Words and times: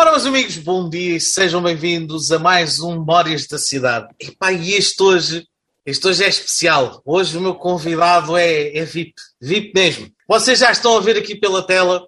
Ora, 0.00 0.12
meus 0.12 0.26
amigos, 0.26 0.56
bom 0.58 0.88
dia 0.88 1.16
e 1.16 1.20
sejam 1.20 1.60
bem-vindos 1.60 2.30
a 2.30 2.38
mais 2.38 2.78
um 2.78 2.92
Memórias 2.92 3.48
da 3.48 3.58
Cidade. 3.58 4.06
Epá, 4.20 4.52
e 4.52 4.74
este 4.74 5.02
hoje, 5.02 5.44
este 5.84 6.06
hoje 6.06 6.22
é 6.22 6.28
especial. 6.28 7.02
Hoje 7.04 7.36
o 7.36 7.40
meu 7.40 7.56
convidado 7.56 8.36
é, 8.36 8.76
é 8.76 8.84
VIP, 8.84 9.14
VIP 9.40 9.72
mesmo. 9.74 10.08
Vocês 10.28 10.60
já 10.60 10.70
estão 10.70 10.96
a 10.96 11.00
ver 11.00 11.16
aqui 11.18 11.34
pela 11.34 11.66
tela. 11.66 12.06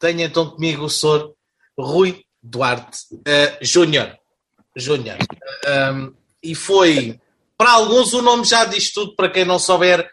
Tenho 0.00 0.22
então 0.22 0.48
comigo 0.48 0.84
o 0.86 0.88
senhor 0.88 1.34
Rui 1.78 2.24
Duarte 2.42 3.00
uh, 3.12 3.58
Júnior. 3.60 4.16
Júnior. 4.74 5.18
Um, 5.92 6.14
e 6.42 6.54
foi, 6.54 7.20
para 7.58 7.72
alguns, 7.72 8.14
o 8.14 8.22
nome 8.22 8.46
já 8.46 8.64
diz 8.64 8.90
tudo, 8.90 9.14
para 9.14 9.28
quem 9.28 9.44
não 9.44 9.58
souber, 9.58 10.08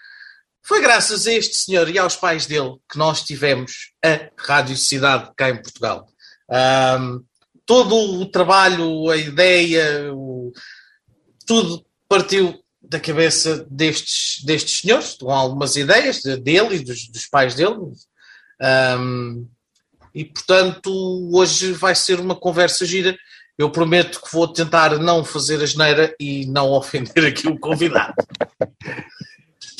foi 0.61 0.81
graças 0.81 1.25
a 1.25 1.33
este 1.33 1.55
senhor 1.55 1.89
e 1.89 1.97
aos 1.97 2.17
pais 2.17 2.45
dele 2.45 2.75
que 2.91 2.97
nós 2.97 3.21
tivemos 3.21 3.93
a 4.03 4.29
Rádio 4.37 4.75
Cidade 4.75 5.31
cá 5.37 5.49
em 5.49 5.61
Portugal. 5.61 6.05
Um, 6.49 7.23
todo 7.65 7.95
o 7.95 8.25
trabalho, 8.25 9.09
a 9.09 9.17
ideia, 9.17 10.13
o, 10.13 10.51
tudo 11.45 11.85
partiu 12.07 12.59
da 12.81 12.99
cabeça 12.99 13.65
destes, 13.69 14.43
destes 14.43 14.81
senhores, 14.81 15.15
com 15.19 15.31
algumas 15.31 15.75
ideias 15.75 16.21
dele 16.21 16.75
e 16.75 16.83
dos, 16.83 17.07
dos 17.07 17.25
pais 17.27 17.55
dele. 17.55 17.75
Um, 18.99 19.47
e 20.13 20.25
portanto, 20.25 20.91
hoje 21.33 21.71
vai 21.73 21.95
ser 21.95 22.19
uma 22.19 22.35
conversa 22.35 22.85
gira. 22.85 23.17
Eu 23.57 23.71
prometo 23.71 24.21
que 24.21 24.31
vou 24.31 24.47
tentar 24.47 24.97
não 24.99 25.23
fazer 25.23 25.61
a 25.61 25.65
geneira 25.65 26.13
e 26.19 26.45
não 26.47 26.71
ofender 26.71 27.25
aqui 27.25 27.47
o 27.47 27.59
convidado. 27.59 28.13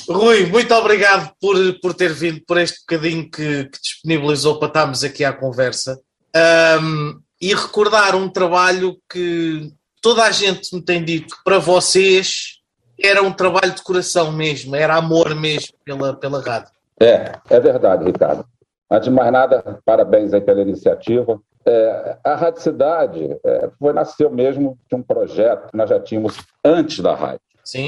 Rui, 0.10 0.46
muito 0.48 0.74
obrigado 0.74 1.34
por, 1.40 1.56
por 1.80 1.94
ter 1.94 2.14
vindo, 2.14 2.42
por 2.46 2.58
este 2.58 2.80
bocadinho 2.82 3.30
que, 3.30 3.66
que 3.66 3.82
disponibilizou 3.82 4.60
para 4.60 4.68
estarmos 4.68 5.04
aqui 5.04 5.24
à 5.24 5.32
conversa. 5.32 6.00
Um, 6.36 7.22
e 7.42 7.54
recordar 7.54 8.16
um 8.16 8.30
trabalho 8.30 8.98
que 9.12 9.72
toda 10.02 10.24
a 10.24 10.32
gente 10.32 10.74
me 10.76 10.82
tem 10.82 11.04
dito 11.04 11.36
que 11.36 11.44
para 11.44 11.60
vocês 11.60 12.60
era 13.02 13.22
um 13.22 13.32
trabalho 13.32 13.74
de 13.74 13.84
coração 13.84 14.32
mesmo, 14.32 14.76
era 14.76 14.96
amor 14.96 15.36
mesmo 15.36 15.74
pela, 15.84 16.14
pela 16.16 16.42
rádio. 16.42 16.72
É, 17.00 17.34
é 17.50 17.60
verdade, 17.60 18.06
Ricardo. 18.06 18.46
Antes 18.90 19.10
de 19.10 19.16
mais 19.16 19.32
nada, 19.32 19.80
parabéns 19.84 20.34
aí 20.34 20.42
pela 20.42 20.62
iniciativa. 20.62 21.40
É, 21.66 22.18
a 22.24 22.36
Rádio 22.36 22.62
Cidade 22.62 23.38
é, 23.44 23.70
foi, 23.80 23.94
nasceu 23.94 24.30
mesmo 24.30 24.78
de 24.90 24.96
um 24.96 25.02
projeto 25.02 25.72
que 25.72 25.78
nós 25.78 25.90
já 25.90 26.00
tínhamos 26.00 26.38
antes 26.64 27.00
da 27.00 27.16
rádio. 27.16 27.42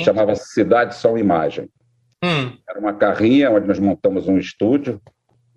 Chamava-se 0.03 0.53
Cidade 0.53 0.95
Som 0.95 1.17
Imagem. 1.17 1.69
Hum. 2.23 2.57
Era 2.67 2.79
uma 2.79 2.93
carrinha 2.93 3.51
onde 3.51 3.67
nós 3.67 3.77
montamos 3.77 4.27
um 4.27 4.37
estúdio, 4.37 5.01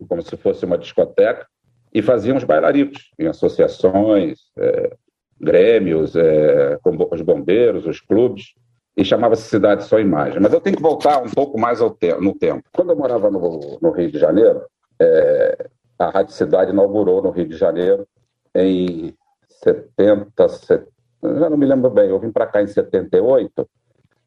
como 0.09 0.20
se 0.22 0.36
fosse 0.36 0.64
uma 0.64 0.77
discoteca, 0.77 1.47
e 1.92 2.03
fazíamos 2.03 2.44
bailaricos 2.44 3.11
em 3.19 3.27
associações, 3.27 4.39
é, 4.56 4.97
grêmios, 5.41 6.14
é, 6.17 6.78
os 6.84 7.22
bombeiros, 7.22 7.86
os 7.86 8.00
clubes, 8.00 8.55
e 8.97 9.05
chamava-se 9.05 9.42
Cidade 9.42 9.84
Só 9.84 9.98
Imagem. 9.98 10.41
Mas 10.41 10.53
eu 10.53 10.61
tenho 10.61 10.77
que 10.77 10.83
voltar 10.83 11.22
um 11.22 11.31
pouco 11.31 11.59
mais 11.59 11.78
te 12.00 12.14
no 12.14 12.34
tempo. 12.34 12.64
Quando 12.72 12.91
eu 12.91 12.97
morava 12.97 13.31
no, 13.31 13.78
no 13.81 13.91
Rio 13.91 14.11
de 14.11 14.19
Janeiro, 14.19 14.62
é, 15.00 15.69
a 15.98 16.11
Rádio 16.11 16.34
Cidade 16.34 16.72
inaugurou 16.72 17.22
no 17.22 17.31
Rio 17.31 17.48
de 17.48 17.56
Janeiro 17.56 18.06
em 18.55 19.14
70, 19.62 20.48
70 20.48 20.98
já 21.22 21.50
não 21.50 21.56
me 21.56 21.66
lembro 21.66 21.91
bem, 21.91 22.09
eu 22.09 22.19
vim 22.19 22.31
para 22.31 22.47
cá 22.47 22.62
em 22.62 22.66
78, 22.66 23.69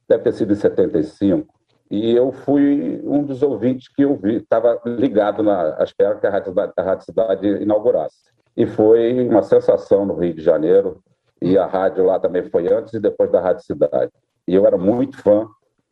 deve 0.07 0.23
ter 0.23 0.33
sido 0.33 0.51
em 0.51 0.55
75, 0.55 1.53
e 1.91 2.15
eu 2.15 2.31
fui 2.31 3.01
um 3.03 3.21
dos 3.21 3.43
ouvintes 3.43 3.89
que 3.89 4.03
eu 4.03 4.15
vi, 4.15 4.37
estava 4.37 4.79
ligado 4.85 5.43
na 5.43 5.75
à 5.75 5.83
espera 5.83 6.15
que 6.15 6.25
a 6.25 6.29
Rádio, 6.29 6.53
a 6.77 6.81
Rádio 6.81 7.05
Cidade 7.05 7.47
inaugurasse. 7.61 8.31
E 8.55 8.65
foi 8.65 9.27
uma 9.27 9.43
sensação 9.43 10.05
no 10.05 10.15
Rio 10.15 10.33
de 10.33 10.41
Janeiro, 10.41 11.03
e 11.41 11.57
a 11.57 11.65
rádio 11.65 12.05
lá 12.05 12.17
também 12.17 12.43
foi 12.43 12.71
antes 12.71 12.93
e 12.93 12.99
depois 12.99 13.29
da 13.29 13.41
Rádio 13.41 13.65
Cidade. 13.65 14.09
E 14.47 14.55
eu 14.55 14.65
era 14.65 14.77
muito 14.77 15.17
fã 15.17 15.49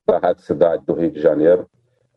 da 0.07 0.19
Rádio 0.19 0.43
Cidade 0.43 0.85
do 0.85 0.93
Rio 0.93 1.11
de 1.11 1.19
Janeiro, 1.19 1.67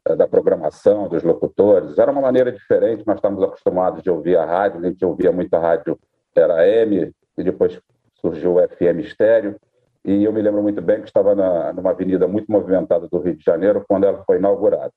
eh, 0.06 0.14
da 0.14 0.28
programação, 0.28 1.08
dos 1.08 1.24
locutores. 1.24 1.98
Era 1.98 2.12
uma 2.12 2.20
maneira 2.20 2.52
diferente, 2.52 3.04
nós 3.04 3.16
estávamos 3.16 3.42
acostumados 3.42 4.00
de 4.00 4.10
ouvir 4.10 4.36
a 4.36 4.44
rádio, 4.44 4.78
a 4.78 4.84
gente 4.84 5.04
ouvia 5.04 5.32
muita 5.32 5.58
rádio, 5.58 5.98
era 6.36 6.64
M, 6.68 7.12
e 7.36 7.42
depois 7.42 7.80
surgiu 8.20 8.56
o 8.56 8.68
FM 8.68 9.00
estéreo. 9.00 9.56
E 10.04 10.24
eu 10.24 10.32
me 10.32 10.42
lembro 10.42 10.62
muito 10.62 10.82
bem 10.82 11.00
que 11.00 11.06
estava 11.06 11.34
na, 11.34 11.72
numa 11.72 11.90
avenida 11.90 12.26
muito 12.26 12.50
movimentada 12.50 13.08
do 13.08 13.18
Rio 13.20 13.36
de 13.36 13.44
Janeiro 13.44 13.84
quando 13.88 14.04
ela 14.04 14.22
foi 14.24 14.38
inaugurada. 14.38 14.92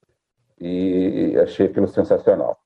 E 0.60 1.36
achei 1.42 1.68
aquilo 1.68 1.88
sensacional. 1.88 2.58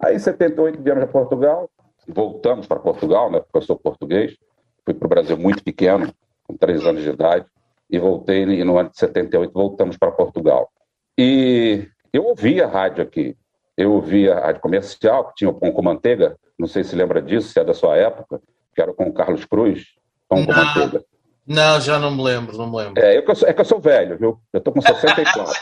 Aí, 0.00 0.16
em 0.16 0.18
78, 0.18 0.80
viemos 0.82 1.02
a 1.02 1.06
Portugal, 1.06 1.68
voltamos 2.08 2.66
para 2.66 2.78
Portugal, 2.78 3.30
né, 3.30 3.40
porque 3.40 3.58
eu 3.58 3.62
sou 3.62 3.76
português. 3.76 4.36
Fui 4.84 4.94
para 4.94 5.06
o 5.06 5.08
Brasil 5.08 5.36
muito 5.36 5.62
pequeno, 5.62 6.12
com 6.44 6.56
três 6.56 6.84
anos 6.86 7.02
de 7.02 7.10
idade, 7.10 7.46
e 7.90 7.98
voltei, 7.98 8.42
e 8.42 8.64
no 8.64 8.78
ano 8.78 8.90
de 8.90 8.98
78 8.98 9.52
voltamos 9.52 9.96
para 9.96 10.10
Portugal. 10.10 10.70
E 11.18 11.88
eu 12.12 12.24
ouvia 12.24 12.66
rádio 12.66 13.02
aqui. 13.02 13.36
Eu 13.76 13.92
ouvia 13.92 14.34
a 14.34 14.40
rádio 14.46 14.60
comercial, 14.60 15.28
que 15.28 15.34
tinha 15.36 15.50
o 15.50 15.54
Pão 15.54 15.72
com 15.72 15.82
Manteiga, 15.82 16.36
não 16.58 16.66
sei 16.66 16.84
se 16.84 16.94
lembra 16.94 17.20
disso, 17.20 17.48
se 17.48 17.58
é 17.58 17.64
da 17.64 17.74
sua 17.74 17.96
época, 17.96 18.40
que 18.74 18.80
era 18.80 18.92
com 18.92 19.08
o 19.08 19.12
Carlos 19.12 19.44
Cruz, 19.44 19.86
Pão 20.28 20.44
com 20.44 20.52
Manteiga. 20.52 21.04
Não, 21.46 21.80
já 21.80 21.98
não 21.98 22.10
me 22.10 22.22
lembro, 22.22 22.56
não 22.56 22.70
me 22.70 22.76
lembro. 22.76 23.02
É, 23.02 23.16
eu, 23.16 23.24
é 23.46 23.52
que 23.52 23.60
eu 23.60 23.64
sou 23.64 23.78
velho, 23.78 24.16
viu? 24.16 24.40
Eu 24.52 24.58
estou 24.58 24.72
com 24.72 24.80
64. 24.80 25.52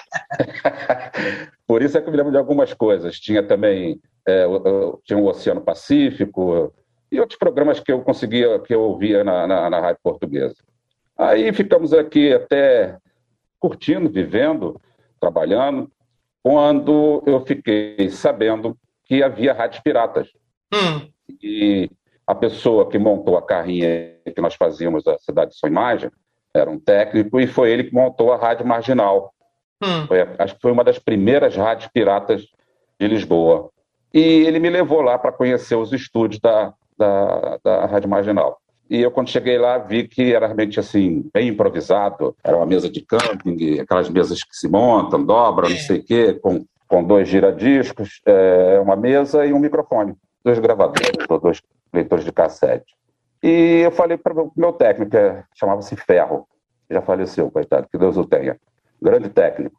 Por 1.66 1.82
isso 1.82 1.98
é 1.98 2.00
que 2.00 2.09
eu 2.09 2.12
me 2.12 2.16
lembro 2.16 2.32
de 2.32 2.38
algumas 2.38 2.72
coisas. 2.72 3.19
Tinha 3.19 3.43
também 3.43 4.00
é, 4.26 4.47
o, 4.47 5.00
tinha 5.04 5.19
o 5.19 5.26
Oceano 5.26 5.60
Pacífico 5.60 6.72
e 7.10 7.19
outros 7.21 7.38
programas 7.38 7.81
que 7.81 7.91
eu 7.91 8.00
conseguia, 8.03 8.59
que 8.60 8.75
eu 8.75 8.81
ouvia 8.81 9.25
na, 9.25 9.47
na, 9.47 9.69
na 9.69 9.81
rádio 9.81 10.00
portuguesa. 10.03 10.56
Aí 11.19 11.53
ficamos 11.53 11.92
aqui 11.92 12.32
até 12.32 12.97
curtindo, 13.59 14.09
vivendo, 14.09 14.81
trabalhando, 15.21 15.91
quando 16.42 17.22
eu 17.26 17.41
fiquei 17.44 18.09
sabendo 18.10 18.76
que 19.04 19.22
havia 19.22 19.53
rádios 19.53 19.82
piratas. 19.82 20.28
Hum. 20.72 21.09
E 21.41 21.91
a 22.27 22.34
pessoa 22.34 22.88
que 22.88 22.99
montou 22.99 23.37
a 23.37 23.43
carrinha 23.43 24.16
que 24.25 24.41
nós 24.41 24.55
fazíamos 24.55 25.06
a 25.06 25.19
Cidade 25.19 25.56
Sua 25.56 25.69
Imagem 25.69 26.10
era 26.55 26.71
um 26.71 26.78
técnico 26.78 27.41
e 27.41 27.47
foi 27.47 27.71
ele 27.71 27.84
que 27.84 27.94
montou 27.94 28.33
a 28.33 28.37
Rádio 28.37 28.66
Marginal. 28.66 29.33
Hum. 29.83 30.06
Foi, 30.06 30.21
acho 30.38 30.55
que 30.55 30.60
foi 30.60 30.71
uma 30.71 30.84
das 30.84 30.99
primeiras 30.99 31.56
rádios 31.56 31.91
piratas 31.93 32.47
de 33.00 33.09
Lisboa. 33.09 33.71
E 34.12 34.21
ele 34.21 34.59
me 34.59 34.69
levou 34.69 35.00
lá 35.00 35.19
para 35.19 35.33
conhecer 35.33 35.75
os 35.75 35.93
estúdios 35.93 36.41
da, 36.41 36.75
da, 36.97 37.59
da 37.65 37.87
Rádio 37.87 38.09
Marginal. 38.09 38.59
E 38.91 39.00
eu, 39.00 39.10
quando 39.10 39.31
cheguei 39.31 39.56
lá, 39.56 39.78
vi 39.78 40.06
que 40.06 40.34
era 40.34 40.47
realmente 40.47 40.78
assim, 40.78 41.25
bem 41.33 41.49
improvisado. 41.49 42.37
Era 42.44 42.56
uma 42.56 42.66
mesa 42.66 42.91
de 42.91 43.00
camping, 43.00 43.81
aquelas 43.81 44.10
mesas 44.10 44.44
que 44.44 44.54
se 44.54 44.69
montam, 44.69 45.25
dobram, 45.25 45.71
não 45.71 45.77
sei 45.77 46.00
o 46.00 46.04
quê, 46.04 46.34
com, 46.34 46.66
com 46.87 47.03
dois 47.03 47.27
giradiscos, 47.27 48.21
é, 48.27 48.78
uma 48.81 48.94
mesa 48.94 49.47
e 49.47 49.53
um 49.53 49.59
microfone. 49.59 50.15
Dois 50.44 50.59
gravadores, 50.59 51.27
dois 51.43 51.62
leitores 51.92 52.25
de 52.25 52.32
cassete. 52.32 52.94
E 53.42 53.80
eu 53.84 53.91
falei 53.91 54.16
para 54.16 54.41
o 54.41 54.53
meu 54.56 54.72
técnico, 54.72 55.10
chamava-se 55.54 55.97
Ferro, 55.97 56.47
já 56.91 57.03
faleceu, 57.03 57.50
coitado, 57.50 57.88
que 57.91 57.98
Deus 57.98 58.16
o 58.16 58.25
tenha. 58.25 58.56
Grande 59.00 59.28
técnico. 59.28 59.76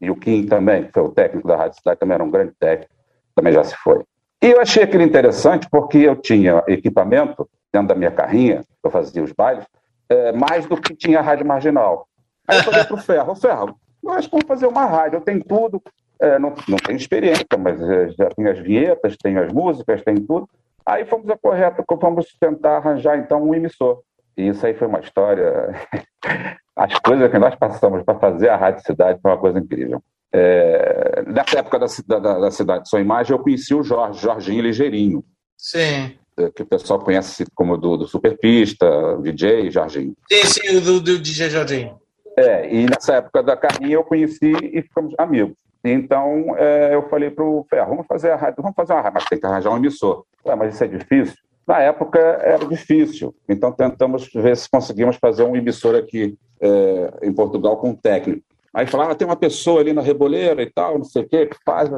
E 0.00 0.10
o 0.10 0.16
Kim 0.16 0.46
também, 0.46 0.84
que 0.84 0.92
foi 0.92 1.02
o 1.02 1.10
técnico 1.10 1.46
da 1.46 1.56
Rádio 1.56 1.78
Cidade, 1.78 1.98
também 1.98 2.14
era 2.14 2.24
um 2.24 2.30
grande 2.30 2.52
técnico, 2.58 2.92
também 3.34 3.52
já 3.52 3.64
se 3.64 3.74
foi. 3.76 4.02
E 4.42 4.46
eu 4.46 4.60
achei 4.60 4.82
aquilo 4.82 5.02
interessante 5.02 5.68
porque 5.70 5.98
eu 5.98 6.16
tinha 6.16 6.62
equipamento 6.66 7.48
dentro 7.72 7.88
da 7.88 7.94
minha 7.94 8.10
carrinha, 8.10 8.64
eu 8.82 8.90
fazia 8.90 9.22
os 9.22 9.32
bailes, 9.32 9.66
é, 10.08 10.32
mais 10.32 10.66
do 10.66 10.80
que 10.80 10.94
tinha 10.94 11.18
a 11.18 11.22
rádio 11.22 11.46
marginal. 11.46 12.08
Aí 12.48 12.58
eu 12.58 12.64
falei 12.64 12.84
para 12.84 12.94
o 12.94 12.98
Ferro, 12.98 13.34
Ferro, 13.34 13.66
que 13.66 14.30
vamos 14.30 14.46
fazer 14.46 14.66
uma 14.66 14.86
rádio, 14.86 15.18
eu 15.18 15.20
tenho 15.20 15.44
tudo, 15.44 15.82
é, 16.20 16.38
não, 16.38 16.54
não 16.68 16.78
tenho 16.78 16.96
experiência, 16.96 17.44
mas 17.58 17.80
é, 17.80 18.08
já 18.10 18.30
tenho 18.30 18.50
as 18.50 18.58
vinhetas, 18.58 19.16
tenho 19.16 19.42
as 19.42 19.52
músicas, 19.52 20.02
tenho 20.02 20.20
tudo. 20.20 20.48
Aí 20.84 21.04
fomos 21.04 21.28
a 21.30 21.36
correta, 21.36 21.84
fomos 22.00 22.26
tentar 22.40 22.76
arranjar 22.76 23.18
então 23.18 23.42
um 23.42 23.54
emissor. 23.54 24.02
E 24.36 24.48
isso 24.48 24.64
aí 24.66 24.74
foi 24.74 24.86
uma 24.88 25.00
história. 25.00 25.74
As 26.76 26.98
coisas 27.00 27.30
que 27.30 27.38
nós 27.38 27.54
passamos 27.56 28.02
para 28.02 28.18
fazer 28.18 28.48
a 28.48 28.56
Rádio 28.56 28.82
Cidade 28.84 29.20
foi 29.20 29.30
uma 29.30 29.38
coisa 29.38 29.58
incrível. 29.58 30.02
É, 30.32 31.24
nessa 31.26 31.58
época 31.58 31.78
da, 31.78 32.18
da, 32.18 32.38
da 32.38 32.50
Cidade 32.50 32.88
Sua 32.88 33.00
Imagem, 33.00 33.36
eu 33.36 33.42
conheci 33.42 33.74
o 33.74 33.82
Jorge, 33.82 34.20
Jorginho 34.20 34.62
Ligeirinho. 34.62 35.24
Sim. 35.58 36.16
É, 36.38 36.50
que 36.54 36.62
o 36.62 36.66
pessoal 36.66 37.00
conhece 37.00 37.44
como 37.54 37.76
do, 37.76 37.98
do 37.98 38.06
Superpista, 38.06 38.86
DJ 39.20 39.70
Jorginho. 39.70 40.14
Sim, 40.30 40.44
sim, 40.46 40.80
do, 40.80 41.00
do 41.00 41.18
DJ 41.18 41.50
Jorginho. 41.50 41.98
É, 42.38 42.72
e 42.72 42.86
nessa 42.86 43.16
época 43.16 43.42
da 43.42 43.56
carrinha 43.56 43.94
eu 43.94 44.04
conheci 44.04 44.52
e 44.72 44.80
ficamos 44.82 45.14
amigos. 45.18 45.54
Então 45.84 46.56
é, 46.56 46.94
eu 46.94 47.08
falei 47.08 47.30
para 47.30 47.44
o 47.44 47.64
Ferro, 47.68 47.90
vamos 47.90 48.06
fazer 48.06 48.30
a 48.30 48.36
rádio, 48.36 48.62
vamos 48.62 48.76
fazer 48.76 48.92
uma 48.92 49.00
rádio, 49.00 49.14
mas 49.14 49.24
tem 49.24 49.40
que 49.40 49.46
arranjar 49.46 49.70
um 49.70 49.76
emissor. 49.76 50.24
Ué, 50.44 50.54
mas 50.54 50.74
isso 50.74 50.84
é 50.84 50.88
difícil? 50.88 51.36
Na 51.66 51.80
época 51.80 52.18
era 52.18 52.66
difícil, 52.66 53.34
então 53.48 53.72
tentamos 53.72 54.28
ver 54.32 54.56
se 54.56 54.68
conseguimos 54.68 55.16
fazer 55.16 55.44
um 55.44 55.56
emissor 55.56 55.94
aqui 55.94 56.36
é, 56.60 57.12
em 57.22 57.32
Portugal 57.32 57.76
com 57.76 57.90
um 57.90 57.94
técnico. 57.94 58.42
Aí 58.72 58.86
falaram, 58.86 59.12
ah, 59.12 59.14
tem 59.14 59.26
uma 59.26 59.36
pessoa 59.36 59.80
ali 59.80 59.92
na 59.92 60.02
Reboleira 60.02 60.62
e 60.62 60.70
tal, 60.70 60.98
não 60.98 61.04
sei 61.04 61.22
o 61.22 61.28
quê, 61.28 61.46
que 61.46 61.56
faz. 61.64 61.90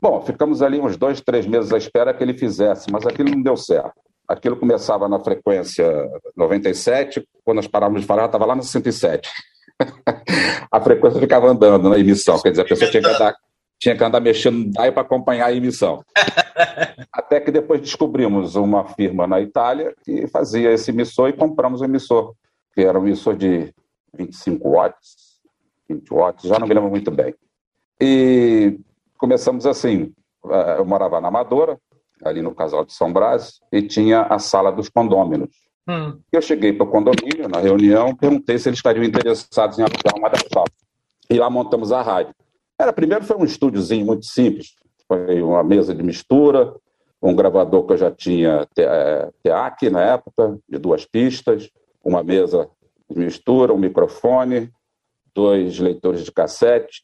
Bom, 0.00 0.20
ficamos 0.22 0.62
ali 0.62 0.80
uns 0.80 0.96
dois, 0.96 1.20
três 1.20 1.46
meses 1.46 1.72
à 1.72 1.78
espera 1.78 2.14
que 2.14 2.22
ele 2.22 2.34
fizesse, 2.34 2.90
mas 2.92 3.06
aquilo 3.06 3.30
não 3.30 3.42
deu 3.42 3.56
certo. 3.56 3.92
aquilo 4.26 4.56
começava 4.56 5.08
na 5.08 5.18
frequência 5.18 5.84
97, 6.36 7.26
quando 7.44 7.56
nós 7.56 7.66
parávamos 7.66 8.02
de 8.02 8.06
falar, 8.06 8.26
estava 8.26 8.46
lá 8.46 8.54
no 8.54 8.62
107. 8.62 9.28
A 10.70 10.80
frequência 10.80 11.20
ficava 11.20 11.48
andando 11.48 11.88
na 11.88 11.98
emissão, 11.98 12.40
quer 12.40 12.50
dizer, 12.50 12.62
a 12.62 12.66
pessoa 12.66 12.90
tinha 12.90 13.02
que 13.02 13.08
andar, 13.08 13.36
tinha 13.78 13.96
que 13.96 14.04
andar 14.04 14.20
mexendo 14.20 14.58
no 14.58 14.70
DAI 14.70 14.92
para 14.92 15.02
acompanhar 15.02 15.46
a 15.46 15.52
emissão. 15.52 16.02
Até 17.12 17.40
que 17.40 17.50
depois 17.50 17.80
descobrimos 17.80 18.54
uma 18.54 18.86
firma 18.88 19.26
na 19.26 19.40
Itália 19.40 19.94
que 20.04 20.26
fazia 20.28 20.72
esse 20.72 20.90
emissor 20.90 21.28
e 21.28 21.32
compramos 21.32 21.80
o 21.80 21.84
emissor, 21.84 22.34
que 22.74 22.80
era 22.80 22.98
um 22.98 23.06
emissor 23.06 23.36
de 23.36 23.72
25 24.14 24.68
watts, 24.68 25.40
20 25.88 26.08
watts, 26.10 26.48
já 26.48 26.58
não 26.58 26.66
me 26.66 26.74
lembro 26.74 26.90
muito 26.90 27.10
bem. 27.10 27.34
E 28.00 28.78
começamos 29.18 29.66
assim, 29.66 30.12
eh, 30.50 30.76
eu 30.78 30.84
morava 30.84 31.20
na 31.20 31.28
Amadora, 31.28 31.78
ali 32.24 32.42
no 32.42 32.54
Casal 32.54 32.84
de 32.84 32.92
São 32.92 33.12
Brás, 33.12 33.60
e 33.72 33.82
tinha 33.82 34.22
a 34.22 34.38
sala 34.38 34.70
dos 34.70 34.88
condôminos. 34.88 35.50
Hum. 35.88 36.20
Eu 36.30 36.40
cheguei 36.40 36.72
para 36.72 36.86
o 36.86 36.90
condomínio, 36.90 37.48
na 37.48 37.58
reunião, 37.58 38.14
perguntei 38.14 38.58
se 38.58 38.68
eles 38.68 38.78
estariam 38.78 39.04
interessados 39.04 39.78
em 39.78 39.82
alugar 39.82 40.16
uma 40.16 40.28
das 40.28 40.42
salas. 40.52 40.70
E 41.28 41.38
lá 41.38 41.50
montamos 41.50 41.90
a 41.90 42.02
rádio. 42.02 42.34
Era, 42.78 42.92
primeiro 42.92 43.24
foi 43.24 43.36
um 43.36 43.44
estúdiozinho 43.44 44.06
muito 44.06 44.26
simples, 44.26 44.74
foi 45.06 45.42
uma 45.42 45.62
mesa 45.62 45.94
de 45.94 46.02
mistura, 46.02 46.74
um 47.20 47.34
gravador 47.34 47.86
que 47.86 47.92
eu 47.92 47.96
já 47.96 48.10
tinha 48.10 48.66
TEAC 48.74 49.90
na 49.90 50.00
época, 50.02 50.58
de 50.68 50.78
duas 50.78 51.04
pistas, 51.04 51.70
uma 52.04 52.22
mesa 52.22 52.68
de 53.08 53.18
mistura, 53.18 53.72
um 53.72 53.78
microfone, 53.78 54.70
dois 55.34 55.78
leitores 55.78 56.24
de 56.24 56.32
cassete, 56.32 57.02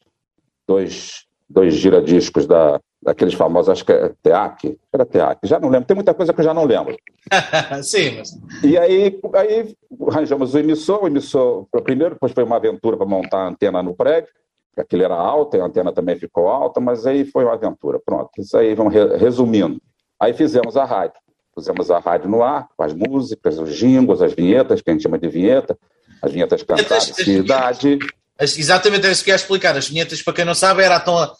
dois, 0.67 1.25
dois 1.49 1.73
giradiscos 1.73 2.45
da, 2.45 2.79
daqueles 3.01 3.33
famosos, 3.33 3.69
acho 3.69 3.85
que 3.85 3.91
é 3.91 4.11
TEAC, 4.21 4.77
era 4.93 5.05
TEAC, 5.05 5.39
já 5.47 5.59
não 5.59 5.69
lembro, 5.69 5.87
tem 5.87 5.95
muita 5.95 6.13
coisa 6.13 6.33
que 6.33 6.39
eu 6.39 6.45
já 6.45 6.53
não 6.53 6.65
lembro. 6.65 6.95
Sim, 7.81 8.17
mas... 8.17 8.37
E 8.63 8.77
aí, 8.77 9.19
aí 9.33 9.75
arranjamos 10.07 10.53
o 10.53 10.59
emissor, 10.59 11.03
o 11.03 11.07
emissor, 11.07 11.65
primeiro, 11.83 12.15
depois 12.15 12.31
foi 12.31 12.43
uma 12.43 12.57
aventura 12.57 12.97
para 12.97 13.05
montar 13.05 13.39
a 13.39 13.47
antena 13.47 13.81
no 13.81 13.95
prédio, 13.95 14.31
aquilo 14.77 15.03
era 15.03 15.15
alto, 15.15 15.59
a 15.59 15.65
antena 15.65 15.91
também 15.91 16.17
ficou 16.17 16.47
alta, 16.47 16.79
mas 16.79 17.05
aí 17.05 17.25
foi 17.25 17.43
uma 17.43 17.53
aventura, 17.53 17.99
pronto, 18.05 18.29
isso 18.37 18.57
aí, 18.57 18.75
vamos 18.75 18.93
resumindo. 18.93 19.81
Aí 20.19 20.33
fizemos 20.33 20.77
a 20.77 20.85
rádio, 20.85 21.19
pusemos 21.55 21.89
a 21.89 21.99
rádio 21.99 22.29
no 22.29 22.43
ar, 22.43 22.67
com 22.77 22.83
as 22.83 22.93
músicas, 22.93 23.57
os 23.57 23.75
jingles, 23.75 24.21
as 24.21 24.33
vinhetas, 24.33 24.81
que 24.81 24.89
a 24.89 24.93
gente 24.93 25.03
chama 25.03 25.17
de 25.17 25.27
vinheta, 25.27 25.77
as 26.21 26.31
vinhetas 26.31 26.61
cantadas, 26.63 27.05
cidade... 27.15 27.97
Exatamente, 28.39 29.05
é 29.05 29.11
isso 29.11 29.23
que 29.23 29.29
ia 29.29 29.35
explicar. 29.35 29.75
As 29.77 29.89
vinhetas, 29.89 30.21
para 30.21 30.33
quem 30.33 30.45
não 30.45 30.55
sabe, 30.55 30.83
era 30.83 30.95
a, 30.95 31.23
a, 31.23 31.35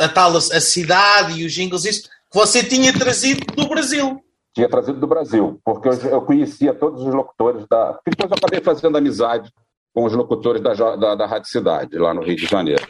a 0.00 0.08
tal 0.08 0.36
a 0.36 0.40
cidade 0.40 1.40
e 1.40 1.44
os 1.44 1.52
jingles, 1.52 1.84
isso 1.84 2.02
que 2.02 2.08
você 2.34 2.62
tinha 2.62 2.92
trazido 2.92 3.44
do 3.54 3.68
Brasil. 3.68 4.20
Tinha 4.54 4.68
trazido 4.68 4.98
do 4.98 5.06
Brasil, 5.06 5.60
porque 5.64 5.88
eu, 5.88 5.92
eu 5.92 6.22
conhecia 6.22 6.74
todos 6.74 7.02
os 7.02 7.14
locutores 7.14 7.64
da. 7.70 7.98
Depois 8.04 8.30
eu 8.30 8.36
acabei 8.36 8.60
fazendo 8.60 8.98
amizade 8.98 9.50
com 9.94 10.04
os 10.04 10.12
locutores 10.12 10.60
da, 10.60 10.74
da, 10.96 11.14
da 11.14 11.26
Rádio 11.26 11.48
Cidade, 11.48 11.96
lá 11.96 12.12
no 12.12 12.22
Rio 12.22 12.36
de 12.36 12.46
Janeiro. 12.46 12.86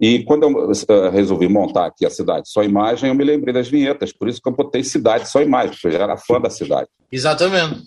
E 0.00 0.22
quando 0.24 0.44
eu 0.44 0.70
uh, 0.70 1.10
resolvi 1.10 1.48
montar 1.48 1.86
aqui 1.86 2.06
a 2.06 2.10
cidade 2.10 2.48
só 2.48 2.62
imagem, 2.62 3.08
eu 3.08 3.14
me 3.14 3.24
lembrei 3.24 3.52
das 3.52 3.68
vinhetas, 3.68 4.12
por 4.12 4.28
isso 4.28 4.40
que 4.40 4.48
eu 4.48 4.54
botei 4.54 4.84
cidade 4.84 5.28
só 5.28 5.42
imagem, 5.42 5.70
porque 5.70 5.88
eu 5.88 5.92
já 5.92 6.04
era 6.04 6.16
fã 6.16 6.40
da 6.40 6.48
cidade. 6.48 6.88
Exatamente. 7.10 7.82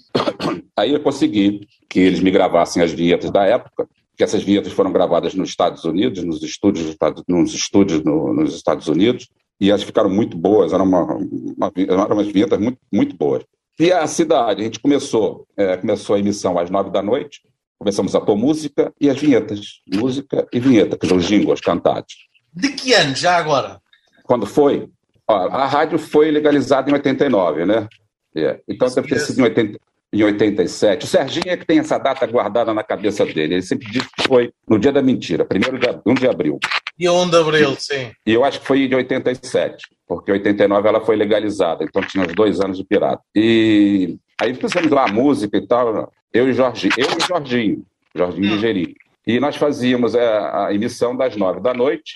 Aí 0.75 0.93
eu 0.93 0.99
consegui 1.01 1.61
que 1.89 1.99
eles 1.99 2.19
me 2.19 2.29
gravassem 2.29 2.83
as 2.83 2.91
vinhetas 2.91 3.31
da 3.31 3.45
época, 3.45 3.87
que 4.17 4.23
essas 4.23 4.43
vinhetas 4.43 4.73
foram 4.73 4.91
gravadas 4.91 5.33
nos 5.33 5.49
Estados 5.49 5.83
Unidos, 5.83 6.23
nos 6.23 6.43
estúdios, 6.43 6.95
nos 7.27 7.53
estúdios 7.53 8.03
no, 8.03 8.33
nos 8.33 8.55
Estados 8.55 8.87
Unidos, 8.87 9.29
e 9.59 9.69
elas 9.69 9.83
ficaram 9.83 10.09
muito 10.09 10.37
boas, 10.37 10.73
eram, 10.73 10.85
uma, 10.85 11.03
uma, 11.15 11.71
eram 11.75 12.07
umas 12.07 12.27
vinhetas 12.27 12.59
muito, 12.59 12.79
muito 12.91 13.15
boas. 13.15 13.43
E 13.79 13.91
a 13.91 14.05
cidade, 14.07 14.61
a 14.61 14.63
gente 14.63 14.79
começou, 14.79 15.47
é, 15.55 15.77
começou 15.77 16.15
a 16.15 16.19
emissão 16.19 16.57
às 16.57 16.69
nove 16.69 16.91
da 16.91 17.01
noite, 17.01 17.41
começamos 17.79 18.13
a 18.15 18.21
pôr 18.21 18.35
música 18.35 18.93
e 18.99 19.09
as 19.09 19.19
vinhetas, 19.19 19.81
música 19.91 20.47
e 20.51 20.59
vinheta, 20.59 20.97
que 20.97 21.07
são 21.07 21.17
os 21.17 21.25
jingles 21.25 21.61
cantados. 21.61 22.13
De 22.53 22.69
que 22.69 22.93
ano 22.93 23.15
já 23.15 23.37
agora? 23.37 23.81
Quando 24.23 24.45
foi? 24.45 24.87
Ó, 25.27 25.33
a 25.33 25.65
rádio 25.65 25.97
foi 25.97 26.29
legalizada 26.29 26.89
em 26.89 26.93
89, 26.93 27.65
né? 27.65 27.87
É. 28.35 28.59
Então 28.67 28.87
deve 28.89 29.07
ter 29.07 29.19
sido 29.19 29.39
em 29.39 29.43
80, 29.43 29.79
em 30.13 30.23
87. 30.23 31.05
O 31.05 31.07
Serginho 31.07 31.47
é 31.47 31.57
que 31.57 31.65
tem 31.65 31.79
essa 31.79 31.97
data 31.97 32.25
guardada 32.27 32.73
na 32.73 32.83
cabeça 32.83 33.25
dele. 33.25 33.55
Ele 33.55 33.61
sempre 33.61 33.89
diz 33.89 34.05
que 34.05 34.27
foi 34.27 34.51
no 34.67 34.77
dia 34.77 34.91
da 34.91 35.01
mentira, 35.01 35.45
primeiro 35.45 35.79
de, 35.79 35.87
1 36.05 36.13
de 36.15 36.27
abril. 36.27 36.59
E 36.99 37.09
1 37.09 37.29
de 37.29 37.37
abril, 37.37 37.75
sim. 37.79 38.11
E 38.25 38.33
eu 38.33 38.43
acho 38.43 38.59
que 38.59 38.67
foi 38.67 38.87
de 38.87 38.95
87, 38.95 39.87
porque 40.07 40.31
em 40.31 40.35
89 40.35 40.87
ela 40.87 41.01
foi 41.01 41.15
legalizada, 41.15 41.83
então 41.83 42.01
tinha 42.01 42.25
uns 42.25 42.33
dois 42.33 42.59
anos 42.59 42.77
de 42.77 42.83
pirata. 42.83 43.21
E 43.35 44.17
aí 44.39 44.53
fizemos 44.53 44.91
lá 44.91 45.05
a 45.05 45.11
música 45.11 45.57
e 45.57 45.65
tal, 45.65 46.11
eu 46.33 46.49
e 46.49 46.53
Jorginho, 46.53 46.93
eu 46.97 47.07
e 47.07 47.27
Jorginho, 47.27 47.85
Jorginho 48.13 48.51
hum. 48.51 48.55
Ligeri. 48.55 48.95
E 49.25 49.39
nós 49.39 49.55
fazíamos 49.55 50.15
a, 50.15 50.19
é, 50.19 50.65
a 50.67 50.73
emissão 50.73 51.15
das 51.15 51.35
nove 51.35 51.61
da 51.61 51.73
noite 51.73 52.13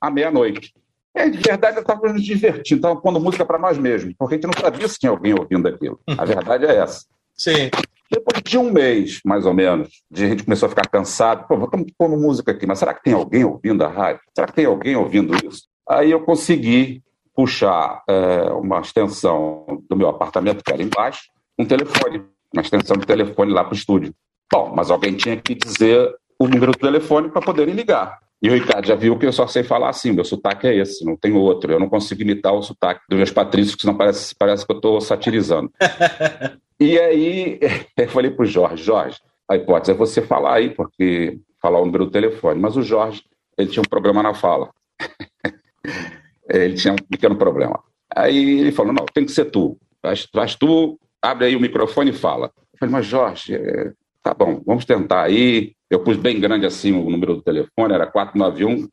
à 0.00 0.10
meia-noite. 0.10 0.74
É, 1.14 1.30
de 1.30 1.38
verdade, 1.38 1.76
eu 1.78 1.80
estava 1.80 2.12
nos 2.12 2.22
divertindo, 2.22 2.78
estava 2.78 3.00
pondo 3.00 3.18
música 3.18 3.44
para 3.44 3.58
nós 3.58 3.78
mesmos, 3.78 4.14
porque 4.18 4.34
a 4.34 4.36
gente 4.36 4.46
não 4.46 4.60
sabia 4.60 4.86
se 4.86 4.98
tinha 4.98 5.10
alguém 5.10 5.32
ouvindo 5.32 5.66
aquilo. 5.66 5.98
A 6.18 6.24
verdade 6.26 6.66
é 6.66 6.76
essa. 6.76 7.06
Sim. 7.36 7.70
Depois 8.10 8.40
de 8.42 8.56
um 8.56 8.72
mês, 8.72 9.20
mais 9.24 9.44
ou 9.46 9.52
menos, 9.52 9.88
de 10.10 10.24
a 10.24 10.28
gente 10.28 10.44
começou 10.44 10.66
a 10.66 10.70
ficar 10.70 10.88
cansado, 10.88 11.46
pô, 11.48 11.56
vamos 11.56 11.90
pôr 11.98 12.08
música 12.08 12.52
aqui, 12.52 12.66
mas 12.66 12.78
será 12.78 12.94
que 12.94 13.02
tem 13.02 13.12
alguém 13.12 13.44
ouvindo 13.44 13.82
a 13.82 13.88
rádio? 13.88 14.20
Será 14.34 14.46
que 14.46 14.54
tem 14.54 14.64
alguém 14.64 14.94
ouvindo 14.94 15.34
isso? 15.44 15.64
Aí 15.88 16.10
eu 16.10 16.20
consegui 16.20 17.02
puxar 17.34 18.02
é, 18.08 18.50
uma 18.52 18.80
extensão 18.80 19.82
do 19.88 19.96
meu 19.96 20.08
apartamento, 20.08 20.64
que 20.64 20.72
era 20.72 20.82
embaixo, 20.82 21.24
um 21.58 21.64
telefone, 21.64 22.24
uma 22.52 22.62
extensão 22.62 22.96
de 22.96 23.06
telefone 23.06 23.52
lá 23.52 23.64
para 23.64 23.74
o 23.74 23.76
estúdio. 23.76 24.14
Bom, 24.50 24.72
mas 24.74 24.90
alguém 24.90 25.14
tinha 25.14 25.36
que 25.36 25.54
dizer 25.54 26.08
o 26.38 26.46
número 26.46 26.72
do 26.72 26.78
telefone 26.78 27.28
para 27.28 27.42
poderem 27.42 27.74
ligar. 27.74 28.18
E 28.40 28.48
o 28.48 28.54
Ricardo 28.54 28.86
já 28.86 28.94
viu 28.94 29.18
que 29.18 29.26
eu 29.26 29.32
só 29.32 29.46
sei 29.46 29.62
falar 29.62 29.88
assim, 29.88 30.12
meu 30.12 30.24
sotaque 30.24 30.66
é 30.66 30.76
esse, 30.76 31.04
não 31.04 31.16
tem 31.16 31.32
outro. 31.32 31.72
Eu 31.72 31.80
não 31.80 31.88
consigo 31.88 32.22
imitar 32.22 32.52
o 32.52 32.62
sotaque 32.62 33.00
dos 33.08 33.16
meus 33.16 33.30
patrícios, 33.30 33.74
que 33.74 33.80
senão 33.82 33.96
parece, 33.96 34.34
parece 34.38 34.64
que 34.64 34.72
eu 34.72 34.76
estou 34.76 35.00
satirizando. 35.00 35.70
E 36.78 36.98
aí 36.98 37.60
eu 37.96 38.08
falei 38.08 38.30
para 38.30 38.44
o 38.44 38.46
Jorge, 38.46 38.82
Jorge, 38.82 39.18
a 39.48 39.56
hipótese 39.56 39.92
é 39.92 39.94
você 39.94 40.20
falar 40.20 40.54
aí, 40.54 40.70
porque 40.70 41.38
falar 41.60 41.80
o 41.80 41.86
número 41.86 42.06
do 42.06 42.10
telefone. 42.10 42.60
Mas 42.60 42.76
o 42.76 42.82
Jorge, 42.82 43.22
ele 43.56 43.70
tinha 43.70 43.82
um 43.82 43.88
problema 43.88 44.22
na 44.22 44.34
fala. 44.34 44.70
ele 46.48 46.74
tinha 46.74 46.92
um 46.92 46.96
pequeno 46.96 47.36
problema. 47.36 47.82
Aí 48.14 48.60
ele 48.60 48.72
falou, 48.72 48.92
não, 48.92 49.06
tem 49.06 49.24
que 49.24 49.32
ser 49.32 49.46
tu. 49.46 49.78
Vais, 50.02 50.28
vais 50.32 50.54
tu, 50.54 50.98
abre 51.20 51.46
aí 51.46 51.56
o 51.56 51.60
microfone 51.60 52.10
e 52.10 52.14
fala. 52.14 52.52
Eu 52.72 52.78
falei, 52.78 52.92
mas 52.92 53.06
Jorge, 53.06 53.54
é, 53.54 53.92
tá 54.22 54.34
bom, 54.34 54.62
vamos 54.64 54.84
tentar 54.84 55.22
aí. 55.22 55.74
Eu 55.88 56.00
pus 56.00 56.16
bem 56.16 56.40
grande 56.40 56.66
assim 56.66 56.92
o 56.92 57.08
número 57.08 57.36
do 57.36 57.42
telefone, 57.42 57.94
era 57.94 58.06
491 58.06 58.88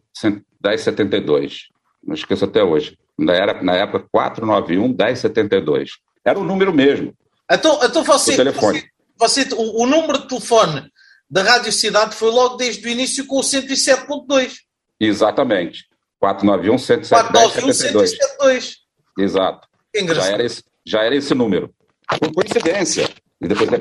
1072. 0.63 1.69
Não 2.03 2.13
esqueço 2.13 2.45
até 2.45 2.63
hoje. 2.63 2.97
Era, 3.29 3.61
na 3.61 3.75
época, 3.75 4.07
491 4.11 4.87
1072. 4.89 5.91
Era 6.25 6.39
o 6.39 6.43
número 6.43 6.73
mesmo. 6.73 7.13
Então, 7.53 7.79
então 7.83 8.03
você, 8.03 8.33
o 8.33 8.37
telefone. 8.37 8.83
Você, 9.17 9.45
você 9.45 9.55
o, 9.55 9.83
o, 9.83 9.85
número 9.85 10.19
de 10.19 10.27
telefone 10.27 10.91
da 11.29 11.43
Rádio 11.43 11.71
Cidade 11.71 12.15
foi 12.15 12.31
logo 12.31 12.55
desde 12.55 12.85
o 12.85 12.89
início 12.89 13.25
com 13.25 13.37
o 13.37 13.41
107.2. 13.41 14.53
Exatamente. 14.99 15.85
491 16.19 16.77
172. 16.77 18.77
Exato. 19.17 19.67
Já 19.95 20.25
era, 20.25 20.43
esse, 20.43 20.63
já 20.85 21.03
era 21.03 21.15
esse 21.15 21.33
número. 21.35 21.73
Por 22.19 22.33
coincidência. 22.33 23.09
E 23.41 23.47
depois 23.47 23.71
é 23.73 23.77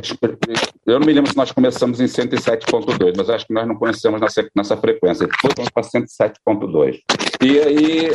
eu 0.86 0.98
não 0.98 1.06
me 1.06 1.12
lembro 1.12 1.30
se 1.30 1.36
nós 1.36 1.52
começamos 1.52 2.00
em 2.00 2.06
107.2, 2.06 3.14
mas 3.16 3.30
acho 3.30 3.46
que 3.46 3.54
nós 3.54 3.64
não 3.66 3.76
conhecemos 3.76 4.20
nessa, 4.20 4.44
nessa 4.56 4.76
frequência. 4.76 5.28
Depois 5.28 5.54
vamos 5.56 5.70
para 5.70 5.84
107.2. 5.84 7.00
E 7.40 7.60
aí 7.60 8.10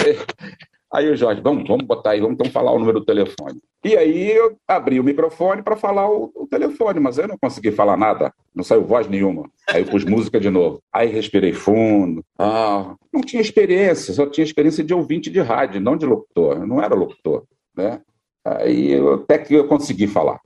Aí 0.92 1.10
o 1.10 1.16
Jorge, 1.16 1.42
vamos, 1.42 1.68
vamos 1.68 1.86
botar 1.86 2.12
aí, 2.12 2.22
vamos 2.22 2.36
então 2.36 2.50
falar 2.50 2.72
o 2.72 2.80
número 2.80 3.00
do 3.00 3.06
telefone. 3.06 3.60
E 3.84 3.96
aí 3.98 4.32
eu 4.32 4.58
abri 4.68 5.00
o 5.00 5.04
microfone 5.04 5.62
para 5.62 5.76
falar 5.76 6.10
o, 6.10 6.32
o, 6.34 6.48
telefone, 6.48 7.00
mas 7.00 7.18
eu 7.18 7.28
não 7.28 7.38
consegui 7.38 7.72
falar 7.72 7.98
nada, 7.98 8.34
não 8.56 8.64
saiu 8.64 8.86
voz 8.86 9.08
nenhuma. 9.08 9.50
Aí 9.70 9.82
eu 9.82 9.88
pus 9.88 10.06
música 10.06 10.40
de 10.40 10.50
novo. 10.50 10.82
Aí 10.92 11.10
respirei 11.10 11.52
fundo. 11.52 12.24
Ah, 12.40 12.96
não 13.14 13.22
tinha 13.22 13.42
experiência, 13.42 14.14
só 14.14 14.26
tinha 14.26 14.46
experiência 14.46 14.84
de 14.84 14.94
ouvinte 14.94 15.30
de 15.30 15.42
rádio, 15.42 15.82
não 15.82 15.98
de 15.98 16.06
locutor. 16.06 16.58
Eu 16.58 16.68
não 16.68 16.82
era 16.82 16.96
locutor, 16.96 17.44
né? 17.76 18.02
Aí 18.46 18.94
eu, 18.94 19.16
até 19.16 19.38
que 19.38 19.54
eu 19.54 19.68
consegui 19.68 20.08
falar. 20.08 20.40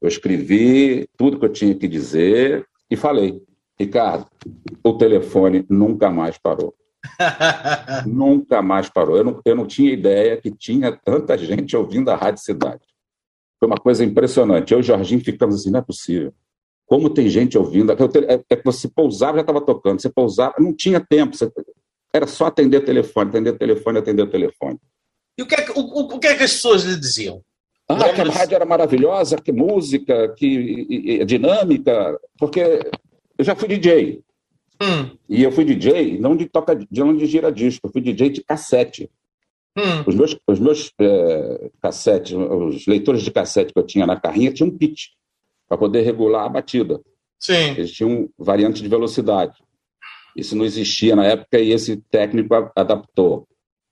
Eu 0.00 0.08
escrevi 0.08 1.08
tudo 1.16 1.38
que 1.38 1.44
eu 1.44 1.52
tinha 1.52 1.74
que 1.74 1.88
dizer 1.88 2.64
e 2.88 2.96
falei. 2.96 3.42
Ricardo, 3.78 4.26
o 4.84 4.92
telefone 4.92 5.66
nunca 5.68 6.08
mais 6.08 6.38
parou. 6.38 6.72
Nunca 8.06 8.62
mais 8.62 8.88
parou. 8.88 9.16
Eu 9.16 9.24
não, 9.24 9.40
eu 9.44 9.56
não 9.56 9.66
tinha 9.66 9.92
ideia 9.92 10.36
que 10.36 10.50
tinha 10.50 10.92
tanta 10.92 11.36
gente 11.36 11.76
ouvindo 11.76 12.10
a 12.10 12.16
Rádio 12.16 12.42
Cidade. 12.42 12.82
Foi 13.58 13.68
uma 13.68 13.78
coisa 13.78 14.04
impressionante. 14.04 14.72
Eu 14.72 14.78
e 14.78 14.80
o 14.80 14.84
Jorginho 14.84 15.24
ficamos 15.24 15.56
assim, 15.56 15.70
não 15.70 15.80
é 15.80 15.82
possível. 15.82 16.32
Como 16.86 17.10
tem 17.10 17.28
gente 17.28 17.56
ouvindo. 17.56 17.92
É, 17.92 17.96
é 18.50 18.56
que 18.56 18.64
você 18.64 18.88
pousava, 18.88 19.36
já 19.36 19.42
estava 19.42 19.60
tocando. 19.60 20.00
Você 20.00 20.10
pousava, 20.10 20.54
não 20.58 20.74
tinha 20.74 21.00
tempo. 21.00 21.36
Você, 21.36 21.50
era 22.12 22.26
só 22.26 22.46
atender 22.46 22.84
telefone, 22.84 23.30
atender 23.30 23.56
telefone, 23.56 23.98
atender 23.98 24.30
telefone. 24.30 24.78
E 25.38 25.42
o 25.42 25.46
que, 25.46 25.54
é 25.54 25.62
que, 25.62 25.72
o, 25.72 25.80
o 25.80 26.18
que 26.18 26.26
é 26.26 26.36
que 26.36 26.42
as 26.44 26.52
pessoas 26.52 26.82
lhe 26.82 26.96
diziam? 26.96 27.42
Ah, 27.88 28.12
que 28.12 28.20
a 28.20 28.24
rádio 28.24 28.54
era 28.54 28.64
maravilhosa, 28.64 29.36
que 29.36 29.52
música, 29.52 30.32
que 30.36 30.46
e, 30.46 31.20
e, 31.20 31.24
dinâmica, 31.24 32.18
porque 32.38 32.60
eu 33.38 33.44
já 33.44 33.54
fui 33.54 33.68
DJ. 33.68 34.22
Hum. 34.82 35.16
E 35.28 35.42
eu 35.42 35.52
fui 35.52 35.64
DJ 35.64 36.18
não 36.18 36.36
de 36.36 36.46
toca, 36.46 36.74
de 36.74 37.00
não 37.00 37.16
de 37.16 37.26
gira 37.26 37.52
disco, 37.52 37.86
eu 37.86 37.92
fui 37.92 38.00
DJ 38.00 38.30
de 38.30 38.42
cassete. 38.42 39.08
Hum. 39.78 40.02
Os 40.06 40.14
meus, 40.14 40.36
os 40.46 40.58
meus 40.58 40.92
é, 41.00 41.70
cassetes, 41.80 42.32
os 42.32 42.86
leitores 42.86 43.22
de 43.22 43.30
cassete 43.30 43.72
que 43.72 43.78
eu 43.78 43.86
tinha 43.86 44.06
na 44.06 44.18
carrinha 44.18 44.52
tinham 44.52 44.68
um 44.68 44.76
pitch 44.76 45.10
para 45.68 45.78
poder 45.78 46.02
regular 46.02 46.44
a 46.44 46.48
batida. 46.48 47.00
Sim. 47.38 47.70
Eles 47.76 47.92
tinham 47.92 48.28
variante 48.36 48.82
de 48.82 48.88
velocidade. 48.88 49.54
Isso 50.36 50.56
não 50.56 50.64
existia 50.64 51.14
na 51.14 51.26
época 51.26 51.58
e 51.58 51.72
esse 51.72 51.96
técnico 52.10 52.54
adaptou 52.74 53.46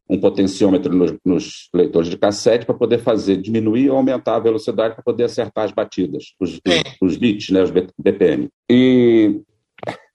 um 0.08 0.18
potenciômetro 0.18 0.92
nos, 0.94 1.14
nos 1.24 1.68
leitores 1.72 2.08
de 2.08 2.18
cassete 2.18 2.66
para 2.66 2.74
poder 2.74 2.98
fazer 2.98 3.36
diminuir 3.36 3.90
ou 3.90 3.96
aumentar 3.96 4.36
a 4.36 4.40
velocidade 4.40 4.94
para 4.94 5.04
poder 5.04 5.24
acertar 5.24 5.64
as 5.64 5.72
batidas, 5.72 6.34
os, 6.40 6.54
os, 6.54 6.82
os 7.00 7.16
bits, 7.16 7.50
né, 7.50 7.62
os 7.62 7.70
BPM. 7.70 8.48
E 8.68 9.40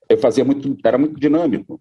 eu 0.08 0.18
fazia 0.18 0.44
muito, 0.44 0.76
era 0.84 0.98
muito 0.98 1.18
dinâmico. 1.18 1.80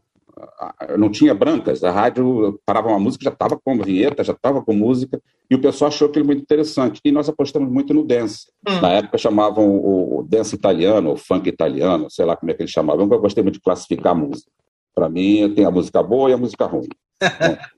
Não 0.97 1.09
tinha 1.09 1.33
brancas, 1.33 1.81
a 1.83 1.91
rádio 1.91 2.59
parava 2.65 2.89
uma 2.89 2.99
música, 2.99 3.23
já 3.23 3.31
estava 3.31 3.57
com 3.57 3.81
vinheta, 3.81 4.23
já 4.23 4.33
estava 4.33 4.61
com 4.61 4.73
música, 4.73 5.21
e 5.49 5.55
o 5.55 5.61
pessoal 5.61 5.87
achou 5.87 6.09
aquilo 6.09 6.25
muito 6.25 6.41
interessante. 6.41 6.99
E 7.05 7.11
nós 7.11 7.29
apostamos 7.29 7.71
muito 7.71 7.93
no 7.93 8.03
dance. 8.03 8.47
Hum. 8.67 8.81
Na 8.81 8.93
época 8.93 9.17
chamavam 9.17 9.65
o 9.65 10.25
dance 10.27 10.53
italiano, 10.53 11.13
o 11.13 11.17
funk 11.17 11.47
italiano, 11.47 12.09
sei 12.09 12.25
lá 12.25 12.35
como 12.35 12.51
é 12.51 12.53
que 12.53 12.63
eles 12.63 12.71
chamavam, 12.71 13.07
eu 13.09 13.19
gostei 13.19 13.43
muito 13.43 13.55
de 13.55 13.61
classificar 13.61 14.11
a 14.11 14.15
música. 14.15 14.51
Para 14.93 15.09
mim, 15.09 15.53
tem 15.53 15.65
a 15.65 15.71
música 15.71 16.03
boa 16.03 16.29
e 16.29 16.33
a 16.33 16.37
música 16.37 16.65
ruim. 16.65 16.87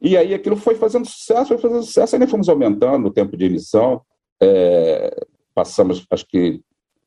e 0.00 0.16
aí 0.16 0.34
aquilo 0.34 0.56
foi 0.56 0.74
fazendo 0.74 1.06
sucesso, 1.06 1.48
foi 1.48 1.58
fazendo 1.58 1.82
sucesso, 1.84 2.16
aí 2.16 2.20
nós 2.20 2.30
fomos 2.30 2.48
aumentando 2.48 3.06
o 3.06 3.12
tempo 3.12 3.36
de 3.36 3.44
emissão, 3.44 4.00
é, 4.40 5.24
passamos, 5.54 6.04
acho 6.10 6.26
que 6.26 6.60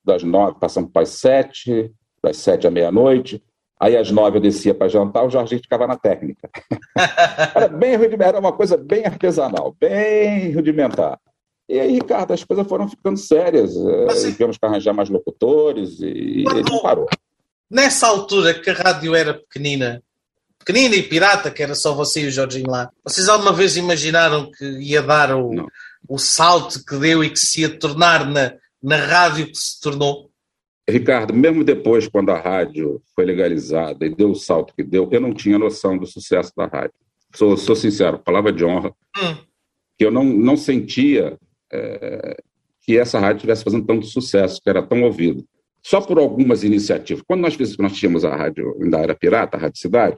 das 0.03 0.23
nove, 0.23 0.59
passamos 0.59 0.91
para 0.91 1.01
as 1.01 1.09
sete, 1.09 1.91
das 2.25 2.37
sete 2.37 2.67
à 2.67 2.71
meia-noite. 2.71 3.41
Aí 3.79 3.95
às 3.97 4.09
nove 4.09 4.37
eu 4.37 4.41
descia 4.41 4.73
para 4.73 4.87
jantar, 4.87 5.25
o 5.25 5.29
Jorginho 5.29 5.61
ficava 5.61 5.85
na 5.85 5.97
técnica. 5.97 6.49
era 7.53 7.67
bem 7.67 7.93
era 8.19 8.39
uma 8.39 8.53
coisa 8.53 8.77
bem 8.77 9.05
artesanal, 9.05 9.75
bem 9.79 10.53
rudimentar. 10.53 11.19
E 11.67 11.79
aí, 11.79 11.93
Ricardo, 11.93 12.31
as 12.31 12.43
coisas 12.43 12.67
foram 12.67 12.87
ficando 12.87 13.17
sérias. 13.17 13.75
Eh, 13.75 14.05
Mas, 14.05 14.21
tivemos 14.23 14.57
que 14.57 14.65
arranjar 14.65 14.93
mais 14.93 15.09
locutores 15.09 15.99
e, 15.99 16.43
e 16.43 16.81
parou. 16.81 17.07
Nessa 17.69 18.07
altura 18.07 18.53
que 18.53 18.69
a 18.69 18.73
rádio 18.73 19.15
era 19.15 19.33
pequenina, 19.33 20.01
pequenina 20.59 20.95
e 20.95 21.03
pirata, 21.03 21.49
que 21.49 21.63
era 21.63 21.73
só 21.73 21.93
você 21.93 22.21
e 22.21 22.27
o 22.27 22.31
Jorginho 22.31 22.69
lá, 22.69 22.89
vocês 23.03 23.27
alguma 23.27 23.51
vez 23.51 23.75
imaginaram 23.75 24.51
que 24.51 24.63
ia 24.79 25.01
dar 25.01 25.35
o, 25.35 25.67
o 26.07 26.19
salto 26.19 26.85
que 26.85 26.95
deu 26.97 27.23
e 27.23 27.31
que 27.31 27.39
se 27.39 27.61
ia 27.61 27.79
tornar 27.79 28.29
na, 28.29 28.53
na 28.81 28.97
rádio 28.97 29.47
que 29.47 29.57
se 29.57 29.81
tornou? 29.81 30.29
Ricardo, 30.87 31.33
mesmo 31.33 31.63
depois, 31.63 32.07
quando 32.07 32.29
a 32.29 32.39
rádio 32.39 33.01
foi 33.15 33.25
legalizada 33.25 34.05
e 34.05 34.13
deu 34.13 34.31
o 34.31 34.35
salto 34.35 34.73
que 34.75 34.83
deu, 34.83 35.09
eu 35.11 35.19
não 35.19 35.33
tinha 35.33 35.57
noção 35.57 35.97
do 35.97 36.05
sucesso 36.05 36.51
da 36.55 36.67
rádio. 36.67 36.93
Sou, 37.33 37.57
sou 37.57 37.75
sincero, 37.75 38.19
palavra 38.19 38.53
de 38.53 38.63
honra, 38.63 38.93
hum. 39.17 39.35
que 39.97 40.05
eu 40.05 40.11
não, 40.11 40.23
não 40.23 40.55
sentia 40.55 41.37
é, 41.73 42.37
que 42.81 42.97
essa 42.97 43.19
rádio 43.19 43.37
estivesse 43.37 43.63
fazendo 43.63 43.85
tanto 43.85 44.05
sucesso, 44.05 44.61
que 44.61 44.69
era 44.69 44.83
tão 44.83 45.01
ouvido. 45.01 45.43
Só 45.81 45.99
por 45.99 46.19
algumas 46.19 46.63
iniciativas. 46.63 47.23
Quando 47.27 47.41
nós, 47.41 47.57
nós 47.77 47.93
tínhamos 47.93 48.23
a 48.23 48.35
rádio, 48.35 48.77
ainda 48.81 48.99
era 48.99 49.15
pirata, 49.15 49.57
a 49.57 49.59
Rádio 49.59 49.79
Cidade, 49.79 50.17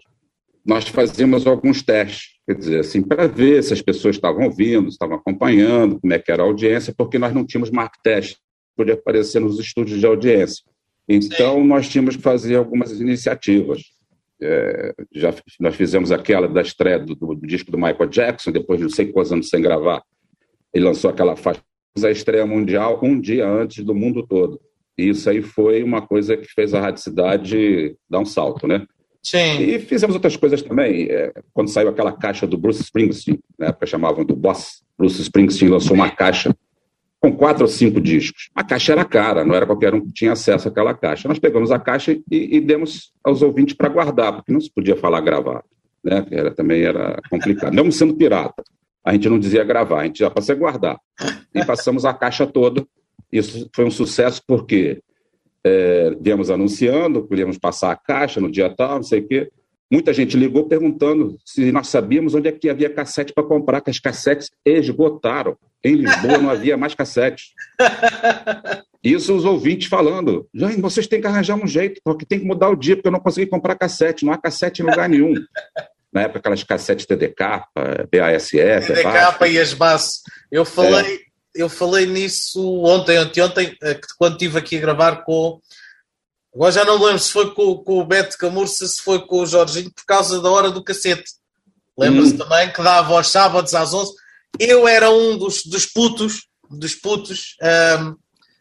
nós 0.65 0.87
fazíamos 0.89 1.47
alguns 1.47 1.81
testes, 1.81 2.39
quer 2.45 2.55
dizer, 2.55 2.79
assim, 2.81 3.01
para 3.01 3.25
ver 3.25 3.63
se 3.63 3.71
as 3.71 3.81
pessoas 3.81 4.17
estavam 4.17 4.43
ouvindo, 4.43 4.89
estavam 4.89 5.15
acompanhando, 5.15 5.99
como 5.99 6.13
é 6.13 6.19
que 6.19 6.29
era 6.29 6.43
a 6.43 6.45
audiência, 6.45 6.93
porque 6.95 7.17
nós 7.17 7.33
não 7.33 7.45
tínhamos 7.45 7.71
mark 7.71 7.93
teste 8.03 8.37
podia 8.77 8.93
aparecer 8.93 9.41
nos 9.41 9.59
estúdios 9.59 9.99
de 9.99 10.05
audiência. 10.05 10.63
Então, 11.09 11.63
nós 11.63 11.89
tínhamos 11.89 12.15
que 12.15 12.21
fazer 12.21 12.55
algumas 12.55 12.91
iniciativas. 12.99 13.81
É, 14.41 14.93
já 15.11 15.33
nós 15.59 15.75
fizemos 15.75 16.11
aquela 16.11 16.47
da 16.47 16.61
estreia 16.61 16.99
do, 16.99 17.15
do, 17.15 17.35
disco 17.47 17.71
do 17.71 17.77
Michael 17.77 18.09
Jackson, 18.09 18.51
depois 18.51 18.77
de 18.77 18.83
não 18.83 18.91
sei 18.91 19.11
quantos 19.11 19.31
anos 19.31 19.49
sem 19.49 19.61
gravar. 19.61 20.03
Ele 20.73 20.85
lançou 20.85 21.09
aquela 21.09 21.35
faixa, 21.35 21.61
a 22.03 22.11
estreia 22.11 22.45
mundial 22.45 22.99
um 23.01 23.19
dia 23.19 23.47
antes 23.47 23.83
do 23.83 23.95
mundo 23.95 24.25
todo. 24.27 24.61
E 24.97 25.09
isso 25.09 25.29
aí 25.29 25.41
foi 25.41 25.81
uma 25.81 26.01
coisa 26.01 26.37
que 26.37 26.47
fez 26.47 26.73
a 26.73 26.81
Rádio 26.81 27.01
Cidade 27.01 27.95
dar 28.09 28.19
um 28.19 28.25
salto, 28.25 28.67
né? 28.67 28.85
Sim. 29.23 29.61
E 29.61 29.79
fizemos 29.79 30.15
outras 30.15 30.35
coisas 30.35 30.61
também. 30.61 31.07
É, 31.09 31.33
quando 31.53 31.69
saiu 31.69 31.89
aquela 31.89 32.11
caixa 32.11 32.45
do 32.45 32.57
Bruce 32.57 32.81
Springsteen, 32.81 33.39
na 33.57 33.67
época 33.67 33.85
chamavam 33.85 34.23
do 34.23 34.35
Boss, 34.35 34.83
Bruce 34.97 35.21
Springsteen 35.21 35.69
lançou 35.69 35.95
uma 35.95 36.09
caixa 36.09 36.55
com 37.19 37.35
quatro 37.35 37.63
ou 37.63 37.67
cinco 37.67 37.99
discos. 37.99 38.49
A 38.55 38.63
caixa 38.63 38.91
era 38.91 39.03
cara, 39.03 39.43
não 39.43 39.55
era 39.55 39.65
qualquer 39.65 39.93
um 39.93 40.01
que 40.01 40.11
tinha 40.11 40.33
acesso 40.33 40.67
àquela 40.67 40.93
caixa. 40.93 41.27
Nós 41.27 41.39
pegamos 41.39 41.71
a 41.71 41.79
caixa 41.79 42.11
e, 42.11 42.57
e 42.57 42.59
demos 42.61 43.11
aos 43.23 43.41
ouvintes 43.41 43.75
para 43.75 43.89
guardar, 43.89 44.33
porque 44.33 44.51
não 44.51 44.61
se 44.61 44.71
podia 44.71 44.95
falar 44.95 45.21
gravar, 45.21 45.63
né? 46.03 46.25
Era, 46.29 46.51
também 46.51 46.83
era 46.83 47.19
complicado. 47.29 47.73
Mesmo 47.73 47.91
sendo 47.91 48.15
pirata, 48.15 48.63
a 49.03 49.13
gente 49.13 49.29
não 49.29 49.39
dizia 49.39 49.63
gravar, 49.63 50.01
a 50.01 50.05
gente 50.05 50.19
já 50.19 50.29
passou 50.29 50.53
a 50.53 50.57
guardar. 50.57 50.99
E 51.53 51.65
passamos 51.65 52.05
a 52.05 52.13
caixa 52.13 52.45
toda. 52.45 52.85
Isso 53.31 53.69
foi 53.73 53.85
um 53.85 53.91
sucesso 53.91 54.41
porque 54.45 55.01
é, 55.63 56.15
viemos 56.21 56.49
anunciando, 56.49 57.27
queríamos 57.27 57.57
passar 57.57 57.91
a 57.91 57.95
caixa 57.95 58.39
no 58.39 58.51
dia 58.51 58.69
tal, 58.69 58.97
não 58.97 59.03
sei 59.03 59.21
o 59.21 59.27
quê. 59.27 59.49
Muita 59.89 60.13
gente 60.13 60.35
ligou 60.35 60.67
perguntando 60.67 61.37
se 61.45 61.71
nós 61.71 61.87
sabíamos 61.87 62.35
onde 62.35 62.49
é 62.49 62.51
que 62.51 62.69
havia 62.69 62.89
cassete 62.89 63.33
para 63.33 63.43
comprar, 63.43 63.79
que 63.79 63.89
as 63.89 63.99
cassetes 63.99 64.51
esgotaram. 64.65 65.57
Em 65.83 65.95
Lisboa 65.95 66.37
não 66.37 66.49
havia 66.49 66.75
mais 66.75 66.93
cassete. 66.93 67.53
Isso 69.03 69.33
os 69.33 69.45
ouvintes 69.45 69.87
falando. 69.87 70.47
Vocês 70.79 71.07
têm 71.07 71.21
que 71.21 71.27
arranjar 71.27 71.55
um 71.55 71.67
jeito, 71.67 72.01
porque 72.03 72.25
tem 72.25 72.39
que 72.39 72.45
mudar 72.45 72.69
o 72.69 72.75
dia, 72.75 72.95
porque 72.95 73.07
eu 73.07 73.11
não 73.11 73.19
consegui 73.19 73.47
comprar 73.47 73.75
cassete. 73.75 74.25
Não 74.25 74.33
há 74.33 74.37
cassete 74.37 74.81
em 74.81 74.85
lugar 74.85 75.07
nenhum. 75.07 75.33
Na 76.11 76.23
época, 76.23 76.39
aquelas 76.39 76.63
cassetes 76.63 77.05
TDK, 77.05 77.63
BASF. 78.11 78.87
TDK 78.87 79.51
e 79.51 79.59
as 79.59 79.73
bases. 79.73 80.21
Eu 80.51 80.65
falei, 80.65 81.15
é. 81.15 81.19
eu 81.55 81.69
falei 81.69 82.05
nisso 82.05 82.83
ontem, 82.83 83.19
ontem, 83.19 83.75
eh, 83.83 83.99
quando 84.17 84.33
estive 84.33 84.57
aqui 84.57 84.77
a 84.77 84.81
gravar 84.81 85.23
com 85.23 85.59
Agora 86.57 86.71
já 86.71 86.83
não 86.83 86.95
lembro 86.95 87.19
se 87.19 87.31
foi 87.31 87.53
com, 87.53 87.77
com 87.77 87.99
o 87.99 88.05
Beto 88.05 88.35
Camurça, 88.35 88.87
se 88.87 88.99
foi 89.03 89.23
com 89.27 89.41
o 89.41 89.45
Jorginho, 89.45 89.91
por 89.93 90.03
causa 90.07 90.41
da 90.41 90.49
hora 90.49 90.71
do 90.71 90.83
cacete. 90.83 91.33
Lembra-se 91.95 92.33
hum. 92.33 92.37
também 92.37 92.73
que 92.73 92.81
dava 92.81 93.13
aos 93.13 93.27
sábados 93.27 93.75
às 93.75 93.93
11. 93.93 94.11
Eu 94.59 94.87
era 94.87 95.11
um 95.11 95.37
dos, 95.37 95.63
dos 95.63 95.85
putos, 95.85 96.47
dos 96.67 96.95
putos. 96.95 97.55
Um, 97.61 98.15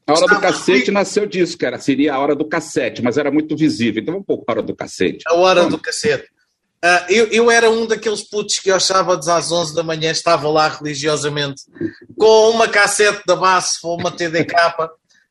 a 0.07 0.13
hora 0.13 0.27
do 0.27 0.41
cacete 0.41 0.91
nasceu 0.91 1.25
disso, 1.25 1.57
cara. 1.57 1.79
Seria 1.79 2.13
a 2.13 2.19
hora 2.19 2.37
do 2.37 2.45
cassete, 2.45 3.01
mas 3.01 3.17
era 3.17 3.31
muito 3.31 3.57
visível. 3.57 4.03
Então 4.03 4.13
vamos 4.13 4.27
pôr 4.27 4.45
a 4.47 4.53
hora 4.53 4.63
do 4.63 4.77
cacete. 4.77 5.25
A 5.27 5.33
hora 5.33 5.63
Vamos. 5.63 5.77
do 5.77 5.81
cacete. 5.81 6.29
Uh, 6.85 7.11
eu, 7.11 7.27
eu 7.29 7.51
era 7.51 7.71
um 7.71 7.87
daqueles 7.87 8.29
putos 8.29 8.59
que 8.59 8.71
aos 8.71 8.85
sábados 8.85 9.27
às 9.27 9.51
11 9.51 9.75
da 9.75 9.83
manhã 9.83 10.11
estava 10.11 10.51
lá 10.51 10.69
religiosamente 10.69 11.63
com 12.15 12.51
uma 12.51 12.69
cassete 12.69 13.23
da 13.27 13.37
base 13.37 13.79
ou 13.83 13.99
uma 13.99 14.11
TDK. 14.11 14.55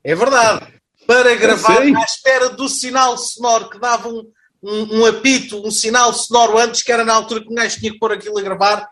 É 0.03 0.15
verdade 0.15 0.75
para 1.05 1.35
gravar 1.35 1.81
à 1.81 2.03
espera 2.03 2.49
do 2.49 2.67
sinal 2.67 3.17
sonoro 3.17 3.69
que 3.69 3.79
dava 3.79 4.09
um, 4.09 4.23
um, 4.63 4.99
um, 4.99 5.05
apito, 5.05 5.65
um 5.65 5.71
sinal 5.71 6.13
sonoro 6.13 6.57
antes, 6.57 6.83
que 6.83 6.91
era 6.91 7.03
na 7.05 7.13
altura 7.13 7.41
que 7.41 7.51
o 7.51 7.55
gajo 7.55 7.79
tinha 7.79 7.91
que 7.91 7.99
pôr 7.99 8.11
aquilo 8.11 8.37
a 8.37 8.41
gravar. 8.41 8.89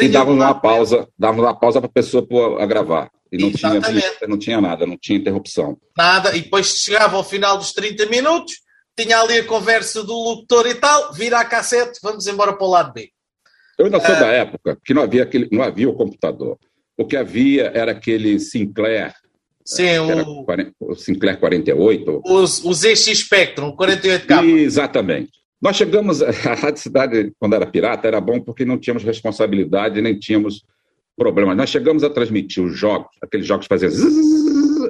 E 0.00 0.08
dava 0.08 0.30
uma 0.30 0.54
pausa, 0.54 1.08
dava 1.18 1.40
uma 1.40 1.58
pausa 1.58 1.80
para 1.80 1.88
a 1.88 1.92
pessoa 1.92 2.26
pôr 2.26 2.60
a 2.60 2.66
gravar. 2.66 3.10
E 3.30 3.38
não 3.38 3.50
tinha, 3.50 3.80
não 4.28 4.38
tinha 4.38 4.60
nada, 4.60 4.86
não 4.86 4.98
tinha 4.98 5.18
interrupção. 5.18 5.78
Nada, 5.96 6.36
e 6.36 6.42
depois 6.42 6.66
chegava 6.76 7.16
ao 7.16 7.24
final 7.24 7.56
dos 7.56 7.72
30 7.72 8.04
minutos, 8.06 8.56
tinha 8.94 9.18
ali 9.18 9.38
a 9.38 9.46
conversa 9.46 10.04
do 10.04 10.12
locutor 10.12 10.66
e 10.66 10.74
tal, 10.74 11.14
vira 11.14 11.40
a 11.40 11.44
cassete, 11.44 11.98
vamos 12.02 12.26
embora 12.26 12.52
para 12.52 12.66
o 12.66 12.70
lado 12.70 12.92
B. 12.92 13.10
Eu 13.78 13.86
ainda 13.86 13.98
sou 14.00 14.14
uh, 14.14 14.20
da 14.20 14.26
época 14.26 14.78
que 14.84 14.92
não 14.92 15.02
havia, 15.02 15.22
aquele, 15.22 15.48
não 15.50 15.62
havia 15.62 15.88
o 15.88 15.94
computador. 15.94 16.58
O 16.98 17.06
que 17.06 17.16
havia 17.16 17.72
era 17.74 17.92
aquele 17.92 18.38
Sinclair 18.38 19.14
Sim, 19.64 19.98
o... 19.98 20.44
o 20.80 20.94
Sinclair 20.94 21.38
48. 21.38 22.22
Os, 22.24 22.62
ZX 22.78 23.18
Spectrum, 23.18 23.76
48K. 23.76 24.44
Exatamente. 24.60 25.30
Nós 25.60 25.76
chegamos, 25.76 26.20
a 26.20 26.30
Rádio 26.54 26.82
Cidade, 26.82 27.32
quando 27.38 27.54
era 27.54 27.66
pirata, 27.66 28.08
era 28.08 28.20
bom 28.20 28.40
porque 28.40 28.64
não 28.64 28.78
tínhamos 28.78 29.04
responsabilidade, 29.04 30.02
nem 30.02 30.18
tínhamos 30.18 30.64
problema. 31.16 31.54
Nós 31.54 31.70
chegamos 31.70 32.02
a 32.02 32.10
transmitir 32.10 32.64
os 32.64 32.76
jogos, 32.76 33.08
aqueles 33.22 33.46
jogos 33.46 33.66
que 33.66 33.74
faziam 33.74 33.92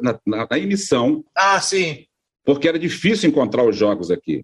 na, 0.03 0.19
na, 0.27 0.49
na, 0.51 0.59
emissão. 0.59 1.23
Ah, 1.37 1.61
sim. 1.61 2.07
Porque 2.45 2.67
era 2.67 2.79
difícil 2.79 3.29
encontrar 3.29 3.65
os 3.65 3.77
jogos 3.77 4.11
aqui. 4.11 4.43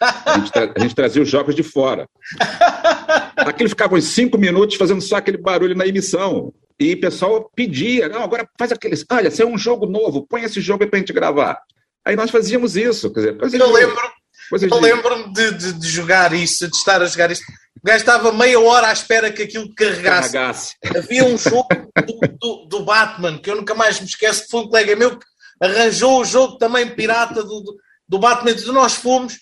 A 0.00 0.38
gente, 0.38 0.52
tra 0.52 0.72
a 0.76 0.80
gente 0.80 0.94
trazia 0.94 1.22
os 1.22 1.28
jogos 1.28 1.54
de 1.54 1.62
fora. 1.62 2.08
Aquilo 3.36 3.68
ficava 3.68 3.94
uns 3.94 4.04
cinco 4.04 4.36
minutos 4.36 4.76
fazendo 4.76 5.00
só 5.00 5.16
aquele 5.16 5.38
barulho 5.38 5.74
na 5.76 5.86
emissão. 5.86 6.52
E 6.80 6.94
o 6.94 7.00
pessoal 7.00 7.50
pedia, 7.56 8.08
não, 8.08 8.22
agora 8.22 8.48
faz 8.56 8.70
aqueles, 8.70 9.04
olha, 9.10 9.30
se 9.30 9.42
é 9.42 9.46
um 9.46 9.58
jogo 9.58 9.86
novo, 9.86 10.26
põe 10.26 10.44
esse 10.44 10.60
jogo 10.60 10.84
aí 10.84 10.90
pra 10.90 11.00
gente 11.00 11.12
gravar. 11.12 11.58
Aí 12.04 12.14
nós 12.14 12.30
fazíamos 12.30 12.76
isso, 12.76 13.12
quer 13.12 13.34
dizer, 13.34 13.60
eu 13.60 13.72
lembro, 13.72 14.00
eu 14.52 14.80
lembro-me 14.80 15.32
de, 15.32 15.50
de, 15.52 15.72
de, 15.72 15.88
jogar 15.88 16.32
isso, 16.32 16.68
de 16.68 16.76
estar 16.76 17.02
a 17.02 17.06
jogar 17.06 17.32
isso. 17.32 17.42
O 17.76 17.86
gajo 17.86 17.98
estava 17.98 18.32
meia 18.32 18.58
hora 18.60 18.88
à 18.88 18.92
espera 18.92 19.30
que 19.30 19.42
aquilo 19.42 19.74
carregasse. 19.74 20.32
carregasse. 20.32 20.76
Havia 20.96 21.24
um 21.24 21.36
jogo 21.36 21.68
do, 22.06 22.20
do, 22.38 22.66
do, 22.66 22.84
Batman, 22.84 23.38
que 23.38 23.50
eu 23.50 23.56
nunca 23.56 23.74
mais 23.74 24.00
me 24.00 24.06
esqueço, 24.06 24.44
que 24.44 24.50
foi 24.50 24.60
um 24.60 24.68
colega 24.68 24.96
meu 24.96 25.18
que 25.18 25.26
arranjou 25.60 26.20
o 26.20 26.24
jogo 26.24 26.58
também 26.58 26.94
pirata 26.94 27.42
do, 27.42 27.76
do, 28.08 28.18
Batman, 28.18 28.52
e 28.52 28.64
nós 28.66 28.94
fomos, 28.94 29.38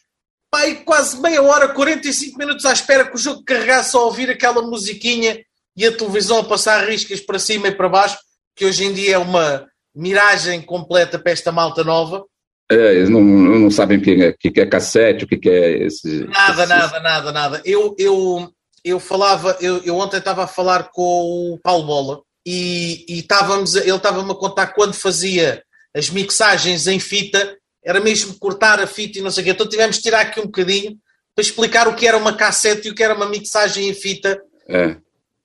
e 0.65 0.75
quase 0.77 1.21
meia 1.21 1.43
hora, 1.43 1.69
45 1.69 2.39
minutos 2.39 2.65
à 2.65 2.73
espera 2.73 3.07
que 3.07 3.15
o 3.15 3.19
jogo 3.19 3.45
carregasse 3.45 3.95
a 3.95 4.01
ouvir 4.01 4.31
aquela 4.31 4.63
musiquinha 4.63 5.39
e 5.77 5.85
a 5.85 5.93
televisão 5.93 6.39
a 6.39 6.45
passar 6.45 6.89
riscas 6.89 7.21
para 7.21 7.39
cima 7.39 7.69
e 7.69 7.73
para 7.73 7.89
baixo, 7.89 8.17
que 8.55 8.65
hoje 8.65 8.85
em 8.85 8.93
dia 8.93 9.17
é 9.17 9.19
uma 9.19 9.67
miragem 9.95 10.63
completa 10.63 11.19
para 11.19 11.33
esta 11.33 11.53
malta 11.53 11.85
nova. 11.85 12.25
É, 12.71 12.95
eles 12.95 13.09
não, 13.09 13.23
não 13.23 13.71
sabem 13.71 13.99
o 13.99 14.03
que 14.03 14.23
é, 14.23 14.33
que 14.33 14.61
é 14.61 14.67
cassete, 14.67 15.25
o 15.25 15.29
que 15.29 15.49
é 15.49 15.85
esse. 15.85 16.25
Nada, 16.25 16.63
esse... 16.63 16.69
nada, 16.69 17.01
nada, 17.01 17.33
nada. 17.33 17.63
Eu, 17.65 17.95
eu, 17.99 18.51
eu 18.85 18.99
falava, 18.99 19.57
eu, 19.61 19.83
eu 19.85 19.97
ontem 19.97 20.19
estava 20.19 20.45
a 20.45 20.49
falar 20.49 20.91
com 20.93 21.53
o 21.53 21.59
Paulo 21.63 21.87
Bola 21.87 22.21
e, 22.45 23.05
e 23.09 23.19
estávamos, 23.21 23.77
ele 23.77 23.91
estava-me 23.91 24.31
a 24.31 24.35
contar 24.35 24.69
quando 24.69 24.95
fazia 24.95 25.63
as 25.95 26.11
mixagens 26.11 26.87
em 26.87 26.99
fita, 26.99 27.57
era 27.85 28.01
mesmo 28.01 28.37
cortar 28.39 28.81
a 28.81 28.87
fita 28.87 29.19
e 29.19 29.23
não 29.23 29.31
sei 29.31 29.43
o 29.43 29.45
quê. 29.45 29.51
Então 29.53 29.69
tivemos 29.69 29.97
de 29.97 30.03
tirar 30.03 30.21
aqui 30.21 30.41
um 30.41 30.47
bocadinho 30.47 30.97
para 31.35 31.43
explicar 31.43 31.87
o 31.87 31.95
que 31.95 32.07
era 32.07 32.17
uma 32.17 32.37
cassete 32.37 32.89
e 32.89 32.91
o 32.91 32.95
que 32.95 33.03
era 33.03 33.15
uma 33.15 33.29
mixagem 33.29 33.89
em 33.89 33.95
fita. 33.95 34.41
É. 34.69 34.97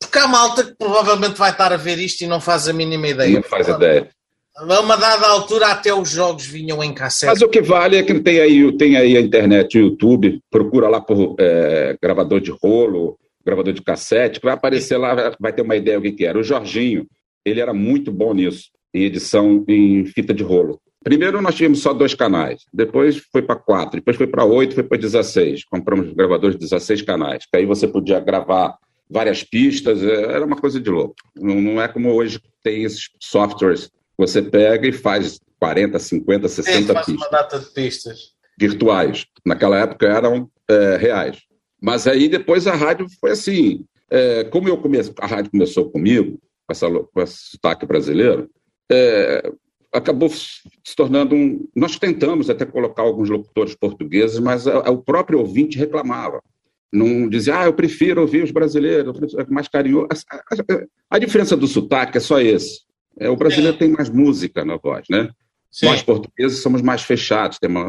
Porque 0.02 0.18
há 0.18 0.28
malta 0.28 0.64
que 0.64 0.76
provavelmente 0.76 1.38
vai 1.38 1.52
estar 1.52 1.72
a 1.72 1.78
ver 1.78 2.00
isto 2.00 2.22
e 2.22 2.28
não 2.28 2.42
faz 2.42 2.68
a 2.68 2.74
mínima 2.74 3.08
ideia. 3.08 3.36
Não 3.36 3.44
faz 3.44 3.68
ideia. 3.68 4.10
A 4.58 4.80
uma 4.82 4.98
dada 4.98 5.28
altura 5.28 5.68
até 5.68 5.94
os 5.94 6.10
jogos 6.10 6.46
vinham 6.46 6.84
em 6.84 6.94
cassete. 6.94 7.32
Mas 7.32 7.42
o 7.42 7.48
que 7.48 7.62
vale 7.62 7.98
é 7.98 8.04
que 8.04 8.20
tem 8.20 8.40
aí, 8.40 8.78
tem 8.78 8.98
aí 8.98 9.16
a 9.16 9.22
internet, 9.22 9.78
o 9.78 9.82
YouTube, 9.82 10.42
procura 10.50 10.90
lá 10.90 11.00
por 11.00 11.36
é, 11.40 11.96
gravador 12.02 12.42
de 12.42 12.52
rolo, 12.52 13.18
gravador 13.46 13.74
de 13.74 13.82
cassete, 13.82 14.40
que 14.40 14.46
vai 14.46 14.54
aparecer 14.54 14.98
lá, 14.98 15.34
vai 15.40 15.54
ter 15.54 15.62
uma 15.62 15.76
ideia 15.76 16.00
do 16.00 16.14
que, 16.14 16.26
era. 16.26 16.38
O 16.38 16.44
Jorginho, 16.44 17.08
ele 17.46 17.62
era 17.62 17.74
muito 17.74 18.12
bom 18.12 18.34
nisso, 18.34 18.70
em 18.94 19.04
edição 19.04 19.64
em 19.68 20.06
fita 20.06 20.34
de 20.34 20.44
rolo. 20.44 20.82
Primeiro 21.04 21.42
nós 21.42 21.56
tínhamos 21.56 21.82
só 21.82 21.94
dois 21.94 22.14
canais, 22.14 22.64
depois 22.72 23.18
foi 23.32 23.42
para 23.42 23.56
quatro, 23.56 23.96
depois 23.96 24.18
foi 24.18 24.28
para 24.28 24.46
oito, 24.46 24.76
foi 24.76 24.84
para 24.84 25.00
16. 25.00 25.64
Compramos 25.66 26.14
gravadores 26.14 26.56
de 26.56 26.62
16 26.62 27.02
canais, 27.02 27.46
que 27.52 27.58
aí 27.58 27.66
você 27.66 27.88
podia 27.88 28.20
gravar 28.20 28.76
várias 29.12 29.44
pistas, 29.44 30.02
é, 30.02 30.24
era 30.24 30.46
uma 30.46 30.56
coisa 30.56 30.80
de 30.80 30.90
louco. 30.90 31.16
Não, 31.36 31.62
não 31.62 31.82
é 31.82 31.88
como 31.88 32.14
hoje 32.14 32.42
tem 32.64 32.84
esses 32.84 33.10
softwares 33.20 33.92
você 34.18 34.42
pega 34.42 34.88
e 34.88 34.92
faz 34.92 35.40
40, 35.60 35.98
50, 35.98 36.48
60 36.48 36.94
faz 36.94 37.06
pistas. 37.08 37.28
uma 37.28 37.32
data 37.32 37.60
de 37.60 37.66
pistas. 37.74 38.34
Virtuais. 38.58 39.26
Naquela 39.44 39.80
época 39.80 40.06
eram 40.06 40.50
é, 40.68 40.98
reais. 40.98 41.40
Mas 41.82 42.06
aí 42.06 42.30
depois 42.30 42.68
a 42.68 42.76
rádio 42.76 43.08
foi 43.20 43.32
assim. 43.32 43.84
É, 44.10 44.44
como 44.44 44.68
eu 44.70 44.78
comecei, 44.78 45.14
a 45.20 45.26
rádio 45.26 45.50
começou 45.50 45.90
comigo, 45.90 46.40
com, 46.68 46.72
essa, 46.72 46.88
com 46.88 47.22
esse 47.22 47.52
sotaque 47.52 47.86
brasileiro, 47.86 48.50
é, 48.92 49.52
acabou 49.92 50.30
se 50.30 50.96
tornando 50.96 51.34
um. 51.34 51.68
Nós 51.76 51.98
tentamos 51.98 52.50
até 52.50 52.66
colocar 52.66 53.02
alguns 53.02 53.30
locutores 53.30 53.74
portugueses, 53.74 54.38
mas 54.38 54.68
o 54.68 54.98
próprio 54.98 55.40
ouvinte 55.40 55.78
reclamava. 55.80 56.44
Não 56.92 57.30
dizia, 57.30 57.60
ah, 57.60 57.66
eu 57.66 57.74
prefiro 57.74 58.22
ouvir 58.22 58.44
os 58.44 58.52
brasileiros, 58.52 59.34
é 59.36 59.46
mais 59.50 59.68
carinhoso. 59.68 60.08
A, 60.30 60.36
a, 60.36 60.86
a, 61.12 61.20
diferença 61.20 61.56
do 61.56 61.68
sotaque 61.68 62.18
é 62.18 62.22
só 62.22 62.40
esse. 62.42 62.82
É, 63.18 63.30
o 63.30 63.36
brasileiro 63.36 63.78
tem 63.78 63.90
mais 63.90 64.10
música 64.10 64.66
na 64.66 64.76
voz, 64.76 65.06
né? 65.10 65.30
Sim. 65.72 65.86
Nós, 65.86 66.04
portugueses, 66.04 66.62
somos 66.62 66.82
mais 66.82 67.02
fechados, 67.02 67.58
temos 67.60 67.82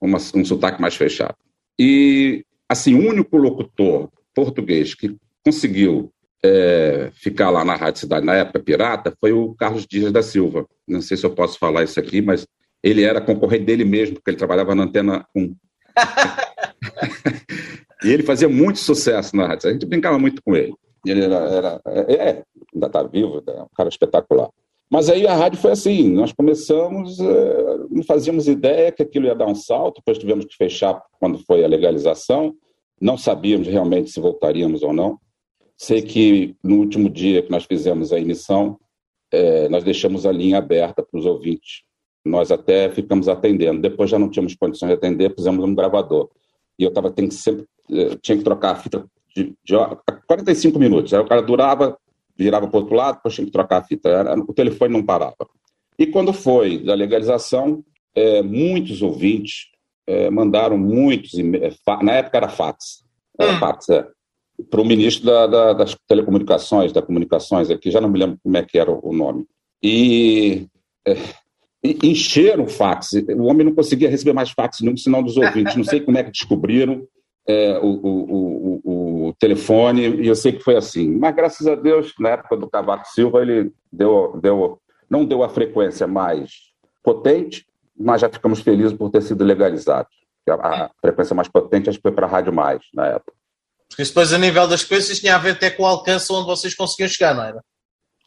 uma, 0.00 0.18
um 0.34 0.44
sotaque 0.44 0.80
mais 0.80 0.96
fechado. 0.96 1.36
E, 1.78 2.44
assim, 2.68 2.94
o 2.94 3.08
único 3.08 3.36
locutor 3.36 4.10
português 4.34 4.94
que 4.94 5.16
conseguiu 5.44 6.12
é, 6.44 7.10
ficar 7.14 7.50
lá 7.50 7.64
na 7.64 7.76
Rádio 7.76 8.00
Cidade, 8.00 8.26
na 8.26 8.34
época 8.34 8.58
pirata, 8.60 9.16
foi 9.20 9.32
o 9.32 9.54
Carlos 9.54 9.86
Dias 9.86 10.10
da 10.10 10.22
Silva. 10.22 10.66
Não 10.86 11.00
sei 11.00 11.16
se 11.16 11.24
eu 11.24 11.30
posso 11.30 11.58
falar 11.58 11.84
isso 11.84 12.00
aqui, 12.00 12.20
mas 12.20 12.46
ele 12.82 13.02
era 13.02 13.20
concorrente 13.20 13.64
dele 13.64 13.84
mesmo, 13.84 14.16
porque 14.16 14.30
ele 14.30 14.36
trabalhava 14.36 14.74
na 14.74 14.82
Antena 14.82 15.24
1. 15.34 15.54
e 18.02 18.10
ele 18.10 18.22
fazia 18.22 18.48
muito 18.48 18.78
sucesso 18.78 19.36
na 19.36 19.46
rádio. 19.46 19.68
A 19.68 19.72
gente 19.72 19.86
brincava 19.86 20.18
muito 20.18 20.42
com 20.42 20.56
ele. 20.56 20.74
Ele 21.06 21.22
era, 21.22 21.36
era 21.36 21.80
é, 21.86 22.14
é 22.14 22.44
ainda 22.74 22.86
está 22.86 23.02
vivo, 23.02 23.42
é 23.46 23.62
um 23.62 23.68
cara 23.76 23.88
espetacular. 23.88 24.48
Mas 24.90 25.08
aí 25.08 25.26
a 25.26 25.34
rádio 25.34 25.58
foi 25.58 25.72
assim, 25.72 26.10
nós 26.10 26.32
começamos, 26.32 27.18
é, 27.18 27.78
não 27.90 28.02
fazíamos 28.02 28.46
ideia 28.46 28.92
que 28.92 29.02
aquilo 29.02 29.26
ia 29.26 29.34
dar 29.34 29.46
um 29.46 29.54
salto, 29.54 29.98
depois 29.98 30.18
tivemos 30.18 30.44
que 30.44 30.56
fechar 30.56 31.02
quando 31.18 31.38
foi 31.38 31.64
a 31.64 31.68
legalização, 31.68 32.54
não 33.00 33.16
sabíamos 33.16 33.66
realmente 33.66 34.10
se 34.10 34.20
voltaríamos 34.20 34.82
ou 34.82 34.92
não. 34.92 35.18
Sei 35.76 36.00
que 36.02 36.54
no 36.62 36.76
último 36.76 37.10
dia 37.10 37.42
que 37.42 37.50
nós 37.50 37.64
fizemos 37.64 38.12
a 38.12 38.20
emissão, 38.20 38.78
é, 39.32 39.68
nós 39.68 39.82
deixamos 39.82 40.24
a 40.26 40.32
linha 40.32 40.58
aberta 40.58 41.02
para 41.02 41.18
os 41.18 41.26
ouvintes. 41.26 41.82
Nós 42.24 42.50
até 42.50 42.88
ficamos 42.90 43.28
atendendo. 43.28 43.82
Depois 43.82 44.08
já 44.08 44.18
não 44.18 44.30
tínhamos 44.30 44.54
condições 44.54 44.88
de 44.88 44.94
atender, 44.94 45.34
pusemos 45.34 45.64
um 45.64 45.74
gravador. 45.74 46.30
E 46.78 46.84
eu 46.84 46.92
tava, 46.92 47.10
tem 47.10 47.28
que 47.28 47.34
sempre, 47.34 47.66
tinha 48.22 48.36
que 48.38 48.44
trocar 48.44 48.72
a 48.72 48.76
fita 48.76 49.04
de, 49.34 49.54
de 49.64 49.74
45 50.26 50.78
minutos. 50.78 51.12
Aí 51.12 51.20
o 51.20 51.26
cara 51.26 51.42
durava, 51.42 51.96
virava 52.36 52.66
para 52.66 52.76
o 52.76 52.80
outro 52.80 52.96
lado, 52.96 53.16
depois 53.16 53.34
tinha 53.34 53.44
que 53.44 53.52
trocar 53.52 53.78
a 53.78 53.84
fita. 53.84 54.08
Era, 54.08 54.34
o 54.38 54.52
telefone 54.52 54.92
não 54.92 55.04
parava. 55.04 55.36
E 55.98 56.06
quando 56.06 56.32
foi 56.32 56.78
da 56.78 56.94
legalização, 56.94 57.84
é, 58.14 58.42
muitos 58.42 59.02
ouvintes 59.02 59.68
é, 60.06 60.30
mandaram 60.30 60.76
muitos, 60.76 61.32
na 62.02 62.12
época 62.12 62.36
era 62.36 62.48
fax, 62.48 63.04
era 63.38 63.52
hum. 63.54 63.58
fax, 63.58 63.88
é, 63.88 64.06
para 64.70 64.80
o 64.80 64.84
ministro 64.84 65.26
da, 65.26 65.46
da, 65.46 65.72
das 65.72 65.96
telecomunicações, 66.06 66.92
da 66.92 67.02
comunicações 67.02 67.70
aqui, 67.70 67.90
já 67.90 68.00
não 68.00 68.08
me 68.08 68.18
lembro 68.18 68.38
como 68.42 68.56
é 68.56 68.62
que 68.62 68.78
era 68.78 68.90
o 68.90 69.12
nome. 69.12 69.46
E, 69.82 70.66
é, 71.06 71.14
encheram 71.84 72.64
o 72.64 72.68
fax. 72.68 73.12
O 73.12 73.44
homem 73.44 73.66
não 73.66 73.74
conseguia 73.74 74.08
receber 74.08 74.32
mais 74.32 74.50
fax 74.50 74.80
nenhum, 74.80 74.96
senão 74.96 75.22
dos 75.22 75.36
ouvintes. 75.36 75.76
Não 75.76 75.84
sei 75.84 76.00
como 76.00 76.16
é 76.16 76.24
que 76.24 76.30
descobriram 76.30 77.06
é, 77.46 77.78
o, 77.78 77.86
o, 77.86 78.80
o, 78.84 79.28
o, 79.28 79.34
telefone, 79.34 80.22
e 80.22 80.26
eu 80.26 80.34
sei 80.34 80.52
que 80.52 80.62
foi 80.62 80.76
assim. 80.76 81.10
Mas, 81.10 81.34
graças 81.34 81.66
a 81.66 81.74
Deus, 81.74 82.14
na 82.18 82.30
época 82.30 82.56
do 82.56 82.70
Cavaco 82.70 83.06
Silva, 83.08 83.42
ele 83.42 83.70
deu, 83.92 84.38
deu, 84.40 84.78
não 85.10 85.26
deu 85.26 85.42
a 85.42 85.48
frequência 85.48 86.06
mais 86.06 86.50
potente, 87.02 87.66
mas 87.98 88.22
já 88.22 88.30
ficamos 88.30 88.60
felizes 88.60 88.94
por 88.94 89.10
ter 89.10 89.22
sido 89.22 89.44
legalizado. 89.44 90.08
A, 90.48 90.84
a 90.84 90.90
frequência 91.00 91.34
mais 91.34 91.48
potente 91.48 91.90
acho 91.90 91.98
que 91.98 92.02
foi 92.02 92.12
para 92.12 92.26
a 92.26 92.30
Rádio 92.30 92.52
Mais, 92.52 92.82
na 92.94 93.06
época. 93.08 93.32
Porque 93.88 94.02
isso 94.02 94.12
depois, 94.12 94.32
a 94.32 94.38
nível 94.38 94.66
das 94.66 94.82
coisas, 94.82 95.18
tinha 95.18 95.36
a 95.36 95.38
ver 95.38 95.52
até 95.52 95.70
com 95.70 95.82
o 95.82 95.86
alcance 95.86 96.32
onde 96.32 96.46
vocês 96.46 96.74
conseguiam 96.74 97.08
chegar, 97.08 97.34
não 97.34 97.44
era? 97.44 97.62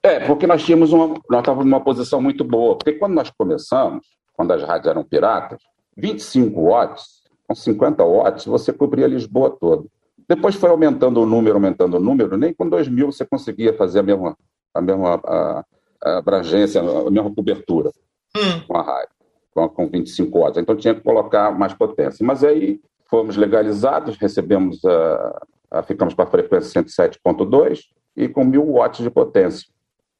É, 0.08 0.20
porque 0.26 0.48
nós 0.48 0.64
tínhamos 0.64 0.94
uma, 0.94 1.08
nós 1.30 1.40
estávamos 1.40 1.66
numa 1.66 1.82
posição 1.82 2.22
muito 2.22 2.44
boa. 2.44 2.78
Porque 2.78 2.94
quando 2.94 3.14
nós 3.14 3.30
começamos, 3.30 4.08
quando 4.34 4.52
as 4.54 4.64
rádios 4.64 4.88
eram 4.88 5.04
piratas, 5.04 5.60
25 5.98 6.62
watts 6.62 7.18
com 7.46 7.54
50 7.54 8.04
watts, 8.04 8.46
você 8.46 8.72
cobria 8.72 9.08
Lisboa 9.08 9.50
toda. 9.50 9.86
Depois 10.30 10.56
foi 10.56 10.70
aumentando 10.70 11.22
o 11.22 11.26
número, 11.26 11.56
aumentando 11.56 11.98
o 11.98 12.00
número, 12.00 12.38
nem 12.38 12.54
com 12.54 12.68
2 12.68 12.88
mil 12.88 13.12
você 13.12 13.26
conseguia 13.26 13.74
fazer 13.74 14.00
a 14.00 14.04
mesma, 14.04 14.38
a 14.74 14.82
mesma 14.82 15.22
a, 15.26 15.66
a 16.04 16.18
abrangência, 16.18 16.82
a 16.82 17.10
mesma 17.10 17.34
cobertura 17.34 17.92
hum. 18.36 18.62
com 18.68 18.78
a 18.78 18.82
rádio, 18.82 19.16
com, 19.54 19.70
com 19.70 19.88
25 19.88 20.40
watts. 20.40 20.58
Então 20.58 20.76
tinha 20.76 20.96
que 20.96 21.02
colocar 21.02 21.52
mais 21.52 21.74
potência. 21.74 22.26
Mas 22.26 22.44
aí 22.44 22.80
fomos 23.10 23.36
legalizados, 23.36 24.18
recebemos 24.18 24.84
a, 24.86 25.46
a 25.72 25.84
ficamos 25.84 26.14
com 26.14 26.22
a 26.22 26.28
frequência 26.28 26.82
107.2 26.82 27.82
e 28.16 28.28
com 28.28 28.44
mil 28.44 28.74
watts 28.74 29.02
de 29.02 29.10
potência. 29.10 29.68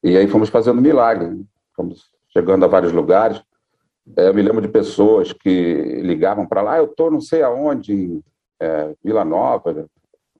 E 0.02 0.16
aí 0.16 0.28
fomos 0.28 0.48
fazendo 0.48 0.80
milagre, 0.80 1.44
fomos 1.74 2.06
chegando 2.32 2.64
a 2.64 2.68
vários 2.68 2.92
lugares. 2.92 3.42
É, 4.16 4.28
eu 4.28 4.34
me 4.34 4.42
lembro 4.42 4.62
de 4.62 4.68
pessoas 4.68 5.32
que 5.32 6.00
ligavam 6.02 6.46
para 6.46 6.62
lá, 6.62 6.74
ah, 6.74 6.78
eu 6.78 6.86
estou 6.86 7.10
não 7.10 7.20
sei 7.20 7.42
aonde, 7.42 7.92
em 7.92 8.22
é, 8.60 8.94
Vila 9.04 9.24
Nova, 9.24 9.86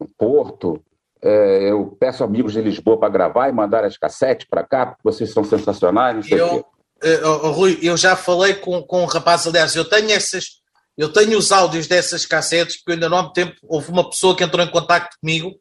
no 0.01 0.09
Porto, 0.17 0.83
é, 1.21 1.71
eu 1.71 1.97
peço 1.99 2.23
amigos 2.23 2.53
de 2.53 2.61
Lisboa 2.61 2.99
para 2.99 3.09
gravar 3.09 3.49
e 3.49 3.53
mandar 3.53 3.85
as 3.85 3.97
cassetes 3.97 4.47
para 4.49 4.65
cá, 4.65 4.87
porque 4.87 5.03
vocês 5.03 5.33
são 5.33 5.45
sensacionais, 5.45 6.27
sei 6.27 6.41
eu, 6.41 6.65
uh, 7.05 7.51
Rui, 7.51 7.79
eu 7.83 7.97
já 7.97 8.15
falei 8.15 8.55
com, 8.55 8.83
com 8.83 9.03
um 9.03 9.07
rapaz, 9.07 9.47
aliás, 9.47 9.75
eu 9.75 9.85
tenho 9.85 10.11
essas, 10.13 10.61
eu 10.97 11.13
tenho 11.13 11.37
os 11.37 11.51
áudios 11.51 11.87
dessas 11.87 12.25
cassetes, 12.25 12.77
porque 12.77 12.93
ainda 12.93 13.09
não 13.09 13.19
há 13.19 13.23
muito 13.23 13.35
tempo 13.35 13.55
houve 13.65 13.91
uma 13.91 14.09
pessoa 14.09 14.37
que 14.37 14.45
entrou 14.45 14.65
em 14.65 14.71
contato 14.71 15.17
comigo, 15.21 15.53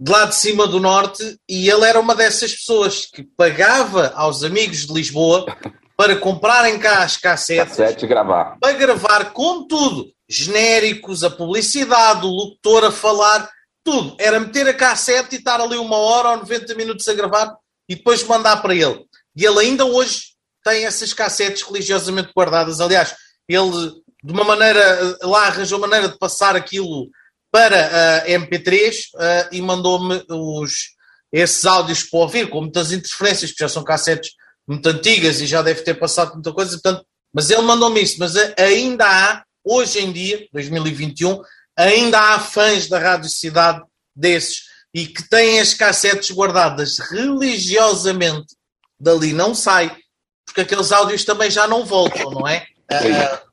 de 0.00 0.10
lá 0.10 0.24
de 0.24 0.34
cima 0.34 0.66
do 0.66 0.80
norte, 0.80 1.36
e 1.46 1.68
ele 1.68 1.84
era 1.84 2.00
uma 2.00 2.14
dessas 2.14 2.54
pessoas 2.54 3.04
que 3.04 3.22
pagava 3.22 4.10
aos 4.14 4.42
amigos 4.42 4.86
de 4.86 4.94
Lisboa 4.94 5.44
para 5.94 6.16
comprarem 6.16 6.78
cá 6.78 7.02
as 7.02 7.18
cassetes. 7.18 7.76
Cassete 7.76 8.06
gravar. 8.06 8.56
Para 8.58 8.72
gravar 8.72 9.32
com 9.32 9.66
tudo. 9.66 10.10
Genéricos, 10.26 11.22
a 11.22 11.28
publicidade, 11.28 12.24
o 12.24 12.30
locutor 12.30 12.84
a 12.84 12.90
falar, 12.90 13.50
tudo. 13.84 14.16
Era 14.18 14.40
meter 14.40 14.66
a 14.68 14.72
cassete 14.72 15.34
e 15.34 15.38
estar 15.38 15.60
ali 15.60 15.76
uma 15.76 15.98
hora 15.98 16.30
ou 16.30 16.36
90 16.38 16.74
minutos 16.76 17.06
a 17.06 17.12
gravar 17.12 17.54
e 17.86 17.94
depois 17.94 18.24
mandar 18.24 18.62
para 18.62 18.74
ele. 18.74 19.04
E 19.36 19.44
ele 19.44 19.58
ainda 19.58 19.84
hoje 19.84 20.30
tem 20.64 20.86
essas 20.86 21.12
cassetes 21.12 21.62
religiosamente 21.62 22.32
guardadas. 22.34 22.80
Aliás, 22.80 23.14
ele 23.46 23.92
de 24.22 24.32
uma 24.32 24.44
maneira, 24.44 25.16
lá 25.22 25.46
arranjou 25.46 25.78
maneira 25.78 26.08
de 26.08 26.18
passar 26.18 26.54
aquilo 26.54 27.08
para 27.50 28.22
a 28.22 28.24
uh, 28.24 28.28
MP3 28.28 28.92
uh, 29.14 29.48
e 29.52 29.60
mandou-me 29.60 30.24
os, 30.28 30.94
esses 31.32 31.64
áudios 31.64 32.04
para 32.04 32.20
ouvir, 32.20 32.48
com 32.48 32.60
muitas 32.60 32.92
interferências, 32.92 33.50
porque 33.50 33.64
já 33.64 33.68
são 33.68 33.84
cassetes 33.84 34.32
muito 34.66 34.88
antigas 34.88 35.40
e 35.40 35.46
já 35.46 35.62
deve 35.62 35.82
ter 35.82 35.94
passado 35.94 36.34
muita 36.34 36.52
coisa, 36.52 36.72
portanto, 36.72 37.04
mas 37.32 37.50
ele 37.50 37.62
mandou-me 37.62 38.02
isso, 38.02 38.16
mas 38.18 38.34
ainda 38.58 39.04
há, 39.06 39.44
hoje 39.64 40.00
em 40.00 40.12
dia, 40.12 40.46
2021, 40.52 41.40
ainda 41.76 42.20
há 42.20 42.40
fãs 42.40 42.88
da 42.88 42.98
Rádio 42.98 43.28
Cidade 43.28 43.82
desses 44.14 44.62
e 44.92 45.06
que 45.06 45.28
têm 45.28 45.60
as 45.60 45.72
cassetes 45.74 46.30
guardadas 46.30 46.98
religiosamente 46.98 48.56
dali, 48.98 49.32
não 49.32 49.54
sai, 49.54 49.96
porque 50.44 50.62
aqueles 50.62 50.92
áudios 50.92 51.24
também 51.24 51.50
já 51.50 51.66
não 51.66 51.84
voltam, 51.84 52.30
não 52.30 52.46
é? 52.46 52.66
Uh, 52.92 53.49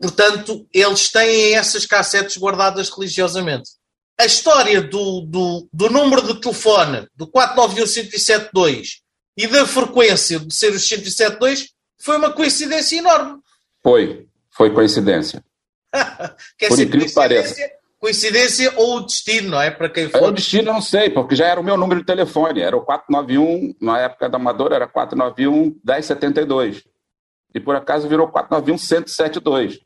portanto, 0.00 0.66
eles 0.72 1.10
têm 1.10 1.54
essas 1.54 1.86
cassetes 1.86 2.36
guardadas 2.36 2.90
religiosamente. 2.90 3.70
A 4.18 4.26
história 4.26 4.82
do, 4.82 5.22
do, 5.22 5.68
do 5.72 5.88
número 5.88 6.22
de 6.22 6.40
telefone 6.40 7.06
do 7.16 7.26
491-172 7.28 9.00
e 9.36 9.46
da 9.46 9.66
frequência 9.66 10.38
de 10.38 10.54
ser 10.54 10.72
os 10.72 10.86
172 10.86 11.68
foi 11.98 12.16
uma 12.16 12.32
coincidência 12.32 12.98
enorme. 12.98 13.38
Foi, 13.82 14.26
foi 14.50 14.72
coincidência. 14.72 15.42
Quer 16.58 16.68
Por 16.68 16.80
incrível 16.80 17.08
que 17.08 17.14
pareça. 17.14 17.56
Coincidência 17.98 18.72
ou 18.76 18.96
o 18.96 19.00
destino, 19.00 19.50
não 19.50 19.60
é? 19.60 19.70
Para 19.70 19.88
quem 19.90 20.08
for. 20.08 20.22
É, 20.22 20.26
o 20.28 20.30
destino 20.30 20.72
não 20.72 20.80
sei, 20.80 21.10
porque 21.10 21.36
já 21.36 21.46
era 21.46 21.60
o 21.60 21.64
meu 21.64 21.76
número 21.76 22.00
de 22.00 22.06
telefone. 22.06 22.62
Era 22.62 22.74
o 22.74 22.80
491, 22.80 23.74
na 23.80 24.00
época 24.00 24.28
da 24.28 24.36
Amadora 24.36 24.74
era 24.74 24.88
491 24.88 25.78
1072. 25.84 26.82
E 27.54 27.60
por 27.60 27.74
acaso 27.76 28.08
virou 28.08 28.28
491 28.28 28.78
172. 28.78 29.80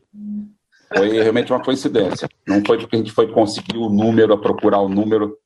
Foi 0.97 1.09
realmente 1.11 1.53
uma 1.53 1.63
coincidência. 1.63 2.29
Não 2.47 2.63
foi 2.65 2.79
porque 2.79 2.97
a 2.97 2.99
gente 2.99 3.13
foi 3.13 3.31
conseguir 3.33 3.79
o 3.79 3.89
número, 3.89 4.33
a 4.33 4.39
procurar 4.39 4.81
o 4.81 4.89
número. 4.89 5.37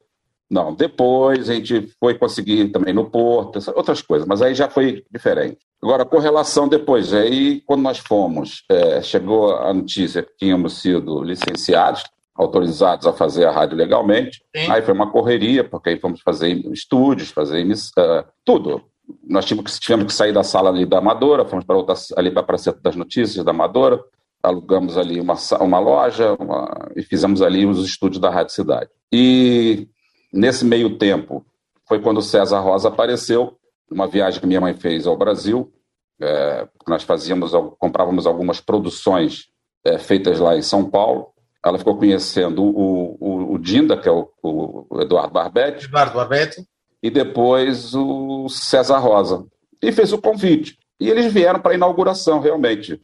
Não, 0.50 0.74
depois 0.74 1.48
a 1.48 1.54
gente 1.54 1.88
foi 2.00 2.14
conseguir 2.14 2.68
também 2.68 2.94
no 2.94 3.10
Porto, 3.10 3.58
outras 3.74 4.00
coisas, 4.00 4.26
mas 4.26 4.40
aí 4.40 4.54
já 4.54 4.68
foi 4.68 5.04
diferente. 5.10 5.58
Agora, 5.82 6.04
com 6.04 6.18
relação 6.18 6.66
depois, 6.66 7.12
aí 7.12 7.60
quando 7.66 7.82
nós 7.82 7.98
fomos, 7.98 8.64
é, 8.68 9.02
chegou 9.02 9.54
a 9.54 9.72
notícia 9.72 10.22
que 10.22 10.36
tínhamos 10.38 10.80
sido 10.80 11.22
licenciados, 11.22 12.02
autorizados 12.34 13.06
a 13.06 13.12
fazer 13.12 13.44
a 13.44 13.50
rádio 13.50 13.76
legalmente. 13.76 14.42
Sim. 14.56 14.70
Aí 14.70 14.80
foi 14.80 14.94
uma 14.94 15.10
correria, 15.10 15.64
porque 15.64 15.90
aí 15.90 15.98
fomos 15.98 16.20
fazer 16.20 16.50
estúdios, 16.72 17.30
fazer 17.30 17.64
uh, 17.66 18.24
tudo. 18.44 18.82
Nós 19.24 19.44
tivemos 19.44 19.74
que, 19.74 19.80
tivemos 19.80 20.06
que 20.06 20.12
sair 20.12 20.32
da 20.32 20.42
sala 20.42 20.70
ali 20.70 20.84
da 20.84 20.98
Amadora, 20.98 21.44
fomos 21.44 21.64
para 21.64 21.76
outra, 21.76 21.94
ali 22.16 22.30
para 22.30 22.40
a 22.40 22.44
Praça 22.44 22.72
das 22.82 22.96
Notícias 22.96 23.44
da 23.44 23.50
Amadora, 23.50 24.02
alugamos 24.42 24.96
ali 24.96 25.20
uma, 25.20 25.34
uma 25.60 25.78
loja 25.78 26.34
uma, 26.34 26.90
e 26.96 27.02
fizemos 27.02 27.42
ali 27.42 27.66
os 27.66 27.84
estúdios 27.84 28.20
da 28.20 28.30
Rádio 28.30 28.54
Cidade. 28.54 28.90
E 29.12 29.88
nesse 30.32 30.64
meio 30.64 30.96
tempo 30.98 31.44
foi 31.86 32.00
quando 32.00 32.18
o 32.18 32.22
César 32.22 32.60
Rosa 32.60 32.88
apareceu, 32.88 33.56
uma 33.90 34.06
viagem 34.06 34.40
que 34.40 34.46
minha 34.46 34.60
mãe 34.60 34.74
fez 34.74 35.06
ao 35.06 35.16
Brasil, 35.16 35.72
é, 36.20 36.68
nós 36.86 37.02
fazíamos, 37.02 37.52
comprávamos 37.78 38.26
algumas 38.26 38.60
produções 38.60 39.48
é, 39.84 39.98
feitas 39.98 40.38
lá 40.38 40.56
em 40.56 40.62
São 40.62 40.88
Paulo, 40.88 41.32
ela 41.64 41.78
ficou 41.78 41.96
conhecendo 41.96 42.62
o, 42.62 43.16
o, 43.20 43.54
o 43.54 43.58
Dinda, 43.58 43.96
que 43.96 44.08
é 44.08 44.12
o, 44.12 44.28
o, 44.42 45.00
Eduardo 45.00 45.32
Barbetti. 45.32 45.86
Eduardo 45.86 46.14
Barbetti. 46.14 46.64
E 47.02 47.10
depois 47.10 47.94
o 47.94 48.48
César 48.48 48.98
Rosa. 48.98 49.46
E 49.80 49.92
fez 49.92 50.12
o 50.12 50.18
convite. 50.18 50.78
E 51.00 51.08
eles 51.08 51.32
vieram 51.32 51.60
para 51.60 51.72
a 51.72 51.74
inauguração, 51.74 52.40
realmente. 52.40 53.00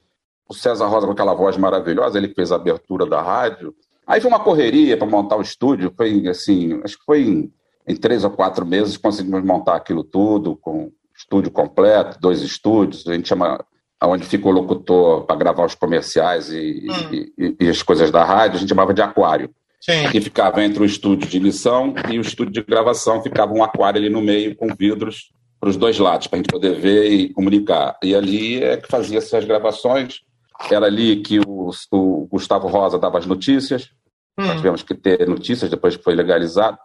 O 0.48 0.54
César 0.54 0.86
Rosa, 0.86 1.06
com 1.06 1.12
aquela 1.12 1.34
voz 1.34 1.56
maravilhosa, 1.56 2.18
ele 2.18 2.34
fez 2.34 2.50
a 2.50 2.56
abertura 2.56 3.06
da 3.06 3.22
rádio. 3.22 3.74
Aí 4.06 4.20
foi 4.20 4.28
uma 4.28 4.40
correria 4.40 4.96
para 4.96 5.06
montar 5.06 5.36
o 5.36 5.42
estúdio. 5.42 5.92
Foi 5.96 6.26
assim, 6.28 6.80
acho 6.82 6.98
que 6.98 7.04
foi 7.04 7.22
em, 7.22 7.52
em 7.86 7.96
três 7.96 8.24
ou 8.24 8.30
quatro 8.30 8.66
meses 8.66 8.96
conseguimos 8.96 9.42
montar 9.44 9.76
aquilo 9.76 10.02
tudo, 10.02 10.56
com 10.56 10.90
estúdio 11.16 11.50
completo, 11.50 12.18
dois 12.20 12.42
estúdios. 12.42 13.06
A 13.06 13.14
gente 13.14 13.28
chama 13.28 13.64
onde 14.02 14.26
fica 14.26 14.48
o 14.48 14.50
locutor 14.50 15.24
para 15.24 15.36
gravar 15.36 15.64
os 15.64 15.74
comerciais 15.74 16.50
e, 16.50 16.86
hum. 16.90 17.32
e, 17.38 17.56
e, 17.60 17.68
as 17.68 17.82
coisas 17.82 18.10
da 18.10 18.24
rádio, 18.24 18.56
a 18.56 18.60
gente 18.60 18.68
chamava 18.68 18.92
de 18.92 19.00
aquário. 19.00 19.50
Sim. 19.84 20.08
Que 20.10 20.18
ficava 20.18 20.64
entre 20.64 20.82
o 20.82 20.86
estúdio 20.86 21.28
de 21.28 21.38
lição 21.38 21.92
e 22.10 22.16
o 22.16 22.22
estúdio 22.22 22.54
de 22.54 22.62
gravação, 22.62 23.22
ficava 23.22 23.52
um 23.52 23.62
aquário 23.62 24.00
ali 24.00 24.08
no 24.08 24.22
meio 24.22 24.56
com 24.56 24.74
vidros 24.74 25.30
para 25.60 25.68
os 25.68 25.76
dois 25.76 25.98
lados, 25.98 26.26
para 26.26 26.38
a 26.38 26.42
gente 26.42 26.50
poder 26.50 26.80
ver 26.80 27.10
e 27.10 27.28
comunicar. 27.34 27.98
E 28.02 28.14
ali 28.14 28.64
é 28.64 28.78
que 28.78 28.88
fazia 28.88 29.18
essas 29.18 29.44
gravações. 29.44 30.22
Era 30.70 30.86
ali 30.86 31.20
que 31.20 31.38
o, 31.38 31.70
o 31.90 32.26
Gustavo 32.28 32.66
Rosa 32.66 32.98
dava 32.98 33.18
as 33.18 33.26
notícias. 33.26 33.90
Hum. 34.38 34.46
Nós 34.46 34.56
tivemos 34.56 34.82
que 34.82 34.94
ter 34.94 35.28
notícias 35.28 35.70
depois 35.70 35.98
que 35.98 36.02
foi 36.02 36.14
legalizado. 36.14 36.78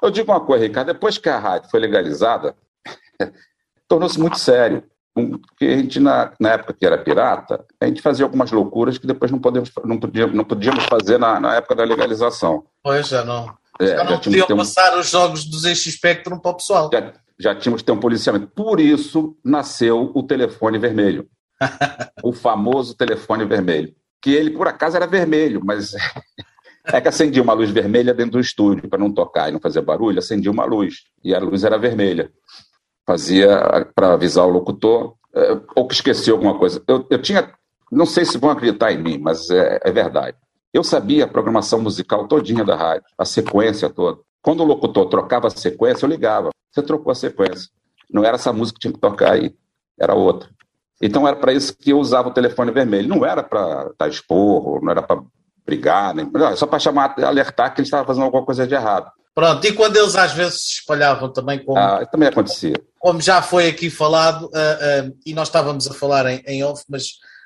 Eu 0.00 0.08
digo 0.08 0.30
uma 0.30 0.40
coisa, 0.40 0.64
Ricardo, 0.64 0.92
depois 0.92 1.18
que 1.18 1.28
a 1.28 1.38
rádio 1.40 1.68
foi 1.70 1.80
legalizada, 1.80 2.54
tornou-se 3.88 4.20
muito 4.20 4.38
sério. 4.38 4.84
Porque 5.26 5.64
a 5.64 5.76
gente, 5.76 5.98
na, 5.98 6.32
na 6.38 6.50
época 6.50 6.72
que 6.72 6.86
era 6.86 6.98
pirata, 6.98 7.64
a 7.80 7.86
gente 7.86 8.02
fazia 8.02 8.24
algumas 8.24 8.50
loucuras 8.50 8.98
que 8.98 9.06
depois 9.06 9.30
não, 9.30 9.38
podemos, 9.38 9.70
não, 9.84 9.98
podíamos, 9.98 10.34
não 10.34 10.44
podíamos 10.44 10.84
fazer 10.84 11.18
na, 11.18 11.40
na 11.40 11.56
época 11.56 11.74
da 11.74 11.84
legalização. 11.84 12.64
Pois, 12.82 13.08
já 13.08 13.24
não. 13.24 13.52
É, 13.80 13.96
já 13.96 14.04
não 14.04 14.18
podiam 14.18 14.46
um... 14.50 14.56
passar 14.56 14.98
os 14.98 15.10
jogos 15.10 15.44
do 15.44 15.58
ZX 15.58 15.92
Spectrum 15.94 16.38
para 16.38 16.50
o 16.50 16.54
pessoal. 16.54 16.90
Já, 16.92 17.12
já 17.38 17.54
tínhamos 17.54 17.82
que 17.82 17.86
ter 17.86 17.92
um 17.92 18.00
policiamento. 18.00 18.48
Por 18.48 18.80
isso 18.80 19.36
nasceu 19.44 20.10
o 20.14 20.22
telefone 20.22 20.78
vermelho. 20.78 21.28
o 22.22 22.32
famoso 22.32 22.94
telefone 22.94 23.44
vermelho. 23.44 23.94
Que 24.20 24.30
ele, 24.30 24.50
por 24.50 24.66
acaso, 24.66 24.96
era 24.96 25.06
vermelho, 25.06 25.60
mas 25.64 25.94
é 26.84 27.00
que 27.00 27.08
acendia 27.08 27.42
uma 27.42 27.52
luz 27.52 27.70
vermelha 27.70 28.12
dentro 28.12 28.32
do 28.32 28.40
estúdio, 28.40 28.88
para 28.88 28.98
não 28.98 29.12
tocar 29.12 29.48
e 29.48 29.52
não 29.52 29.60
fazer 29.60 29.80
barulho, 29.80 30.18
acendia 30.18 30.50
uma 30.50 30.64
luz. 30.64 31.04
E 31.22 31.34
a 31.34 31.38
luz 31.38 31.64
era 31.64 31.78
vermelha 31.78 32.30
fazia 33.08 33.48
para 33.94 34.12
avisar 34.12 34.46
o 34.46 34.50
locutor, 34.50 35.14
é, 35.34 35.58
ou 35.74 35.88
que 35.88 35.94
esqueceu 35.94 36.34
alguma 36.34 36.58
coisa. 36.58 36.82
Eu, 36.86 37.06
eu 37.08 37.22
tinha, 37.22 37.50
não 37.90 38.04
sei 38.04 38.26
se 38.26 38.36
vão 38.36 38.50
acreditar 38.50 38.92
em 38.92 39.02
mim, 39.02 39.18
mas 39.18 39.48
é, 39.48 39.80
é 39.82 39.90
verdade. 39.90 40.36
Eu 40.74 40.84
sabia 40.84 41.24
a 41.24 41.28
programação 41.28 41.80
musical 41.80 42.28
todinha 42.28 42.62
da 42.62 42.76
rádio, 42.76 43.04
a 43.16 43.24
sequência 43.24 43.88
toda. 43.88 44.18
Quando 44.42 44.60
o 44.60 44.66
locutor 44.66 45.08
trocava 45.08 45.46
a 45.46 45.50
sequência, 45.50 46.04
eu 46.04 46.10
ligava. 46.10 46.50
Você 46.70 46.82
trocou 46.82 47.10
a 47.10 47.14
sequência. 47.14 47.70
Não 48.12 48.22
era 48.22 48.34
essa 48.34 48.52
música 48.52 48.76
que 48.76 48.80
tinha 48.82 48.92
que 48.92 49.00
tocar 49.00 49.32
aí, 49.32 49.54
era 49.98 50.14
outra. 50.14 50.50
Então 51.00 51.26
era 51.26 51.36
para 51.36 51.52
isso 51.54 51.74
que 51.74 51.90
eu 51.90 51.98
usava 51.98 52.28
o 52.28 52.34
telefone 52.34 52.70
vermelho. 52.70 53.08
Não 53.08 53.24
era 53.24 53.42
para 53.42 53.90
dar 53.98 54.08
esporro, 54.08 54.80
não 54.82 54.90
era 54.90 55.02
para 55.02 55.22
brigar, 55.64 56.14
nem, 56.14 56.30
só 56.56 56.66
para 56.66 56.78
chamar, 56.78 57.14
alertar 57.18 57.74
que 57.74 57.80
ele 57.80 57.86
estava 57.86 58.06
fazendo 58.06 58.24
alguma 58.24 58.44
coisa 58.44 58.66
de 58.66 58.74
errado. 58.74 59.10
Pronto, 59.38 59.64
e 59.64 59.72
quando 59.72 59.96
eles 59.96 60.16
às 60.16 60.32
vezes 60.32 60.62
se 60.62 60.72
espalhavam 60.80 61.32
também 61.32 61.64
como. 61.64 61.78
Ah, 61.78 62.04
também 62.04 62.28
acontecia. 62.28 62.74
Como 62.98 63.20
já 63.20 63.40
foi 63.40 63.68
aqui 63.68 63.88
falado, 63.88 64.46
uh, 64.46 64.48
uh, 64.48 65.16
e 65.24 65.32
nós 65.32 65.46
estávamos 65.46 65.86
a 65.86 65.94
falar 65.94 66.26
em, 66.26 66.42
em 66.44 66.64
off, 66.64 66.82
mas 66.88 67.04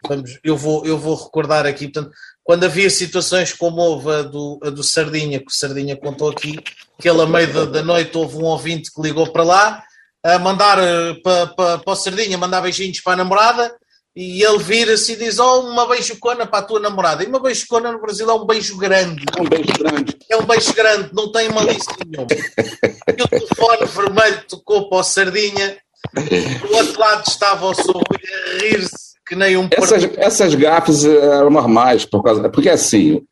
vamos, 0.08 0.38
eu, 0.42 0.56
vou, 0.56 0.86
eu 0.86 0.96
vou 0.96 1.14
recordar 1.14 1.66
aqui, 1.66 1.88
portanto, 1.88 2.10
quando 2.42 2.64
havia 2.64 2.88
situações 2.88 3.52
como 3.52 3.82
houve 3.82 4.10
a 4.10 4.22
do, 4.22 4.58
a 4.64 4.70
do 4.70 4.82
Sardinha, 4.82 5.38
que 5.38 5.50
o 5.50 5.54
Sardinha 5.54 5.94
contou 5.94 6.30
aqui, 6.30 6.58
que 6.98 7.10
ele 7.10 7.20
a 7.20 7.26
meio 7.26 7.52
da, 7.52 7.66
da 7.66 7.82
noite 7.82 8.16
houve 8.16 8.38
um 8.38 8.44
ouvinte 8.44 8.90
que 8.90 9.02
ligou 9.02 9.30
para 9.30 9.42
lá, 9.42 9.84
a 10.24 10.38
mandar 10.38 10.78
uh, 10.78 11.22
para, 11.22 11.46
para, 11.48 11.78
para 11.78 11.92
o 11.92 11.96
Sardinha, 11.96 12.38
mandar 12.38 12.62
beijinhos 12.62 13.02
para 13.02 13.12
a 13.12 13.16
namorada, 13.16 13.70
e 14.14 14.42
ele 14.42 14.58
vira-se 14.58 15.12
e 15.12 15.16
diz: 15.16 15.38
Oh, 15.38 15.60
uma 15.60 15.86
beijocona 15.86 16.46
para 16.46 16.58
a 16.60 16.62
tua 16.62 16.80
namorada. 16.80 17.24
E 17.24 17.26
uma 17.26 17.40
beijocona 17.40 17.90
no 17.90 18.00
Brasil 18.00 18.28
é 18.30 18.34
um 18.34 18.44
beijo 18.44 18.76
grande. 18.76 19.24
É 19.36 19.40
um 19.40 19.48
beijo 19.48 19.72
grande. 19.78 20.16
É 20.30 20.36
um 20.36 20.44
beijo 20.44 20.74
grande, 20.74 21.10
não 21.14 21.32
tem 21.32 21.48
malícia 21.48 21.92
nenhuma. 22.06 22.28
E 22.30 23.22
o 23.22 23.28
telefone 23.28 23.86
vermelho 23.86 24.44
tocou 24.48 24.88
para 24.88 24.98
o 24.98 25.02
Sardinha. 25.02 25.78
Do 26.12 26.76
outro 26.76 27.00
lado 27.00 27.26
estava 27.26 27.66
o 27.66 27.74
sorrir 27.74 28.02
a 28.02 28.58
rir-se 28.58 29.12
que 29.26 29.36
nem 29.36 29.56
um 29.56 29.68
essas, 29.72 30.04
essas 30.18 30.54
gafes 30.54 31.04
eram 31.04 31.48
normais, 31.48 32.04
por 32.04 32.22
causa, 32.22 32.50
porque 32.50 32.68
assim, 32.68 33.22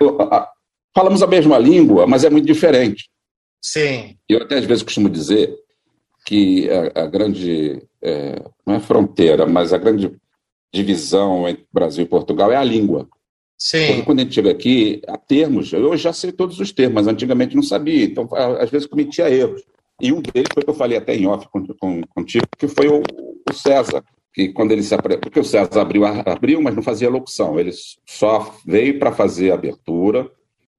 falamos 0.95 1.23
a 1.23 1.27
mesma 1.27 1.59
língua, 1.59 2.07
mas 2.07 2.25
é 2.25 2.31
muito 2.31 2.47
diferente. 2.47 3.11
Sim. 3.61 4.17
Eu 4.27 4.43
até 4.43 4.57
às 4.57 4.65
vezes 4.65 4.83
costumo 4.83 5.11
dizer 5.11 5.55
que 6.25 6.71
a, 6.71 7.03
a 7.03 7.07
grande, 7.07 7.83
é, 8.03 8.43
não 8.67 8.77
é 8.77 8.81
fronteira, 8.81 9.47
mas 9.47 9.73
a 9.73 9.79
grande 9.79 10.11
divisão 10.73 11.49
entre 11.49 11.67
Brasil 11.73 12.05
e 12.05 12.09
Portugal 12.09 12.53
é 12.53 12.57
a 12.57 12.65
língua. 12.65 13.09
Sim. 13.59 13.87
Porque 13.87 14.03
quando 14.03 14.21
a 14.21 14.23
gente 14.23 14.35
chega 14.35 14.51
aqui, 14.51 15.03
há 15.07 15.19
termos, 15.19 15.73
eu 15.73 15.95
já 15.97 16.13
sei 16.13 16.33
todos 16.33 16.59
os 16.59 16.73
termos, 16.73 16.95
mas 16.95 17.07
antigamente 17.07 17.55
não 17.55 17.63
sabia, 17.63 18.05
então 18.05 18.29
às 18.59 18.71
vezes 18.71 18.87
cometia 18.87 19.31
erros. 19.31 19.63
E 20.01 20.13
um 20.13 20.23
deles 20.23 20.49
foi 20.55 20.63
que 20.63 20.71
eu 20.71 20.75
falei 20.75 20.97
até 20.97 21.15
em 21.15 21.27
off 21.27 21.47
contigo, 21.49 22.47
que 22.59 22.67
foi 22.67 22.89
o, 22.89 23.03
o 23.03 23.53
César, 23.53 24.03
que 24.33 24.49
quando 24.49 24.73
ele 24.73 24.83
se 24.83 24.97
porque 24.97 25.41
o 25.41 25.45
César 25.45 25.83
abriu, 25.83 26.07
abriu, 26.07 26.63
mas 26.63 26.75
não 26.75 26.83
fazia 26.83 27.11
locução, 27.11 27.61
ele 27.61 27.71
só 28.07 28.55
veio 28.65 28.99
para 28.99 29.13
fazer 29.13 29.51
a 29.51 29.55
abertura, 29.55 30.31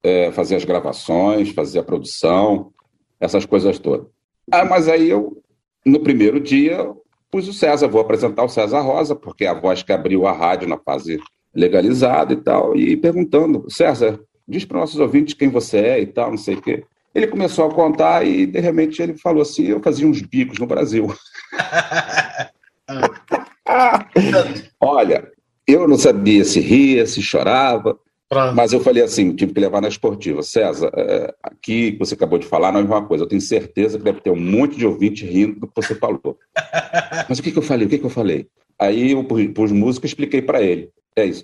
é, 0.02 0.32
fazer 0.32 0.56
as 0.56 0.66
gravações, 0.66 1.52
fazer 1.52 1.80
a 1.80 1.84
produção, 1.84 2.74
essas 3.20 3.46
coisas 3.46 3.78
todas. 3.78 4.08
Ah, 4.52 4.66
mas 4.66 4.88
aí 4.88 5.08
eu, 5.08 5.40
no 5.86 6.00
primeiro 6.00 6.40
dia, 6.40 6.92
pus 7.32 7.48
o 7.48 7.54
César, 7.54 7.88
vou 7.88 8.02
apresentar 8.02 8.44
o 8.44 8.50
César 8.50 8.82
Rosa, 8.82 9.16
porque 9.16 9.46
é 9.46 9.48
a 9.48 9.60
voz 9.60 9.82
que 9.82 9.94
abriu 9.94 10.28
a 10.28 10.34
rádio 10.34 10.68
na 10.68 10.78
fase 10.78 11.18
legalizada 11.56 12.34
e 12.34 12.38
tal, 12.38 12.76
e 12.76 12.96
perguntando, 12.98 13.66
César, 13.70 14.20
diz 14.48 14.66
para 14.66 14.80
nossos 14.80 15.00
ouvintes 15.00 15.34
quem 15.34 15.50
você 15.50 15.78
é 15.78 16.02
e 16.02 16.06
tal, 16.06 16.32
não 16.32 16.38
sei 16.38 16.56
o 16.56 16.62
quê. 16.62 16.84
Ele 17.16 17.28
começou 17.28 17.66
a 17.66 17.74
contar 17.74 18.26
e, 18.26 18.46
de 18.46 18.60
repente, 18.60 19.02
ele 19.02 19.18
falou 19.18 19.42
assim: 19.42 19.66
eu 19.66 19.82
fazia 19.82 20.08
uns 20.08 20.22
bicos 20.22 20.60
no 20.60 20.68
Brasil. 20.68 21.08
Olha, 24.80 25.28
eu 25.68 25.88
não 25.88 25.98
sabia 25.98 26.44
se 26.44 26.60
ria, 26.60 27.06
se 27.06 27.22
chorava, 27.22 27.98
Pronto. 28.32 28.56
mas 28.56 28.72
eu 28.72 28.80
falei 28.80 29.04
assim: 29.04 29.36
tive 29.36 29.54
que 29.54 29.60
levar 29.60 29.82
na 29.82 29.90
esportiva. 29.90 30.42
César, 30.42 30.90
é, 30.96 31.34
aqui 31.44 31.92
que 31.92 32.00
você 32.00 32.14
acabou 32.14 32.40
de 32.40 32.48
falar 32.48 32.72
não 32.72 32.80
é 32.80 32.84
a 32.84 32.86
mesma 32.86 33.06
coisa. 33.06 33.26
Eu 33.26 33.28
tenho 33.28 33.42
certeza 33.42 33.98
que 33.98 34.06
deve 34.06 34.22
ter 34.22 34.30
um 34.32 34.40
monte 34.40 34.78
de 34.78 34.88
ouvinte 34.88 35.26
rindo 35.26 35.60
do 35.60 35.68
que 35.68 35.74
você 35.76 35.94
falou. 35.94 36.38
mas 37.28 37.40
o 37.40 37.44
que, 37.44 37.52
que 37.52 37.58
eu 37.58 37.62
falei? 37.62 37.86
O 37.86 37.90
que, 37.90 37.98
que 37.98 38.06
eu 38.06 38.10
falei? 38.10 38.48
Aí 38.80 39.12
eu 39.12 39.26
pus 39.26 39.74
música 39.74 40.06
e 40.06 40.08
expliquei 40.08 40.42
para 40.42 40.62
ele. 40.62 40.90
É 41.14 41.26
isso. 41.26 41.44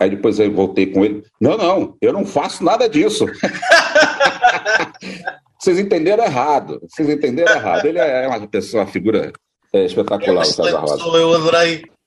Aí 0.00 0.08
depois 0.08 0.38
eu 0.38 0.50
voltei 0.50 0.86
com 0.86 1.04
ele. 1.04 1.22
Não, 1.38 1.58
não, 1.58 1.98
eu 2.00 2.14
não 2.14 2.24
faço 2.24 2.64
nada 2.64 2.88
disso. 2.88 3.26
Vocês 5.60 5.78
entenderam 5.78 6.24
errado. 6.24 6.80
Vocês 6.88 7.10
entenderam 7.10 7.52
errado. 7.52 7.84
Ele 7.84 7.98
é 7.98 8.26
uma 8.26 8.48
pessoa, 8.48 8.84
uma 8.84 8.90
figura 8.90 9.30
é, 9.70 9.84
espetacular, 9.84 10.46
é 10.46 10.48
o 10.48 10.50
César 10.50 10.78
Rosa. 10.78 11.18
Eu 11.18 11.28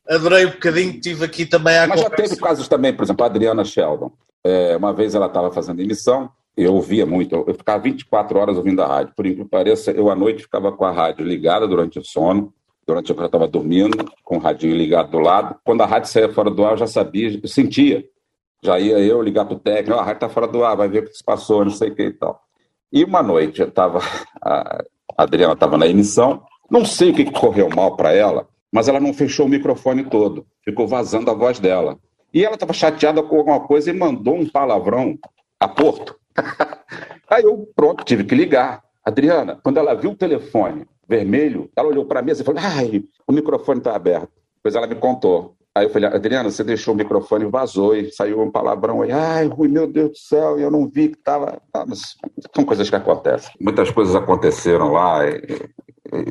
adorei, 0.07 0.43
adorei 0.43 0.45
um 0.45 0.51
bocadinho 0.51 0.93
que 0.93 0.99
tive 0.99 1.25
aqui 1.25 1.45
também 1.45 1.77
a 1.77 1.87
Mas 1.87 2.01
conversa. 2.01 2.23
já 2.23 2.29
teve 2.29 2.41
casos 2.41 2.67
também, 2.67 2.93
por 2.93 3.03
exemplo, 3.03 3.23
a 3.23 3.27
Adriana 3.27 3.63
Sheldon. 3.63 4.11
É, 4.43 4.77
uma 4.77 4.93
vez 4.93 5.15
ela 5.15 5.25
estava 5.25 5.51
fazendo 5.51 5.81
emissão, 5.81 6.29
eu 6.55 6.73
ouvia 6.73 7.05
muito, 7.05 7.43
eu 7.47 7.53
ficava 7.53 7.83
24 7.83 8.39
horas 8.39 8.57
ouvindo 8.57 8.81
a 8.81 8.87
rádio. 8.87 9.13
Por 9.15 9.25
incrível 9.25 9.45
que 9.45 9.51
pareça, 9.51 9.91
eu 9.91 10.09
à 10.09 10.15
noite 10.15 10.43
ficava 10.43 10.71
com 10.71 10.85
a 10.85 10.91
rádio 10.91 11.25
ligada 11.25 11.67
durante 11.67 11.99
o 11.99 12.03
sono, 12.03 12.53
durante 12.85 13.11
o 13.11 13.15
que 13.15 13.21
eu 13.21 13.25
estava 13.25 13.47
dormindo, 13.47 14.05
com 14.23 14.37
o 14.37 14.39
radinho 14.39 14.75
ligado 14.75 15.11
do 15.11 15.19
lado. 15.19 15.55
Quando 15.63 15.81
a 15.81 15.85
rádio 15.85 16.09
saía 16.09 16.31
fora 16.31 16.51
do 16.51 16.63
ar, 16.63 16.73
eu 16.73 16.77
já 16.77 16.87
sabia, 16.87 17.39
eu 17.41 17.47
sentia. 17.47 18.05
Já 18.63 18.79
ia 18.79 18.99
eu 18.99 19.21
ligar 19.21 19.45
para 19.45 19.55
o 19.55 19.59
técnico, 19.59 19.99
a 19.99 20.03
rádio 20.03 20.17
está 20.17 20.29
fora 20.29 20.47
do 20.47 20.63
ar, 20.63 20.77
vai 20.77 20.87
ver 20.87 20.99
o 20.99 21.05
que 21.05 21.13
se 21.13 21.23
passou, 21.23 21.63
não 21.63 21.71
sei 21.71 21.89
o 21.89 21.95
que 21.95 22.03
e 22.03 22.13
tal. 22.13 22.39
E 22.93 23.03
uma 23.03 23.21
noite, 23.21 23.61
eu 23.61 23.69
tava, 23.69 23.99
a 24.41 24.83
Adriana 25.17 25.53
estava 25.53 25.77
na 25.77 25.87
emissão, 25.87 26.43
não 26.69 26.85
sei 26.85 27.11
o 27.11 27.13
que 27.13 27.31
correu 27.31 27.69
mal 27.75 27.95
para 27.95 28.13
ela, 28.13 28.47
mas 28.71 28.87
ela 28.87 28.99
não 28.99 29.13
fechou 29.13 29.45
o 29.45 29.49
microfone 29.49 30.03
todo, 30.03 30.45
ficou 30.63 30.87
vazando 30.87 31.31
a 31.31 31.33
voz 31.33 31.59
dela. 31.59 31.97
E 32.33 32.43
ela 32.43 32.55
estava 32.55 32.73
chateada 32.73 33.23
com 33.23 33.37
alguma 33.37 33.61
coisa 33.61 33.89
e 33.89 33.93
mandou 33.93 34.35
um 34.35 34.47
palavrão 34.47 35.17
a 35.59 35.67
Porto. 35.67 36.15
Aí 37.29 37.43
eu, 37.43 37.69
pronto, 37.75 38.03
tive 38.03 38.23
que 38.23 38.35
ligar. 38.35 38.83
Adriana, 39.03 39.59
quando 39.63 39.77
ela 39.77 39.93
viu 39.93 40.11
o 40.11 40.15
telefone 40.15 40.85
vermelho, 41.07 41.69
ela 41.75 41.87
olhou 41.87 42.05
para 42.05 42.19
a 42.19 42.23
mesa 42.23 42.41
e 42.41 42.45
falou: 42.45 42.61
ai, 42.63 43.03
o 43.25 43.31
microfone 43.31 43.79
está 43.79 43.95
aberto. 43.95 44.29
Depois 44.57 44.75
ela 44.75 44.87
me 44.87 44.95
contou. 44.95 45.55
Aí 45.75 45.85
eu 45.85 45.89
falei, 45.89 46.09
Adriana, 46.09 46.49
você 46.49 46.63
deixou 46.63 46.93
o 46.93 46.97
microfone, 46.97 47.45
vazou 47.45 47.95
e 47.95 48.09
saiu 48.09 48.41
um 48.41 48.49
palavrão 48.49 49.01
aí. 49.01 49.11
Ai, 49.11 49.45
Rui, 49.47 49.67
meu 49.67 49.85
Deus 49.85 50.11
do 50.11 50.17
céu, 50.17 50.57
eu 50.57 50.71
não 50.71 50.87
vi 50.87 51.09
que 51.09 51.17
estava. 51.17 51.61
Ah, 51.73 51.85
são 52.55 52.63
coisas 52.63 52.89
que 52.89 52.95
acontecem. 52.95 53.51
Muitas 53.59 53.91
coisas 53.91 54.15
aconteceram 54.15 54.93
lá 54.93 55.27
e, 55.27 55.41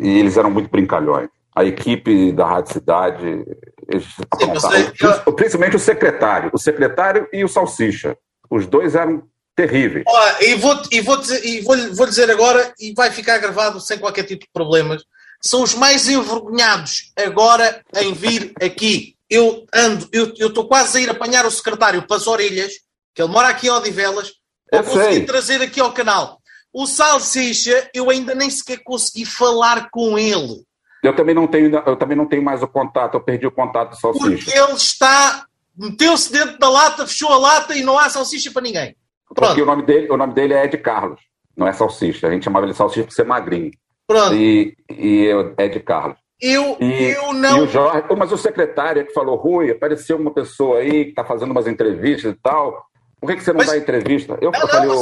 e 0.03 0.19
eles 0.19 0.39
eram 0.39 0.51
muito 0.51 0.71
brincalhões. 0.71 1.29
A 1.55 1.65
equipe 1.65 2.33
da 2.33 2.47
Rádio 2.47 2.73
Cidade, 2.73 3.45
Sim, 3.93 5.33
principalmente 5.37 5.77
o 5.77 5.79
secretário, 5.79 6.51
o 6.53 6.59
secretário 6.59 7.29
e 7.33 7.45
o 7.45 7.49
Salsicha. 7.49 8.17
Os 8.51 8.67
dois 8.67 8.95
eram 8.95 9.23
terríveis. 9.55 10.05
Olha, 10.07 10.45
e 10.45 10.55
vou, 10.55 10.83
e 10.91 11.01
vou, 11.01 11.17
dizer, 11.17 11.45
e 11.45 11.61
vou, 11.61 11.77
vou 11.95 12.07
dizer 12.07 12.31
agora, 12.31 12.73
e 12.79 12.93
vai 12.93 13.11
ficar 13.11 13.39
gravado 13.39 13.81
sem 13.81 13.99
qualquer 13.99 14.25
tipo 14.25 14.45
de 14.45 14.51
problemas, 14.53 15.05
são 15.41 15.63
os 15.63 15.75
mais 15.75 16.09
envergonhados 16.09 17.13
agora 17.17 17.83
em 17.97 18.13
vir 18.13 18.53
aqui. 18.61 19.15
Eu 19.29 19.67
ando, 19.73 20.09
eu 20.13 20.49
estou 20.49 20.67
quase 20.67 20.99
a 20.99 21.01
ir 21.01 21.11
apanhar 21.11 21.47
o 21.47 21.51
secretário 21.51 22.07
para 22.07 22.17
as 22.17 22.27
orelhas, 22.27 22.73
que 23.15 23.23
ele 23.23 23.31
mora 23.31 23.49
aqui 23.49 23.67
em 23.67 23.71
Odivelas, 23.71 24.33
para 24.71 24.83
conseguir 24.83 25.27
trazer 25.27 25.63
aqui 25.63 25.81
ao 25.81 25.93
canal. 25.93 26.41
O 26.73 26.87
Salsicha, 26.87 27.89
eu 27.95 28.11
ainda 28.11 28.35
nem 28.35 28.51
sequer 28.51 28.79
consegui 28.83 29.25
falar 29.25 29.89
com 29.91 30.19
ele. 30.19 30.65
Eu 31.05 31.15
também 31.15 31.35
não 31.35 31.47
tenho, 31.47 31.71
eu 31.87 31.97
também 31.97 32.17
não 32.17 32.27
tenho 32.27 32.43
mais 32.43 32.63
o 32.63 32.67
contato, 32.67 33.15
eu 33.15 33.21
perdi 33.21 33.47
o 33.47 33.53
contato 33.53 33.91
do 33.91 33.97
Salsicha. 33.97 34.45
Porque 34.45 34.59
ele 34.59 34.73
está, 34.73 35.47
meteu-se 35.77 36.33
dentro 36.33 36.59
da 36.59 36.69
lata, 36.71 37.07
fechou 37.07 37.31
a 37.31 37.37
lata 37.37 37.77
e 37.77 37.83
não 37.83 37.99
há 37.99 38.09
Salsicha 38.09 38.51
para 38.51 38.63
ninguém. 38.63 38.97
Pronto. 39.35 39.49
Porque 39.49 39.63
o 39.63 39.67
nome, 39.67 39.83
dele, 39.83 40.11
o 40.11 40.17
nome 40.17 40.33
dele 40.33 40.55
é 40.55 40.65
Ed 40.65 40.79
Carlos, 40.79 41.21
não 41.55 41.67
é 41.67 41.73
Salsicha. 41.75 42.27
A 42.27 42.31
gente 42.31 42.45
chamava 42.45 42.65
ele 42.65 42.73
Salsicha 42.73 43.05
por 43.05 43.13
ser 43.13 43.25
magrinho. 43.25 43.71
Pronto. 44.07 44.35
E, 44.35 44.75
e 44.91 45.29
Ed 45.59 45.81
Carlos. 45.81 46.17
Eu, 46.41 46.77
e, 46.81 47.15
eu 47.17 47.33
não. 47.35 47.59
E 47.59 47.61
o 47.63 47.67
Jorge, 47.69 48.07
mas 48.17 48.33
o 48.33 48.39
secretário 48.39 49.03
é 49.03 49.05
que 49.05 49.13
falou, 49.13 49.37
Rui, 49.37 49.71
apareceu 49.71 50.17
uma 50.17 50.33
pessoa 50.33 50.79
aí 50.79 51.05
que 51.05 51.11
está 51.11 51.25
fazendo 51.25 51.51
umas 51.51 51.67
entrevistas 51.67 52.33
e 52.33 52.37
tal. 52.43 52.83
Por 53.25 53.31
que, 53.31 53.37
que 53.37 53.45
você 53.45 53.53
não 53.55 53.59
mas, 53.59 53.69
dá 53.69 53.79
entrevista? 53.79 54.39
Eu, 54.39 54.51
não, 54.51 54.61
eu 54.61 54.69
falei, 54.69 54.91
eu, 54.91 54.97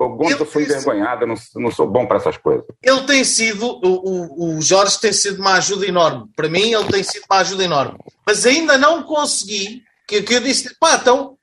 eu, 0.00 0.30
eu, 0.38 0.46
sou 0.46 0.62
envergonhado, 0.62 1.26
não, 1.26 1.34
não 1.56 1.70
sou 1.70 1.86
bom 1.86 2.06
para 2.06 2.16
essas 2.16 2.38
coisas. 2.38 2.64
Ele 2.82 3.02
tem 3.02 3.22
sido, 3.24 3.66
o, 3.84 4.56
o, 4.56 4.62
Jorge 4.62 4.98
tem 4.98 5.12
sido 5.12 5.38
uma 5.38 5.52
ajuda 5.56 5.86
enorme. 5.86 6.30
Para 6.34 6.48
mim, 6.48 6.72
ele 6.72 6.90
tem 6.90 7.02
sido 7.02 7.24
uma 7.30 7.40
ajuda 7.40 7.62
enorme. 7.62 7.98
Mas 8.26 8.46
ainda 8.46 8.78
não 8.78 9.02
consegui, 9.02 9.82
que, 10.06 10.22
que 10.22 10.32
eu 10.32 10.40
disse, 10.40 10.74
pá, 10.80 10.94
então 10.94 11.36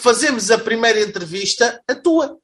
fazemos 0.00 0.50
a 0.50 0.58
primeira 0.58 1.00
entrevista 1.00 1.80
a 1.86 1.94
tua. 1.94 2.36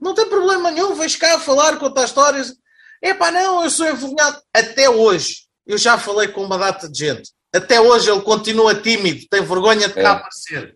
Não 0.00 0.14
tem 0.14 0.26
problema 0.26 0.70
nenhum, 0.70 0.94
vens 0.94 1.14
cá 1.14 1.38
falar, 1.38 1.76
contar 1.76 2.04
histórias. 2.04 2.54
É 3.02 3.12
pá, 3.12 3.30
não, 3.30 3.64
eu 3.64 3.70
sou 3.70 3.86
envergonhado. 3.86 4.40
Até 4.54 4.88
hoje, 4.88 5.42
eu 5.66 5.76
já 5.76 5.98
falei 5.98 6.28
com 6.28 6.42
uma 6.42 6.56
data 6.56 6.88
de 6.88 7.00
gente. 7.00 7.30
Até 7.54 7.78
hoje 7.78 8.10
ele 8.10 8.22
continua 8.22 8.74
tímido, 8.74 9.26
tem 9.30 9.42
vergonha 9.42 9.88
de 9.88 9.98
é. 9.98 10.02
cá 10.02 10.12
aparecer. 10.12 10.74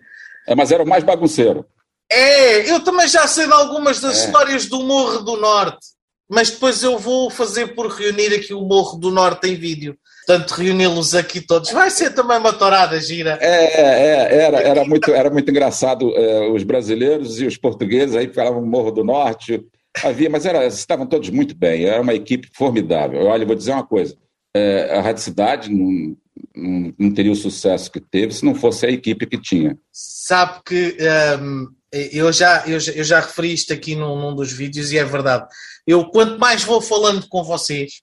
É, 0.50 0.54
mas 0.56 0.72
era 0.72 0.82
o 0.82 0.88
mais 0.88 1.04
bagunceiro. 1.04 1.64
É, 2.10 2.68
eu 2.68 2.80
também 2.82 3.06
já 3.06 3.24
sei 3.28 3.46
de 3.46 3.52
algumas 3.52 4.00
das 4.00 4.20
é. 4.20 4.24
histórias 4.26 4.66
do 4.66 4.82
Morro 4.82 5.20
do 5.20 5.36
Norte, 5.36 5.78
mas 6.28 6.50
depois 6.50 6.82
eu 6.82 6.98
vou 6.98 7.30
fazer 7.30 7.68
por 7.68 7.86
reunir 7.86 8.34
aqui 8.34 8.52
o 8.52 8.62
Morro 8.62 8.98
do 8.98 9.12
Norte 9.12 9.48
em 9.48 9.54
vídeo. 9.54 9.96
Portanto, 10.26 10.50
reuni-los 10.50 11.14
aqui 11.14 11.40
todos. 11.40 11.70
Vai 11.70 11.88
ser 11.88 12.10
também 12.10 12.36
uma 12.38 12.52
torada 12.52 13.00
gira. 13.00 13.38
É, 13.40 13.80
é, 13.80 14.42
era, 14.42 14.60
era, 14.60 14.84
muito, 14.84 15.12
era 15.12 15.30
muito 15.30 15.50
engraçado. 15.50 16.12
É, 16.16 16.48
os 16.50 16.64
brasileiros 16.64 17.40
e 17.40 17.46
os 17.46 17.56
portugueses 17.56 18.16
aí 18.16 18.28
falavam 18.32 18.64
Morro 18.64 18.90
do 18.90 19.04
Norte. 19.04 19.64
Havia, 20.04 20.30
mas 20.30 20.46
era, 20.46 20.66
estavam 20.66 21.06
todos 21.06 21.30
muito 21.30 21.56
bem. 21.56 21.84
Era 21.84 22.02
uma 22.02 22.14
equipe 22.14 22.48
formidável. 22.54 23.24
Olha, 23.26 23.46
vou 23.46 23.56
dizer 23.56 23.72
uma 23.72 23.86
coisa. 23.86 24.16
É, 24.54 24.98
a 24.98 25.00
Rádio 25.00 25.22
Cidade 25.22 25.70
não, 26.54 27.14
teria 27.14 27.32
o 27.32 27.36
sucesso 27.36 27.90
que 27.90 28.00
teve 28.00 28.34
se 28.34 28.44
não 28.44 28.54
fosse 28.54 28.86
a 28.86 28.90
equipe 28.90 29.26
que 29.26 29.40
tinha. 29.40 29.78
Sabe 29.92 30.60
que 30.64 30.96
um, 31.40 31.68
eu, 31.92 32.32
já, 32.32 32.66
eu, 32.66 32.80
já, 32.80 32.92
eu 32.92 33.04
já 33.04 33.20
referi 33.20 33.52
isto 33.52 33.72
aqui 33.72 33.94
num, 33.94 34.18
num, 34.20 34.34
dos 34.34 34.52
vídeos 34.52 34.92
e 34.92 34.98
é 34.98 35.04
verdade. 35.04 35.46
Eu, 35.86 36.06
quanto 36.10 36.38
mais 36.38 36.62
vou 36.62 36.80
falando 36.80 37.26
com 37.28 37.42
vocês, 37.44 38.02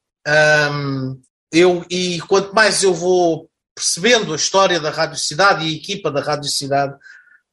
um, 0.71 1.19
eu, 1.51 1.85
e 1.89 2.19
quanto 2.21 2.53
mais 2.53 2.83
eu 2.83 2.93
vou 2.93 3.49
percebendo 3.75 4.33
a 4.33 4.37
história 4.37 4.79
da 4.79 4.89
Rádio 4.89 5.17
Cidade 5.17 5.65
e 5.65 5.73
a 5.73 5.77
equipa 5.77 6.09
da 6.09 6.21
Rádio 6.21 6.49
Cidade, 6.49 6.95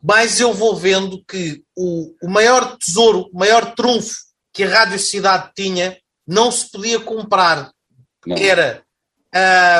mais 0.02 0.40
eu 0.40 0.52
vou 0.52 0.76
vendo 0.76 1.24
que 1.24 1.62
o, 1.76 2.14
o 2.22 2.28
maior 2.28 2.76
tesouro, 2.76 3.30
o 3.32 3.38
maior 3.38 3.74
trunfo 3.74 4.14
que 4.52 4.64
a 4.64 4.68
Rádio 4.68 4.98
Cidade 4.98 5.50
tinha 5.56 5.98
não 6.26 6.50
se 6.50 6.70
podia 6.70 7.00
comprar. 7.00 7.72
Não. 8.26 8.36
Era 8.36 8.82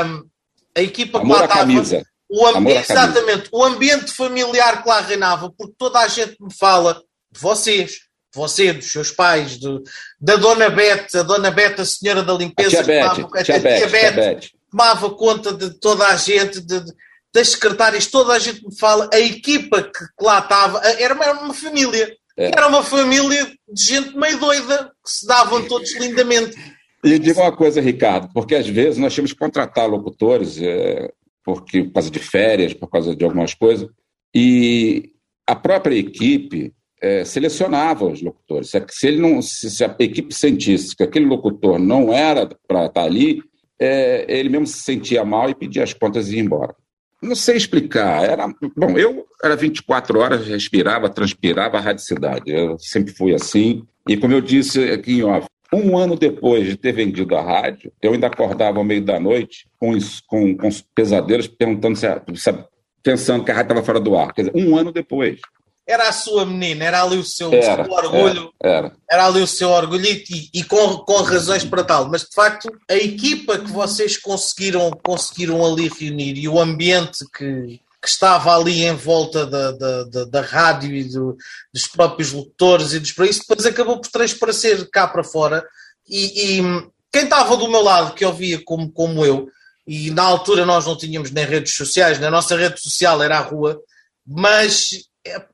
um, 0.07 0.29
a 0.77 0.83
equipa 0.83 1.21
Amor 1.21 1.37
que 1.37 1.59
lá 1.59 1.65
estava. 1.65 2.05
O 2.29 2.47
ambiente, 2.47 2.91
exatamente, 2.91 3.49
o 3.53 3.63
ambiente 3.63 4.11
familiar 4.11 4.83
que 4.83 4.89
lá 4.89 5.01
reinava, 5.01 5.53
porque 5.57 5.75
toda 5.79 6.01
a 6.01 6.09
gente 6.09 6.37
me 6.41 6.53
fala 6.53 6.95
de 7.31 7.41
vocês, 7.41 7.99
você, 8.35 8.73
dos 8.73 8.91
seus 8.91 9.11
pais, 9.11 9.59
do, 9.59 9.83
da 10.21 10.35
Dona 10.37 10.69
Bete, 10.69 11.17
a 11.17 11.23
Dona 11.23 11.51
Bete, 11.51 11.83
a 11.83 11.85
senhora 11.85 12.23
da 12.23 12.33
limpeza, 12.33 12.81
a 12.81 12.83
tia 12.83 13.01
tomava, 13.01 13.39
a 13.39 13.45
tia 13.45 13.89
Bete, 13.89 14.53
tomava 14.71 15.11
conta 15.11 15.53
de 15.53 15.79
toda 15.79 16.07
a 16.09 16.17
gente, 16.17 16.61
de, 16.61 16.81
de, 16.81 16.93
das 17.33 17.51
secretárias, 17.51 18.07
toda 18.07 18.33
a 18.33 18.39
gente 18.39 18.65
me 18.65 18.77
fala, 18.77 19.09
a 19.13 19.21
equipa 19.21 19.83
que, 19.83 19.91
que 19.93 20.25
lá 20.25 20.41
estava, 20.41 20.81
era 20.81 21.15
uma, 21.15 21.25
era 21.25 21.39
uma 21.41 21.55
família. 21.55 22.17
É. 22.37 22.47
Era 22.47 22.67
uma 22.67 22.83
família 22.83 23.47
de 23.69 23.85
gente 23.85 24.17
meio 24.17 24.39
doida, 24.39 24.91
que 25.05 25.11
se 25.11 25.27
davam 25.27 25.63
todos 25.69 25.95
lindamente. 25.95 26.57
E 27.05 27.19
digo 27.19 27.41
uma 27.41 27.53
coisa, 27.53 27.83
Ricardo, 27.83 28.31
porque 28.33 28.55
às 28.55 28.67
vezes 28.67 28.99
nós 28.99 29.13
tínhamos 29.13 29.35
que 29.35 29.39
contratar 29.39 29.87
locutores, 29.87 30.59
é, 30.61 31.13
porque, 31.45 31.85
por 31.85 31.93
causa 31.93 32.11
de 32.11 32.19
férias, 32.19 32.73
por 32.73 32.89
causa 32.89 33.15
de 33.15 33.25
algumas 33.25 33.53
coisas, 33.53 33.87
e 34.35 35.13
a 35.47 35.55
própria 35.55 35.97
equipe 35.97 36.73
é, 37.03 37.23
selecionava 37.23 38.07
os 38.07 38.23
locutores. 38.23 38.71
Se, 38.71 38.83
se, 38.89 39.07
ele 39.07 39.21
não, 39.21 39.43
se, 39.43 39.71
se, 39.71 39.85
a 39.85 39.95
equipe 39.99 40.35
sentisse 40.35 40.97
que 40.97 41.03
aquele 41.03 41.27
locutor 41.27 41.79
não 41.79 42.11
era 42.11 42.49
para 42.67 42.87
estar 42.87 43.03
ali, 43.03 43.43
é, 43.79 44.25
ele 44.27 44.49
mesmo 44.49 44.67
se 44.67 44.81
sentia 44.81 45.25
mal 45.25 45.51
e 45.51 45.55
pedia 45.55 45.83
as 45.83 45.93
contas 45.93 46.31
e 46.31 46.37
ia 46.37 46.43
embora. 46.43 46.75
Não 47.23 47.35
sei 47.35 47.57
explicar. 47.57 48.25
Era, 48.25 48.47
bom, 48.75 48.99
eu 48.99 49.27
era 49.43 49.55
24 49.55 50.19
horas, 50.19 50.47
respirava, 50.47 51.11
transpirava 51.11 51.77
a 51.77 51.81
radicidade. 51.81 52.51
Eu 52.51 52.79
sempre 52.79 53.13
fui 53.13 53.35
assim. 53.35 53.83
E 54.09 54.17
como 54.17 54.33
eu 54.33 54.41
disse 54.41 54.91
aqui 54.91 55.19
em 55.19 55.23
off, 55.23 55.47
um 55.75 55.99
ano 55.99 56.17
depois 56.17 56.67
de 56.67 56.77
ter 56.77 56.93
vendido 56.93 57.37
a 57.37 57.43
rádio, 57.43 57.93
eu 58.01 58.13
ainda 58.13 58.27
acordava 58.27 58.79
ao 58.79 58.85
meio 58.85 59.03
da 59.03 59.19
noite 59.19 59.67
com, 59.79 59.97
com, 60.27 60.57
com 60.57 60.69
pesadelos, 60.95 61.47
perguntando 61.47 61.97
se, 61.97 62.07
se, 62.35 62.55
pensando 63.03 63.45
que 63.45 63.51
a 63.51 63.55
rádio 63.55 63.73
estava 63.73 63.87
fora 63.87 64.01
do 64.01 64.17
ar. 64.17 64.33
Quer 64.33 64.47
dizer, 64.47 64.57
um 64.57 64.77
ano 64.77 64.93
depois. 64.93 65.41
era 65.87 66.09
a 66.09 66.13
sua 66.13 66.47
menina, 66.47 66.85
era 66.85 67.03
ali 67.03 67.17
o 67.17 67.25
seu, 67.25 67.53
era, 67.53 67.85
seu 67.85 67.93
orgulho, 67.93 68.53
era, 68.63 68.77
era, 68.77 68.93
era, 69.11 69.27
ali 69.27 69.43
o 69.43 69.47
seu 69.47 69.69
orgulho 69.69 70.07
e, 70.07 70.51
e 70.53 70.65
com, 70.65 70.99
com 70.99 71.23
razões 71.23 71.65
para 71.65 71.85
tal. 71.85 72.09
Mas 72.09 72.23
de 72.23 72.35
facto, 72.35 72.71
a 72.91 72.95
equipa 72.95 73.59
que 73.59 73.71
vocês 73.71 74.17
conseguiram, 74.17 74.91
conseguiram 75.03 75.65
ali 75.65 75.89
reunir 75.89 76.39
e 76.39 76.49
o 76.49 76.59
ambiente 76.59 77.19
que, 77.37 77.81
que 78.05 78.11
estava 78.11 78.55
ali 78.55 78.85
em 78.85 78.95
volta 78.95 79.47
da, 79.47 79.73
da, 79.73 80.05
da, 80.05 80.25
da 80.27 80.41
rádio 80.43 80.95
e 80.95 81.05
do, 81.05 81.37
dos 81.73 81.87
próprios 81.87 82.33
locutores 82.33 82.93
e 82.93 83.01
dos 83.01 83.13
para 83.13 83.27
isso, 83.27 83.41
depois 83.41 83.65
acabou 83.65 83.99
por 83.99 84.11
transparecer 84.11 84.87
cá 84.91 85.09
para 85.09 85.25
fora. 85.25 85.67
E, 86.07 86.59
e, 86.59 86.63
quem 87.11 87.25
estava 87.25 87.57
do 87.57 87.71
meu 87.71 87.83
lado, 87.83 88.15
que 88.15 88.25
ouvia 88.25 88.63
como, 88.63 88.93
como 88.93 89.25
eu, 89.25 89.49
e 89.87 90.11
na 90.11 90.23
altura 90.23 90.67
nós 90.67 90.85
não 90.85 90.97
tínhamos 90.97 91.31
nem 91.31 91.47
redes 91.47 91.75
sociais, 91.75 92.19
na 92.19 92.31
nossa 92.31 92.57
rede 92.57 92.79
social 92.81 93.23
era 93.23 93.39
a 93.39 93.43
rua, 93.43 93.81
mas 94.27 94.91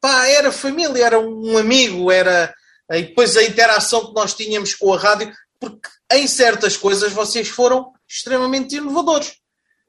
pá, 0.01 0.27
era 0.27 0.51
família, 0.51 1.05
era 1.05 1.21
um 1.21 1.57
amigo, 1.57 2.11
era 2.11 2.53
e 2.91 3.03
depois 3.05 3.37
a 3.37 3.45
interação 3.45 4.07
que 4.07 4.15
nós 4.15 4.35
tínhamos 4.35 4.75
com 4.75 4.93
a 4.93 4.99
rádio, 4.99 5.33
porque 5.61 5.89
em 6.13 6.27
certas 6.27 6.77
coisas 6.77 7.13
vocês 7.13 7.49
foram 7.49 7.93
extremamente 8.09 8.75
inovadores. 8.75 9.40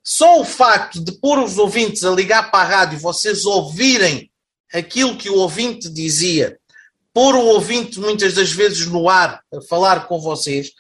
Só 0.03 0.41
o 0.41 0.45
facto 0.45 1.03
de 1.03 1.11
pôr 1.13 1.39
os 1.39 1.57
ouvintes 1.57 2.03
a 2.03 2.11
ligar 2.11 2.49
para 2.49 2.59
a 2.59 2.77
rádio, 2.77 2.99
vocês 2.99 3.45
ouvirem 3.45 4.29
aquilo 4.73 5.15
que 5.15 5.29
o 5.29 5.37
ouvinte 5.37 5.89
dizia, 5.89 6.57
pôr 7.13 7.35
o 7.35 7.45
ouvinte 7.45 7.99
muitas 7.99 8.33
das 8.33 8.51
vezes 8.51 8.87
no 8.87 9.09
ar 9.09 9.41
a 9.53 9.61
falar 9.61 10.07
com 10.07 10.19
vocês, 10.19 10.71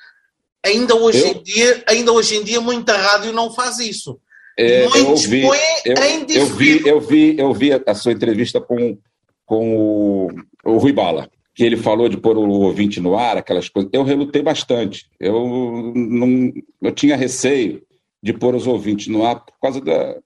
ainda 0.65 0.95
hoje 0.95 1.19
eu... 1.19 1.27
em 1.27 1.43
dia, 1.43 1.83
ainda 1.87 2.11
hoje 2.11 2.35
em 2.35 2.43
dia 2.43 2.61
muita 2.61 2.97
rádio 2.97 3.31
não 3.31 3.53
faz 3.53 3.79
isso. 3.79 4.19
É, 4.57 4.87
Muitos 4.87 4.97
eu, 4.97 5.09
ouvi, 5.09 5.41
eu, 5.43 5.95
eu, 5.95 6.45
vi, 6.45 6.87
eu, 6.87 7.01
vi, 7.01 7.35
eu 7.37 7.53
vi 7.53 7.69
a 7.85 7.95
sua 7.95 8.11
entrevista 8.11 8.59
com, 8.59 8.97
com 9.45 9.75
o, 9.75 10.29
o 10.65 10.77
Rui 10.77 10.91
Bala, 10.91 11.29
que 11.53 11.63
ele 11.63 11.77
falou 11.77 12.09
de 12.09 12.17
pôr 12.17 12.37
o 12.37 12.49
ouvinte 12.49 12.99
no 12.99 13.17
ar, 13.17 13.37
aquelas 13.37 13.69
coisas. 13.69 13.89
Eu 13.93 14.03
relutei 14.03 14.41
bastante. 14.41 15.07
Eu, 15.19 15.93
não, 15.95 16.51
eu 16.81 16.91
tinha 16.91 17.15
receio 17.15 17.81
de 18.21 18.33
pôr 18.33 18.55
os 18.55 18.67
ouvintes 18.67 19.07
no 19.07 19.25
ar 19.25 19.43
por 19.43 19.59
causa 19.61 19.81
da. 19.81 20.17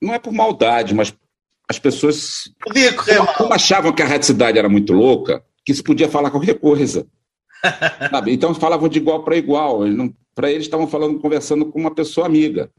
Não 0.00 0.12
é 0.12 0.18
por 0.18 0.32
maldade, 0.32 0.94
mas 0.94 1.14
as 1.68 1.78
pessoas. 1.78 2.50
Como, 2.62 3.26
como 3.36 3.54
achavam 3.54 3.92
que 3.92 4.02
a 4.02 4.06
radicidade 4.06 4.58
era 4.58 4.68
muito 4.68 4.92
louca, 4.92 5.42
que 5.64 5.74
se 5.74 5.82
podia 5.82 6.08
falar 6.08 6.30
qualquer 6.30 6.58
coisa. 6.58 7.06
então 8.28 8.54
falavam 8.54 8.88
de 8.88 8.98
igual 8.98 9.22
para 9.22 9.36
igual. 9.36 9.80
Para 10.34 10.50
eles 10.50 10.64
estavam 10.64 10.86
falando, 10.86 11.18
conversando 11.18 11.66
com 11.66 11.78
uma 11.78 11.94
pessoa 11.94 12.26
amiga. 12.26 12.70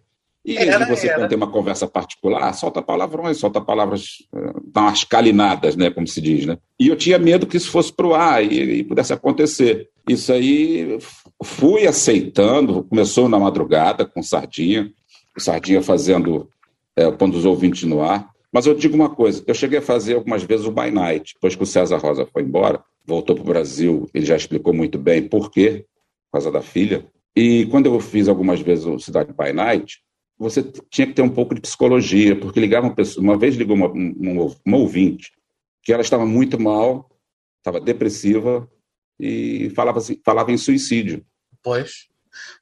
E 0.45 0.57
era, 0.57 0.85
você, 0.85 1.07
era. 1.07 1.27
tem 1.27 1.35
uma 1.35 1.49
conversa 1.49 1.87
particular, 1.87 2.53
solta 2.53 2.79
palavrões, 2.79 3.37
solta 3.37 3.59
palavras, 3.59 4.17
eh, 4.33 4.53
dá 4.71 4.81
umas 4.81 5.03
calinadas, 5.03 5.75
né, 5.75 5.89
como 5.89 6.05
se 6.07 6.21
diz, 6.21 6.45
né? 6.45 6.59
E 6.79 6.87
eu 6.87 6.95
tinha 6.95 7.17
medo 7.17 7.47
que 7.47 7.57
isso 7.57 7.71
fosse 7.71 7.91
para 7.91 8.05
o 8.05 8.13
ar 8.13 8.43
e, 8.43 8.79
e, 8.79 8.83
pudesse 8.83 9.11
acontecer. 9.11 9.89
Isso 10.07 10.31
aí 10.31 10.99
fui 11.43 11.87
aceitando, 11.87 12.83
começou 12.83 13.27
na 13.27 13.39
madrugada 13.39 14.05
com 14.05 14.21
Sardinha, 14.21 14.91
Sardinha 15.37 15.81
fazendo, 15.81 16.49
é, 16.95 17.09
pondo 17.11 17.37
os 17.37 17.45
ouvintes 17.45 17.83
no 17.83 18.01
ar. 18.01 18.29
Mas 18.51 18.65
eu 18.65 18.73
digo 18.73 18.95
uma 18.95 19.09
coisa, 19.09 19.43
eu 19.47 19.53
cheguei 19.53 19.79
a 19.79 19.81
fazer 19.81 20.13
algumas 20.13 20.43
vezes 20.43 20.65
o 20.65 20.71
By 20.71 20.91
Night, 20.91 21.33
depois 21.33 21.55
que 21.55 21.63
o 21.63 21.65
César 21.65 21.97
Rosa 21.97 22.25
foi 22.25 22.43
embora, 22.43 22.81
voltou 23.05 23.35
para 23.35 23.43
o 23.43 23.47
Brasil, 23.47 24.09
ele 24.13 24.25
já 24.25 24.35
explicou 24.35 24.73
muito 24.73 24.97
bem 24.97 25.27
por 25.27 25.51
quê, 25.51 25.85
por 26.25 26.37
causa 26.37 26.51
da 26.51 26.61
filha. 26.61 27.05
E 27.35 27.65
quando 27.65 27.87
eu 27.87 27.99
fiz 27.99 28.29
algumas 28.29 28.61
vezes 28.61 28.85
o 28.85 28.99
Cidade 28.99 29.33
By 29.33 29.51
Night, 29.51 29.99
você 30.37 30.63
tinha 30.89 31.07
que 31.07 31.13
ter 31.13 31.21
um 31.21 31.29
pouco 31.29 31.55
de 31.55 31.61
psicologia, 31.61 32.35
porque 32.35 32.59
ligava 32.59 32.87
uma 32.87 32.95
pessoa, 32.95 33.23
uma 33.23 33.37
vez 33.37 33.55
ligou 33.55 33.75
uma, 33.75 33.87
uma, 33.87 34.55
uma 34.65 34.77
ouvinte, 34.77 35.31
que 35.83 35.91
ela 35.91 36.01
estava 36.01 36.25
muito 36.25 36.59
mal, 36.59 37.09
estava 37.59 37.81
depressiva 37.81 38.69
e 39.19 39.69
falava, 39.75 39.99
assim, 39.99 40.19
falava 40.23 40.51
em 40.51 40.57
suicídio. 40.57 41.23
Pois. 41.63 42.07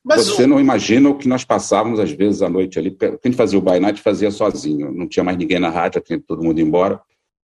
Mas 0.03 0.25
você 0.27 0.43
o... 0.43 0.47
não 0.47 0.59
imagina 0.59 1.09
o 1.09 1.17
que 1.17 1.27
nós 1.27 1.43
passávamos 1.43 1.99
às 1.99 2.11
vezes 2.11 2.41
à 2.41 2.49
noite 2.49 2.77
ali. 2.77 2.95
Quem 3.21 3.31
fazia 3.31 3.59
o 3.59 3.79
night 3.79 4.01
fazia 4.01 4.29
sozinho, 4.31 4.91
não 4.91 5.07
tinha 5.07 5.23
mais 5.23 5.37
ninguém 5.37 5.59
na 5.59 5.69
rádio, 5.69 6.01
tinha 6.01 6.19
todo 6.19 6.43
mundo 6.43 6.59
embora. 6.59 7.01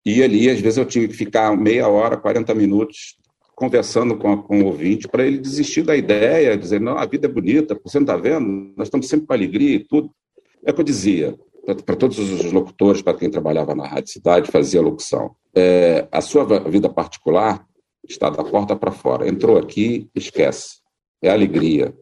E 0.05 0.21
ali, 0.23 0.49
às 0.49 0.59
vezes, 0.59 0.77
eu 0.77 0.85
tinha 0.85 1.07
que 1.07 1.13
ficar 1.13 1.55
meia 1.55 1.87
hora, 1.87 2.17
40 2.17 2.53
minutos 2.55 3.17
conversando 3.55 4.17
com, 4.17 4.35
com 4.41 4.61
o 4.61 4.65
ouvinte 4.65 5.07
para 5.07 5.25
ele 5.25 5.37
desistir 5.37 5.83
da 5.83 5.95
ideia, 5.95 6.57
dizer, 6.57 6.81
não, 6.81 6.97
a 6.97 7.05
vida 7.05 7.27
é 7.27 7.31
bonita, 7.31 7.79
você 7.83 7.99
não 7.99 8.05
está 8.05 8.17
vendo? 8.17 8.73
Nós 8.75 8.87
estamos 8.87 9.07
sempre 9.07 9.27
com 9.27 9.33
alegria 9.33 9.75
e 9.75 9.79
tudo. 9.79 10.09
É 10.65 10.71
o 10.71 10.73
que 10.73 10.81
eu 10.81 10.85
dizia 10.85 11.35
para 11.85 11.95
todos 11.95 12.17
os 12.17 12.51
locutores, 12.51 13.01
para 13.01 13.13
quem 13.13 13.29
trabalhava 13.29 13.75
na 13.75 13.87
Rádio 13.87 14.11
Cidade, 14.11 14.51
fazia 14.51 14.81
locução. 14.81 15.35
É, 15.55 16.07
a 16.11 16.21
sua 16.21 16.43
vida 16.67 16.89
particular 16.89 17.63
está 18.11 18.29
da 18.29 18.43
porta 18.43 18.75
para 18.75 18.91
fora. 18.91 19.27
Entrou 19.27 19.57
aqui, 19.57 20.09
esquece. 20.15 20.81
É 21.21 21.29
alegria. 21.29 21.93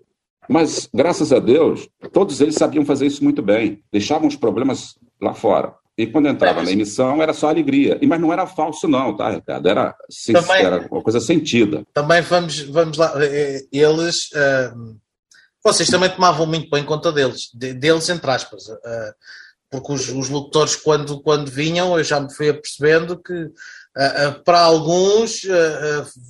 Mas, 0.49 0.89
graças 0.93 1.31
a 1.31 1.39
Deus, 1.39 1.87
todos 2.11 2.41
eles 2.41 2.55
sabiam 2.55 2.83
fazer 2.83 3.05
isso 3.05 3.23
muito 3.23 3.41
bem. 3.41 3.83
Deixavam 3.91 4.27
os 4.27 4.35
problemas 4.35 4.95
lá 5.21 5.33
fora. 5.33 5.75
E 5.95 6.07
quando 6.07 6.29
entrava 6.29 6.63
na 6.63 6.71
emissão, 6.71 7.21
era 7.21 7.33
só 7.33 7.49
alegria. 7.49 7.99
E, 8.01 8.07
mas 8.07 8.21
não 8.21 8.31
era 8.31 8.47
falso, 8.47 8.87
não, 8.87 9.15
tá, 9.15 9.31
Ricardo? 9.31 9.67
Era, 9.67 9.93
também, 10.33 10.63
era 10.63 10.87
uma 10.89 11.03
coisa 11.03 11.19
sentida. 11.19 11.85
Também 11.93 12.21
vamos, 12.21 12.61
vamos 12.61 12.97
lá. 12.97 13.13
Eh, 13.17 13.65
eles. 13.71 14.29
Uh, 14.31 14.97
vocês 15.61 15.89
também 15.89 16.09
tomavam 16.09 16.47
muito 16.47 16.69
bem 16.69 16.85
conta 16.85 17.11
deles, 17.11 17.49
de, 17.53 17.73
deles, 17.73 18.07
entre 18.07 18.31
aspas. 18.31 18.69
Uh, 18.69 19.13
porque 19.69 19.91
os, 19.91 20.09
os, 20.09 20.29
locutores, 20.29 20.75
quando, 20.77 21.21
quando 21.21 21.51
vinham, 21.51 21.97
eu 21.97 22.03
já 22.03 22.19
me 22.19 22.33
fui 22.33 22.49
apercebendo 22.49 23.21
que 23.21 23.51
para 24.45 24.61
alguns, 24.61 25.41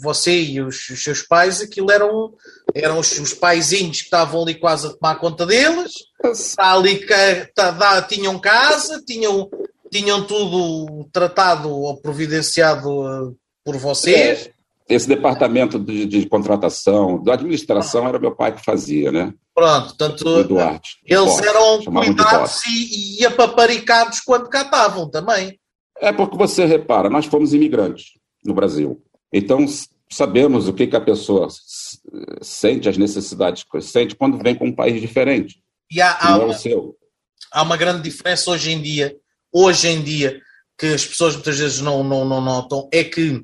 você 0.01 0.41
e 0.41 0.61
os, 0.61 0.89
os, 0.89 1.03
seus 1.03 1.21
pais, 1.21 1.61
aquilo 1.61 1.91
eram, 1.91 2.33
eram 2.73 2.99
os, 2.99 3.11
os 3.19 3.33
paizinhos 3.33 3.97
que 3.97 4.05
estavam 4.05 4.41
ali 4.41 4.55
quase 4.55 4.87
a 4.87 4.89
tomar 4.91 5.15
conta 5.15 5.45
deles. 5.45 5.91
Está 6.25 6.73
ali, 6.73 7.05
tá, 7.53 8.01
tinham 8.01 8.39
casa, 8.39 9.01
tinham 9.05 9.49
tinham 9.91 10.23
tudo 10.23 11.05
tratado 11.11 11.69
ou 11.69 11.97
providenciado 11.97 12.89
uh, 12.89 13.35
por 13.63 13.77
vocês? 13.77 14.47
É, 14.47 14.95
esse 14.95 15.07
departamento 15.07 15.77
de, 15.77 16.05
de, 16.05 16.27
contratação, 16.27 17.21
da 17.21 17.33
administração, 17.33 18.07
era 18.07 18.19
meu 18.19 18.35
pai 18.35 18.55
que 18.55 18.63
fazia, 18.63 19.11
né? 19.11 19.33
Pronto, 19.53 19.95
tanto 19.97 20.43
Duarte, 20.43 20.97
eles 21.05 21.23
Duarte, 21.25 21.47
eram 21.47 21.83
cuidados 21.83 22.65
e, 22.65 23.19
e 23.19 23.25
apaparicados 23.25 24.19
quando 24.21 24.49
cá 24.49 24.61
estavam 24.61 25.09
também. 25.09 25.59
É 26.01 26.11
porque 26.11 26.37
você 26.37 26.65
repara, 26.65 27.09
nós 27.09 27.25
fomos 27.25 27.53
imigrantes 27.53 28.13
no 28.43 28.53
Brasil. 28.53 29.01
Então, 29.31 29.65
sabemos 30.11 30.67
o 30.67 30.73
que, 30.73 30.87
que 30.87 30.95
a 30.95 31.01
pessoa 31.01 31.47
sente, 32.41 32.89
as 32.89 32.97
necessidades 32.97 33.63
que 33.63 33.81
sente 33.81 34.15
quando 34.15 34.41
vem 34.41 34.55
com 34.55 34.67
um 34.67 34.75
país 34.75 34.99
diferente. 35.01 35.61
E 35.91 36.01
há, 36.01 36.17
há, 36.19 36.31
é 36.31 36.35
uma, 36.35 36.93
há 37.51 37.63
uma 37.63 37.77
grande 37.77 38.03
diferença 38.03 38.51
hoje 38.51 38.71
em 38.71 38.81
dia 38.81 39.15
hoje 39.51 39.87
em 39.87 40.01
dia 40.01 40.41
que 40.77 40.87
as 40.87 41.05
pessoas 41.05 41.35
muitas 41.35 41.57
vezes 41.57 41.81
não, 41.81 42.03
não, 42.03 42.23
não 42.25 42.39
notam 42.39 42.87
é 42.91 43.03
que 43.03 43.43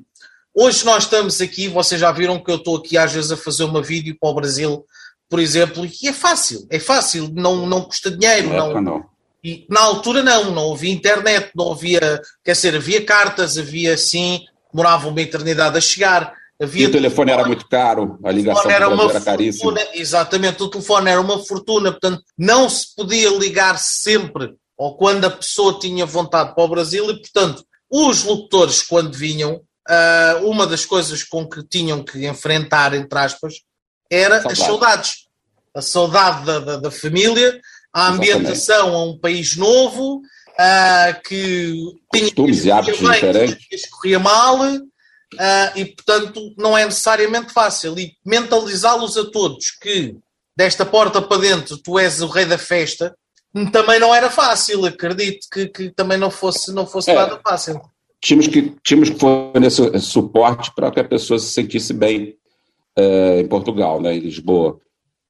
hoje 0.54 0.84
nós 0.84 1.04
estamos 1.04 1.40
aqui, 1.40 1.68
vocês 1.68 2.00
já 2.00 2.10
viram 2.10 2.42
que 2.42 2.50
eu 2.50 2.56
estou 2.56 2.76
aqui 2.76 2.96
às 2.96 3.12
vezes 3.12 3.30
a 3.30 3.36
fazer 3.36 3.64
uma 3.64 3.82
vídeo 3.82 4.16
para 4.18 4.30
o 4.30 4.34
Brasil, 4.34 4.84
por 5.28 5.38
exemplo, 5.38 5.84
e 5.84 6.08
é 6.08 6.12
fácil, 6.12 6.66
é 6.70 6.78
fácil, 6.78 7.30
não, 7.34 7.66
não 7.66 7.82
custa 7.82 8.10
dinheiro. 8.10 8.48
Não, 8.48 8.80
não. 8.80 9.15
E 9.46 9.64
na 9.70 9.80
altura 9.80 10.24
não, 10.24 10.50
não 10.50 10.72
havia 10.72 10.92
internet, 10.92 11.52
não 11.54 11.70
havia, 11.70 12.20
quer 12.44 12.50
dizer, 12.50 12.74
havia 12.74 13.04
cartas, 13.04 13.56
havia 13.56 13.96
sim, 13.96 14.40
demorava 14.72 15.06
uma 15.06 15.20
eternidade 15.20 15.78
a 15.78 15.80
chegar. 15.80 16.34
Havia 16.60 16.86
e 16.86 16.86
o 16.88 16.90
telefone 16.90 17.30
era 17.30 17.46
muito 17.46 17.68
caro, 17.68 18.18
a 18.24 18.32
ligação 18.32 18.68
era, 18.68 18.88
uma 18.88 19.08
era 19.08 19.20
caríssima. 19.20 19.72
Exatamente, 19.94 20.60
o 20.64 20.68
telefone 20.68 21.10
era 21.10 21.20
uma 21.20 21.38
fortuna, 21.44 21.92
portanto 21.92 22.24
não 22.36 22.68
se 22.68 22.92
podia 22.96 23.30
ligar 23.38 23.78
sempre 23.78 24.56
ou 24.76 24.96
quando 24.96 25.26
a 25.26 25.30
pessoa 25.30 25.78
tinha 25.78 26.04
vontade 26.04 26.52
para 26.52 26.64
o 26.64 26.68
Brasil 26.68 27.08
e, 27.08 27.20
portanto, 27.20 27.64
os 27.88 28.24
locutores, 28.24 28.82
quando 28.82 29.16
vinham, 29.16 29.60
uh, 29.88 30.44
uma 30.44 30.66
das 30.66 30.84
coisas 30.84 31.22
com 31.22 31.48
que 31.48 31.62
tinham 31.62 32.02
que 32.02 32.26
enfrentar, 32.26 32.94
entre 32.94 33.16
aspas, 33.16 33.60
era 34.10 34.40
Saudade. 34.40 34.60
as 34.60 34.66
saudades. 34.66 35.26
A 35.72 35.82
saudade 35.82 36.46
da, 36.46 36.58
da, 36.58 36.76
da 36.78 36.90
família, 36.90 37.60
a 37.96 38.08
ambientação 38.08 38.88
Exatamente. 38.88 38.94
a 38.94 39.10
um 39.10 39.18
país 39.18 39.56
novo, 39.56 40.16
uh, 40.16 41.22
que 41.26 41.72
tinha 42.12 42.24
Costumes 42.24 42.66
e 42.66 42.70
hábitos 42.70 43.00
bem, 43.00 43.10
diferentes. 43.10 43.66
Que 43.66 43.90
corria 43.90 44.18
mal, 44.18 44.60
uh, 44.60 44.78
e 45.74 45.86
portanto 45.86 46.54
não 46.58 46.76
é 46.76 46.84
necessariamente 46.84 47.54
fácil. 47.54 47.98
E 47.98 48.12
mentalizá-los 48.22 49.16
a 49.16 49.30
todos 49.30 49.70
que 49.80 50.14
desta 50.54 50.84
porta 50.84 51.22
para 51.22 51.40
dentro 51.40 51.78
tu 51.78 51.98
és 51.98 52.20
o 52.20 52.26
rei 52.26 52.44
da 52.44 52.58
festa, 52.58 53.16
também 53.72 53.98
não 53.98 54.14
era 54.14 54.28
fácil, 54.28 54.84
acredito 54.84 55.46
que, 55.50 55.66
que 55.66 55.90
também 55.90 56.18
não 56.18 56.30
fosse, 56.30 56.70
não 56.74 56.86
fosse 56.86 57.10
é, 57.10 57.14
nada 57.14 57.40
fácil. 57.42 57.80
Tínhamos 58.20 58.46
que, 58.46 58.74
tínhamos 58.84 59.08
que 59.08 59.18
fornecer 59.18 59.98
suporte 60.00 60.70
para 60.74 60.90
que 60.90 61.00
a 61.00 61.04
pessoa 61.04 61.38
se 61.38 61.48
sentisse 61.48 61.94
bem 61.94 62.36
é, 62.94 63.40
em 63.40 63.48
Portugal, 63.48 64.02
né, 64.02 64.14
em 64.14 64.20
Lisboa. 64.20 64.78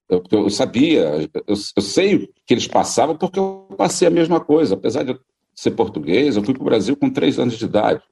Eu, 0.09 0.22
eu 0.30 0.50
sabia, 0.50 1.28
eu, 1.46 1.57
eu, 1.76 1.82
sei 1.82 2.28
que 2.46 2.54
eles 2.54 2.68
passavam 2.68 3.16
porque 3.16 3.38
eu 3.38 3.66
passei 3.76 4.07
a 4.07 4.11
mesma 4.11 4.40
coisa. 4.40 4.74
Apesar 4.74 5.02
de 5.02 5.12
eu 5.12 5.20
ser 5.54 5.72
português, 5.72 6.36
eu 6.36 6.44
fui 6.44 6.54
para 6.54 6.62
o 6.62 6.66
Brasil 6.66 6.96
com 6.96 7.11
três 7.11 7.38
anos 7.38 7.59
de 7.59 7.64
idade. 7.64 8.02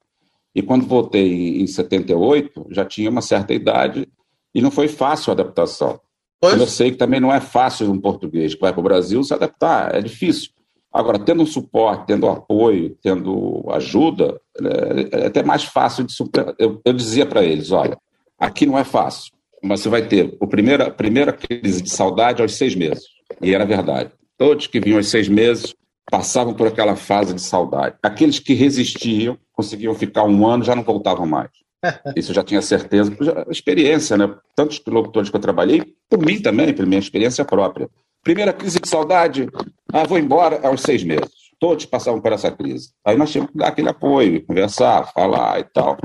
E 0.55 0.63
quando 0.63 0.87
voltei 0.87 1.61
em 1.61 1.67
78, 1.67 2.67
já 2.71 2.85
tinha 2.85 3.11
uma 3.11 3.21
certa 3.21 3.53
idade 3.53 4.09
e 4.55 4.63
não 4.63 4.71
foi 4.71 4.89
fácil 4.89 5.31
a 5.31 5.35
adaptação. 5.35 6.01
Pois. 6.41 6.61
Eu 6.61 6.67
sei 6.67 6.91
que 6.91 6.97
também 6.97 7.21
não 7.21 7.33
é 7.33 7.41
fácil 7.41 7.91
um 7.91 8.01
português 8.01 8.55
que 8.55 8.61
vai 8.61 8.73
para 8.73 8.81
o 8.81 8.85
Brasil 8.85 9.23
se 9.25 9.35
adaptar, 9.35 9.95
é 9.95 10.01
difícil. 10.01 10.51
Agora, 10.93 11.19
tendo 11.19 11.43
um 11.43 11.47
suporte, 11.47 12.07
tendo 12.07 12.29
apoio, 12.29 12.97
tendo 13.03 13.65
ajuda, 13.71 14.41
é, 14.61 15.23
é 15.23 15.27
até 15.27 15.43
mais 15.43 15.65
fácil 15.65 16.05
de 16.05 16.13
superar. 16.13 16.55
Eu, 16.57 16.81
eu 16.85 16.93
dizia 16.93 17.27
para 17.27 17.43
eles: 17.43 17.73
olha, 17.73 17.99
aqui 18.39 18.65
não 18.65 18.79
é 18.79 18.85
fácil, 18.85 19.33
mas 19.65 19.81
você 19.81 19.89
vai 19.89 20.07
ter 20.07 20.37
a 20.41 20.47
primeira, 20.47 20.91
primeira 20.91 21.33
crise 21.33 21.83
de 21.83 21.91
saudade 21.91 22.43
aos 22.43 22.55
seis 22.55 22.75
meses. 22.75 23.05
E 23.41 23.55
era 23.55 23.65
verdade. 23.65 24.11
Todos 24.37 24.67
que 24.67 24.79
vinham 24.79 24.99
aos 24.99 25.09
seis 25.09 25.27
meses 25.27 25.75
passavam 26.11 26.53
por 26.53 26.67
aquela 26.67 26.97
fase 26.97 27.33
de 27.33 27.41
saudade. 27.41 27.97
Aqueles 28.03 28.39
que 28.39 28.53
resistiam, 28.53 29.39
conseguiam 29.53 29.95
ficar 29.95 30.25
um 30.25 30.47
ano, 30.47 30.65
já 30.65 30.77
não 30.77 30.83
voltavam 30.83 31.27
mais. 31.27 31.51
Isso 32.15 32.31
eu 32.31 32.35
já 32.35 32.45
tinha 32.45 32.61
certeza, 32.61 33.11
experiência, 33.49 34.17
né? 34.17 34.35
Tantos 34.55 34.83
locutores 34.87 35.31
que 35.31 35.37
eu 35.37 35.41
trabalhei, 35.41 35.83
por 36.11 36.19
mim 36.19 36.41
também, 36.41 36.75
por 36.75 36.87
minha 36.87 37.01
experiência 37.01 37.45
própria. 37.45 37.89
Primeira 38.23 38.53
crise 38.53 38.79
de 38.81 38.89
saudade, 38.89 39.49
ah, 39.93 40.05
vou 40.05 40.19
embora 40.19 40.67
aos 40.67 40.83
seis 40.83 41.03
meses. 41.03 41.31
Todos 41.59 41.87
passavam 41.87 42.21
por 42.21 42.33
essa 42.33 42.51
crise. 42.51 42.91
Aí 43.05 43.17
nós 43.17 43.31
tínhamos 43.31 43.53
que 43.53 43.59
dar 43.59 43.69
aquele 43.69 43.89
apoio, 43.89 44.45
conversar, 44.45 45.11
falar 45.13 45.61
e 45.61 45.65
tal. 45.65 45.97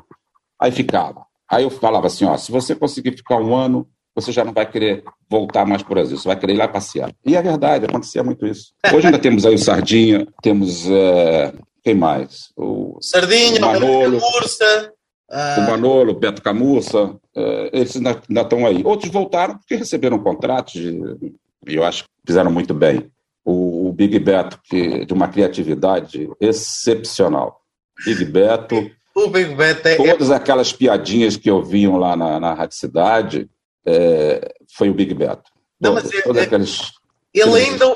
Aí 0.62 0.72
ficava. 0.72 1.29
Aí 1.50 1.64
eu 1.64 1.70
falava 1.70 2.08
assim, 2.08 2.26
ó, 2.26 2.38
se 2.38 2.52
você 2.52 2.76
conseguir 2.76 3.18
ficar 3.18 3.38
um 3.38 3.56
ano, 3.56 3.88
você 4.16 4.32
já 4.32 4.44
não 4.44 4.54
vai 4.54 4.70
querer 4.70 5.04
voltar 5.30 5.66
mais 5.66 5.82
para 5.82 5.92
o 5.92 5.96
Brasil, 5.96 6.18
você 6.18 6.28
vai 6.28 6.40
querer 6.40 6.54
ir 6.54 6.58
lá 6.58 6.68
passear. 6.68 7.12
E 7.26 7.36
é 7.36 7.42
verdade, 7.42 7.86
acontecia 7.86 8.24
muito 8.24 8.46
isso. 8.46 8.74
Hoje 8.94 9.08
ainda 9.08 9.20
temos 9.20 9.46
aí 9.46 9.56
o 9.56 9.60
Sardinha, 9.60 10.28
temos, 10.42 10.90
é, 10.90 11.54
quem 11.84 11.96
mais? 11.96 12.50
O 12.56 12.98
Sardinha, 13.02 13.58
o 13.58 13.62
Manolo, 13.62 14.18
o 14.18 14.22
Camurça. 14.22 14.94
O 15.32 15.62
Manolo, 15.62 16.14
Beto 16.16 16.42
Camurça, 16.42 17.16
é, 17.36 17.70
eles 17.74 17.96
ainda, 17.96 18.22
ainda 18.28 18.42
estão 18.42 18.66
aí. 18.66 18.82
Outros 18.84 19.12
voltaram 19.12 19.58
porque 19.58 19.76
receberam 19.76 20.20
contratos 20.20 20.76
e 20.76 21.76
eu 21.76 21.84
acho 21.84 22.04
que 22.04 22.10
fizeram 22.26 22.52
muito 22.52 22.74
bem. 22.74 23.12
O, 23.46 23.88
o 23.88 23.94
Big 23.94 24.18
Beto, 24.20 24.60
que, 24.64 25.06
de 25.06 25.14
uma 25.14 25.28
criatividade 25.28 26.30
excepcional. 26.40 27.62
Big 28.06 28.26
Beto. 28.26 28.92
O 29.20 29.30
Big 29.30 29.54
Beto 29.54 29.88
é. 29.88 29.96
Todas 29.96 30.32
aquelas 30.32 30.72
piadinhas 30.72 31.36
que 31.36 31.50
eu 31.50 31.62
vi 31.62 31.88
lá 31.88 32.16
na, 32.16 32.40
na 32.40 32.54
Rádio 32.54 32.78
Cidade, 32.78 33.50
é, 33.86 34.54
foi 34.76 34.90
o 34.90 34.94
Big 34.94 35.14
Beto. 35.14 35.52
Não, 35.80 35.94
mas 35.94 36.10
todos 36.24 36.42
é, 36.42 36.46
aqueles. 36.46 36.92
Ele 37.34 37.56
ainda. 37.56 37.96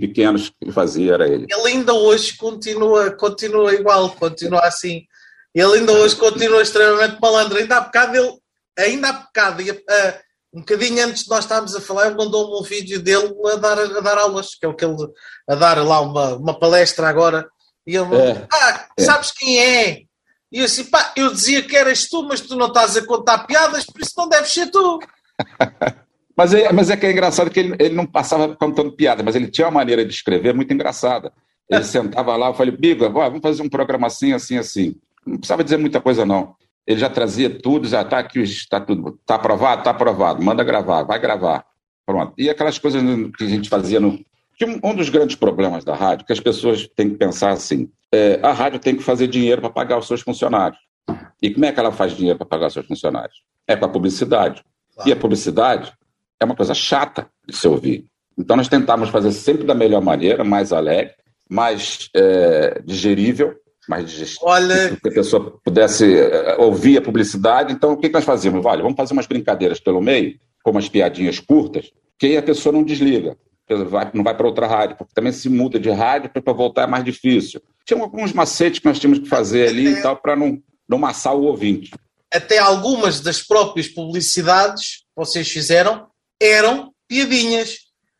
pequenos 0.00 0.50
que 0.50 0.72
fazia, 0.72 1.14
era 1.14 1.28
ele. 1.28 1.46
Ele 1.48 1.68
ainda 1.68 1.94
hoje 1.94 2.36
continua, 2.36 3.10
continua 3.12 3.72
igual, 3.74 4.10
continua 4.10 4.60
assim. 4.60 5.04
Ele 5.54 5.78
ainda 5.78 5.92
hoje 5.92 6.16
continua 6.16 6.60
extremamente 6.60 7.18
malandro. 7.20 7.58
Ainda 7.58 7.76
há 7.76 7.80
bocado 7.80 8.16
ele. 8.16 8.38
Ainda 8.78 9.08
há 9.08 9.12
bocado. 9.12 9.62
Uh, 9.62 10.24
um 10.52 10.60
bocadinho 10.60 11.04
antes 11.04 11.24
de 11.24 11.30
nós 11.30 11.44
estarmos 11.44 11.74
a 11.74 11.80
falar, 11.80 12.06
ele 12.06 12.16
mandou-me 12.16 12.60
um 12.60 12.62
vídeo 12.62 13.00
dele 13.00 13.32
a 13.52 13.56
dar, 13.56 13.78
a 13.78 14.00
dar 14.00 14.18
aulas, 14.18 14.54
que 14.54 14.64
é 14.64 14.68
o 14.68 14.74
que 14.74 14.84
ele 14.84 14.96
a 15.48 15.54
dar 15.54 15.84
lá 15.84 16.00
uma, 16.00 16.36
uma 16.36 16.58
palestra 16.58 17.08
agora. 17.08 17.48
E 17.86 17.96
ele 17.96 18.14
é, 18.16 18.46
ah, 18.52 18.86
é. 18.96 19.02
sabes 19.02 19.32
quem 19.32 19.60
é? 19.60 20.02
E 20.54 20.60
eu 20.60 20.66
assim, 20.66 20.84
pá, 20.84 21.12
eu 21.16 21.32
dizia 21.32 21.62
que 21.62 21.76
eras 21.76 22.06
tu, 22.06 22.22
mas 22.22 22.40
tu 22.40 22.54
não 22.54 22.68
estás 22.68 22.96
a 22.96 23.04
contar 23.04 23.38
piadas, 23.46 23.84
por 23.84 24.00
isso 24.00 24.12
não 24.16 24.28
deves 24.28 24.52
ser 24.52 24.70
tu. 24.70 25.00
mas, 26.36 26.54
é, 26.54 26.72
mas 26.72 26.90
é 26.90 26.96
que 26.96 27.06
é 27.06 27.10
engraçado 27.10 27.50
que 27.50 27.58
ele, 27.58 27.74
ele 27.80 27.94
não 27.94 28.06
passava 28.06 28.54
contando 28.54 28.92
piada, 28.92 29.22
mas 29.22 29.34
ele 29.34 29.48
tinha 29.48 29.66
uma 29.66 29.80
maneira 29.80 30.04
de 30.04 30.14
escrever 30.14 30.54
muito 30.54 30.72
engraçada. 30.72 31.32
Ele 31.68 31.82
sentava 31.84 32.36
lá, 32.36 32.46
eu 32.46 32.54
falei, 32.54 32.74
Biga, 32.74 33.08
vamos 33.08 33.40
fazer 33.42 33.62
um 33.62 33.68
programa 33.68 34.06
assim, 34.06 34.32
assim, 34.32 34.56
assim. 34.56 34.94
Não 35.26 35.38
precisava 35.38 35.64
dizer 35.64 35.76
muita 35.76 36.00
coisa, 36.00 36.24
não 36.24 36.54
ele 36.86 37.00
já 37.00 37.08
trazia 37.08 37.50
tudo, 37.50 37.88
já 37.88 38.02
está 38.02 38.18
aqui, 38.18 38.40
está 38.40 38.80
tudo, 38.80 39.18
está 39.20 39.36
aprovado, 39.36 39.80
está 39.80 39.90
aprovado, 39.90 40.42
manda 40.42 40.62
gravar, 40.62 41.02
vai 41.02 41.18
gravar. 41.18 41.64
Pronto. 42.04 42.34
E 42.36 42.50
aquelas 42.50 42.78
coisas 42.78 43.02
que 43.36 43.44
a 43.44 43.48
gente 43.48 43.68
fazia 43.68 43.98
no. 43.98 44.18
Que 44.56 44.64
um 44.64 44.94
dos 44.94 45.08
grandes 45.08 45.36
problemas 45.36 45.84
da 45.84 45.94
rádio, 45.94 46.26
que 46.26 46.32
as 46.32 46.40
pessoas 46.40 46.88
têm 46.88 47.10
que 47.10 47.16
pensar 47.16 47.50
assim: 47.50 47.90
é, 48.12 48.38
a 48.42 48.52
rádio 48.52 48.78
tem 48.78 48.96
que 48.96 49.02
fazer 49.02 49.26
dinheiro 49.26 49.60
para 49.60 49.70
pagar 49.70 49.98
os 49.98 50.06
seus 50.06 50.20
funcionários. 50.20 50.78
E 51.42 51.50
como 51.50 51.64
é 51.64 51.72
que 51.72 51.80
ela 51.80 51.92
faz 51.92 52.12
dinheiro 52.12 52.38
para 52.38 52.46
pagar 52.46 52.68
os 52.68 52.72
seus 52.72 52.86
funcionários? 52.86 53.42
É 53.66 53.76
com 53.76 53.84
a 53.84 53.88
publicidade. 53.88 54.62
Claro. 54.94 55.10
E 55.10 55.12
a 55.12 55.16
publicidade 55.16 55.92
é 56.40 56.44
uma 56.44 56.54
coisa 56.54 56.74
chata 56.74 57.28
de 57.46 57.56
se 57.56 57.66
ouvir. 57.66 58.06
Então 58.38 58.56
nós 58.56 58.68
tentamos 58.68 59.10
fazer 59.10 59.32
sempre 59.32 59.64
da 59.64 59.74
melhor 59.74 60.02
maneira, 60.02 60.44
mais 60.44 60.72
alegre, 60.72 61.14
mais 61.48 62.08
é, 62.14 62.80
digerível, 62.84 63.54
mais 63.88 64.10
digestivo, 64.10 64.50
Olha... 64.50 64.96
que 64.96 65.08
a 65.08 65.12
pessoa 65.12 65.58
pudesse 65.62 66.16
eh, 66.16 66.56
ouvir 66.58 66.98
a 66.98 67.02
publicidade. 67.02 67.72
Então, 67.72 67.92
o 67.92 67.96
que 67.96 68.08
nós 68.08 68.24
fazíamos? 68.24 68.64
Olha, 68.64 68.82
vamos 68.82 68.96
fazer 68.96 69.12
umas 69.12 69.26
brincadeiras 69.26 69.78
pelo 69.78 70.00
meio, 70.00 70.38
com 70.62 70.70
umas 70.70 70.88
piadinhas 70.88 71.38
curtas, 71.38 71.92
que 72.18 72.26
aí 72.26 72.36
a 72.36 72.42
pessoa 72.42 72.72
não 72.72 72.82
desliga, 72.82 73.36
não 74.12 74.22
vai 74.22 74.36
para 74.36 74.46
outra 74.46 74.66
rádio, 74.66 74.96
porque 74.96 75.14
também 75.14 75.32
se 75.32 75.48
muda 75.48 75.78
de 75.78 75.90
rádio 75.90 76.30
para 76.30 76.52
voltar 76.52 76.82
é 76.82 76.86
mais 76.86 77.04
difícil. 77.04 77.62
Tinha 77.84 78.00
alguns 78.00 78.32
macetes 78.32 78.78
que 78.78 78.86
nós 78.86 78.98
tínhamos 78.98 79.20
que 79.20 79.28
fazer 79.28 79.68
ali 79.68 79.88
e 79.88 80.02
tal, 80.02 80.16
para 80.16 80.36
não, 80.36 80.58
não 80.88 80.98
maçar 80.98 81.34
o 81.34 81.44
ouvinte. 81.44 81.90
Até 82.32 82.58
algumas 82.58 83.20
das 83.20 83.42
próprias 83.42 83.88
publicidades 83.88 84.98
que 84.98 85.16
vocês 85.16 85.48
fizeram 85.48 86.06
eram 86.40 86.92
piadinhas. 87.08 87.76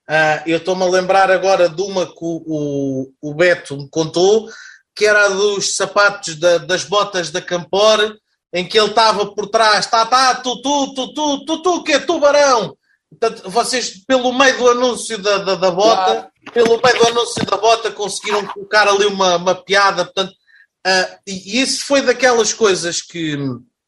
Uh, 0.08 0.46
eu 0.46 0.58
estou-me 0.58 0.82
a 0.82 0.86
lembrar 0.86 1.30
agora 1.30 1.68
de 1.68 1.82
uma 1.82 2.06
que 2.06 2.22
o, 2.22 2.42
o, 2.46 3.30
o 3.30 3.34
Beto 3.34 3.76
me 3.76 3.88
contou, 3.88 4.48
que 4.94 5.06
era 5.06 5.28
dos 5.28 5.74
sapatos 5.74 6.36
da, 6.36 6.58
das 6.58 6.84
botas 6.84 7.30
da 7.30 7.40
Campor, 7.40 8.16
em 8.52 8.64
que 8.66 8.78
ele 8.78 8.90
estava 8.90 9.34
por 9.34 9.48
trás, 9.48 9.86
tá, 9.86 10.06
tá, 10.06 10.36
tu, 10.36 10.62
tu, 10.62 10.94
tu, 10.94 11.14
tu, 11.14 11.44
tu, 11.44 11.62
tu, 11.62 11.82
que 11.82 11.92
é 11.92 11.98
tubarão. 11.98 12.76
Portanto, 13.18 13.50
vocês, 13.50 14.04
pelo 14.06 14.32
meio 14.32 14.56
do 14.58 14.68
anúncio 14.68 15.18
da, 15.18 15.38
da, 15.38 15.54
da 15.54 15.70
bota, 15.70 16.30
pelo 16.52 16.80
meio 16.82 16.98
do 16.98 17.08
anúncio 17.08 17.44
da 17.44 17.56
bota, 17.56 17.90
conseguiram 17.90 18.46
colocar 18.46 18.88
ali 18.88 19.06
uma, 19.06 19.36
uma 19.36 19.54
piada. 19.54 20.04
Portanto, 20.04 20.30
uh, 20.30 21.18
e, 21.26 21.58
e 21.58 21.62
isso 21.62 21.84
foi 21.84 22.02
daquelas 22.02 22.52
coisas 22.52 23.00
que, 23.00 23.36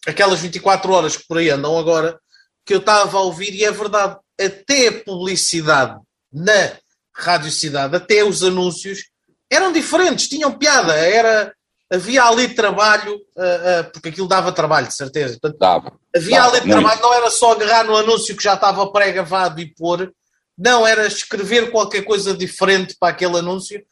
aquelas 0.06 0.40
24 0.40 0.92
horas 0.92 1.16
que 1.16 1.26
por 1.26 1.38
aí 1.38 1.50
andam 1.50 1.78
agora, 1.78 2.18
que 2.64 2.74
eu 2.74 2.78
estava 2.78 3.18
a 3.18 3.20
ouvir, 3.20 3.54
e 3.54 3.64
é 3.64 3.70
verdade, 3.70 4.16
até 4.40 4.88
a 4.88 5.04
publicidade 5.04 5.98
na 6.32 6.72
Rádio 7.14 7.50
Cidade, 7.50 7.96
até 7.96 8.24
os 8.24 8.42
anúncios, 8.42 9.04
eram 9.50 9.72
diferentes, 9.72 10.28
tinham 10.28 10.58
piada, 10.58 10.94
era, 10.94 11.54
havia 11.90 12.24
ali 12.24 12.48
trabalho, 12.48 13.14
uh, 13.14 13.80
uh, 13.80 13.92
porque 13.92 14.08
aquilo 14.08 14.28
dava 14.28 14.52
trabalho, 14.52 14.88
de 14.88 14.94
certeza. 14.94 15.38
Portanto, 15.40 15.58
dava, 15.58 15.92
havia 16.14 16.40
dava, 16.40 16.56
ali 16.56 16.66
muito. 16.66 16.80
trabalho, 16.80 17.02
não 17.02 17.14
era 17.14 17.30
só 17.30 17.52
agarrar 17.52 17.84
no 17.84 17.96
anúncio 17.96 18.36
que 18.36 18.42
já 18.42 18.54
estava 18.54 18.90
pré-gravado 18.90 19.60
e 19.60 19.66
pôr, 19.66 20.12
não, 20.58 20.86
era 20.86 21.06
escrever 21.06 21.70
qualquer 21.70 22.02
coisa 22.02 22.34
diferente 22.34 22.96
para 22.98 23.10
aquele 23.10 23.38
anúncio. 23.38 23.82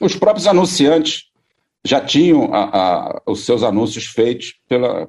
Os 0.00 0.16
próprios 0.16 0.46
anunciantes 0.46 1.24
já 1.84 2.00
tinham 2.00 2.52
a, 2.54 2.64
a, 2.64 3.22
os 3.26 3.44
seus 3.44 3.62
anúncios 3.62 4.06
feitos 4.06 4.54
pela, 4.66 5.06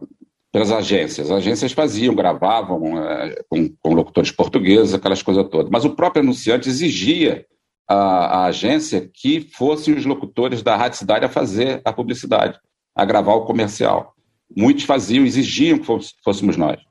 pelas 0.51 0.71
agências. 0.71 1.31
As 1.31 1.37
agências 1.37 1.71
faziam, 1.71 2.13
gravavam 2.13 3.01
é, 3.01 3.41
com, 3.49 3.69
com 3.81 3.93
locutores 3.93 4.29
portugueses, 4.29 4.93
aquelas 4.93 5.23
coisas 5.23 5.47
todas. 5.49 5.71
Mas 5.71 5.85
o 5.85 5.95
próprio 5.95 6.21
anunciante 6.21 6.67
exigia 6.67 7.45
a, 7.87 7.95
a, 7.95 8.45
agência 8.45 9.09
que 9.13 9.41
fossem 9.41 9.93
os 9.93 10.05
locutores 10.05 10.61
da 10.61 10.75
Rádio 10.75 10.99
Cidade 10.99 11.25
a 11.25 11.29
fazer 11.29 11.81
a 11.85 11.93
publicidade, 11.93 12.59
a 12.95 13.05
gravar 13.05 13.33
o 13.33 13.45
comercial. 13.45 14.15
Muitos 14.55 14.83
faziam, 14.83 15.25
exigiam 15.25 15.77
que 15.77 15.85
fôssemos 16.23 16.57
nós. 16.57 16.81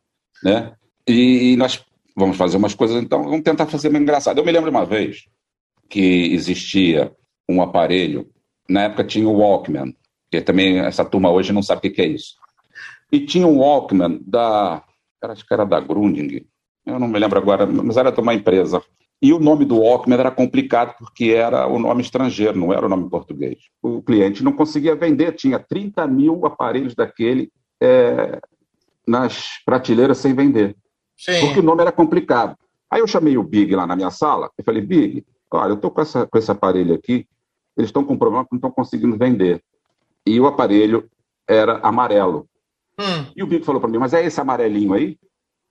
Né? 0.43 0.73
E, 1.07 1.53
e 1.53 1.57
nós 1.57 1.85
vamos 2.17 2.37
fazer 2.37 2.57
umas 2.57 2.75
coisas, 2.75 3.03
então, 3.03 3.25
vamos 3.25 3.43
tentar 3.43 3.67
fazer 3.67 3.89
meio 3.89 4.03
engraçado. 4.03 4.39
Eu 4.39 4.45
me 4.45 4.53
lembro 4.53 4.71
uma 4.71 4.87
vez 4.87 5.25
que 5.89 6.33
existia 6.33 7.13
um 7.49 7.61
aparelho, 7.61 8.31
na 8.69 8.83
época 8.83 9.05
tinha 9.05 9.29
o 9.29 9.39
Walkman, 9.39 9.95
que 10.31 10.41
também 10.41 10.79
essa 10.79 11.05
turma 11.05 11.31
hoje 11.31 11.53
não 11.53 11.63
sabe 11.63 11.89
o 11.89 11.93
que 11.93 12.03
é 12.03 12.07
isso. 12.07 12.35
E 13.13 13.21
tinha 13.21 13.47
um 13.47 13.59
Walkman 13.59 14.21
da, 14.27 14.83
acho 15.23 15.47
que 15.47 15.53
era 15.53 15.65
da 15.65 15.81
Grunding, 15.81 16.47
eu 16.87 16.99
não 16.99 17.09
me 17.09 17.19
lembro 17.19 17.39
agora, 17.39 17.67
mas 17.67 17.97
era 17.97 18.13
de 18.13 18.21
uma 18.21 18.35
empresa 18.35 18.83
e 19.25 19.33
o 19.33 19.39
nome 19.39 19.65
do 19.65 19.81
Walkman 19.81 20.19
era 20.19 20.31
complicado 20.31 20.95
porque 20.99 21.31
era 21.31 21.67
o 21.67 21.79
nome 21.79 22.03
estrangeiro, 22.03 22.59
não 22.59 22.75
era 22.75 22.85
o 22.85 22.91
nome 22.91 23.09
português. 23.09 23.57
O 23.83 24.03
cliente 24.03 24.45
não 24.45 24.53
conseguia 24.53 24.95
vender, 24.95 25.33
tinha 25.33 25.59
30 25.59 26.07
mil 26.07 26.45
aparelhos 26.45 26.95
daquele 26.95 27.51
é, 27.81 28.39
nas 29.09 29.63
prateleiras 29.65 30.19
sem 30.19 30.35
vender. 30.35 30.77
Sim. 31.17 31.41
Porque 31.41 31.61
o 31.61 31.63
nome 31.63 31.81
era 31.81 31.91
complicado. 31.91 32.55
Aí 32.91 33.01
eu 33.01 33.07
chamei 33.07 33.39
o 33.39 33.43
Big 33.43 33.75
lá 33.75 33.87
na 33.87 33.97
minha 33.97 34.11
sala 34.11 34.51
e 34.59 34.63
falei, 34.63 34.83
Big, 34.83 35.25
olha, 35.51 35.71
eu 35.71 35.77
estou 35.77 35.91
com, 35.91 36.03
com 36.05 36.39
esse 36.39 36.51
aparelho 36.51 36.95
aqui, 36.95 37.27
eles 37.79 37.89
estão 37.89 38.05
com 38.05 38.13
um 38.13 38.19
problema 38.19 38.45
que 38.45 38.53
não 38.53 38.59
estão 38.59 38.71
conseguindo 38.71 39.17
vender. 39.17 39.65
E 40.27 40.39
o 40.39 40.47
aparelho 40.47 41.09
era 41.49 41.79
amarelo. 41.79 42.47
Hum. 43.01 43.33
E 43.35 43.43
o 43.43 43.47
Big 43.47 43.65
falou 43.65 43.81
para 43.81 43.89
mim, 43.89 43.97
mas 43.97 44.13
é 44.13 44.23
esse 44.23 44.39
amarelinho 44.39 44.93
aí? 44.93 45.17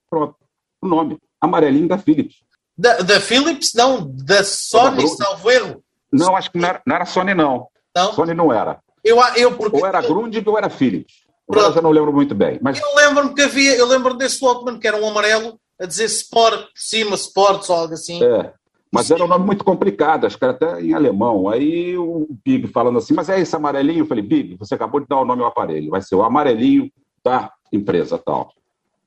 Pronto, 0.09 0.35
o 0.81 0.87
nome, 0.87 1.19
amarelinho 1.39 1.87
da 1.87 1.99
Philips. 1.99 2.43
Da, 2.83 2.97
da 2.97 3.21
Philips, 3.21 3.71
não, 3.73 4.11
da 4.13 4.43
Sony, 4.43 5.07
salvo 5.07 5.49
erro. 5.49 5.81
Não, 6.11 6.35
acho 6.35 6.51
que 6.51 6.57
não 6.57 6.67
era, 6.67 6.81
não 6.85 6.95
era 6.97 7.05
Sony, 7.05 7.33
não. 7.33 7.67
não. 7.95 8.11
Sony 8.11 8.33
não 8.33 8.51
era. 8.51 8.77
Eu, 9.01 9.17
eu 9.37 9.55
porque... 9.55 9.77
Ou 9.77 9.87
era 9.87 10.01
Grundig 10.01 10.45
ou 10.49 10.57
era 10.57 10.69
Philips. 10.69 11.13
Agora 11.49 11.71
já 11.71 11.81
não 11.81 11.91
lembro 11.91 12.11
muito 12.11 12.35
bem. 12.35 12.59
Mas... 12.61 12.81
Eu 12.81 12.93
lembro-me 12.93 13.33
que 13.33 13.41
havia, 13.41 13.77
eu 13.77 13.87
lembro 13.87 14.15
desse 14.15 14.43
Walkman 14.43 14.77
que 14.77 14.85
era 14.85 14.97
um 14.97 15.07
amarelo 15.07 15.57
a 15.79 15.85
dizer 15.85 16.03
Sport 16.07 16.59
por 16.59 16.71
cima, 16.75 17.15
Sports 17.15 17.69
ou 17.69 17.75
algo 17.77 17.93
assim. 17.93 18.21
É. 18.21 18.51
Mas 18.91 19.09
era 19.09 19.23
um 19.23 19.27
nome 19.27 19.45
muito 19.45 19.63
complicado, 19.63 20.27
acho 20.27 20.37
que 20.37 20.43
era 20.43 20.53
até 20.53 20.81
em 20.81 20.93
alemão. 20.93 21.47
Aí 21.47 21.97
o 21.97 22.27
Big 22.43 22.67
falando 22.67 22.97
assim, 22.97 23.13
mas 23.13 23.29
é 23.29 23.39
esse 23.39 23.55
amarelinho? 23.55 23.99
Eu 23.99 24.07
falei, 24.07 24.25
Big, 24.25 24.57
você 24.57 24.75
acabou 24.75 24.99
de 24.99 25.07
dar 25.07 25.21
o 25.21 25.25
nome 25.25 25.41
ao 25.41 25.47
aparelho, 25.47 25.89
vai 25.91 26.01
ser 26.01 26.15
o 26.15 26.21
amarelinho 26.21 26.91
da 27.23 27.49
empresa 27.71 28.17
tal. 28.17 28.51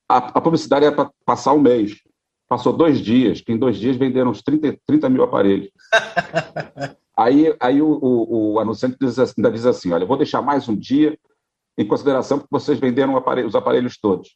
A, 0.09 0.17
a 0.17 0.41
publicidade 0.41 0.87
era 0.87 0.95
para 0.95 1.11
passar 1.27 1.53
um 1.53 1.61
mês. 1.61 2.06
Passou 2.49 2.73
dois 2.73 3.01
dias, 3.01 3.41
que 3.41 3.53
em 3.53 3.59
dois 3.59 3.77
dias 3.77 3.97
venderam 3.97 4.31
uns 4.31 4.43
30, 4.43 4.79
30 4.87 5.09
mil 5.09 5.25
aparelhos. 5.25 5.69
aí 7.17 7.55
aí 7.59 7.83
o, 7.83 7.89
o, 7.89 8.53
o 8.53 8.61
anunciante 8.61 8.97
diz, 9.01 9.19
assim, 9.19 9.35
ainda 9.39 9.51
diz 9.51 9.67
assim: 9.67 9.93
olha, 9.93 10.05
eu 10.05 10.09
vou 10.09 10.17
deixar 10.17 10.43
mais 10.43 10.69
um 10.69 10.77
dia 10.77 11.19
em 11.79 11.87
consideração 11.87 12.39
porque 12.39 12.53
vocês 12.53 12.79
venderam 12.79 13.17
aparelho, 13.17 13.49
os 13.49 13.55
aparelhos 13.55 13.99
todos. 13.99 14.35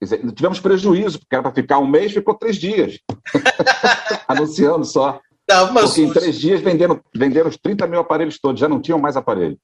Dizer, 0.00 0.24
tivemos 0.32 0.60
prejuízo, 0.60 1.18
porque 1.18 1.34
era 1.34 1.42
para 1.42 1.52
ficar 1.52 1.78
um 1.78 1.86
mês, 1.86 2.12
ficou 2.12 2.34
três 2.34 2.56
dias. 2.56 3.00
Anunciando 4.28 4.84
só. 4.84 5.20
Não, 5.48 5.74
porque 5.74 6.02
em 6.02 6.12
três 6.12 6.38
dias 6.38 6.60
venderam, 6.60 7.00
venderam 7.14 7.48
os 7.48 7.56
30 7.56 7.86
mil 7.86 8.00
aparelhos 8.00 8.38
todos, 8.38 8.60
já 8.60 8.68
não 8.68 8.80
tinham 8.80 8.98
mais 8.98 9.16
aparelho. 9.16 9.58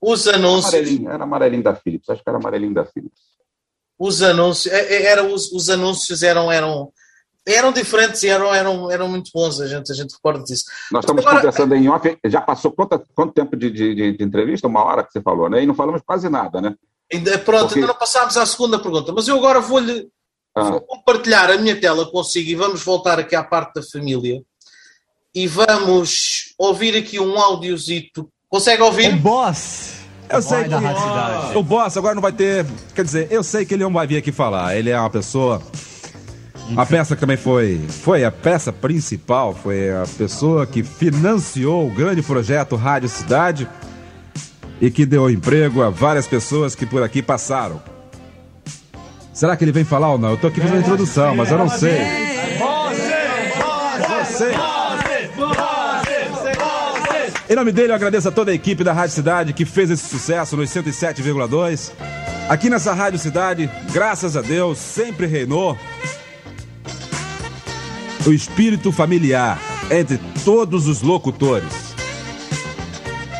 Os 0.00 0.28
anúncios. 0.28 0.74
Era 0.74 0.82
amarelinho, 0.82 1.10
era 1.10 1.24
amarelinho 1.24 1.62
da 1.62 1.74
Philips, 1.74 2.08
acho 2.08 2.22
que 2.22 2.28
era 2.28 2.38
amarelinho 2.38 2.74
da 2.74 2.84
Philips. 2.84 3.20
Os 3.98 4.22
anúncios, 4.22 4.72
é, 4.72 4.94
é, 4.94 5.06
era, 5.06 5.24
os, 5.24 5.50
os 5.50 5.68
anúncios 5.68 6.22
eram, 6.22 6.52
eram, 6.52 6.92
eram 7.54 7.72
diferentes 7.72 8.22
e 8.22 8.28
eram, 8.28 8.54
eram, 8.54 8.90
eram 8.90 9.08
muito 9.08 9.30
bons, 9.32 9.60
a 9.60 9.66
gente, 9.66 9.90
a 9.90 9.94
gente 9.94 10.12
recorda 10.12 10.44
disso. 10.44 10.64
Nós 10.92 11.02
estamos 11.02 11.24
agora, 11.24 11.40
conversando 11.40 11.74
em 11.74 11.88
off, 11.88 12.18
já 12.26 12.40
passou 12.40 12.72
quanto, 12.72 13.02
quanto 13.14 13.32
tempo 13.32 13.56
de, 13.56 13.70
de, 13.70 14.12
de, 14.16 14.24
entrevista? 14.24 14.68
Uma 14.68 14.84
hora 14.84 15.02
que 15.02 15.12
você 15.12 15.20
falou, 15.20 15.48
né? 15.48 15.62
E 15.62 15.66
não 15.66 15.74
falamos 15.74 16.02
quase 16.04 16.28
nada, 16.28 16.60
né? 16.60 16.74
Ainda, 17.12 17.38
pronto, 17.38 17.66
Porque... 17.66 17.80
ainda 17.80 17.92
não 17.92 17.98
passámos 17.98 18.36
à 18.36 18.44
segunda 18.44 18.78
pergunta, 18.78 19.12
mas 19.12 19.26
eu 19.26 19.36
agora 19.36 19.60
vou-lhe 19.60 20.08
ah. 20.54 20.70
vou 20.70 20.80
compartilhar 20.80 21.50
a 21.50 21.56
minha 21.56 21.80
tela 21.80 22.10
consigo 22.10 22.50
e 22.50 22.54
vamos 22.54 22.82
voltar 22.82 23.18
aqui 23.18 23.34
à 23.34 23.42
parte 23.42 23.74
da 23.74 23.82
família 23.82 24.42
e 25.34 25.46
vamos 25.46 26.54
ouvir 26.58 26.96
aqui 26.96 27.18
um 27.20 27.38
audiozito. 27.38 28.28
Consegue 28.48 28.82
ouvir? 28.82 29.14
O 29.14 29.16
boss! 29.18 29.98
Eu 30.30 30.42
sei 30.42 30.64
que 30.64 31.56
o 31.56 31.62
boss 31.62 31.96
agora 31.96 32.14
não 32.14 32.20
vai 32.20 32.32
ter. 32.32 32.66
Quer 32.94 33.04
dizer, 33.04 33.28
eu 33.30 33.42
sei 33.42 33.64
que 33.64 33.72
ele 33.72 33.84
não 33.84 33.92
vai 33.92 34.06
vir 34.06 34.18
aqui 34.18 34.30
falar. 34.30 34.76
Ele 34.76 34.90
é 34.90 35.00
uma 35.00 35.08
pessoa 35.08 35.62
a 36.76 36.86
peça 36.86 37.16
também 37.16 37.36
foi, 37.36 37.80
foi 37.88 38.24
a 38.24 38.30
peça 38.30 38.72
principal, 38.72 39.54
foi 39.54 39.90
a 39.90 40.04
pessoa 40.16 40.66
que 40.66 40.82
financiou 40.82 41.86
o 41.86 41.90
grande 41.90 42.22
projeto 42.22 42.76
Rádio 42.76 43.08
Cidade 43.08 43.68
e 44.80 44.90
que 44.90 45.06
deu 45.06 45.30
emprego 45.30 45.82
a 45.82 45.90
várias 45.90 46.26
pessoas 46.26 46.74
que 46.74 46.86
por 46.86 47.02
aqui 47.02 47.22
passaram. 47.22 47.80
Será 49.32 49.56
que 49.56 49.64
ele 49.64 49.72
vem 49.72 49.84
falar 49.84 50.12
ou 50.12 50.18
não? 50.18 50.30
Eu 50.30 50.36
tô 50.36 50.48
aqui 50.48 50.60
fazendo 50.60 50.78
a 50.78 50.80
introdução, 50.80 51.36
mas 51.36 51.50
eu 51.50 51.58
não 51.58 51.68
sei. 51.68 51.98
Você! 54.24 54.52
Em 57.50 57.54
nome 57.54 57.72
dele, 57.72 57.92
eu 57.92 57.96
agradeço 57.96 58.28
a 58.28 58.30
toda 58.30 58.50
a 58.50 58.54
equipe 58.54 58.84
da 58.84 58.92
Rádio 58.92 59.14
Cidade 59.14 59.52
que 59.54 59.64
fez 59.64 59.90
esse 59.90 60.06
sucesso 60.06 60.54
nos 60.54 60.68
107,2. 60.70 61.92
Aqui 62.48 62.68
nessa 62.68 62.92
Rádio 62.92 63.18
Cidade, 63.18 63.70
graças 63.90 64.36
a 64.36 64.42
Deus, 64.42 64.76
sempre 64.78 65.26
reinou 65.26 65.78
o 68.28 68.32
espírito 68.32 68.92
familiar 68.92 69.58
entre 69.90 70.20
todos 70.44 70.86
os 70.86 71.00
locutores. 71.00 71.94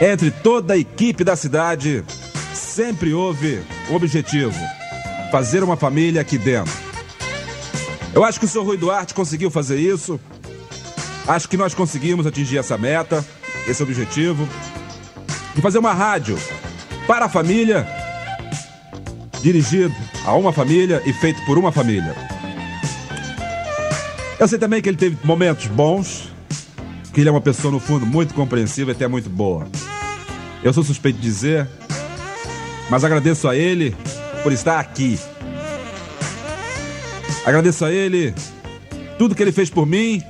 Entre 0.01 0.31
toda 0.31 0.75
a 0.75 0.79
equipe 0.79 1.23
da 1.23 1.37
cidade, 1.37 2.03
sempre 2.55 3.13
houve 3.13 3.61
um 3.91 3.95
objetivo: 3.95 4.55
fazer 5.31 5.63
uma 5.63 5.77
família 5.77 6.23
aqui 6.23 6.39
dentro. 6.39 6.73
Eu 8.15 8.25
acho 8.25 8.39
que 8.41 8.47
o 8.47 8.49
senhor 8.49 8.65
Rui 8.65 8.79
Duarte 8.79 9.13
conseguiu 9.13 9.51
fazer 9.51 9.79
isso. 9.79 10.19
Acho 11.27 11.49
que 11.49 11.59
nós 11.59 11.75
conseguimos 11.75 12.27
atingir 12.27 12.57
essa 12.57 12.79
meta, 12.79 13.25
esse 13.67 13.83
objetivo, 13.83 14.49
de 15.55 15.61
fazer 15.61 15.79
uma 15.79 15.93
rádio 15.93 16.39
para 17.07 17.27
a 17.27 17.29
família, 17.29 17.87
dirigido 19.43 19.95
a 20.25 20.33
uma 20.33 20.53
família 20.53 21.03
e 21.05 21.13
feito 21.13 21.45
por 21.45 21.59
uma 21.59 21.71
família. 21.71 22.38
Eu 24.41 24.47
sei 24.47 24.57
também 24.57 24.81
que 24.81 24.89
ele 24.89 24.97
teve 24.97 25.19
momentos 25.27 25.67
bons, 25.67 26.31
que 27.13 27.21
ele 27.21 27.29
é 27.29 27.33
uma 27.33 27.41
pessoa, 27.41 27.73
no 27.73 27.81
fundo, 27.81 28.07
muito 28.07 28.35
compreensiva 28.35 28.93
e 28.93 28.95
até 28.95 29.09
muito 29.09 29.29
boa. 29.29 29.67
Eu 30.63 30.73
sou 30.73 30.85
suspeito 30.85 31.19
de 31.19 31.25
dizer, 31.25 31.69
mas 32.89 33.05
agradeço 33.05 33.49
a 33.49 33.57
ele 33.57 33.97
por 34.45 34.53
estar 34.53 34.79
aqui. 34.79 35.19
Agradeço 37.45 37.85
a 37.85 37.93
ele 37.93 38.33
tudo 39.19 39.35
que 39.35 39.43
ele 39.43 39.51
fez 39.51 39.71
por 39.71 39.85
mim 39.85 40.23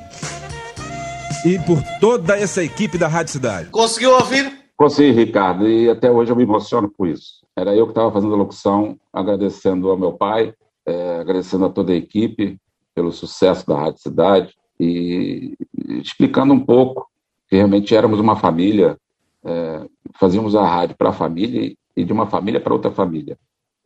e 1.45 1.59
por 1.59 1.83
toda 2.01 2.35
essa 2.35 2.65
equipe 2.65 2.97
da 2.97 3.09
Rádio 3.09 3.33
Cidade. 3.33 3.69
Conseguiu 3.69 4.13
ouvir? 4.13 4.51
Consegui, 4.75 5.13
Ricardo, 5.13 5.69
e 5.69 5.91
até 5.91 6.11
hoje 6.11 6.33
eu 6.33 6.37
me 6.37 6.45
emociono 6.45 6.91
com 6.91 7.07
isso. 7.07 7.45
Era 7.55 7.75
eu 7.75 7.85
que 7.85 7.91
estava 7.91 8.11
fazendo 8.11 8.33
a 8.33 8.39
locução, 8.39 8.99
agradecendo 9.13 9.91
ao 9.91 9.99
meu 9.99 10.13
pai, 10.13 10.55
é, 10.87 11.19
agradecendo 11.19 11.67
a 11.67 11.69
toda 11.69 11.93
a 11.93 11.97
equipe, 11.97 12.59
pelo 12.99 13.13
sucesso 13.13 13.65
da 13.65 13.79
Rádio 13.79 14.01
Cidade 14.01 14.55
e 14.81 15.57
explicando 16.03 16.53
um 16.53 16.59
pouco 16.59 17.09
que 17.49 17.55
realmente 17.55 17.95
éramos 17.95 18.19
uma 18.19 18.35
família, 18.35 18.99
é, 19.45 19.87
fazíamos 20.19 20.57
a 20.57 20.67
rádio 20.67 20.97
para 20.97 21.11
a 21.11 21.13
família 21.13 21.73
e 21.97 22.05
de 22.05 22.13
uma 22.13 22.27
família 22.27 22.61
para 22.61 22.75
outra 22.75 22.91
família. 22.91 23.39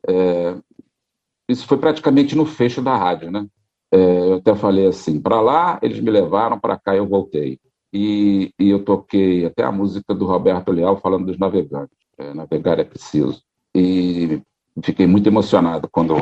É, 0.08 0.56
isso 1.46 1.66
foi 1.66 1.76
praticamente 1.76 2.34
no 2.34 2.46
fecho 2.46 2.80
da 2.80 2.96
rádio, 2.96 3.30
né? 3.30 3.46
É, 3.92 4.30
eu 4.30 4.34
até 4.36 4.54
falei 4.54 4.86
assim, 4.86 5.20
para 5.20 5.42
lá 5.42 5.78
eles 5.82 6.00
me 6.00 6.10
levaram, 6.10 6.58
para 6.58 6.78
cá 6.78 6.96
eu 6.96 7.06
voltei. 7.06 7.60
E, 7.92 8.50
e, 8.58 8.70
eu 8.70 8.82
toquei 8.82 9.44
até 9.44 9.62
a 9.62 9.70
música 9.70 10.14
do 10.14 10.24
Roberto 10.24 10.72
Leal 10.72 10.96
falando 10.96 11.26
dos 11.26 11.38
navegantes. 11.38 11.98
É, 12.16 12.32
navegar 12.32 12.78
é 12.78 12.84
preciso. 12.84 13.42
E 13.74 14.40
fiquei 14.82 15.06
muito 15.06 15.26
emocionado 15.26 15.86
quando 15.92 16.14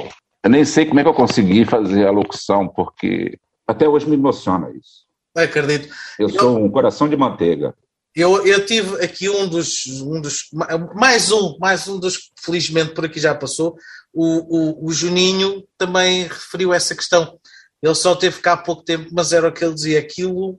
eu 0.43 0.51
nem 0.51 0.65
sei 0.65 0.87
como 0.87 1.01
é 1.01 1.03
que 1.03 1.09
eu 1.09 1.15
consegui 1.15 1.65
fazer 1.65 2.07
a 2.07 2.11
locução, 2.11 2.67
porque 2.67 3.39
até 3.67 3.89
hoje 3.89 4.09
me 4.09 4.17
emociona 4.17 4.71
isso. 4.71 5.05
Não 5.35 5.45
acredito. 5.45 5.95
Eu, 6.19 6.29
eu 6.29 6.35
sou 6.35 6.65
um 6.65 6.71
coração 6.71 7.09
de 7.09 7.17
manteiga. 7.17 7.75
Eu, 8.15 8.45
eu 8.45 8.65
tive 8.67 9.05
aqui 9.05 9.29
um 9.29 9.47
dos, 9.47 9.87
um 10.03 10.21
dos. 10.21 10.49
Mais 10.95 11.31
um, 11.31 11.57
mais 11.59 11.87
um 11.87 11.99
dos 11.99 12.33
felizmente 12.43 12.93
por 12.95 13.05
aqui 13.05 13.21
já 13.21 13.35
passou. 13.35 13.77
O, 14.13 14.85
o, 14.85 14.87
o 14.87 14.93
Juninho 14.93 15.63
também 15.79 16.25
referiu 16.25 16.75
essa 16.75 16.95
questão. 16.95 17.39
Ele 17.83 17.95
só 17.95 18.17
teve 18.17 18.41
cá 18.41 18.55
há 18.55 18.57
pouco 18.57 18.83
tempo, 18.83 19.09
mas 19.13 19.33
era 19.33 19.49
o 19.49 19.53
que 19.53 19.65
ele 19.65 19.75
dizia. 19.75 20.01
Aquilo, 20.01 20.59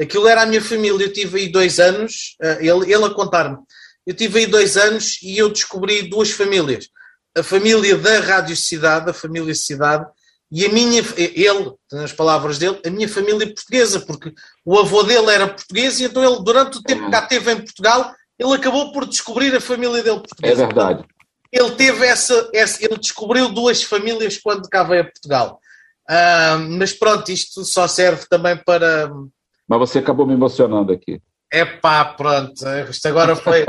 aquilo 0.00 0.28
era 0.28 0.42
a 0.42 0.46
minha 0.46 0.62
família. 0.62 1.06
Eu 1.06 1.12
tive 1.12 1.40
aí 1.40 1.48
dois 1.48 1.80
anos, 1.80 2.36
eh, 2.40 2.58
ele, 2.60 2.92
ele 2.92 3.04
a 3.04 3.10
contar-me. 3.10 3.56
Eu 4.06 4.14
tive 4.14 4.40
aí 4.40 4.46
dois 4.46 4.76
anos 4.76 5.20
e 5.22 5.36
eu 5.36 5.50
descobri 5.50 6.08
duas 6.08 6.30
famílias 6.30 6.88
a 7.36 7.42
família 7.42 7.96
da 7.96 8.20
Rádio 8.20 8.56
Cidade, 8.56 9.10
a 9.10 9.14
família 9.14 9.54
Cidade, 9.54 10.06
e 10.50 10.64
a 10.64 10.68
minha, 10.68 11.02
ele, 11.16 11.72
nas 11.90 12.12
palavras 12.12 12.58
dele, 12.58 12.80
a 12.86 12.90
minha 12.90 13.08
família 13.08 13.46
portuguesa, 13.46 14.00
porque 14.00 14.32
o 14.64 14.78
avô 14.78 15.02
dele 15.02 15.30
era 15.30 15.48
português 15.48 15.98
e 15.98 16.04
então 16.04 16.22
ele, 16.22 16.44
durante 16.44 16.78
o 16.78 16.82
tempo 16.82 17.06
que 17.06 17.10
cá 17.10 17.20
esteve 17.20 17.52
em 17.52 17.56
Portugal, 17.56 18.14
ele 18.38 18.52
acabou 18.52 18.92
por 18.92 19.06
descobrir 19.06 19.54
a 19.54 19.60
família 19.60 20.02
dele 20.02 20.20
portuguesa. 20.20 20.62
É 20.62 20.66
verdade. 20.66 21.04
Ele 21.50 21.70
teve 21.72 22.04
essa, 22.06 22.50
essa 22.52 22.84
ele 22.84 22.98
descobriu 22.98 23.48
duas 23.48 23.82
famílias 23.82 24.38
quando 24.38 24.68
cá 24.68 24.82
veio 24.82 25.02
a 25.02 25.04
Portugal. 25.04 25.60
Uh, 26.08 26.58
mas 26.78 26.92
pronto, 26.92 27.30
isto 27.30 27.64
só 27.64 27.88
serve 27.88 28.26
também 28.28 28.56
para. 28.56 29.10
Mas 29.66 29.78
você 29.78 29.98
acabou 30.00 30.26
me 30.26 30.34
emocionando 30.34 30.92
aqui. 30.92 31.20
É 31.54 31.64
pá, 31.64 32.04
pronto, 32.04 32.66
isto 32.90 33.06
agora 33.06 33.36
foi. 33.36 33.64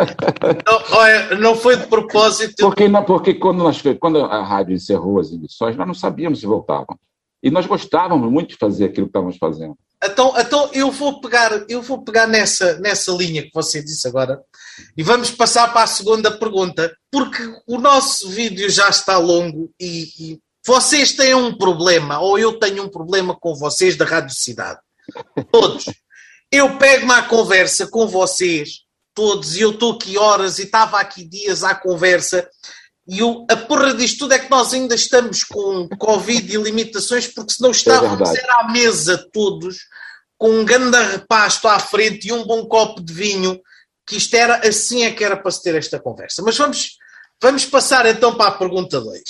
não, 0.66 0.98
olha, 0.98 1.36
não 1.36 1.56
foi 1.56 1.78
de 1.78 1.86
propósito. 1.86 2.56
Porque, 2.58 2.88
não, 2.88 3.04
porque 3.04 3.36
quando, 3.36 3.60
nós, 3.60 3.80
quando 4.00 4.26
a 4.26 4.44
rádio 4.44 4.74
encerrou 4.74 5.20
as 5.20 5.32
emissões, 5.32 5.76
nós 5.76 5.86
não 5.86 5.94
sabíamos 5.94 6.40
se 6.40 6.48
voltavam. 6.48 6.98
E 7.44 7.52
nós 7.52 7.68
gostávamos 7.68 8.32
muito 8.32 8.50
de 8.50 8.58
fazer 8.58 8.86
aquilo 8.86 9.06
que 9.06 9.12
estávamos 9.12 9.38
fazendo. 9.38 9.78
Então, 10.04 10.34
então 10.36 10.68
eu 10.74 10.90
vou 10.90 11.22
pegar, 11.22 11.64
eu 11.70 11.80
vou 11.84 12.04
pegar 12.04 12.26
nessa, 12.26 12.80
nessa 12.80 13.12
linha 13.12 13.44
que 13.44 13.52
você 13.54 13.84
disse 13.84 14.08
agora 14.08 14.42
e 14.98 15.04
vamos 15.04 15.30
passar 15.30 15.72
para 15.72 15.84
a 15.84 15.88
segunda 15.88 16.32
pergunta, 16.32 16.92
porque 17.12 17.44
o 17.68 17.78
nosso 17.78 18.30
vídeo 18.30 18.68
já 18.68 18.90
está 18.90 19.20
longo 19.20 19.70
e, 19.80 20.08
e 20.20 20.40
vocês 20.66 21.14
têm 21.14 21.36
um 21.36 21.56
problema, 21.56 22.20
ou 22.20 22.40
eu 22.40 22.58
tenho 22.58 22.84
um 22.84 22.90
problema 22.90 23.38
com 23.40 23.54
vocês 23.54 23.96
da 23.96 24.06
Rádio 24.06 24.36
Cidade. 24.36 24.80
Todos. 25.52 25.86
Eu 26.52 26.78
pego-me 26.78 27.14
à 27.14 27.24
conversa 27.24 27.88
com 27.88 28.08
vocês, 28.08 28.82
todos, 29.14 29.56
e 29.56 29.62
eu 29.62 29.72
estou 29.72 29.94
aqui 29.94 30.18
horas 30.18 30.60
e 30.60 30.64
estava 30.64 31.00
aqui 31.00 31.24
dias 31.24 31.64
à 31.64 31.74
conversa, 31.76 32.48
e 33.08 33.22
o, 33.22 33.46
a 33.50 33.56
porra 33.56 33.94
disto 33.94 34.20
tudo 34.20 34.34
é 34.34 34.40
que 34.40 34.50
nós 34.50 34.74
ainda 34.74 34.96
estamos 34.96 35.44
com 35.44 35.88
Covid 35.90 36.54
e 36.54 36.58
limitações, 36.58 37.28
porque 37.28 37.54
se 37.54 37.62
não 37.62 37.72
estávamos 37.72 38.30
é 38.30 38.40
era 38.40 38.62
à 38.62 38.72
mesa 38.72 39.30
todos, 39.32 39.78
com 40.38 40.50
um 40.50 40.66
grande 40.66 40.98
repasto 40.98 41.68
à 41.68 41.80
frente 41.80 42.28
e 42.28 42.34
um 42.34 42.46
bom 42.46 42.66
copo 42.66 43.02
de 43.02 43.14
vinho, 43.14 43.60
que 44.08 44.18
isto 44.18 44.34
era 44.34 44.68
assim 44.68 45.04
é 45.04 45.12
que 45.12 45.24
era 45.24 45.38
para 45.38 45.52
se 45.52 45.62
ter 45.62 45.76
esta 45.76 46.00
conversa. 46.00 46.42
Mas 46.44 46.58
vamos, 46.58 46.98
vamos 47.42 47.66
passar 47.66 48.06
então 48.08 48.36
para 48.36 48.50
a 48.50 48.58
pergunta 48.58 49.00
2. 49.00 49.22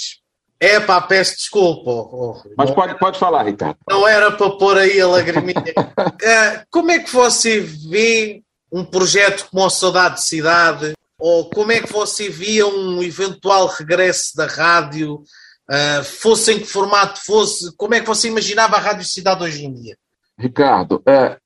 É 0.60 0.80
pá, 0.80 1.02
peço 1.02 1.36
desculpa. 1.36 1.90
Oh, 1.90 2.38
oh, 2.44 2.50
Mas 2.58 2.72
pode, 2.72 2.98
pode 2.98 3.20
falar, 3.20 3.44
Ricardo. 3.44 3.78
Não 3.90 4.08
era 4.08 4.32
para 4.32 4.50
pôr 4.52 4.78
aí 4.78 5.00
a 5.00 5.08
lagriminha. 5.08 5.60
uh, 5.60 6.66
como 6.72 6.92
é 6.92 7.00
que 7.00 7.12
você 7.12 7.60
vê 7.60 8.42
um 8.72 8.84
projeto 8.84 9.48
como 9.52 9.66
a 9.66 9.70
Saudade 9.70 10.16
de 10.16 10.24
Cidade? 10.24 10.94
Ou 11.20 11.50
como 11.50 11.72
é 11.72 11.82
que 11.82 11.92
você 11.92 12.30
via 12.30 12.68
um 12.68 13.02
eventual 13.02 13.68
regresso 13.68 14.36
da 14.36 14.48
rádio? 14.48 15.24
Uh, 15.70 16.04
fosse 16.04 16.54
em 16.54 16.60
que 16.60 16.66
formato 16.66 17.24
fosse? 17.24 17.76
Como 17.76 17.94
é 17.96 18.00
que 18.00 18.08
você 18.08 18.28
imaginava 18.28 18.76
a 18.76 18.80
Rádio 18.80 19.06
Cidade 19.06 19.44
hoje 19.44 19.66
em 19.66 19.74
dia? 19.74 19.98
Ricardo, 20.38 21.02
é, 21.06 21.38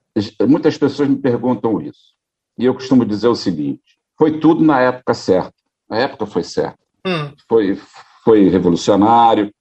muitas 0.47 0.78
pessoas 0.78 1.07
me 1.07 1.16
perguntam 1.16 1.82
isso. 1.82 2.14
E 2.57 2.66
eu 2.66 2.74
costumo 2.74 3.05
dizer 3.05 3.28
o 3.28 3.36
seguinte: 3.36 3.97
foi 4.18 4.39
tudo 4.39 4.64
na 4.64 4.82
época 4.82 5.14
certa. 5.14 5.53
A 5.89 5.97
época 5.97 6.26
foi 6.26 6.43
certa. 6.43 6.78
Hum. 7.05 7.32
Foi, 7.47 7.80
foi 8.24 8.49
revolucionário, 8.49 9.53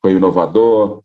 foi 0.00 0.12
inovador. 0.12 1.02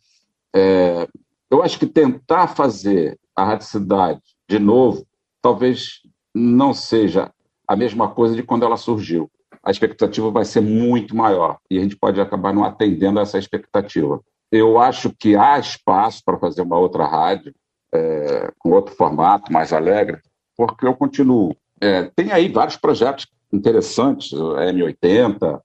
É, 0.56 1.08
eu 1.50 1.62
acho 1.64 1.78
que 1.80 1.86
tentar 1.86 2.48
fazer 2.48 3.18
a 3.36 3.44
radicidade 3.44 4.22
de 4.50 4.60
novo 4.60 5.06
talvez 5.42 6.02
não 6.34 6.74
seja 6.74 7.32
a 7.68 7.76
mesma 7.76 8.10
coisa 8.10 8.36
de 8.36 8.44
quando 8.44 8.66
ela 8.66 8.78
surgiu. 8.78 9.30
A 9.64 9.72
expectativa 9.72 10.32
vai 10.32 10.46
ser 10.46 10.62
muito 10.62 11.16
maior 11.16 11.58
e 11.70 11.78
a 11.78 11.82
gente 11.82 11.96
pode 11.96 12.20
acabar 12.20 12.54
não 12.54 12.64
atendendo 12.64 13.20
a 13.20 13.24
essa 13.24 13.38
expectativa. 13.38 14.22
Eu 14.52 14.80
acho 14.80 15.14
que 15.18 15.36
há 15.36 15.60
espaço 15.60 16.22
para 16.24 16.38
fazer 16.38 16.62
uma 16.62 16.78
outra 16.78 17.06
rádio, 17.06 17.54
é, 17.94 18.52
com 18.58 18.72
outro 18.72 18.96
formato, 18.96 19.52
mais 19.52 19.74
alegre, 19.74 20.20
porque 20.56 20.86
eu 20.86 20.94
continuo. 20.94 21.56
É, 21.82 22.04
tem 22.16 22.32
aí 22.32 22.48
vários 22.48 22.78
projetos 22.78 23.28
interessantes, 23.52 24.34
a 24.34 24.72
M80, 24.72 25.62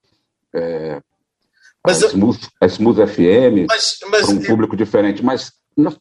é, 0.55 1.01
mas, 1.85 2.03
a, 2.03 2.09
Smooth, 2.09 2.49
a 2.61 2.67
Smooth 2.67 3.07
FM, 3.07 3.67
mas, 3.69 3.99
mas, 4.09 4.29
um 4.29 4.43
público 4.43 4.77
diferente, 4.77 5.23
mas 5.23 5.53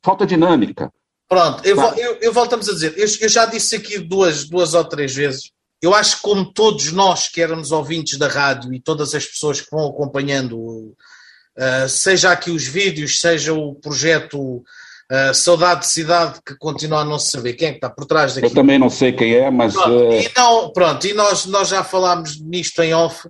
falta 0.04 0.26
dinâmica. 0.26 0.92
Pronto, 1.28 1.66
eu, 1.66 1.76
tá. 1.76 1.94
eu, 1.98 2.18
eu, 2.22 2.34
voltamos 2.34 2.68
a 2.68 2.74
dizer, 2.74 2.94
eu, 2.98 3.08
eu, 3.22 3.30
já 3.30 3.46
disse 3.46 3.78
aqui 3.78 3.98
duas, 3.98 4.50
duas 4.50 4.74
ou 4.74 4.84
três 4.84 5.16
vezes, 5.16 5.50
eu 5.82 5.96
acho 5.96 6.18
que 6.18 6.22
como 6.22 6.52
todos 6.54 6.92
nós 6.92 7.30
que 7.30 7.42
éramos 7.42 7.72
ouvintes 7.72 8.20
da 8.20 8.28
rádio 8.28 8.74
e 8.74 8.82
todas 8.82 9.16
as 9.16 9.26
pessoas 9.26 9.62
que 9.62 9.72
vão 9.72 9.88
acompanhando, 9.88 10.58
uh, 10.60 11.90
seja 11.90 12.32
aqui 12.32 12.52
os 12.52 12.68
vídeos, 12.68 13.20
seja 13.20 13.54
o 13.54 13.74
projeto 13.76 14.58
uh, 14.58 15.34
Saudade 15.34 15.82
de 15.82 15.88
Cidade, 15.88 16.40
que 16.46 16.56
continua 16.58 17.00
a 17.00 17.06
não 17.06 17.18
se 17.18 17.32
saber 17.32 17.54
quem 17.54 17.70
é 17.70 17.72
que 17.72 17.78
está 17.78 17.90
por 17.90 18.06
trás 18.06 18.36
daqui. 18.36 18.48
Eu 18.48 18.54
também 18.54 18.78
não 18.78 18.90
sei 18.90 19.12
quem 19.12 19.34
é, 19.34 19.50
mas... 19.50 19.74
Pronto, 19.74 19.90
uh... 19.90 20.14
e, 20.14 20.32
não, 20.38 20.72
pronto, 20.72 21.08
e 21.08 21.14
nós, 21.14 21.46
nós 21.46 21.70
já 21.70 21.84
falámos 21.84 22.40
nisto 22.40 22.84
em 22.84 22.94
off, 22.94 23.28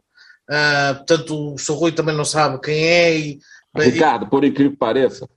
Uh, 0.51 0.95
portanto, 0.95 1.53
o 1.53 1.57
Sr. 1.57 1.73
Rui 1.75 1.91
também 1.93 2.15
não 2.15 2.25
sabe 2.25 2.59
quem 2.59 2.83
é. 2.83 3.17
E, 3.17 3.39
Ricardo, 3.77 4.27
por 4.27 4.43
incrível 4.43 4.73
que 4.73 4.77
pareça, 4.77 5.29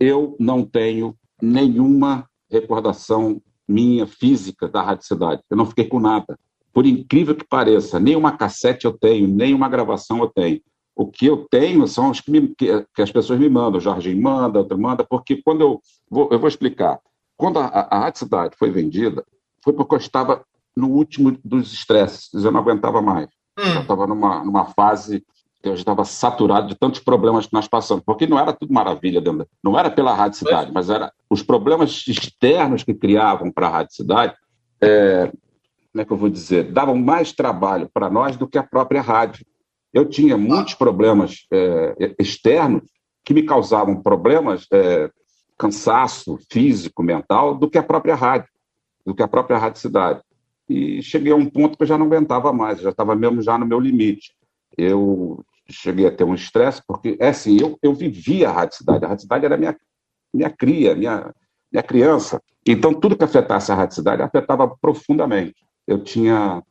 eu 0.00 0.36
não 0.40 0.64
tenho 0.64 1.16
nenhuma 1.40 2.28
recordação 2.50 3.40
minha 3.68 4.08
física 4.08 4.68
da 4.68 4.82
Rádio 4.82 5.06
Cidade. 5.06 5.42
Eu 5.48 5.56
não 5.56 5.66
fiquei 5.66 5.84
com 5.84 6.00
nada. 6.00 6.36
Por 6.72 6.84
incrível 6.84 7.34
que 7.34 7.46
pareça, 7.46 8.00
nem 8.00 8.16
uma 8.16 8.36
cassete 8.36 8.86
eu 8.86 8.92
tenho, 8.92 9.28
nem 9.28 9.54
uma 9.54 9.68
gravação 9.68 10.18
eu 10.18 10.28
tenho. 10.28 10.60
O 10.96 11.06
que 11.06 11.26
eu 11.26 11.46
tenho 11.48 11.86
são 11.86 12.10
os 12.10 12.20
que, 12.20 12.30
me, 12.30 12.48
que, 12.56 12.84
que 12.94 13.02
as 13.02 13.12
pessoas 13.12 13.38
me 13.38 13.48
mandam. 13.48 13.78
O 13.78 13.80
Jorge 13.80 14.14
manda, 14.14 14.58
outro 14.58 14.78
manda, 14.78 15.04
porque 15.04 15.40
quando 15.42 15.60
eu 15.60 15.80
vou, 16.10 16.28
eu 16.32 16.38
vou 16.38 16.48
explicar. 16.48 16.98
Quando 17.36 17.58
a, 17.60 17.66
a 17.66 18.00
Rádio 18.00 18.20
Cidade 18.20 18.56
foi 18.58 18.70
vendida, 18.70 19.24
foi 19.62 19.72
porque 19.74 19.94
eu 19.94 19.98
estava 19.98 20.44
no 20.76 20.88
último 20.88 21.38
dos 21.44 21.72
estresses, 21.72 22.32
eu 22.34 22.50
não 22.50 22.60
aguentava 22.60 23.00
mais. 23.00 23.28
Hum. 23.58 23.74
Eu 23.74 23.80
estava 23.82 24.06
numa, 24.06 24.44
numa 24.44 24.66
fase 24.66 25.24
que 25.62 25.68
eu 25.68 25.74
estava 25.74 26.04
saturado 26.04 26.68
de 26.68 26.74
tantos 26.74 27.00
problemas 27.00 27.46
que 27.46 27.52
nós 27.52 27.66
passamos, 27.66 28.04
porque 28.04 28.26
não 28.26 28.38
era 28.38 28.52
tudo 28.52 28.72
maravilha, 28.72 29.20
dentro, 29.20 29.48
não 29.62 29.78
era 29.78 29.90
pela 29.90 30.14
Rádio 30.14 30.38
Cidade, 30.38 30.70
mas 30.72 30.90
era 30.90 31.12
os 31.28 31.42
problemas 31.42 32.04
externos 32.06 32.84
que 32.84 32.94
criavam 32.94 33.50
para 33.50 33.66
a 33.66 33.70
Rádio 33.70 33.94
Cidade, 33.94 34.34
é, 34.80 35.32
como 35.92 36.02
é 36.02 36.04
que 36.04 36.12
eu 36.12 36.16
vou 36.16 36.28
dizer, 36.28 36.70
davam 36.72 36.96
mais 36.96 37.32
trabalho 37.32 37.90
para 37.92 38.10
nós 38.10 38.36
do 38.36 38.46
que 38.46 38.58
a 38.58 38.62
própria 38.62 39.00
rádio. 39.00 39.46
Eu 39.92 40.04
tinha 40.04 40.36
muitos 40.36 40.74
problemas 40.74 41.46
é, 41.50 42.14
externos 42.20 42.82
que 43.24 43.32
me 43.32 43.42
causavam 43.42 44.02
problemas, 44.02 44.66
é, 44.70 45.10
cansaço 45.56 46.38
físico, 46.50 47.02
mental, 47.02 47.54
do 47.54 47.68
que 47.68 47.78
a 47.78 47.82
própria 47.82 48.14
rádio, 48.14 48.48
do 49.06 49.14
que 49.14 49.22
a 49.22 49.28
própria 49.28 49.56
Rádio 49.56 49.80
Cidade 49.80 50.20
e 50.68 51.02
cheguei 51.02 51.32
a 51.32 51.36
um 51.36 51.46
ponto 51.48 51.76
que 51.76 51.84
eu 51.84 51.86
já 51.86 51.96
não 51.96 52.06
aguentava 52.06 52.52
mais, 52.52 52.80
já 52.80 52.90
estava 52.90 53.14
mesmo 53.14 53.40
já 53.40 53.56
no 53.56 53.66
meu 53.66 53.78
limite. 53.78 54.34
Eu 54.76 55.44
cheguei 55.68 56.06
a 56.06 56.10
ter 56.10 56.24
um 56.24 56.34
estresse, 56.34 56.82
porque, 56.86 57.16
é 57.20 57.28
assim, 57.28 57.58
eu, 57.60 57.78
eu 57.82 57.94
vivia 57.94 58.48
a 58.48 58.52
Rádio 58.52 58.78
Cidade, 58.78 59.04
a 59.04 59.08
Rádio 59.08 59.22
Cidade 59.22 59.44
era 59.44 59.56
minha, 59.56 59.76
minha 60.32 60.50
cria, 60.50 60.94
minha, 60.94 61.32
minha 61.72 61.82
criança. 61.82 62.40
Então, 62.66 62.92
tudo 62.92 63.16
que 63.16 63.24
afetasse 63.24 63.70
a 63.70 63.74
Rádio 63.74 63.94
Cidade 63.94 64.22
afetava 64.22 64.68
profundamente. 64.80 65.54
Eu 65.86 66.02
tinha, 66.02 66.62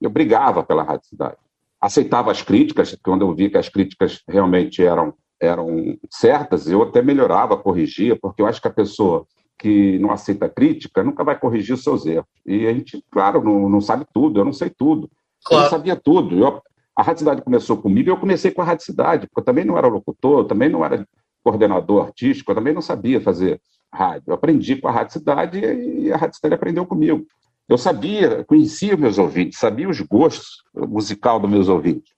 eu 0.00 0.10
brigava 0.10 0.62
pela 0.62 0.82
Rádio 0.82 1.08
Cidade. 1.08 1.36
Aceitava 1.80 2.30
as 2.30 2.42
críticas, 2.42 2.96
quando 3.02 3.22
eu 3.22 3.34
vi 3.34 3.50
que 3.50 3.58
as 3.58 3.68
críticas 3.68 4.22
realmente 4.28 4.82
eram, 4.82 5.14
eram 5.40 5.98
certas, 6.10 6.68
eu 6.68 6.82
até 6.82 7.02
melhorava, 7.02 7.56
corrigia, 7.56 8.16
porque 8.20 8.42
eu 8.42 8.46
acho 8.46 8.60
que 8.60 8.68
a 8.68 8.72
pessoa 8.72 9.26
que 9.60 9.98
não 9.98 10.10
aceita 10.10 10.48
crítica 10.48 11.04
nunca 11.04 11.22
vai 11.22 11.38
corrigir 11.38 11.74
os 11.74 11.84
seus 11.84 12.06
erros. 12.06 12.26
E 12.46 12.66
a 12.66 12.72
gente, 12.72 13.04
claro, 13.10 13.44
não, 13.44 13.68
não 13.68 13.80
sabe 13.80 14.06
tudo, 14.12 14.40
eu 14.40 14.44
não 14.44 14.54
sei 14.54 14.70
tudo. 14.70 15.10
Claro. 15.44 15.60
Eu 15.60 15.64
não 15.64 15.70
sabia 15.70 15.96
tudo. 15.96 16.38
Eu, 16.38 16.62
a 16.96 17.02
Rádio 17.02 17.20
Cidade 17.20 17.42
começou 17.42 17.76
comigo 17.76 18.08
e 18.08 18.10
eu 18.10 18.16
comecei 18.16 18.50
com 18.50 18.62
a 18.62 18.64
Rádio 18.64 18.86
Cidade, 18.86 19.26
porque 19.26 19.40
eu 19.40 19.44
também 19.44 19.64
não 19.64 19.76
era 19.76 19.86
locutor, 19.86 20.40
eu 20.40 20.44
também 20.44 20.70
não 20.70 20.82
era 20.82 21.06
coordenador 21.44 22.06
artístico, 22.06 22.50
eu 22.50 22.54
também 22.54 22.72
não 22.72 22.80
sabia 22.80 23.20
fazer 23.20 23.60
rádio. 23.92 24.24
Eu 24.28 24.34
aprendi 24.34 24.76
com 24.76 24.88
a 24.88 24.92
Rádio 24.92 25.12
Cidade 25.12 25.58
e 25.60 26.10
a 26.10 26.16
Rádio 26.16 26.36
Cidade 26.36 26.54
aprendeu 26.54 26.86
comigo. 26.86 27.26
Eu 27.68 27.76
sabia, 27.76 28.44
conhecia 28.44 28.96
meus 28.96 29.18
ouvintes, 29.18 29.58
sabia 29.58 29.88
os 29.88 30.00
gostos 30.00 30.64
musical 30.74 31.38
dos 31.38 31.50
meus 31.50 31.68
ouvintes. 31.68 32.12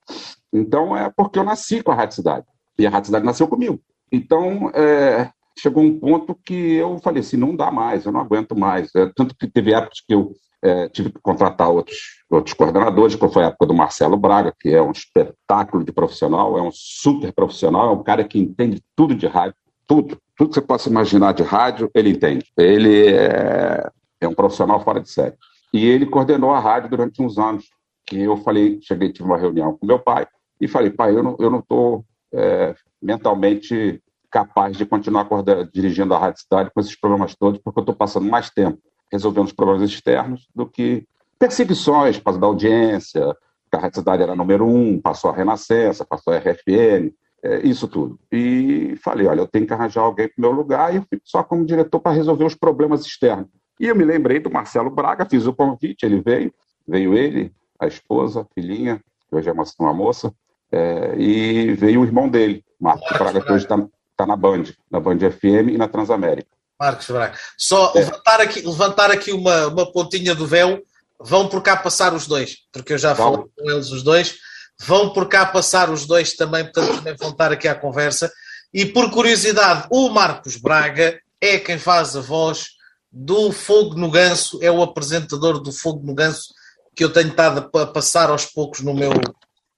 Então, 0.52 0.96
é 0.96 1.10
porque 1.10 1.38
eu 1.38 1.44
nasci 1.44 1.82
com 1.82 1.90
a 1.90 1.94
Rádio 1.94 2.16
Cidade. 2.16 2.46
E 2.78 2.86
a 2.86 2.90
Rádio 2.90 3.06
Cidade 3.06 3.26
nasceu 3.26 3.48
comigo. 3.48 3.80
Então, 4.10 4.70
é, 4.74 5.28
chegou 5.58 5.82
um 5.82 5.98
ponto 5.98 6.34
que 6.34 6.74
eu 6.74 6.98
falei 6.98 7.20
assim, 7.20 7.36
não 7.36 7.54
dá 7.54 7.70
mais, 7.70 8.04
eu 8.04 8.12
não 8.12 8.20
aguento 8.20 8.56
mais. 8.56 8.94
É, 8.94 9.10
tanto 9.14 9.34
que 9.36 9.46
teve 9.46 9.72
épocas 9.72 10.00
que 10.06 10.14
eu 10.14 10.32
é, 10.62 10.88
tive 10.88 11.10
que 11.10 11.18
contratar 11.20 11.68
outros, 11.70 11.98
outros 12.30 12.54
coordenadores, 12.54 13.16
como 13.16 13.32
foi 13.32 13.44
a 13.44 13.48
época 13.48 13.66
do 13.66 13.74
Marcelo 13.74 14.16
Braga, 14.16 14.54
que 14.58 14.70
é 14.70 14.80
um 14.80 14.92
espetáculo 14.92 15.84
de 15.84 15.92
profissional, 15.92 16.56
é 16.56 16.62
um 16.62 16.70
super 16.72 17.32
profissional, 17.32 17.88
é 17.88 17.92
um 17.92 18.02
cara 18.02 18.24
que 18.24 18.38
entende 18.38 18.80
tudo 18.94 19.14
de 19.14 19.26
rádio, 19.26 19.56
tudo, 19.86 20.16
tudo 20.36 20.48
que 20.48 20.54
você 20.54 20.60
possa 20.60 20.88
imaginar 20.88 21.32
de 21.32 21.42
rádio, 21.42 21.90
ele 21.94 22.10
entende. 22.10 22.46
Ele 22.56 23.08
é, 23.08 23.90
é 24.20 24.28
um 24.28 24.34
profissional 24.34 24.82
fora 24.82 25.00
de 25.00 25.10
série. 25.10 25.34
E 25.74 25.84
ele 25.86 26.06
coordenou 26.06 26.52
a 26.52 26.60
rádio 26.60 26.90
durante 26.90 27.20
uns 27.20 27.38
anos, 27.38 27.64
que 28.06 28.20
eu 28.20 28.36
falei, 28.36 28.78
cheguei, 28.82 29.12
tive 29.12 29.28
uma 29.28 29.38
reunião 29.38 29.76
com 29.76 29.86
meu 29.86 29.98
pai, 29.98 30.26
e 30.60 30.68
falei, 30.68 30.90
pai, 30.90 31.16
eu 31.16 31.22
não 31.22 31.32
estou 31.58 32.04
não 32.32 32.40
é, 32.40 32.74
mentalmente 33.00 34.00
capaz 34.32 34.76
de 34.78 34.86
continuar 34.86 35.28
dirigindo 35.70 36.14
a 36.14 36.18
Rádio 36.18 36.40
Cidade 36.40 36.70
com 36.74 36.80
esses 36.80 36.98
problemas 36.98 37.34
todos, 37.34 37.60
porque 37.62 37.78
eu 37.78 37.82
estou 37.82 37.94
passando 37.94 38.28
mais 38.28 38.48
tempo 38.48 38.78
resolvendo 39.12 39.46
os 39.46 39.52
problemas 39.52 39.82
externos 39.90 40.48
do 40.54 40.66
que 40.66 41.06
perseguições 41.38 42.18
para 42.18 42.38
da 42.38 42.46
audiência, 42.46 43.36
que 43.70 43.76
a 43.76 43.80
Rádio 43.80 43.98
Cidade 43.98 44.22
era 44.22 44.34
número 44.34 44.66
um, 44.66 44.98
passou 44.98 45.30
a 45.30 45.36
Renascença, 45.36 46.04
passou 46.04 46.32
a 46.32 46.38
RFN, 46.38 47.12
é, 47.42 47.60
isso 47.62 47.86
tudo. 47.86 48.18
E 48.32 48.94
falei, 49.04 49.26
olha, 49.26 49.40
eu 49.40 49.46
tenho 49.46 49.66
que 49.66 49.74
arranjar 49.74 50.02
alguém 50.02 50.28
para 50.28 50.38
o 50.38 50.40
meu 50.40 50.50
lugar 50.50 50.94
e 50.94 50.96
eu 50.96 51.02
fico 51.02 51.22
só 51.24 51.42
como 51.42 51.66
diretor 51.66 52.00
para 52.00 52.12
resolver 52.12 52.44
os 52.44 52.54
problemas 52.54 53.04
externos. 53.04 53.48
E 53.78 53.86
eu 53.86 53.94
me 53.94 54.04
lembrei 54.04 54.40
do 54.40 54.50
Marcelo 54.50 54.88
Braga, 54.88 55.26
fiz 55.28 55.46
o 55.46 55.52
convite, 55.52 56.06
ele 56.06 56.22
veio, 56.22 56.54
veio 56.88 57.12
ele, 57.14 57.52
a 57.78 57.86
esposa, 57.86 58.42
a 58.42 58.46
filhinha, 58.54 59.02
que 59.28 59.36
hoje 59.36 59.48
é 59.48 59.52
uma, 59.52 59.64
uma 59.80 59.92
moça, 59.92 60.32
é, 60.70 61.16
e 61.18 61.74
veio 61.74 62.00
o 62.00 62.04
irmão 62.04 62.28
dele, 62.28 62.64
Marcos 62.80 63.18
Braga, 63.18 63.42
que 63.42 63.52
hoje 63.52 63.64
está 63.64 63.76
está 64.12 64.26
na 64.26 64.36
Band, 64.36 64.64
na 64.90 65.00
Band 65.00 65.18
FM 65.18 65.70
e 65.72 65.78
na 65.78 65.88
Transamérica. 65.88 66.48
Marcos 66.78 67.06
Braga. 67.08 67.38
Só 67.56 67.92
é. 67.94 68.00
levantar 68.00 68.40
aqui, 68.40 68.60
levantar 68.62 69.10
aqui 69.10 69.32
uma, 69.32 69.68
uma 69.68 69.92
pontinha 69.92 70.34
do 70.34 70.46
véu, 70.46 70.82
vão 71.20 71.48
por 71.48 71.62
cá 71.62 71.76
passar 71.76 72.12
os 72.14 72.26
dois, 72.26 72.56
porque 72.72 72.94
eu 72.94 72.98
já 72.98 73.14
falei 73.14 73.44
com 73.56 73.70
eles 73.70 73.90
os 73.90 74.02
dois, 74.02 74.36
vão 74.80 75.12
por 75.12 75.28
cá 75.28 75.46
passar 75.46 75.90
os 75.90 76.06
dois 76.06 76.34
também, 76.34 76.64
portanto 76.64 76.96
também 76.96 77.16
vão 77.16 77.30
estar 77.30 77.52
aqui 77.52 77.68
à 77.68 77.74
conversa. 77.74 78.32
E 78.74 78.84
por 78.86 79.10
curiosidade, 79.10 79.86
o 79.90 80.08
Marcos 80.08 80.56
Braga 80.56 81.20
é 81.40 81.58
quem 81.58 81.78
faz 81.78 82.16
a 82.16 82.20
voz 82.20 82.70
do 83.10 83.52
Fogo 83.52 83.94
no 83.94 84.10
Ganso, 84.10 84.58
é 84.62 84.70
o 84.70 84.82
apresentador 84.82 85.60
do 85.60 85.70
Fogo 85.70 86.04
no 86.04 86.14
Ganso 86.14 86.54
que 86.94 87.04
eu 87.04 87.12
tenho 87.12 87.28
estado 87.28 87.70
a 87.78 87.86
passar 87.86 88.30
aos 88.30 88.46
poucos 88.46 88.80
no 88.80 88.94
meu, 88.94 89.12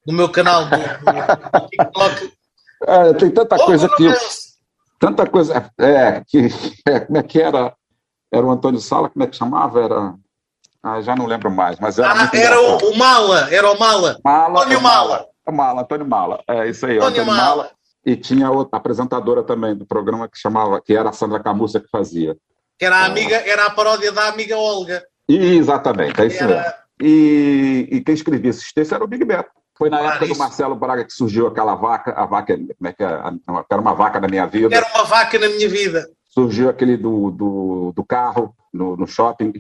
no 0.07 0.13
meu 0.13 0.29
canal 0.29 0.65
do, 0.65 0.77
do 0.77 1.69
TikTok 1.69 2.33
é, 2.87 3.15
tem 3.15 3.31
tanta 3.31 3.57
coisa 3.57 3.89
que. 3.97 4.13
Tanta 4.99 5.27
coisa. 5.27 5.71
É, 5.79 6.23
que, 6.27 6.49
é, 6.89 7.01
como 7.01 7.19
é 7.19 7.23
que 7.23 7.41
era? 7.41 7.75
Era 8.33 8.45
o 8.45 8.51
Antônio 8.51 8.81
Sala, 8.81 9.09
como 9.09 9.25
é 9.25 9.29
que 9.29 9.37
chamava? 9.37 9.83
Era. 9.83 10.15
Ah, 10.83 11.01
já 11.01 11.17
não 11.17 11.27
lembro 11.27 11.51
mais, 11.51 11.79
mas 11.79 11.99
era. 11.99 12.13
Ah, 12.13 12.31
era 12.35 12.61
o, 12.61 12.91
o, 12.91 12.97
Mala, 12.97 13.49
era 13.51 13.71
o 13.71 13.79
Mala. 13.79 14.19
Mala 14.23 14.61
Antônio 14.61 14.81
Mala. 14.81 15.27
Mala, 15.51 15.83
Antônio 15.83 16.07
Mala. 16.07 16.43
É 16.49 16.69
isso 16.69 16.87
aí, 16.87 16.97
Antônio, 16.97 17.23
Antônio 17.23 17.41
Mala. 17.41 17.57
Mala. 17.57 17.71
E 18.05 18.17
tinha 18.17 18.51
outra 18.51 18.79
apresentadora 18.79 19.43
também 19.43 19.75
do 19.75 19.87
programa 19.87 20.29
que 20.29 20.39
chamava, 20.39 20.81
que 20.81 20.95
era 20.95 21.09
a 21.09 21.13
Sandra 21.13 21.43
Camussa 21.43 21.81
que 21.81 21.89
fazia. 21.89 22.37
Que 22.79 22.85
era 22.85 22.97
a 22.97 23.05
amiga, 23.07 23.37
era 23.37 23.67
a 23.67 23.71
paródia 23.71 24.13
da 24.13 24.29
amiga 24.29 24.59
Olga. 24.59 25.03
E, 25.29 25.57
exatamente, 25.57 26.21
é 26.21 26.27
isso 26.27 26.43
era... 26.43 26.57
mesmo. 26.57 26.73
E, 27.01 27.89
e 27.91 28.01
quem 28.03 28.15
escrevia 28.15 28.51
esses 28.51 28.73
textos 28.73 28.93
era 28.93 29.05
o 29.05 29.09
Big 29.09 29.25
Beto. 29.25 29.51
Foi 29.77 29.91
na 29.91 30.01
época 30.01 30.29
do 30.29 30.37
Marcelo 30.37 30.77
Braga 30.77 31.05
que 31.05 31.13
surgiu 31.13 31.49
aquela 31.49 31.75
vaca, 31.75 32.13
a 32.13 32.25
vaca, 32.25 32.57
como 32.57 32.89
é 32.89 32.93
que 32.93 33.03
é? 33.03 33.07
Era 33.07 33.81
uma 33.81 33.95
vaca 33.95 34.21
na 34.21 34.29
minha 34.29 34.47
vida. 34.47 34.75
Era 34.75 34.87
uma 34.95 35.05
vaca 35.05 35.39
na 35.39 35.49
minha 35.49 35.69
vida. 35.69 36.09
Surgiu 36.29 36.69
aquele 36.69 36.97
do, 36.97 37.31
do, 37.31 37.93
do 37.95 38.05
carro 38.05 38.55
no, 38.73 38.97
no 38.97 39.07
shopping. 39.07 39.53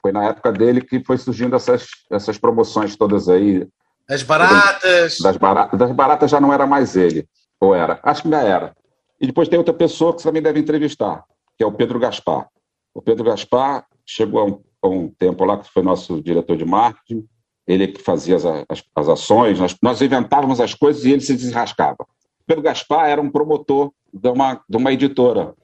Foi 0.00 0.12
na 0.12 0.24
época 0.24 0.52
dele 0.52 0.80
que 0.80 1.02
foi 1.04 1.18
surgindo 1.18 1.56
essas, 1.56 1.88
essas 2.10 2.38
promoções 2.38 2.96
todas 2.96 3.28
aí. 3.28 3.66
As 4.08 4.22
baratas. 4.22 5.18
Das 5.18 5.36
baratas. 5.36 5.78
Das 5.78 5.92
baratas 5.92 6.30
já 6.30 6.40
não 6.40 6.52
era 6.52 6.66
mais 6.66 6.96
ele. 6.96 7.28
Ou 7.60 7.74
era? 7.74 7.98
Acho 8.04 8.22
que 8.22 8.28
ainda 8.28 8.40
era. 8.40 8.76
E 9.20 9.26
depois 9.26 9.48
tem 9.48 9.58
outra 9.58 9.74
pessoa 9.74 10.14
que 10.14 10.22
você 10.22 10.28
também 10.28 10.42
deve 10.42 10.60
entrevistar, 10.60 11.24
que 11.56 11.64
é 11.64 11.66
o 11.66 11.72
Pedro 11.72 11.98
Gaspar. 11.98 12.46
O 12.94 13.02
Pedro 13.02 13.24
Gaspar 13.24 13.84
chegou 14.06 14.40
há 14.40 14.44
um, 14.44 14.62
há 14.82 14.88
um 14.88 15.08
tempo 15.08 15.44
lá, 15.44 15.58
que 15.58 15.68
foi 15.70 15.82
nosso 15.82 16.22
diretor 16.22 16.56
de 16.56 16.64
marketing, 16.64 17.26
ele 17.68 17.94
fazia 17.98 18.36
as, 18.36 18.44
as, 18.44 18.82
as 18.96 19.08
ações, 19.08 19.60
nós, 19.60 19.76
nós, 19.82 20.00
inventávamos 20.00 20.60
as 20.60 20.74
coisas 20.74 21.04
e 21.04 21.12
ele 21.12 21.20
se 21.20 21.36
desrascava. 21.36 22.06
Pedro 22.46 22.62
Gaspar 22.62 23.08
era 23.08 23.20
um 23.20 23.30
promotor 23.30 23.92
de 24.12 24.28
uma, 24.28 24.60
de 24.68 24.76
uma 24.76 24.92
editora, 24.92 25.54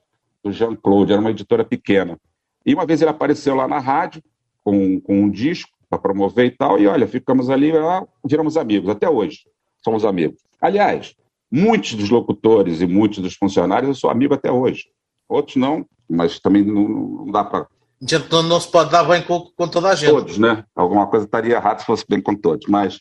do 0.43 0.53
Jean-Claude, 0.53 1.13
era 1.13 1.21
uma 1.21 1.31
editora 1.31 1.65
pequena. 1.65 2.19
E 2.67 2.75
uma 2.75 2.85
vez 2.85 3.01
ele 3.01 3.11
apareceu 3.11 3.55
lá 3.55 3.67
na 3.67 3.79
rádio 3.79 4.23
com, 4.63 5.01
com 5.01 5.23
um 5.23 5.31
disco 5.31 5.71
para 5.89 5.99
promover 5.99 6.47
e 6.47 6.51
tal, 6.51 6.79
e 6.79 6.87
olha, 6.87 7.07
ficamos 7.07 7.49
ali, 7.49 7.73
lá, 7.73 8.07
viramos 8.25 8.57
amigos, 8.57 8.91
até 8.91 9.09
hoje 9.09 9.45
somos 9.85 10.05
amigos. 10.05 10.41
Aliás, 10.61 11.15
muitos 11.51 11.95
dos 11.95 12.09
locutores 12.09 12.81
e 12.81 12.87
muitos 12.87 13.19
dos 13.19 13.35
funcionários 13.35 13.89
eu 13.89 13.95
sou 13.95 14.11
amigo 14.11 14.33
até 14.33 14.51
hoje. 14.51 14.87
Outros 15.29 15.57
não, 15.57 15.87
mas 16.09 16.41
também 16.41 16.65
não, 16.65 16.89
não 16.89 17.31
dá 17.31 17.45
para 17.45 17.67
a 18.05 18.19
gente 18.19 18.31
não, 18.31 18.43
não, 18.43 18.61
se 18.61 18.71
pode 18.71 18.91
dar 18.91 19.05
bem 19.05 19.23
com, 19.23 19.51
com, 19.57 19.67
toda 19.67 19.89
a 19.89 19.95
gente. 19.95 20.11
Todos, 20.11 20.37
né? 20.37 20.65
Alguma 20.77 21.07
coisa 21.07 21.25
estaria 21.25 21.55
errada 21.57 21.81
se 21.81 21.87
fosse 21.87 22.05
bem 22.07 22.21
com 22.21 22.35
todos. 22.35 22.67
Mas, 22.69 23.01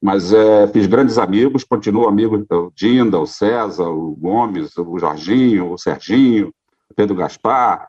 mas 0.00 0.32
é, 0.32 0.66
fiz 0.68 0.86
grandes 0.86 1.18
amigos, 1.18 1.64
continuo 1.64 2.08
amigo 2.08 2.38
do 2.38 2.72
Dinda, 2.74 3.18
o 3.18 3.26
César, 3.26 3.88
o 3.88 4.16
Gomes, 4.16 4.76
o 4.78 4.98
Jorginho, 4.98 5.72
o 5.72 5.78
Serginho, 5.78 6.48
o 6.90 6.94
Pedro 6.94 7.14
Gaspar, 7.14 7.88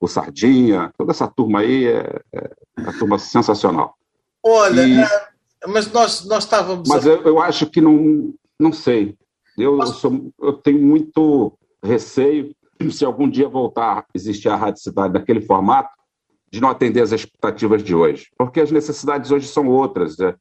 o 0.00 0.08
Sardinha, 0.08 0.90
toda 0.98 1.12
essa 1.12 1.28
turma 1.28 1.60
aí 1.60 1.86
é, 1.86 2.20
é 2.32 2.50
uma 2.76 2.92
turma 2.98 3.18
sensacional. 3.18 3.94
Olha, 4.42 4.82
e... 4.82 5.00
É, 5.00 5.30
mas 5.68 5.92
nós, 5.92 6.24
nós 6.24 6.44
estávamos. 6.44 6.88
Mas 6.88 7.06
eu, 7.06 7.22
eu, 7.22 7.40
acho 7.40 7.66
que 7.66 7.80
não, 7.80 8.32
não 8.58 8.72
sei. 8.72 9.14
Eu, 9.56 9.76
mas... 9.76 9.90
eu, 9.90 9.94
sou, 9.94 10.32
eu 10.40 10.54
tenho 10.54 10.80
muito 10.80 11.52
receio 11.84 12.52
se 12.90 13.04
algum 13.04 13.28
dia 13.28 13.46
voltar 13.46 13.98
a 13.98 14.04
existir 14.14 14.48
a 14.48 14.56
Rádio 14.56 14.82
Cidade 14.82 15.12
daquele 15.12 15.42
formato, 15.42 15.90
de 16.50 16.60
não 16.60 16.68
atender 16.68 17.02
às 17.02 17.12
expectativas 17.12 17.82
de 17.82 17.94
hoje. 17.94 18.28
Porque 18.36 18.60
as 18.60 18.70
necessidades 18.70 19.30
hoje 19.30 19.46
são 19.46 19.68
outras. 19.68 20.16
Né? 20.18 20.34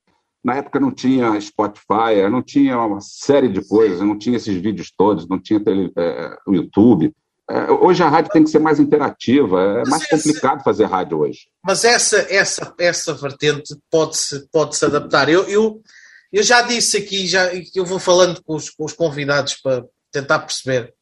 Na 0.44 0.56
época 0.56 0.80
não 0.80 0.92
tinha 0.92 1.40
Spotify, 1.40 2.28
não 2.32 2.42
tinha 2.42 2.80
uma 2.80 3.00
série 3.02 3.48
de 3.48 3.66
coisas, 3.68 4.00
não 4.00 4.18
tinha 4.18 4.38
esses 4.38 4.56
vídeos 4.56 4.92
todos, 4.96 5.28
não 5.28 5.40
tinha 5.40 5.60
tele, 5.60 5.92
é, 5.98 6.38
o 6.48 6.56
YouTube. 6.56 7.14
É, 7.50 7.72
hoje 7.72 8.04
a 8.04 8.10
rádio 8.10 8.32
tem 8.32 8.44
que 8.44 8.50
ser 8.50 8.60
mais 8.60 8.80
interativa, 8.80 9.62
é 9.62 9.78
mas 9.80 9.90
mais 9.90 10.04
essa, 10.04 10.16
complicado 10.18 10.64
fazer 10.64 10.86
rádio 10.86 11.20
hoje. 11.20 11.48
Mas 11.64 11.84
essa, 11.84 12.26
essa, 12.30 12.74
essa 12.80 13.14
vertente 13.14 13.76
pode-se 13.90 14.48
pode 14.52 14.76
-se 14.76 14.86
adaptar. 14.86 15.30
Eu, 15.30 15.44
eu, 15.50 15.82
eu 16.32 16.44
já 16.44 16.62
disse 16.62 16.98
aqui, 16.98 17.28
já, 17.28 17.52
eu 17.76 17.86
vou 17.86 18.00
falando 18.00 18.42
com 18.44 18.56
os, 18.56 18.70
com 18.70 18.86
os 18.86 18.94
convidados 18.94 19.56
para 19.56 19.84
tentar 20.12 20.40
perceber. 20.40 20.94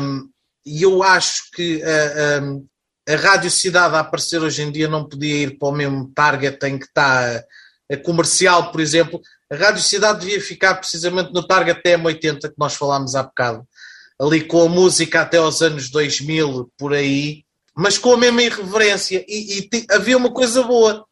Um, 0.00 0.28
e 0.64 0.82
eu 0.82 1.02
acho 1.02 1.50
que 1.52 1.82
a, 1.82 2.38
a, 2.38 2.40
a 3.08 3.16
Rádio 3.16 3.50
Cidade 3.50 3.94
a 3.94 4.00
aparecer 4.00 4.40
hoje 4.40 4.62
em 4.62 4.72
dia 4.72 4.88
não 4.88 5.04
podia 5.04 5.42
ir 5.42 5.58
para 5.58 5.68
o 5.68 5.72
mesmo 5.72 6.10
target 6.14 6.58
em 6.66 6.78
que 6.78 6.86
está 6.86 7.36
a, 7.36 7.94
a 7.94 7.96
comercial, 7.98 8.72
por 8.72 8.80
exemplo. 8.80 9.20
A 9.50 9.56
Rádio 9.56 9.82
Cidade 9.82 10.20
devia 10.20 10.40
ficar 10.40 10.74
precisamente 10.76 11.32
no 11.32 11.46
target 11.46 11.82
TM80 11.82 12.40
que 12.40 12.54
nós 12.58 12.74
falámos 12.74 13.14
há 13.14 13.22
bocado, 13.22 13.66
ali 14.18 14.42
com 14.42 14.62
a 14.62 14.68
música 14.68 15.20
até 15.20 15.36
aos 15.36 15.60
anos 15.60 15.90
2000, 15.90 16.72
por 16.78 16.94
aí, 16.94 17.44
mas 17.76 17.98
com 17.98 18.14
a 18.14 18.16
mesma 18.16 18.42
irreverência. 18.42 19.24
E, 19.28 19.68
e 19.72 19.86
havia 19.90 20.16
uma 20.16 20.32
coisa 20.32 20.62
boa. 20.62 21.04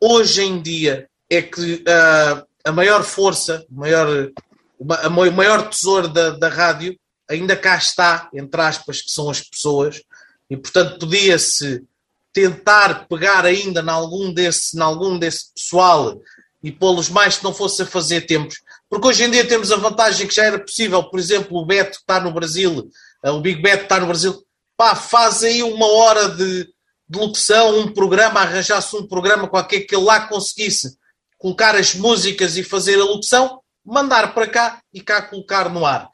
Hoje 0.00 0.42
em 0.42 0.62
dia 0.62 1.08
é 1.28 1.42
que 1.42 1.74
uh, 1.74 2.46
a 2.64 2.72
maior 2.72 3.02
força, 3.02 3.64
maior, 3.68 4.30
o 4.78 5.30
maior 5.32 5.68
tesouro 5.68 6.08
da, 6.08 6.30
da 6.30 6.48
rádio 6.48 6.96
ainda 7.28 7.56
cá 7.56 7.76
está, 7.76 8.28
entre 8.34 8.60
aspas, 8.60 9.02
que 9.02 9.10
são 9.10 9.30
as 9.30 9.40
pessoas, 9.40 10.02
e 10.50 10.56
portanto 10.56 10.98
podia-se 10.98 11.84
tentar 12.32 13.06
pegar 13.08 13.46
ainda 13.46 13.80
em 13.80 13.88
algum 13.88 14.32
desse, 14.32 14.76
em 14.76 14.80
algum 14.80 15.16
desse 15.16 15.52
pessoal 15.54 16.20
e 16.62 16.70
pô-los 16.70 17.08
mais 17.08 17.38
que 17.38 17.44
não 17.44 17.54
fosse 17.54 17.82
a 17.82 17.86
fazer 17.86 18.22
tempos. 18.22 18.60
Porque 18.88 19.06
hoje 19.06 19.24
em 19.24 19.30
dia 19.30 19.46
temos 19.46 19.70
a 19.72 19.76
vantagem 19.76 20.26
que 20.26 20.34
já 20.34 20.44
era 20.44 20.58
possível, 20.58 21.02
por 21.04 21.18
exemplo, 21.18 21.56
o 21.56 21.64
Beto 21.64 21.92
que 21.92 21.96
está 21.98 22.20
no 22.20 22.32
Brasil, 22.32 22.90
eh, 23.22 23.30
o 23.30 23.40
Big 23.40 23.62
Beto 23.62 23.84
está 23.84 24.00
no 24.00 24.06
Brasil, 24.06 24.44
pá, 24.76 24.94
faz 24.94 25.44
aí 25.44 25.62
uma 25.62 25.86
hora 25.86 26.28
de, 26.28 26.64
de 27.08 27.18
locução, 27.18 27.78
um 27.78 27.92
programa, 27.92 28.40
arranjasse 28.40 28.94
um 28.96 29.06
programa 29.06 29.48
qualquer 29.48 29.80
que 29.82 29.94
ele 29.94 30.04
lá 30.04 30.26
conseguisse 30.26 30.98
colocar 31.38 31.74
as 31.74 31.94
músicas 31.94 32.56
e 32.56 32.62
fazer 32.62 33.00
a 33.00 33.04
locução, 33.04 33.60
mandar 33.84 34.34
para 34.34 34.46
cá 34.46 34.82
e 34.92 35.00
cá 35.00 35.22
colocar 35.22 35.70
no 35.70 35.86
ar 35.86 36.10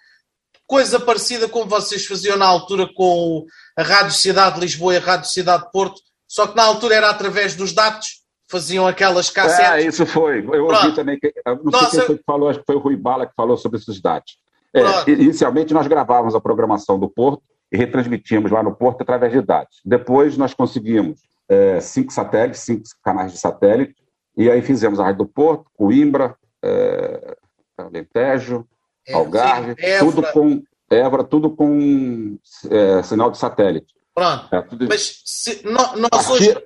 coisa 0.66 0.98
parecida 0.98 1.48
como 1.48 1.66
vocês 1.66 2.04
faziam 2.06 2.36
na 2.36 2.46
altura 2.46 2.88
com 2.92 3.46
a 3.76 3.82
Rádio 3.82 4.12
Cidade 4.12 4.54
de 4.54 4.60
Lisboa 4.62 4.94
e 4.94 4.96
a 4.96 5.00
Rádio 5.00 5.28
Cidade 5.30 5.64
de 5.64 5.70
Porto, 5.70 6.00
só 6.26 6.46
que 6.46 6.56
na 6.56 6.64
altura 6.64 6.94
era 6.94 7.10
através 7.10 7.54
dos 7.54 7.72
dados, 7.72 8.22
faziam 8.50 8.86
aquelas 8.86 9.30
cassetes. 9.30 9.70
Ah, 9.70 9.80
isso 9.80 10.06
foi. 10.06 10.44
Eu 10.44 10.64
ouvi 10.66 10.94
também, 10.94 11.18
que, 11.18 11.32
não 11.44 11.64
Nossa, 11.64 11.90
sei 11.90 11.98
quem 11.98 12.06
foi 12.06 12.18
que 12.18 12.24
falou, 12.24 12.48
acho 12.48 12.60
que 12.60 12.66
foi 12.66 12.76
o 12.76 12.80
Rui 12.80 12.96
Bala 12.96 13.26
que 13.26 13.34
falou 13.36 13.56
sobre 13.56 13.78
esses 13.78 14.00
dados. 14.00 14.38
É, 14.74 15.10
inicialmente 15.10 15.72
nós 15.72 15.86
gravávamos 15.86 16.34
a 16.34 16.40
programação 16.40 16.98
do 16.98 17.08
Porto 17.08 17.42
e 17.72 17.76
retransmitíamos 17.76 18.50
lá 18.50 18.62
no 18.62 18.74
Porto 18.74 19.02
através 19.02 19.32
de 19.32 19.40
dados. 19.40 19.80
Depois 19.84 20.36
nós 20.36 20.54
conseguimos 20.54 21.20
é, 21.48 21.80
cinco 21.80 22.12
satélites, 22.12 22.60
cinco 22.60 22.82
canais 23.02 23.32
de 23.32 23.38
satélite, 23.38 23.94
e 24.36 24.50
aí 24.50 24.60
fizemos 24.60 25.00
a 25.00 25.04
Rádio 25.04 25.24
do 25.24 25.26
Porto, 25.26 25.66
Coimbra, 25.74 26.36
é, 26.62 27.36
Alentejo, 27.78 28.66
é, 29.06 29.14
Algarve, 29.14 29.74
Évora. 29.78 30.12
tudo 30.12 30.32
com 30.32 30.62
Évora, 30.90 31.24
tudo 31.24 31.50
com 31.50 32.38
é, 32.70 33.02
sinal 33.02 33.30
de 33.30 33.38
satélite. 33.38 33.92
Pronto. 34.14 34.54
É, 34.54 34.62
tudo... 34.62 34.86
Mas 34.88 35.20
se, 35.24 35.60
nós, 35.64 35.92
nós, 35.98 36.30
hoje, 36.30 36.56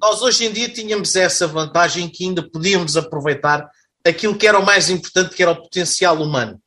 nós 0.00 0.22
hoje 0.22 0.46
em 0.46 0.52
dia 0.52 0.68
tínhamos 0.68 1.14
essa 1.16 1.46
vantagem 1.46 2.08
que 2.08 2.24
ainda 2.24 2.48
podíamos 2.48 2.96
aproveitar 2.96 3.68
aquilo 4.06 4.36
que 4.36 4.46
era 4.46 4.58
o 4.58 4.64
mais 4.64 4.88
importante, 4.88 5.34
que 5.34 5.42
era 5.42 5.52
o 5.52 5.62
potencial 5.62 6.16
humano. 6.16 6.60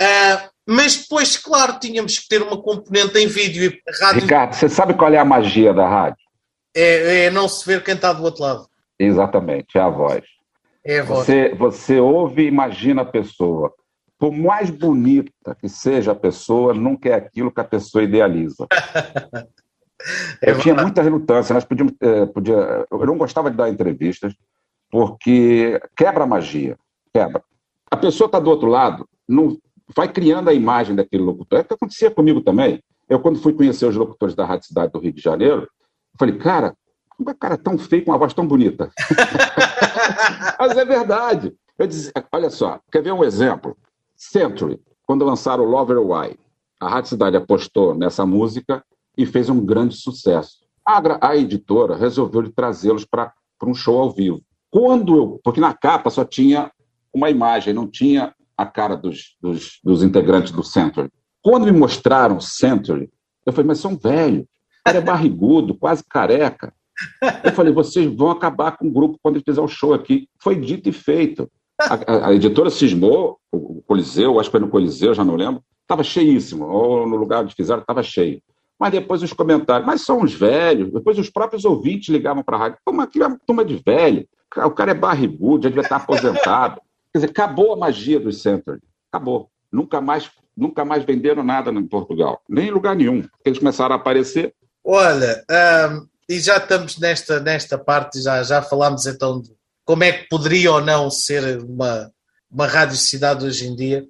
Uh, 0.00 0.50
mas 0.66 0.96
depois, 0.96 1.36
claro, 1.36 1.78
tínhamos 1.80 2.18
que 2.18 2.28
ter 2.28 2.42
uma 2.42 2.60
componente 2.62 3.18
em 3.18 3.26
vídeo. 3.26 3.64
E 3.64 3.82
rádio... 4.00 4.20
Ricardo, 4.22 4.54
você 4.54 4.68
sabe 4.68 4.94
qual 4.94 5.12
é 5.12 5.18
a 5.18 5.24
magia 5.24 5.74
da 5.74 5.88
rádio? 5.88 6.24
É, 6.74 7.24
é 7.24 7.30
não 7.30 7.48
se 7.48 7.66
ver 7.66 7.82
quem 7.82 7.94
está 7.94 8.12
do 8.12 8.22
outro 8.22 8.42
lado. 8.42 8.68
Exatamente, 8.98 9.76
é 9.76 9.80
a 9.80 9.88
voz. 9.88 10.22
É 10.84 11.00
a 11.00 11.02
voz. 11.02 11.26
Você, 11.26 11.54
você 11.54 11.98
ouve 11.98 12.42
e 12.42 12.48
imagina 12.48 13.02
a 13.02 13.06
pessoa 13.06 13.74
por 14.20 14.32
mais 14.32 14.68
bonita 14.68 15.56
que 15.58 15.66
seja 15.66 16.12
a 16.12 16.14
pessoa, 16.14 16.74
nunca 16.74 17.08
é 17.08 17.14
aquilo 17.14 17.50
que 17.50 17.60
a 17.60 17.64
pessoa 17.64 18.04
idealiza. 18.04 18.66
eu 20.42 20.58
tinha 20.58 20.74
muita 20.74 21.00
relutância, 21.00 21.54
nós 21.54 21.64
podíamos, 21.64 21.94
é, 21.98 22.26
podia, 22.26 22.86
eu 22.90 23.06
não 23.06 23.16
gostava 23.16 23.50
de 23.50 23.56
dar 23.56 23.70
entrevistas, 23.70 24.34
porque 24.90 25.80
quebra 25.96 26.24
a 26.24 26.26
magia, 26.26 26.78
quebra. 27.14 27.42
A 27.90 27.96
pessoa 27.96 28.26
está 28.26 28.38
do 28.38 28.50
outro 28.50 28.68
lado, 28.68 29.08
não 29.26 29.56
vai 29.96 30.06
criando 30.06 30.50
a 30.50 30.54
imagem 30.54 30.94
daquele 30.94 31.22
locutor. 31.22 31.58
É 31.58 31.62
o 31.62 31.64
que 31.64 31.74
acontecia 31.74 32.10
comigo 32.10 32.42
também. 32.42 32.82
Eu, 33.08 33.20
quando 33.20 33.40
fui 33.40 33.54
conhecer 33.54 33.86
os 33.86 33.96
locutores 33.96 34.34
da 34.34 34.44
Rádio 34.44 34.66
Cidade 34.66 34.92
do 34.92 35.00
Rio 35.00 35.14
de 35.14 35.22
Janeiro, 35.22 35.66
falei, 36.18 36.36
cara, 36.36 36.74
como 37.08 37.30
é 37.30 37.34
cara 37.34 37.56
tão 37.56 37.78
feio 37.78 38.04
com 38.04 38.10
uma 38.10 38.18
voz 38.18 38.34
tão 38.34 38.46
bonita? 38.46 38.90
Mas 40.60 40.76
é 40.76 40.84
verdade. 40.84 41.54
Eu 41.78 41.86
disse, 41.86 42.12
olha 42.30 42.50
só, 42.50 42.78
quer 42.92 43.02
ver 43.02 43.12
um 43.12 43.24
exemplo? 43.24 43.76
Century, 44.20 44.78
quando 45.06 45.24
lançaram 45.24 45.64
Lover 45.64 45.98
Why, 45.98 46.38
a 46.78 46.88
Rádio 46.90 47.08
Cidade 47.08 47.38
apostou 47.38 47.94
nessa 47.94 48.26
música 48.26 48.84
e 49.16 49.24
fez 49.24 49.48
um 49.48 49.64
grande 49.64 49.96
sucesso. 49.96 50.58
A, 50.84 51.28
a 51.28 51.36
editora 51.36 51.96
resolveu 51.96 52.52
trazê-los 52.52 53.06
para 53.06 53.32
um 53.64 53.72
show 53.72 53.98
ao 53.98 54.10
vivo. 54.10 54.42
Quando 54.70 55.16
eu, 55.16 55.40
porque 55.42 55.58
na 55.58 55.72
capa 55.72 56.10
só 56.10 56.22
tinha 56.22 56.70
uma 57.14 57.30
imagem, 57.30 57.72
não 57.72 57.88
tinha 57.88 58.34
a 58.56 58.66
cara 58.66 58.94
dos, 58.94 59.36
dos, 59.40 59.80
dos 59.82 60.02
integrantes 60.02 60.52
do 60.52 60.62
Century. 60.62 61.10
Quando 61.42 61.64
me 61.64 61.72
mostraram 61.72 62.40
Century, 62.40 63.10
eu 63.46 63.54
falei, 63.54 63.68
mas 63.68 63.78
são 63.78 63.96
velhos, 63.96 64.44
o 64.86 64.90
é 64.90 65.00
barrigudo, 65.00 65.74
quase 65.74 66.04
careca. 66.04 66.74
Eu 67.42 67.52
falei, 67.52 67.72
vocês 67.72 68.14
vão 68.14 68.30
acabar 68.30 68.76
com 68.76 68.86
o 68.86 68.92
grupo 68.92 69.18
quando 69.22 69.36
ele 69.36 69.44
fizer 69.44 69.62
o 69.62 69.68
show 69.68 69.94
aqui. 69.94 70.28
Foi 70.38 70.54
dito 70.54 70.90
e 70.90 70.92
feito. 70.92 71.50
A, 71.80 72.28
a, 72.28 72.34
editora 72.34 72.70
cismou, 72.70 73.38
o 73.52 73.82
Coliseu, 73.82 74.38
acho 74.38 74.48
que 74.48 74.52
foi 74.52 74.60
no 74.60 74.68
Coliseu, 74.68 75.14
já 75.14 75.24
não 75.24 75.36
lembro, 75.36 75.62
estava 75.82 76.02
cheíssimo, 76.02 76.66
ou 76.66 77.06
no 77.06 77.16
lugar 77.16 77.42
onde 77.42 77.54
fizeram, 77.54 77.80
estava 77.80 78.02
cheio. 78.02 78.42
Mas 78.78 78.92
depois 78.92 79.22
os 79.22 79.32
comentários, 79.32 79.86
mas 79.86 80.02
são 80.02 80.22
os 80.22 80.32
velhos, 80.32 80.92
depois 80.92 81.18
os 81.18 81.28
próprios 81.28 81.64
ouvintes 81.64 82.08
ligavam 82.08 82.42
para 82.42 82.56
a 82.56 82.60
rádio, 82.60 82.78
como 82.84 83.02
aquilo 83.02 83.24
é 83.24 83.28
uma 83.28 83.40
turma 83.46 83.64
de 83.64 83.76
velho, 83.84 84.26
o 84.56 84.70
cara 84.70 84.92
é 84.92 84.94
barrigudo, 84.94 85.64
já 85.64 85.68
devia 85.68 85.82
estar 85.82 85.96
aposentado. 85.96 86.80
Quer 87.12 87.18
dizer, 87.18 87.30
acabou 87.30 87.72
a 87.72 87.76
magia 87.76 88.18
do 88.18 88.32
Century, 88.32 88.80
acabou. 89.12 89.50
Nunca 89.70 90.00
mais, 90.00 90.30
nunca 90.56 90.84
mais 90.84 91.04
venderam 91.04 91.44
nada 91.44 91.70
em 91.70 91.86
Portugal, 91.86 92.40
nem 92.48 92.68
em 92.68 92.70
lugar 92.70 92.96
nenhum. 92.96 93.24
Eles 93.44 93.58
começaram 93.58 93.94
a 93.94 93.98
aparecer. 93.98 94.54
Olha, 94.84 95.44
um, 95.90 96.06
e 96.28 96.40
já 96.40 96.56
estamos 96.56 96.98
nesta, 96.98 97.38
nesta 97.40 97.76
parte, 97.76 98.20
já, 98.20 98.42
já 98.42 98.62
falámos 98.62 99.06
então 99.06 99.40
de 99.40 99.52
como 99.90 100.04
é 100.04 100.12
que 100.12 100.28
poderia 100.28 100.70
ou 100.70 100.80
não 100.80 101.10
ser 101.10 101.58
uma, 101.58 102.12
uma 102.48 102.68
rádio 102.68 102.94
cidade 102.94 103.44
hoje 103.44 103.66
em 103.66 103.74
dia. 103.74 104.06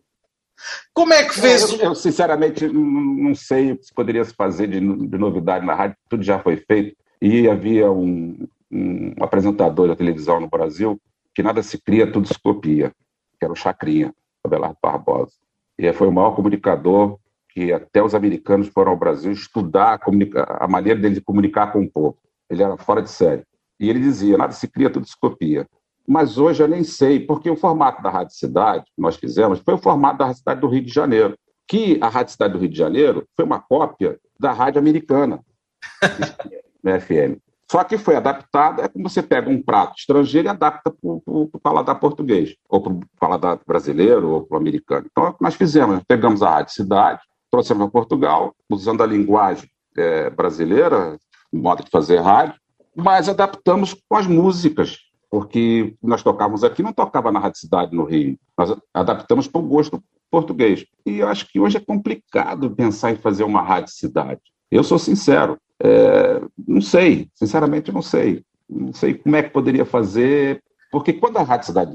Como 0.92 1.14
é 1.14 1.24
que 1.26 1.40
vês? 1.40 1.72
Eu, 1.72 1.78
eu, 1.78 1.94
sinceramente 1.94 2.68
não 2.68 3.34
sei 3.34 3.72
o 3.72 3.78
que 3.78 3.94
poderia 3.94 4.22
se 4.22 4.34
fazer 4.34 4.66
de, 4.66 4.78
de, 4.78 5.16
novidade 5.16 5.64
na 5.64 5.74
rádio, 5.74 5.96
tudo 6.06 6.22
já 6.22 6.38
foi 6.38 6.58
feito. 6.58 6.94
E 7.22 7.48
havia 7.48 7.90
um, 7.90 8.46
um 8.70 9.14
apresentador 9.22 9.88
da 9.88 9.96
televisão 9.96 10.38
no 10.38 10.50
Brasil 10.50 11.00
que 11.34 11.42
nada 11.42 11.62
se 11.62 11.78
cria, 11.78 12.12
tudo 12.12 12.28
se 12.28 12.38
copia, 12.38 12.92
que 13.38 13.44
era 13.46 13.52
o 13.54 13.56
Chacrinha, 13.56 14.14
Abelardo 14.44 14.76
Barbosa. 14.82 15.32
E 15.78 15.90
foi 15.94 16.08
o 16.08 16.12
maior 16.12 16.36
comunicador 16.36 17.18
que 17.48 17.72
até 17.72 18.02
os 18.02 18.14
americanos 18.14 18.68
foram 18.68 18.92
ao 18.92 18.98
Brasil 18.98 19.32
estudar 19.32 19.98
a, 19.98 20.64
a 20.64 20.68
maneira 20.68 21.00
dele 21.00 21.14
de 21.14 21.20
comunicar 21.22 21.72
com 21.72 21.80
o 21.80 21.90
povo. 21.90 22.18
Ele 22.50 22.62
era 22.62 22.76
fora 22.76 23.00
de 23.00 23.08
série. 23.08 23.44
E 23.80 23.88
ele 23.88 23.98
dizia: 23.98 24.36
nada 24.36 24.52
se 24.52 24.68
cria, 24.68 24.90
tudo 24.90 25.06
se 25.06 25.18
copia. 25.18 25.66
Mas 26.06 26.36
hoje 26.36 26.62
eu 26.62 26.68
nem 26.68 26.84
sei, 26.84 27.20
porque 27.20 27.48
o 27.48 27.56
formato 27.56 28.02
da 28.02 28.10
Rádio 28.10 28.34
Cidade, 28.34 28.84
que 28.84 29.00
nós 29.00 29.16
fizemos, 29.16 29.60
foi 29.60 29.74
o 29.74 29.78
formato 29.78 30.18
da 30.18 30.26
Rádio 30.26 30.38
Cidade 30.38 30.60
do 30.60 30.68
Rio 30.68 30.82
de 30.82 30.92
Janeiro, 30.92 31.36
que 31.66 31.98
a 32.02 32.08
Rádio 32.08 32.32
Cidade 32.32 32.52
do 32.52 32.58
Rio 32.58 32.68
de 32.68 32.76
Janeiro 32.76 33.26
foi 33.36 33.44
uma 33.44 33.60
cópia 33.60 34.18
da 34.38 34.52
Rádio 34.52 34.80
Americana, 34.80 35.40
na 36.82 37.00
FM. 37.00 37.38
Só 37.70 37.84
que 37.84 37.96
foi 37.96 38.16
adaptada, 38.16 38.82
é 38.82 38.88
como 38.88 39.08
você 39.08 39.22
pega 39.22 39.48
um 39.48 39.62
prato 39.62 39.94
estrangeiro 39.96 40.48
e 40.48 40.50
adapta 40.50 40.90
para 40.90 40.98
o 41.04 41.48
paladar 41.62 42.00
português, 42.00 42.56
ou 42.68 42.82
para 42.82 42.92
o 42.92 43.00
paladar 43.20 43.60
brasileiro, 43.64 44.28
ou 44.30 44.42
para 44.42 44.56
o 44.56 44.60
americano. 44.60 45.06
Então, 45.08 45.26
é 45.26 45.28
o 45.28 45.34
que 45.34 45.42
nós 45.44 45.54
fizemos, 45.54 46.02
pegamos 46.08 46.42
a 46.42 46.50
Rádio 46.50 46.74
Cidade, 46.74 47.20
trouxemos 47.48 47.84
para 47.84 47.92
Portugal, 47.92 48.52
usando 48.68 49.04
a 49.04 49.06
linguagem 49.06 49.70
é, 49.96 50.28
brasileira, 50.30 51.16
o 51.52 51.58
modo 51.58 51.84
de 51.84 51.90
fazer 51.90 52.18
rádio, 52.18 52.54
mas 53.00 53.28
adaptamos 53.28 53.94
com 54.08 54.16
as 54.16 54.26
músicas, 54.26 54.98
porque 55.30 55.94
nós 56.02 56.22
tocávamos 56.22 56.64
aqui, 56.64 56.82
não 56.82 56.92
tocava 56.92 57.32
na 57.32 57.40
Rádio 57.40 57.60
Cidade 57.60 57.94
no 57.94 58.04
Rio, 58.04 58.38
nós 58.56 58.76
adaptamos 58.92 59.46
para 59.48 59.60
o 59.60 59.64
gosto 59.64 60.02
português. 60.30 60.86
E 61.04 61.18
eu 61.18 61.28
acho 61.28 61.46
que 61.50 61.58
hoje 61.58 61.76
é 61.76 61.80
complicado 61.80 62.70
pensar 62.70 63.12
em 63.12 63.16
fazer 63.16 63.44
uma 63.44 63.62
Rádio 63.62 63.92
Cidade. 63.92 64.40
Eu 64.70 64.84
sou 64.84 64.98
sincero, 64.98 65.58
é, 65.82 66.40
não 66.66 66.80
sei, 66.80 67.28
sinceramente 67.34 67.90
não 67.90 68.02
sei. 68.02 68.44
Não 68.68 68.92
sei 68.92 69.14
como 69.14 69.34
é 69.34 69.42
que 69.42 69.50
poderia 69.50 69.84
fazer, 69.84 70.62
porque 70.92 71.12
quando 71.12 71.38
a 71.38 71.42
Rádio 71.42 71.66
Cidade 71.66 71.92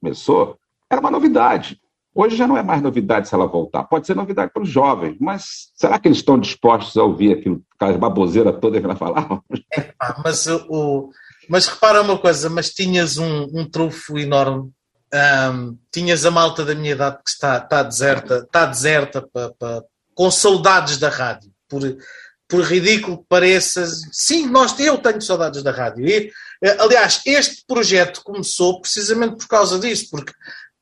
começou, 0.00 0.56
era 0.88 1.00
uma 1.00 1.10
novidade. 1.10 1.80
Hoje 2.20 2.34
já 2.34 2.48
não 2.48 2.56
é 2.56 2.64
mais 2.64 2.82
novidade 2.82 3.28
se 3.28 3.34
ela 3.36 3.46
voltar. 3.46 3.84
Pode 3.84 4.04
ser 4.04 4.16
novidade 4.16 4.52
para 4.52 4.64
os 4.64 4.68
jovens, 4.68 5.16
mas 5.20 5.70
será 5.72 6.00
que 6.00 6.08
eles 6.08 6.18
estão 6.18 6.36
dispostos 6.36 6.96
a 6.96 7.04
ouvir 7.04 7.38
aquilo, 7.38 7.62
aquelas 7.76 7.96
baboseiras 7.96 8.58
todas 8.60 8.80
que 8.80 8.86
ela 8.86 8.96
falava? 8.96 9.40
É, 9.72 9.94
mas, 10.24 10.48
o, 10.48 11.10
mas 11.48 11.68
repara 11.68 12.02
uma 12.02 12.18
coisa, 12.18 12.50
mas 12.50 12.70
tinhas 12.70 13.18
um, 13.18 13.46
um 13.54 13.70
trufo 13.70 14.18
enorme. 14.18 14.68
Um, 15.14 15.78
tinhas 15.92 16.26
a 16.26 16.30
malta 16.32 16.64
da 16.64 16.74
minha 16.74 16.90
idade 16.90 17.18
que 17.24 17.30
está, 17.30 17.58
está 17.58 17.84
deserta, 17.84 18.38
está 18.38 18.66
deserta 18.66 19.22
pa, 19.22 19.52
pa, 19.56 19.84
com 20.12 20.28
saudades 20.28 20.98
da 20.98 21.10
rádio. 21.10 21.52
Por, 21.68 21.82
por 22.48 22.62
ridículo 22.62 23.18
que 23.18 23.26
pareça, 23.28 23.86
sim, 24.10 24.48
nós, 24.48 24.76
eu 24.80 24.98
tenho 24.98 25.22
saudades 25.22 25.62
da 25.62 25.70
rádio. 25.70 26.04
E, 26.04 26.32
eh, 26.64 26.76
aliás, 26.80 27.22
este 27.24 27.62
projeto 27.64 28.22
começou 28.24 28.80
precisamente 28.80 29.36
por 29.36 29.46
causa 29.46 29.78
disso, 29.78 30.08
porque 30.10 30.32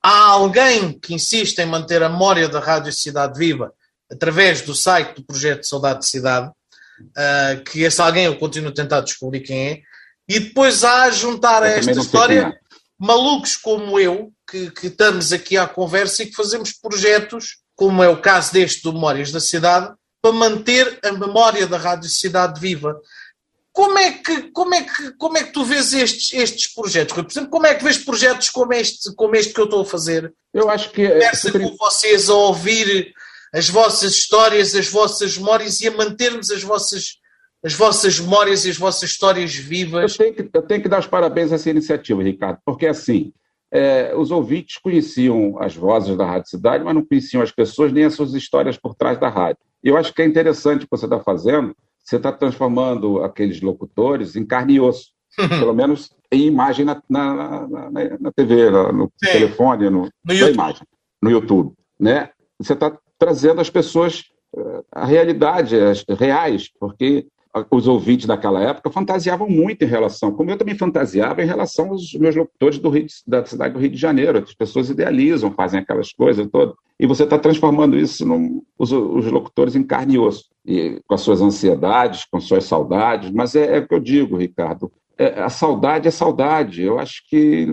há 0.07 0.27
alguém 0.29 0.97
que 0.97 1.15
insiste 1.15 1.59
em 1.59 1.67
manter 1.67 2.01
a 2.01 2.09
memória 2.09 2.49
da 2.49 2.61
Rádio 2.61 2.93
Cidade 2.93 3.37
Viva 3.37 3.73
através 4.09 4.63
do 4.63 4.73
site 4.73 5.17
do 5.17 5.25
projeto 5.25 5.67
Saudade 5.67 5.99
de 6.01 6.07
Cidade, 6.07 6.47
uh, 6.47 7.65
que 7.65 7.83
esse 7.83 8.01
alguém 8.01 8.27
eu 8.27 8.39
continuo 8.39 8.71
a 8.71 8.75
tentar 8.75 9.01
descobrir 9.01 9.41
quem 9.41 9.69
é, 9.69 9.81
e 10.29 10.39
depois 10.39 10.85
há 10.85 11.03
a 11.03 11.11
juntar 11.11 11.65
a 11.65 11.69
esta 11.69 11.91
história 11.91 12.55
é. 12.55 12.59
malucos 12.97 13.57
como 13.57 13.99
eu, 13.99 14.33
que, 14.49 14.71
que, 14.71 14.87
estamos 14.87 15.33
aqui 15.33 15.57
à 15.57 15.67
conversa 15.67 16.23
e 16.23 16.27
que 16.27 16.37
fazemos 16.37 16.73
projetos, 16.73 17.59
como 17.75 18.01
é 18.01 18.09
o 18.09 18.21
caso 18.21 18.53
deste 18.53 18.85
do 18.85 18.93
Memórias 18.93 19.33
da 19.33 19.41
Cidade, 19.41 19.93
para 20.23 20.33
manter 20.33 21.01
a 21.05 21.11
memória 21.11 21.67
da 21.67 21.79
Rádio 21.79 22.09
Cidade 22.09 22.61
viva. 22.61 22.97
Como 23.77 23.99
é 23.99 24.11
que, 24.11 24.43
como 24.53 24.74
é 24.74 24.83
que, 24.85 25.12
como 25.18 25.37
é 25.37 25.45
que 25.45 25.53
tu 25.53 25.62
vês 25.62 25.93
estes, 25.93 26.33
estes 26.33 26.72
projetos, 26.72 27.14
Rui? 27.14 27.24
Por 27.24 27.31
exemplo, 27.31 27.51
como 27.51 27.66
é 27.66 27.74
que 27.74 27.85
vês 27.85 27.99
projetos 27.99 28.49
como 28.49 28.72
este, 28.72 29.14
como 29.14 29.37
este 29.37 29.53
que 29.53 29.61
eu 29.61 29.66
estou 29.66 29.83
a 29.83 29.85
fazer? 29.85 30.33
Eu 30.55 30.70
acho 30.70 30.91
que. 30.93 31.07
Conversa 31.07 31.53
com 31.53 31.77
vocês 31.77 32.31
a 32.31 32.35
ouvir 32.35 33.12
as 33.53 33.68
vossas 33.68 34.12
histórias, 34.12 34.74
as 34.74 34.89
vossas 34.89 35.37
memórias 35.37 35.83
e 35.83 35.89
a 35.89 35.91
mantermos 35.91 36.51
as 36.51 36.62
vossas, 36.62 37.18
as 37.62 37.74
vossas 37.74 38.18
memórias 38.18 38.64
e 38.64 38.70
as 38.70 38.79
vossas 38.79 39.11
histórias 39.11 39.55
vivas. 39.55 40.12
Eu 40.12 40.18
tenho 40.18 40.35
que, 40.35 40.57
eu 40.57 40.62
tenho 40.62 40.83
que 40.83 40.89
dar 40.89 41.01
os 41.01 41.07
parabéns 41.07 41.53
a 41.53 41.57
essa 41.57 41.68
iniciativa, 41.68 42.22
Ricardo, 42.22 42.59
porque 42.64 42.87
assim. 42.87 43.31
É, 43.68 44.14
os 44.16 44.31
ouvintes 44.31 44.79
conheciam 44.79 45.61
as 45.61 45.74
vozes 45.74 46.16
da 46.16 46.24
Rádio 46.24 46.49
Cidade, 46.49 46.85
mas 46.85 46.95
não 46.95 47.05
conheciam 47.05 47.43
as 47.43 47.51
pessoas 47.51 47.93
nem 47.93 48.05
as 48.05 48.14
suas 48.14 48.33
histórias 48.33 48.79
por 48.79 48.95
trás 48.95 49.18
da 49.18 49.29
rádio. 49.29 49.59
E 49.83 49.89
eu 49.89 49.97
acho 49.97 50.14
que 50.14 50.22
é 50.22 50.24
interessante 50.24 50.85
o 50.85 50.89
que 50.89 50.97
você 50.97 51.05
está 51.05 51.18
fazendo, 51.18 51.74
você 52.07 52.17
está 52.17 52.31
transformando 52.31 53.23
aqueles 53.25 53.61
locutores 53.61 54.37
em 54.37 54.47
carne 54.47 54.75
e 54.75 54.81
osso, 54.81 55.11
pelo 55.37 55.75
menos 55.75 56.11
em 56.31 56.47
imagem 56.47 56.85
na, 56.85 57.03
na, 57.09 57.67
na, 57.67 57.91
na 58.21 58.33
TV, 58.33 58.71
no 58.71 59.11
Sim. 59.23 59.33
telefone, 59.33 59.91
no, 59.91 60.09
no 60.25 60.33
imagem, 60.33 60.87
no 61.21 61.31
YouTube. 61.31 61.75
Né? 61.99 62.31
Você 62.61 62.75
está 62.75 62.97
trazendo 63.19 63.61
as 63.61 63.69
pessoas 63.69 64.25
eh, 64.57 64.83
a 64.93 65.05
realidade, 65.05 65.77
as 65.77 66.05
reais, 66.09 66.71
porque 66.79 67.27
os 67.71 67.89
ouvintes 67.89 68.27
daquela 68.27 68.63
época 68.63 68.91
fantasiavam 68.91 69.49
muito 69.49 69.83
em 69.83 69.89
relação, 69.89 70.33
como 70.33 70.51
eu 70.51 70.59
também 70.59 70.77
fantasiava 70.77 71.43
em 71.43 71.47
relação 71.47 71.91
aos 71.91 72.13
meus 72.15 72.37
locutores 72.37 72.79
do 72.79 72.91
Rio, 72.91 73.07
da 73.27 73.45
cidade 73.45 73.75
do 73.75 73.81
Rio 73.81 73.91
de 73.91 73.97
Janeiro. 73.97 74.39
As 74.39 74.55
pessoas 74.55 74.91
idealizam, 74.91 75.53
fazem 75.53 75.81
aquelas 75.81 76.13
coisas 76.13 76.47
todas. 76.51 76.75
E 77.01 77.07
você 77.07 77.25
está 77.25 77.39
transformando 77.39 77.97
isso, 77.97 78.27
num, 78.27 78.63
os, 78.79 78.93
os, 78.93 79.27
locutores, 79.27 79.75
em 79.75 79.83
carne 79.83 80.15
e 80.15 80.19
osso, 80.19 80.45
e, 80.67 81.01
com 81.07 81.14
as 81.14 81.21
suas 81.21 81.41
ansiedades, 81.41 82.25
com 82.25 82.41
suas 82.41 82.64
saudades. 82.64 83.31
Mas 83.31 83.55
é, 83.55 83.77
é 83.77 83.79
o 83.79 83.89
que 83.89 83.95
eu 83.95 84.01
digo, 84.01 84.37
Ricardo. 84.37 84.91
É, 85.17 85.41
a 85.41 85.49
saudade 85.49 86.09
é 86.09 86.11
saudade. 86.11 86.83
Eu 86.83 86.99
acho 86.99 87.23
que, 87.29 87.67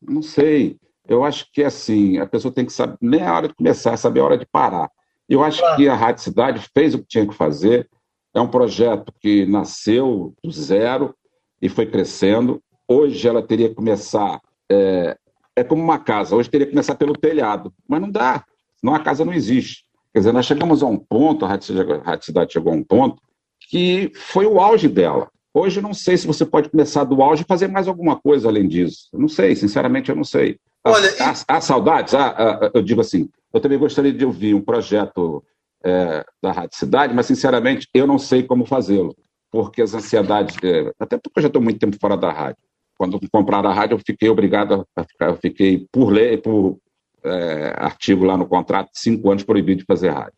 não 0.00 0.22
sei, 0.22 0.78
eu 1.06 1.24
acho 1.24 1.50
que 1.52 1.62
é 1.62 1.66
assim, 1.66 2.18
a 2.18 2.26
pessoa 2.26 2.54
tem 2.54 2.64
que 2.64 2.72
saber, 2.72 2.96
nem 3.00 3.22
a 3.22 3.34
hora 3.34 3.48
de 3.48 3.54
começar, 3.54 3.96
saber 3.96 4.20
a 4.20 4.24
hora 4.24 4.38
de 4.38 4.46
parar. 4.46 4.88
Eu 5.28 5.42
acho 5.42 5.60
que 5.76 5.88
a 5.88 5.94
Rádio 5.94 6.22
Cidade 6.22 6.70
fez 6.72 6.94
o 6.94 6.98
que 6.98 7.08
tinha 7.08 7.26
que 7.26 7.34
fazer, 7.34 7.88
é 8.32 8.40
um 8.40 8.48
projeto 8.48 9.12
que 9.20 9.44
nasceu 9.46 10.34
do 10.42 10.50
zero 10.52 11.14
e 11.60 11.68
foi 11.68 11.86
crescendo. 11.86 12.62
Hoje 12.86 13.26
ela 13.28 13.42
teria 13.42 13.68
que 13.68 13.74
começar. 13.74 14.40
É, 14.70 15.16
é 15.56 15.64
como 15.64 15.82
uma 15.82 15.98
casa, 15.98 16.36
hoje 16.36 16.48
teria 16.48 16.66
que 16.66 16.72
começar 16.72 16.94
pelo 16.94 17.12
telhado, 17.12 17.72
mas 17.88 18.00
não 18.00 18.10
dá, 18.10 18.44
senão 18.76 18.94
a 18.94 19.00
casa 19.00 19.24
não 19.24 19.32
existe. 19.32 19.84
Quer 20.12 20.20
dizer, 20.20 20.32
nós 20.32 20.46
chegamos 20.46 20.82
a 20.82 20.86
um 20.86 20.98
ponto, 20.98 21.44
a 21.44 21.48
Rádio 21.48 22.24
Cidade 22.24 22.52
chegou 22.52 22.72
a 22.72 22.76
um 22.76 22.82
ponto, 22.82 23.22
que 23.68 24.10
foi 24.14 24.46
o 24.46 24.58
auge 24.58 24.88
dela. 24.88 25.30
Hoje 25.54 25.78
eu 25.78 25.82
não 25.82 25.94
sei 25.94 26.16
se 26.16 26.26
você 26.26 26.44
pode 26.44 26.68
começar 26.68 27.04
do 27.04 27.22
auge 27.22 27.42
e 27.42 27.46
fazer 27.46 27.68
mais 27.68 27.88
alguma 27.88 28.16
coisa 28.16 28.48
além 28.48 28.66
disso. 28.68 29.08
Eu 29.12 29.20
não 29.20 29.28
sei, 29.28 29.54
sinceramente 29.54 30.10
eu 30.10 30.16
não 30.16 30.24
sei. 30.24 30.58
Olha, 30.84 31.08
há, 31.20 31.56
há 31.56 31.60
saudades? 31.60 32.14
Há, 32.14 32.28
há, 32.28 32.70
eu 32.72 32.82
digo 32.82 33.00
assim, 33.00 33.28
eu 33.52 33.60
também 33.60 33.78
gostaria 33.78 34.12
de 34.12 34.24
ouvir 34.24 34.54
um 34.54 34.60
projeto 34.60 35.44
é, 35.84 36.24
da 36.42 36.52
Rádio 36.52 36.76
Cidade, 36.76 37.14
mas 37.14 37.26
sinceramente 37.26 37.88
eu 37.92 38.06
não 38.06 38.18
sei 38.18 38.42
como 38.42 38.64
fazê-lo, 38.64 39.14
porque 39.50 39.82
as 39.82 39.94
ansiedades, 39.94 40.56
é, 40.62 40.92
até 40.98 41.18
porque 41.18 41.38
eu 41.38 41.42
já 41.42 41.48
estou 41.48 41.62
muito 41.62 41.78
tempo 41.78 41.96
fora 42.00 42.16
da 42.16 42.32
rádio. 42.32 42.62
Quando 42.96 43.18
compraram 43.30 43.70
a 43.70 43.74
rádio, 43.74 43.94
eu 43.94 44.02
fiquei 44.04 44.28
obrigado 44.28 44.86
a 44.94 45.04
ficar, 45.04 45.28
eu 45.28 45.36
fiquei 45.36 45.86
por 45.90 46.10
lei, 46.10 46.36
por 46.36 46.78
é, 47.24 47.74
artigo 47.76 48.24
lá 48.24 48.36
no 48.36 48.46
contrato, 48.46 48.90
cinco 48.92 49.30
anos 49.30 49.42
proibido 49.42 49.80
de 49.80 49.86
fazer 49.86 50.10
rádio. 50.10 50.34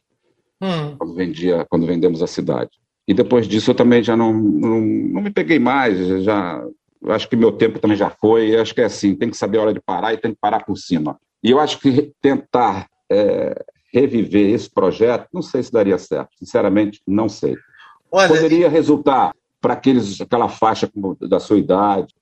Hum. 0.61 0.97
Quando, 0.97 1.14
vendia, 1.14 1.66
quando 1.68 1.87
vendemos 1.87 2.22
a 2.22 2.26
cidade. 2.26 2.70
E 3.07 3.12
depois 3.12 3.49
disso 3.49 3.70
eu 3.70 3.74
também 3.74 4.03
já 4.03 4.16
não, 4.16 4.33
não, 4.33 4.80
não 4.80 5.22
me 5.22 5.30
peguei 5.30 5.59
mais, 5.59 6.22
já 6.22 6.64
acho 7.09 7.28
que 7.28 7.37
meu 7.37 7.51
tempo 7.51 7.80
também 7.80 7.97
já 7.97 8.11
foi, 8.11 8.57
acho 8.57 8.74
que 8.74 8.80
é 8.80 8.85
assim, 8.85 9.14
tem 9.14 9.28
que 9.28 9.37
saber 9.37 9.59
a 9.59 9.62
hora 9.62 9.74
de 9.74 9.80
parar 9.80 10.14
e 10.14 10.18
tem 10.18 10.33
que 10.33 10.39
parar 10.41 10.64
por 10.64 10.76
cima. 10.76 11.18
E 11.43 11.51
eu 11.51 11.59
acho 11.59 11.80
que 11.80 12.12
tentar 12.20 12.87
é, 13.11 13.55
reviver 13.93 14.55
esse 14.55 14.70
projeto, 14.70 15.28
não 15.33 15.43
sei 15.43 15.62
se 15.62 15.72
daria 15.72 15.99
certo. 15.99 16.30
Sinceramente, 16.39 17.03
não 17.07 17.28
sei. 17.28 17.57
Olha, 18.11 18.28
Poderia 18.28 18.68
resultar 18.68 19.33
para 19.61 19.74
aqueles 19.74 20.20
aquela 20.20 20.49
faixa 20.49 20.91
da 21.20 21.41
sua 21.41 21.59
idade, 21.59 22.14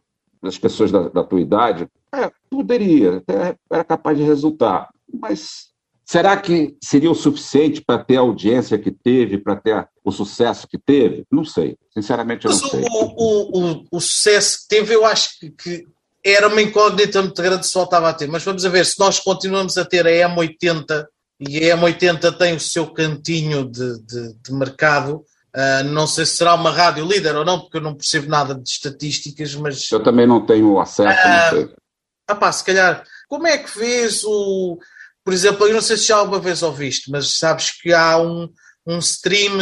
das 0.42 0.58
pessoas 0.58 0.90
da, 0.90 1.08
da 1.08 1.24
tua 1.24 1.40
idade, 1.40 1.88
é, 2.12 2.30
poderia, 2.48 3.18
até 3.18 3.56
era 3.70 3.84
capaz 3.84 4.16
de 4.16 4.24
resultar, 4.24 4.88
mas 5.12 5.70
será 6.04 6.36
que 6.36 6.76
seria 6.82 7.10
o 7.10 7.14
suficiente 7.14 7.80
para 7.80 8.02
ter 8.02 8.16
a 8.16 8.20
audiência 8.20 8.78
que 8.78 8.90
teve, 8.90 9.38
para 9.38 9.56
ter 9.56 9.88
o 10.04 10.10
sucesso 10.10 10.66
que 10.66 10.78
teve? 10.78 11.24
Não 11.30 11.44
sei, 11.44 11.76
sinceramente 11.92 12.46
eu 12.46 12.50
não 12.50 12.58
sei. 12.58 12.84
o, 12.90 13.58
o, 13.58 13.84
o, 13.92 14.00
sucesso 14.00 14.62
que 14.62 14.68
teve, 14.76 14.94
eu 14.94 15.04
acho 15.04 15.38
que, 15.38 15.50
que 15.50 15.86
era 16.24 16.48
uma 16.48 16.60
incógnita 16.60 17.22
muito 17.22 17.40
grande 17.40 17.66
se 17.66 17.74
voltava 17.74 18.08
a 18.08 18.12
ter. 18.12 18.28
Mas 18.28 18.42
vamos 18.42 18.62
ver, 18.62 18.84
se 18.84 18.98
nós 18.98 19.20
continuamos 19.20 19.78
a 19.78 19.84
ter 19.84 20.06
a 20.06 20.28
M80 20.28 21.06
e 21.40 21.70
a 21.70 21.76
M80 21.76 22.36
tem 22.36 22.54
o 22.54 22.60
seu 22.60 22.92
cantinho 22.92 23.70
de, 23.70 24.02
de, 24.02 24.34
de 24.34 24.52
mercado, 24.52 25.24
ah, 25.54 25.82
não 25.82 26.06
sei 26.06 26.24
se 26.26 26.36
será 26.36 26.54
uma 26.54 26.70
rádio 26.70 27.04
líder 27.06 27.34
ou 27.36 27.44
não, 27.44 27.60
porque 27.60 27.76
eu 27.78 27.80
não 27.80 27.94
percebo 27.94 28.28
nada 28.28 28.54
de 28.54 28.68
estatísticas, 28.68 29.54
mas 29.54 29.90
Eu 29.90 30.02
também 30.02 30.26
não 30.26 30.44
tenho 30.44 30.78
acesso, 30.80 31.18
Ah, 31.26 31.50
não 31.52 31.58
sei. 31.58 31.74
ah 32.28 32.34
pá, 32.34 32.52
se 32.52 32.64
calhar, 32.64 33.04
como 33.28 33.46
é 33.46 33.58
que 33.58 33.78
vês 33.78 34.22
o. 34.24 34.78
Por 35.24 35.32
exemplo, 35.34 35.66
eu 35.66 35.74
não 35.74 35.82
sei 35.82 35.96
se 35.96 36.06
já 36.06 36.16
alguma 36.16 36.40
vez 36.40 36.62
ouviste, 36.62 37.10
mas 37.10 37.36
sabes 37.38 37.70
que 37.70 37.92
há 37.92 38.16
um, 38.18 38.48
um 38.86 38.98
stream 38.98 39.58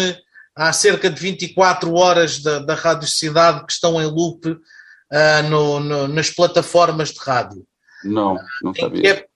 há 0.54 0.72
cerca 0.72 1.08
de 1.10 1.20
24 1.20 1.92
horas 1.94 2.40
da, 2.40 2.58
da 2.60 2.74
Rádio 2.74 3.06
Cidade 3.08 3.64
que 3.66 3.72
estão 3.72 4.00
em 4.00 4.06
loop 4.06 4.56
ah, 5.10 5.42
no- 5.42 5.80
no- 5.80 6.08
nas 6.08 6.30
plataformas 6.30 7.10
de 7.12 7.18
rádio, 7.20 7.66
Não, 8.04 8.36
não 8.62 8.70
em 8.70 8.74
que, 8.74 8.80
sabia. 8.80 9.10
é, 9.14 9.26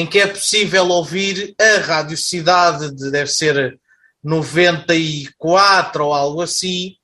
em 0.00 0.06
que 0.06 0.18
é 0.20 0.26
possível 0.26 0.88
ouvir 0.88 1.54
a 1.60 1.78
Rádio 1.80 2.16
Cidade, 2.16 2.92
de, 2.94 3.10
deve 3.10 3.30
ser 3.30 3.78
94 4.26 6.04
ou 6.04 6.12
algo 6.12 6.42
assim, 6.42 6.96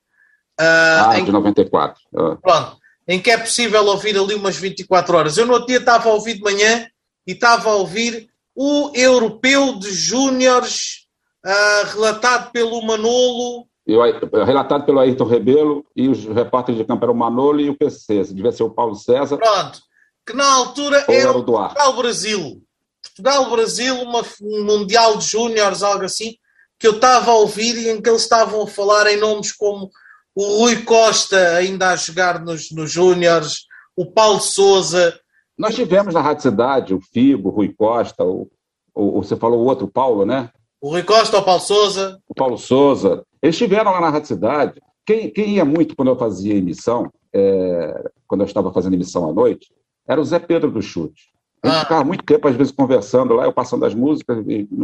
ah, 0.59 1.11
Ah, 1.11 1.19
em 1.19 1.25
de 1.25 1.33
94. 1.33 2.01
Ah, 2.15 2.37
Pronto, 2.43 2.77
em 3.07 3.21
que 3.21 3.31
é 3.31 3.39
possível 3.39 3.85
ouvir 3.87 4.19
ali 4.19 4.35
umas 4.35 4.57
24 4.57 5.17
horas. 5.17 5.37
Eu 5.39 5.47
no 5.47 5.53
outro 5.53 5.69
dia 5.69 5.79
estava 5.79 6.09
a 6.09 6.13
ouvir 6.13 6.35
de 6.35 6.43
manhã 6.43 6.87
e 7.27 7.33
estava 7.33 7.71
a 7.71 7.75
ouvir 7.75 8.29
o 8.55 8.91
Europeu 8.95 9.79
de 9.79 9.91
Júniores 9.93 11.07
ah, 11.45 11.83
relatado 11.93 12.51
pelo 12.51 12.83
Manolo. 12.83 13.67
Eu, 13.87 14.01
relatado 14.45 14.85
pelo 14.85 15.01
Ayrton 15.01 15.25
Rebelo 15.25 15.85
e 15.97 16.09
os 16.09 16.25
repórteres 16.25 16.81
de 16.81 16.87
campo 16.87 17.05
eram 17.05 17.15
o 17.15 17.17
Manolo 17.17 17.61
e 17.61 17.71
o 17.71 17.77
PC. 17.77 18.25
Se 18.25 18.35
devia 18.35 18.53
ser 18.53 18.63
o 18.63 18.71
Paulo 18.71 18.95
César 18.95 19.39
Pronto, 19.39 19.81
que 20.25 20.35
na 20.35 20.55
altura 20.55 21.05
era 21.09 21.13
era 21.13 21.31
o. 21.31 21.45
Portugal-Brasil. 21.45 22.63
Portugal-Brasil, 23.03 23.97
um 23.97 24.65
Mundial 24.65 25.17
de 25.17 25.27
Júniores, 25.27 25.83
algo 25.83 26.05
assim, 26.05 26.37
que 26.83 26.89
eu 26.89 26.97
estava 26.97 27.31
a 27.31 27.35
ouvir 27.37 27.77
e 27.77 27.89
em 27.89 28.03
que 28.03 28.11
eles 28.11 28.23
estavam 28.23 28.63
a 28.63 28.67
falar 28.67 29.07
em 29.07 29.17
nomes 29.17 29.53
como 29.53 29.89
o 30.35 30.59
Rui 30.65 30.83
Costa, 30.83 31.37
ainda 31.57 31.91
a 31.91 31.97
jogar 31.97 32.41
nos, 32.45 32.71
nos 32.73 32.91
Júniores, 32.91 33.61
o 33.97 34.05
Paulo 34.05 34.41
Souza, 34.41 35.19
Nós 35.57 35.75
tivemos 35.77 36.13
na 36.15 36.21
Rádio 36.21 36.43
Cidade 36.43 36.95
o 36.95 37.01
Figo, 37.01 37.49
o 37.51 37.53
Rui 37.53 37.73
Costa, 37.73 38.25
o, 38.25 38.49
o- 38.95 39.23
você 39.23 39.37
falou 39.37 39.61
o 39.61 39.65
outro, 39.65 39.87
Paulo, 39.87 40.25
né? 40.27 40.51
o 40.81 40.89
Rui 40.91 41.03
Costa, 41.05 41.39
o 41.39 41.43
Paulo 41.45 41.61
Souza. 41.61 42.19
O 42.29 42.35
Paulo 42.35 42.59
Souza. 42.59 43.23
Eles 43.41 43.55
estiveram 43.55 43.93
lá 43.93 44.01
na 44.01 44.11
Rádio 44.11 44.27
Cidade. 44.29 44.81
Quem, 45.07 45.31
quem 45.31 45.51
ia 45.57 45.65
muito 45.65 45.95
quando 45.95 46.09
eu 46.09 46.17
fazia 46.19 46.55
emissão, 46.57 47.09
é, 47.33 48.11
quando 48.27 48.41
eu 48.41 48.47
estava 48.47 48.73
fazendo 48.73 48.95
emissão 48.95 49.29
à 49.31 49.33
noite, 49.33 49.69
era 50.09 50.21
o 50.21 50.25
Zé 50.25 50.41
Pedro 50.41 50.71
do 50.73 50.83
Chute. 50.83 51.31
A 51.63 51.69
gente 51.69 51.77
Ah. 51.77 51.81
ficava 51.83 52.03
muito 52.05 52.25
tempo, 52.25 52.49
às 52.49 52.57
vezes, 52.57 52.73
conversando 52.73 53.35
lá, 53.35 53.45
eu 53.45 53.53
passando 53.53 53.85
as 53.85 53.95
músicas, 53.95 54.39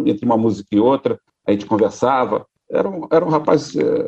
entre 0.06 0.24
uma 0.24 0.36
música 0.36 0.68
e 0.70 0.78
outra, 0.78 1.18
a 1.48 1.52
gente 1.52 1.66
conversava. 1.66 2.46
Era 2.70 2.88
um, 2.88 3.08
era 3.10 3.24
um 3.24 3.30
rapaz, 3.30 3.74
é, 3.74 4.04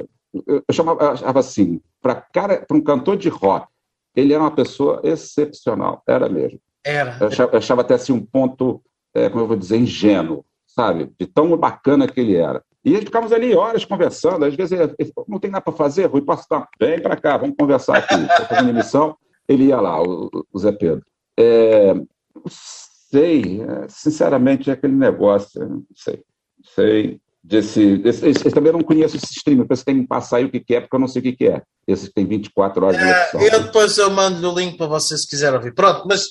eu 0.47 0.63
chamava, 0.71 1.15
assim, 1.39 1.81
para 2.03 2.27
um 2.71 2.83
cantor 2.83 3.17
de 3.17 3.31
rock, 3.31 3.67
ele 4.15 4.35
era 4.35 4.43
uma 4.43 4.55
pessoa 4.55 5.01
excepcional, 5.03 6.03
era 6.07 6.29
mesmo. 6.29 6.61
Era. 6.85 7.17
Eu 7.19 7.29
achava, 7.29 7.53
eu 7.53 7.59
achava 7.59 7.81
até 7.81 7.95
assim 7.95 8.13
um 8.13 8.25
ponto, 8.25 8.83
é, 9.15 9.29
como 9.31 9.43
eu 9.43 9.47
vou 9.49 9.57
dizer, 9.57 9.79
ingênuo, 9.79 10.45
sabe? 10.67 11.11
De 11.19 11.27
tão 11.27 11.57
bacana 11.57 12.07
que 12.07 12.21
ele 12.21 12.37
era. 12.37 12.63
E 12.85 12.97
ficávamos 12.99 13.33
ali 13.33 13.55
horas 13.55 13.85
conversando, 13.85 14.45
às 14.45 14.55
vezes 14.55 14.79
ele, 14.79 14.95
ele, 14.99 15.13
não 15.27 15.39
tem 15.39 15.51
nada 15.51 15.63
para 15.63 15.73
fazer, 15.73 16.07
Rui, 16.07 16.23
posso 16.23 16.43
estar? 16.43 16.69
Vem 16.79 17.01
para 17.01 17.17
cá, 17.17 17.39
vamos 17.39 17.57
conversar 17.59 17.99
aqui. 17.99 18.15
Estou 18.15 18.47
fazendo 18.47 18.71
emissão, 18.71 19.17
ele 19.49 19.65
ia 19.65 19.81
lá, 19.81 20.03
o, 20.03 20.31
o 20.53 20.59
Zé 20.59 20.73
Pedro. 20.73 21.05
É, 21.39 21.95
sei, 22.47 23.61
sinceramente, 23.89 24.69
é 24.69 24.75
aquele 24.75 24.95
negócio, 24.95 25.67
não 25.67 25.85
sei, 25.95 26.23
sei. 26.75 27.21
Desse, 27.43 27.97
desse, 27.97 28.27
esse- 28.29 28.47
eu 28.47 28.53
também 28.53 28.71
não 28.73 28.83
conheço 28.83 29.17
esse 29.17 29.33
stream, 29.33 29.59
depois 29.59 29.83
tem 29.83 30.03
que 30.03 30.07
passar 30.07 30.37
aí 30.37 30.45
o 30.45 30.51
que 30.51 30.61
que 30.61 30.75
é, 30.75 30.81
porque 30.81 30.95
eu 30.95 31.01
não 31.01 31.09
sei 31.09 31.21
o 31.21 31.23
que 31.23 31.33
que 31.33 31.47
é. 31.47 31.63
Esse 31.89 32.07
que 32.09 32.13
tem 32.15 32.27
24 32.27 32.85
horas 32.85 32.99
de 32.99 33.03
É, 33.03 33.31
eu 33.55 33.63
depois 33.63 33.97
eu 33.97 34.11
mando-lhe 34.11 34.47
o 34.47 34.55
link 34.55 34.77
para 34.77 34.87
vocês 34.87 35.23
se 35.23 35.29
quiserem 35.29 35.57
ouvir. 35.57 35.75
Pronto, 35.75 36.07
mas 36.07 36.27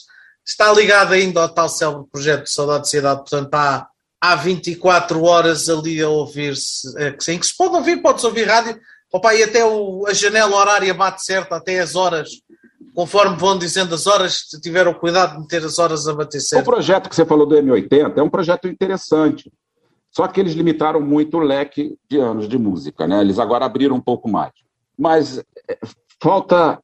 está 0.45 0.71
ligado 0.71 1.13
ainda 1.13 1.41
ao 1.41 1.49
tal 1.49 1.67
célebre 1.67 2.05
projeto 2.11 2.43
de 2.43 2.51
Saudade 2.51 2.83
de 2.83 2.89
Cidade, 2.89 3.21
portanto 3.21 3.53
há, 3.55 3.87
há 4.21 4.35
24 4.35 5.23
horas 5.23 5.67
ali 5.67 5.99
a 5.99 6.09
ouvir-se, 6.09 6.87
é, 7.01 7.11
que 7.11 7.37
que 7.39 7.45
se 7.45 7.57
pode 7.57 7.75
ouvir, 7.75 8.01
pode-se 8.03 8.27
ouvir 8.27 8.43
rádio, 8.47 8.79
opa, 9.11 9.33
e 9.33 9.41
até 9.43 9.65
o- 9.65 10.05
a 10.07 10.13
janela 10.13 10.55
horária 10.55 10.93
bate 10.93 11.23
certo, 11.25 11.53
até 11.53 11.79
as 11.79 11.95
horas, 11.95 12.29
conforme 12.93 13.35
vão 13.35 13.57
dizendo 13.57 13.95
as 13.95 14.05
horas, 14.05 14.45
se 14.47 14.61
tiveram 14.61 14.93
cuidado 14.93 15.33
de 15.33 15.39
meter 15.39 15.63
as 15.65 15.79
horas 15.79 16.07
a 16.07 16.13
bater 16.13 16.37
O 16.37 16.41
certo. 16.41 16.65
projeto 16.65 17.09
que 17.09 17.15
você 17.15 17.25
falou 17.25 17.47
do 17.47 17.55
M80 17.55 18.17
é 18.17 18.21
um 18.21 18.29
projeto 18.29 18.67
interessante. 18.67 19.51
Só 20.11 20.27
que 20.27 20.39
eles 20.39 20.53
limitaram 20.53 20.99
muito 21.01 21.37
o 21.37 21.41
leque 21.41 21.97
de 22.09 22.17
anos 22.19 22.47
de 22.47 22.57
música, 22.57 23.07
né? 23.07 23.21
Eles 23.21 23.37
agora 23.39 23.65
abriram 23.65 23.95
um 23.95 24.01
pouco 24.01 24.27
mais. 24.29 24.51
Mas 24.97 25.37
é, 25.67 25.77
falta, 26.21 26.79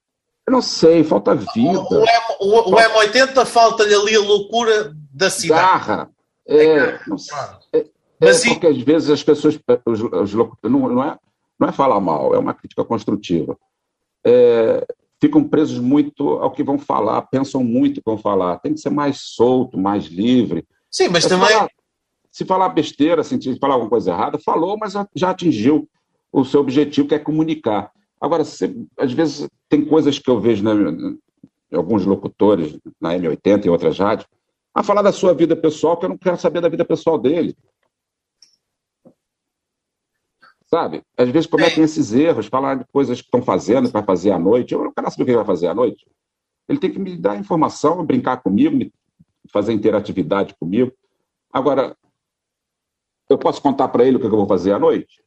eu 0.48 0.54
não 0.54 0.62
sei, 0.62 1.04
falta 1.04 1.34
vida, 1.36 1.80
O, 1.80 2.46
o- 2.46 2.72
o 2.72 2.76
M80 2.76 3.46
falta-lhe 3.46 3.94
ali 3.94 4.16
a 4.16 4.20
loucura 4.22 4.94
da 5.14 5.30
cidade. 5.30 5.62
garra. 5.62 6.10
É, 6.48 7.00
não 7.08 7.18
sei, 7.18 7.36
é, 7.74 7.86
Mas 8.22 8.46
e- 8.46 8.50
porque 8.50 8.68
às 8.68 8.78
vezes 8.78 9.10
as 9.10 9.24
pessoas, 9.24 9.60
os, 9.86 10.00
os 10.02 10.34
não, 10.36 10.52
não 10.64 11.04
é, 11.04 11.18
não 11.60 11.68
é 11.68 11.72
falar 11.72 12.00
mal, 12.00 12.36
é 12.36 12.38
uma 12.38 12.54
crítica 12.54 12.86
construtiva. 12.86 13.58
É, 14.24 14.86
ficam 15.20 15.44
presos 15.44 15.80
muito 15.80 16.30
ao 16.30 16.52
que 16.52 16.64
vão 16.64 16.78
falar, 16.78 17.22
pensam 17.24 17.64
muito 17.64 17.98
o 17.98 18.02
que 18.02 18.10
vão 18.10 18.18
falar. 18.18 18.60
Tem 18.60 18.74
que 18.74 18.80
ser 18.80 18.92
mais 18.92 19.18
solto, 19.22 19.78
mais 19.78 20.06
livre. 20.06 20.64
Sim, 20.92 21.08
mas 21.10 21.26
É, 21.26 21.30
também. 21.30 21.48
Falar, 21.50 21.70
se 22.36 22.44
falar 22.44 22.68
besteira, 22.68 23.24
se 23.24 23.58
falar 23.58 23.76
alguma 23.76 23.90
coisa 23.90 24.12
errada, 24.12 24.38
falou, 24.38 24.78
mas 24.78 24.92
já 25.16 25.30
atingiu 25.30 25.88
o 26.34 26.44
seu 26.44 26.60
objetivo, 26.60 27.08
que 27.08 27.16
é 27.16 27.20
comunicar. 27.20 27.94
Agora, 28.20 28.44
se- 28.44 28.86
às 28.98 29.14
vezes, 29.14 29.48
tem 29.70 29.86
coisas 29.86 30.20
que 30.20 30.30
eu 30.30 30.38
vejo 30.38 30.62
né, 30.62 30.74
em 31.72 31.78
alguns 31.78 32.06
locutores, 32.06 32.78
na 33.00 33.14
M80 33.14 33.66
e 33.66 33.70
outras 33.70 33.98
rádios, 33.98 34.28
a 34.74 34.84
falar 34.84 35.02
da 35.02 35.14
sua 35.14 35.34
vida 35.34 35.56
pessoal, 35.56 35.96
que 35.96 36.04
eu 36.04 36.10
não 36.10 36.18
quero 36.18 36.38
saber 36.38 36.60
da 36.60 36.68
vida 36.68 36.84
pessoal 36.84 37.18
dele. 37.18 37.56
Sabe? 40.66 41.04
Às 41.18 41.30
vezes 41.30 41.48
cometem 41.48 41.86
esses 41.86 42.12
erros, 42.12 42.48
falar 42.48 42.76
de 42.76 42.86
coisas 42.92 43.22
que 43.22 43.28
estão 43.28 43.42
fazendo, 43.42 43.88
que 43.88 43.94
vai 43.94 44.04
fazer 44.04 44.32
à 44.32 44.38
noite. 44.38 44.74
Eu 44.74 44.84
não 44.84 44.92
quero 44.92 45.10
saber 45.10 45.24
o 45.24 45.26
que 45.26 45.36
vai 45.38 45.46
fazer 45.46 45.68
à 45.68 45.74
noite. 45.74 46.06
Ele 46.68 46.80
tem 46.80 46.92
que 46.92 47.00
me 47.00 47.16
dar 47.16 47.40
informação, 47.40 48.06
brincar 48.06 48.44
comigo, 48.44 48.92
fazer 49.54 49.72
interatividade 49.72 50.54
comigo. 50.60 50.92
Agora, 51.54 51.96
eu 53.34 53.38
posso 53.38 53.62
contar 53.62 53.88
para 53.90 54.04
ele 54.06 54.18
o 54.18 54.20
que 54.20 54.26
eu 54.26 54.30
vou 54.32 54.48
fazer 54.48 54.74
à 54.74 54.80
noite? 54.80 55.22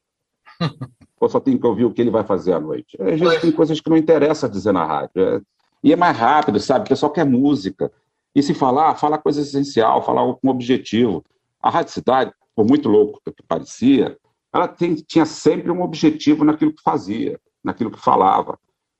Ou 1.19 1.29
só 1.29 1.39
tenho 1.39 1.59
que 1.59 1.67
ouvir 1.67 1.85
o 1.85 1.91
que 1.91 2.01
ele 2.01 2.09
vai 2.09 2.23
fazer 2.23 2.53
à 2.53 2.59
noite? 2.59 2.97
Às 3.01 3.19
vezes 3.19 3.41
tem 3.41 3.51
coisas 3.51 3.79
que 3.81 3.89
não 3.89 3.97
interessa 3.97 4.47
dizer 4.47 4.71
na 4.71 4.85
rádio. 4.85 5.11
é- 5.21 5.41
E 5.83 5.91
é 5.93 5.95
mais 5.95 6.17
rápido, 6.17 6.59
sabe? 6.59 6.85
O 6.85 6.89
pessoal 6.89 7.11
quer 7.11 7.25
música. 7.25 7.91
E 8.33 8.41
se 8.43 8.53
falar, 8.53 8.95
fala 8.95 9.17
coisa 9.17 9.41
essencial, 9.41 10.03
falar 10.03 10.21
com 10.35 10.49
objetivo. 10.49 11.23
A 11.61 11.69
Rádio 11.69 11.91
Cidade, 11.93 12.31
por 12.55 12.65
muito 12.65 12.87
louco 12.87 13.19
que 13.25 13.43
parecia, 13.47 14.17
ela 14.53 14.67
tem- 14.67 14.95
tinha 14.95 15.25
sempre 15.25 15.71
um 15.71 15.81
objetivo 15.81 16.43
naquilo 16.45 16.73
que 16.73 16.81
fazia, 16.81 17.39
naquilo 17.63 17.91
que 17.91 17.99
falava. 17.99 18.57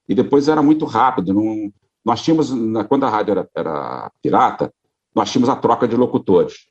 E 0.07 0.13
depois 0.15 0.47
era 0.47 0.61
muito 0.61 0.85
rápido. 0.85 1.33
Não... 1.33 1.71
Nós 2.03 2.21
tínhamos, 2.21 2.49
quando 2.87 3.05
a 3.05 3.09
rádio 3.09 3.31
era, 3.31 3.49
era 3.55 4.11
pirata, 4.21 4.73
nós 5.15 5.31
tínhamos 5.31 5.49
a 5.49 5.55
troca 5.55 5.87
de 5.87 5.95
locutores. 5.95 6.67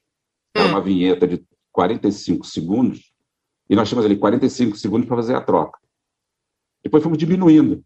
Era 0.55 0.69
uma 0.69 0.81
vinheta 0.81 1.27
de 1.27 1.43
45 1.79 2.45
segundos, 2.45 3.13
e 3.71 3.77
nós 3.77 3.89
tínhamos 3.89 4.05
ali 4.05 4.17
45 4.17 4.77
segundos 4.77 5.07
para 5.07 5.17
fazer 5.17 5.37
a 5.37 5.41
troca. 5.41 5.79
Depois 6.83 7.05
fomos 7.05 7.17
diminuindo, 7.17 7.85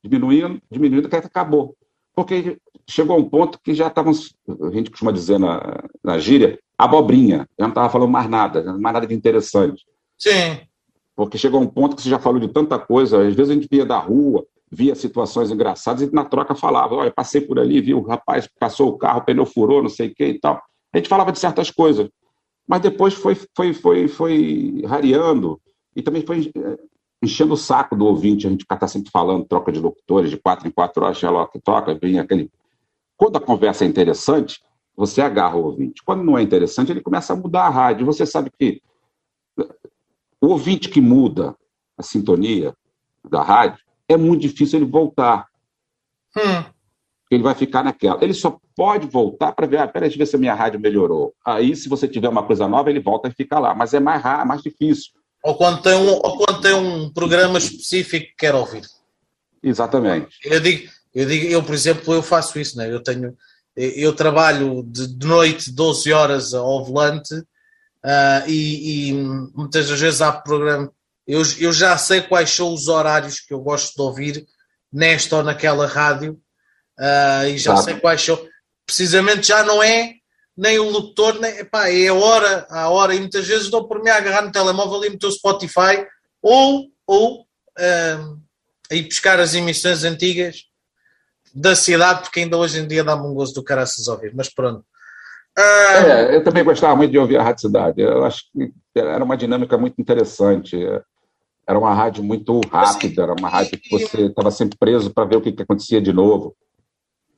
diminuindo, 0.00 0.62
diminuindo, 0.70 1.08
até 1.08 1.20
que 1.20 1.26
acabou. 1.26 1.76
Porque 2.14 2.56
chegou 2.88 3.16
a 3.16 3.18
um 3.18 3.28
ponto 3.28 3.58
que 3.60 3.74
já 3.74 3.88
estávamos, 3.88 4.32
a 4.48 4.70
gente 4.70 4.90
costuma 4.90 5.10
dizer 5.10 5.40
na, 5.40 5.60
na 6.04 6.18
gíria, 6.20 6.56
abobrinha. 6.78 7.48
Já 7.58 7.64
não 7.64 7.70
estava 7.70 7.90
falando 7.90 8.10
mais 8.10 8.30
nada, 8.30 8.62
mais 8.78 8.94
nada 8.94 9.08
de 9.08 9.14
interessante. 9.14 9.84
Sim. 10.16 10.60
Porque 11.16 11.36
chegou 11.36 11.58
a 11.58 11.64
um 11.64 11.68
ponto 11.68 11.96
que 11.96 12.02
você 12.02 12.10
já 12.10 12.20
falou 12.20 12.38
de 12.38 12.46
tanta 12.46 12.78
coisa, 12.78 13.26
às 13.26 13.34
vezes 13.34 13.50
a 13.50 13.54
gente 13.54 13.66
via 13.68 13.84
da 13.84 13.98
rua, 13.98 14.46
via 14.70 14.94
situações 14.94 15.50
engraçadas 15.50 16.02
e 16.02 16.14
na 16.14 16.24
troca 16.24 16.54
falava, 16.54 16.94
olha, 16.94 17.10
passei 17.10 17.40
por 17.40 17.58
ali, 17.58 17.80
vi 17.80 17.92
o 17.92 18.02
rapaz 18.02 18.48
passou 18.60 18.90
o 18.90 18.98
carro, 18.98 19.18
o 19.18 19.24
pneu 19.24 19.44
furou, 19.44 19.82
não 19.82 19.88
sei 19.88 20.10
o 20.10 20.14
que 20.14 20.26
e 20.26 20.38
tal. 20.38 20.62
A 20.92 20.98
gente 20.98 21.08
falava 21.08 21.32
de 21.32 21.40
certas 21.40 21.70
coisas, 21.70 22.08
mas 22.66 22.80
depois 22.80 23.14
foi, 23.14 23.36
foi, 23.56 23.72
foi, 23.74 24.08
foi 24.08 24.82
rareando 24.86 25.60
e 25.94 26.02
também 26.02 26.24
foi 26.24 26.50
eh, 26.56 26.78
enchendo 27.22 27.54
o 27.54 27.56
saco 27.56 27.94
do 27.94 28.06
ouvinte, 28.06 28.46
a 28.46 28.50
gente 28.50 28.62
ficar 28.62 28.76
tá 28.76 28.88
sempre 28.88 29.10
falando 29.10 29.44
troca 29.44 29.70
de 29.70 29.80
locutores, 29.80 30.30
de 30.30 30.36
quatro 30.36 30.66
em 30.66 30.70
quatro 30.70 31.04
horas, 31.04 31.18
que 31.50 31.60
toca, 31.60 31.98
vinha 32.00 32.22
aquele 32.22 32.50
quando 33.16 33.36
a 33.36 33.40
conversa 33.40 33.84
é 33.84 33.88
interessante, 33.88 34.60
você 34.96 35.22
agarra 35.22 35.54
o 35.54 35.66
ouvinte. 35.66 36.02
Quando 36.04 36.24
não 36.24 36.36
é 36.36 36.42
interessante, 36.42 36.90
ele 36.90 37.00
começa 37.00 37.32
a 37.32 37.36
mudar 37.36 37.66
a 37.66 37.70
rádio. 37.70 38.04
Você 38.04 38.26
sabe 38.26 38.50
que 38.50 38.82
o 40.40 40.48
ouvinte 40.48 40.88
que 40.88 41.00
muda 41.00 41.56
a 41.96 42.02
sintonia 42.02 42.74
da 43.30 43.42
rádio, 43.42 43.78
é 44.08 44.16
muito 44.16 44.40
difícil 44.40 44.80
ele 44.80 44.90
voltar. 44.90 45.46
Hum. 46.36 46.64
Ele 47.34 47.42
vai 47.42 47.54
ficar 47.54 47.82
naquela. 47.82 48.22
Ele 48.22 48.34
só 48.34 48.58
pode 48.76 49.06
voltar 49.06 49.52
para 49.52 49.66
ver, 49.66 49.78
ah, 49.78 49.88
peraí, 49.88 50.08
deixa 50.08 50.16
eu 50.16 50.26
ver 50.26 50.30
se 50.30 50.36
a 50.36 50.38
minha 50.38 50.54
rádio 50.54 50.80
melhorou. 50.80 51.34
Aí, 51.44 51.74
se 51.74 51.88
você 51.88 52.06
tiver 52.06 52.28
uma 52.28 52.42
coisa 52.42 52.68
nova, 52.68 52.90
ele 52.90 53.00
volta 53.00 53.28
e 53.28 53.32
fica 53.32 53.58
lá. 53.58 53.74
Mas 53.74 53.94
é 53.94 54.00
mais 54.00 54.22
raro, 54.22 54.46
mais 54.46 54.62
difícil. 54.62 55.12
Ou 55.42 55.56
quando 55.56 55.82
tem 55.82 55.94
um, 55.94 56.10
ou 56.10 56.36
quando 56.36 56.60
tem 56.60 56.74
um 56.74 57.10
programa 57.10 57.58
específico 57.58 58.26
que 58.26 58.34
quer 58.36 58.54
ouvir. 58.54 58.82
Exatamente. 59.62 60.36
Eu 60.44 60.60
digo, 60.60 60.88
eu 61.14 61.26
digo, 61.26 61.46
eu, 61.46 61.62
por 61.62 61.74
exemplo, 61.74 62.14
eu 62.14 62.22
faço 62.22 62.58
isso, 62.58 62.76
né? 62.76 62.92
Eu 62.92 63.02
tenho, 63.02 63.36
eu 63.76 64.14
trabalho 64.14 64.82
de, 64.84 65.26
noite 65.26 65.72
12 65.72 66.12
horas 66.12 66.54
ao 66.54 66.84
volante 66.84 67.34
uh, 67.34 68.48
e, 68.48 69.10
e, 69.10 69.12
muitas 69.54 69.88
das 69.88 70.00
vezes 70.00 70.20
há 70.20 70.32
programa. 70.32 70.90
Eu, 71.26 71.42
eu 71.58 71.72
já 71.72 71.96
sei 71.96 72.20
quais 72.20 72.50
são 72.50 72.72
os 72.72 72.88
horários 72.88 73.40
que 73.40 73.54
eu 73.54 73.60
gosto 73.60 73.94
de 73.94 74.02
ouvir 74.02 74.46
nesta 74.92 75.36
ou 75.36 75.42
naquela 75.42 75.86
rádio 75.86 76.38
uh, 76.98 77.46
e 77.48 77.58
já 77.58 77.76
sei 77.76 77.98
quais 77.98 78.22
são. 78.22 78.38
Precisamente 78.84 79.46
já 79.46 79.62
não 79.62 79.82
é 79.82 80.14
nem 80.56 80.78
o 80.78 80.90
locutor, 80.90 81.40
nem, 81.40 81.58
epá, 81.58 81.88
é 81.88 82.08
a 82.08 82.14
hora, 82.14 82.66
a 82.68 82.88
hora, 82.90 83.14
e 83.14 83.20
muitas 83.20 83.46
vezes 83.46 83.70
dou 83.70 83.88
por 83.88 84.02
mim 84.02 84.10
a 84.10 84.16
agarrar 84.16 84.42
no 84.42 84.52
telemóvel 84.52 85.04
e 85.04 85.10
meter 85.10 85.26
o 85.26 85.32
Spotify 85.32 86.06
ou, 86.42 86.88
ou 87.06 87.40
uh, 87.42 88.40
ir 88.90 89.04
buscar 89.04 89.40
as 89.40 89.54
emissões 89.54 90.04
antigas 90.04 90.64
da 91.54 91.74
cidade, 91.74 92.22
porque 92.22 92.40
ainda 92.40 92.56
hoje 92.56 92.80
em 92.80 92.86
dia 92.86 93.04
dá-me 93.04 93.26
um 93.26 93.34
gozo 93.34 93.54
do 93.54 93.64
caraças 93.64 94.08
ouvir, 94.08 94.34
mas 94.34 94.52
pronto. 94.52 94.84
Uh... 95.58 96.06
É, 96.08 96.36
eu 96.36 96.44
também 96.44 96.64
gostava 96.64 96.96
muito 96.96 97.10
de 97.10 97.18
ouvir 97.18 97.36
a 97.36 97.42
Rádio 97.42 97.62
Cidade. 97.62 98.00
Eu 98.00 98.24
acho 98.24 98.44
que 98.52 98.72
era 98.94 99.22
uma 99.22 99.36
dinâmica 99.36 99.76
muito 99.76 100.00
interessante. 100.00 100.76
Era 101.66 101.78
uma 101.78 101.94
rádio 101.94 102.24
muito 102.24 102.60
rápida, 102.70 103.22
era 103.22 103.34
uma 103.38 103.48
rádio 103.48 103.78
que 103.78 103.90
você 103.90 104.26
estava 104.26 104.50
sempre 104.50 104.78
preso 104.78 105.12
para 105.12 105.26
ver 105.26 105.36
o 105.36 105.40
que, 105.40 105.52
que, 105.52 105.62
acontecia 105.62 106.00
de 106.00 106.12
novo. 106.12 106.56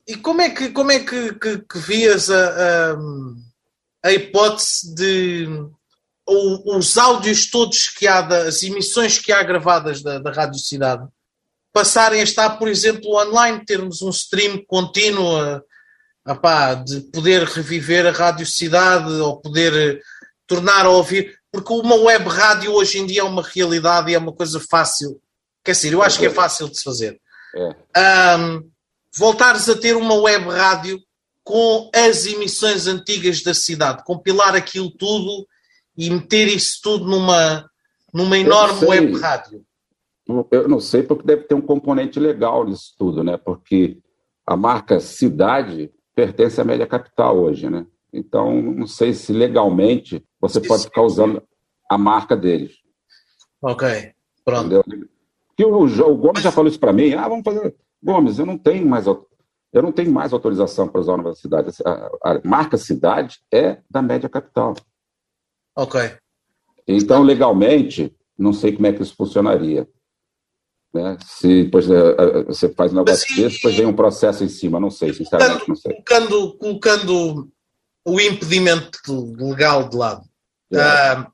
E 0.07 0.17
como 0.17 0.43
é 0.43 0.51
que, 0.51 0.71
como 0.71 0.93
é 0.93 1.01
que, 1.01 1.35
que, 1.35 1.59
que 1.59 1.79
vias 1.79 2.31
a, 2.31 2.93
a, 2.93 2.97
a, 4.05 4.13
hipótese 4.13 4.95
de 4.95 5.49
os 6.27 6.97
áudios 6.97 7.51
todos 7.51 7.89
que 7.89 8.07
há, 8.07 8.23
das 8.23 8.63
emissões 8.63 9.19
que 9.19 9.33
há 9.33 9.43
gravadas 9.43 10.03
da, 10.03 10.19
da 10.19 10.31
Rádio 10.31 10.59
Cidade, 10.59 11.07
passarem 11.73 12.21
a 12.21 12.25
estar, 12.25 12.51
por 12.59 12.69
exemplo, 12.69 13.17
online, 13.17 13.65
termos 13.65 14.01
um 14.01 14.11
stream 14.11 14.63
contínuo 14.67 15.61
apá, 16.25 16.75
de 16.75 17.01
poder 17.13 17.45
reviver 17.45 18.07
a 18.07 18.11
Rádio 18.11 18.47
Cidade 18.47 19.13
ou 19.13 19.41
poder 19.41 20.03
tornar 20.47 20.87
a 20.87 20.91
ouvir, 20.91 21.39
porque 21.53 21.73
uma 21.73 21.97
web 21.97 22.29
rádio 22.29 22.73
hoje 22.73 22.99
em 22.99 23.07
dia 23.07 23.21
é 23.21 23.25
uma 23.25 23.43
realidade 23.43 24.11
e 24.11 24.15
é 24.15 24.19
uma 24.19 24.33
coisa 24.33 24.61
fácil. 24.61 25.21
Quer 25.63 25.73
dizer, 25.73 25.93
eu 25.93 26.03
acho 26.03 26.19
que 26.19 26.27
é 26.27 26.31
fácil 26.31 26.69
de 26.69 26.77
se 26.77 26.85
fazer. 26.85 27.21
É. 27.57 28.39
Um, 28.39 28.71
voltares 29.17 29.69
a 29.69 29.77
ter 29.77 29.97
uma 29.97 30.15
web 30.15 30.47
rádio 30.47 31.01
com 31.43 31.91
as 31.95 32.27
emissões 32.27 32.87
antigas 32.87 33.43
da 33.43 33.53
cidade, 33.53 34.03
compilar 34.05 34.55
aquilo 34.55 34.91
tudo 34.91 35.47
e 35.97 36.11
meter 36.11 36.49
isso 36.49 36.81
tudo 36.83 37.05
numa, 37.05 37.69
numa 38.13 38.39
enorme 38.39 38.87
web 38.87 39.19
rádio. 39.19 39.65
Eu 40.51 40.67
não 40.67 40.81
sei 40.81 41.03
porque 41.03 41.27
deve 41.27 41.43
ter 41.43 41.55
um 41.55 41.61
componente 41.61 42.19
legal 42.19 42.65
nisso 42.65 42.95
tudo, 42.99 43.23
né? 43.23 43.37
Porque 43.37 43.99
a 44.47 44.57
marca 44.57 44.99
cidade 44.99 45.93
pertence 46.15 46.59
à 46.61 46.65
média 46.65 46.87
capital 46.87 47.39
hoje, 47.39 47.69
né? 47.69 47.87
Então, 48.11 48.63
não 48.63 48.87
sei 48.87 49.13
se 49.13 49.33
legalmente 49.33 50.25
você 50.41 50.61
sim, 50.61 50.69
pode 50.69 50.85
ficar 50.85 51.03
usando 51.03 51.43
a 51.91 51.99
marca 51.99 52.35
deles. 52.37 52.73
Ok, 53.61 54.13
pronto. 54.45 54.67
Entendeu? 54.67 54.85
Que 55.57 55.65
o, 55.65 55.85
o 55.85 56.17
Gomes 56.17 56.43
já 56.43 56.51
falou 56.51 56.71
isso 56.71 56.81
para 56.81 56.93
mim. 56.93 57.13
Ah, 57.15 57.29
vamos 57.29 57.45
fazer. 57.45 57.75
Gomes, 58.05 58.39
eu 58.39 58.47
não 58.47 58.59
tenho 58.59 58.87
mais 58.87 59.07
eu 59.07 59.83
não 59.83 59.91
tenho 59.91 60.13
mais 60.13 60.33
autorização 60.33 60.87
para 60.87 61.01
usar 61.01 61.13
a 61.13 61.17
universidade. 61.17 61.73
A, 61.85 62.11
a 62.23 62.41
marca 62.45 62.77
cidade 62.77 63.41
é 63.51 63.79
da 63.91 64.01
média 64.01 64.29
capital. 64.29 64.75
Ok. 65.75 66.01
Então, 66.87 67.25
legalmente, 67.25 68.15
não 68.39 68.53
sei 68.53 68.73
como 68.73 68.87
é 68.87 68.93
que 68.93 69.03
isso 69.03 69.17
funcionaria. 69.17 69.89
Né? 70.93 71.19
Se 71.27 71.65
depois 71.65 71.91
é, 71.91 71.95
é, 71.97 72.43
você 72.45 72.69
faz 72.69 72.93
um 72.93 72.97
negócio 72.97 73.27
Mas, 73.29 73.37
desse, 73.37 73.57
depois 73.57 73.75
vem 73.75 73.87
um 73.87 73.97
processo 73.97 74.45
em 74.45 74.49
cima, 74.49 74.79
não 74.79 74.91
sei, 74.91 75.13
sinceramente, 75.13 75.69
não 75.69 75.75
sei. 75.75 75.93
Colocando, 75.93 76.53
colocando 76.57 77.49
o 78.05 78.21
impedimento 78.21 79.01
legal 79.37 79.89
de 79.89 79.97
lado, 79.97 80.23
é. 80.73 81.19
uh, 81.19 81.27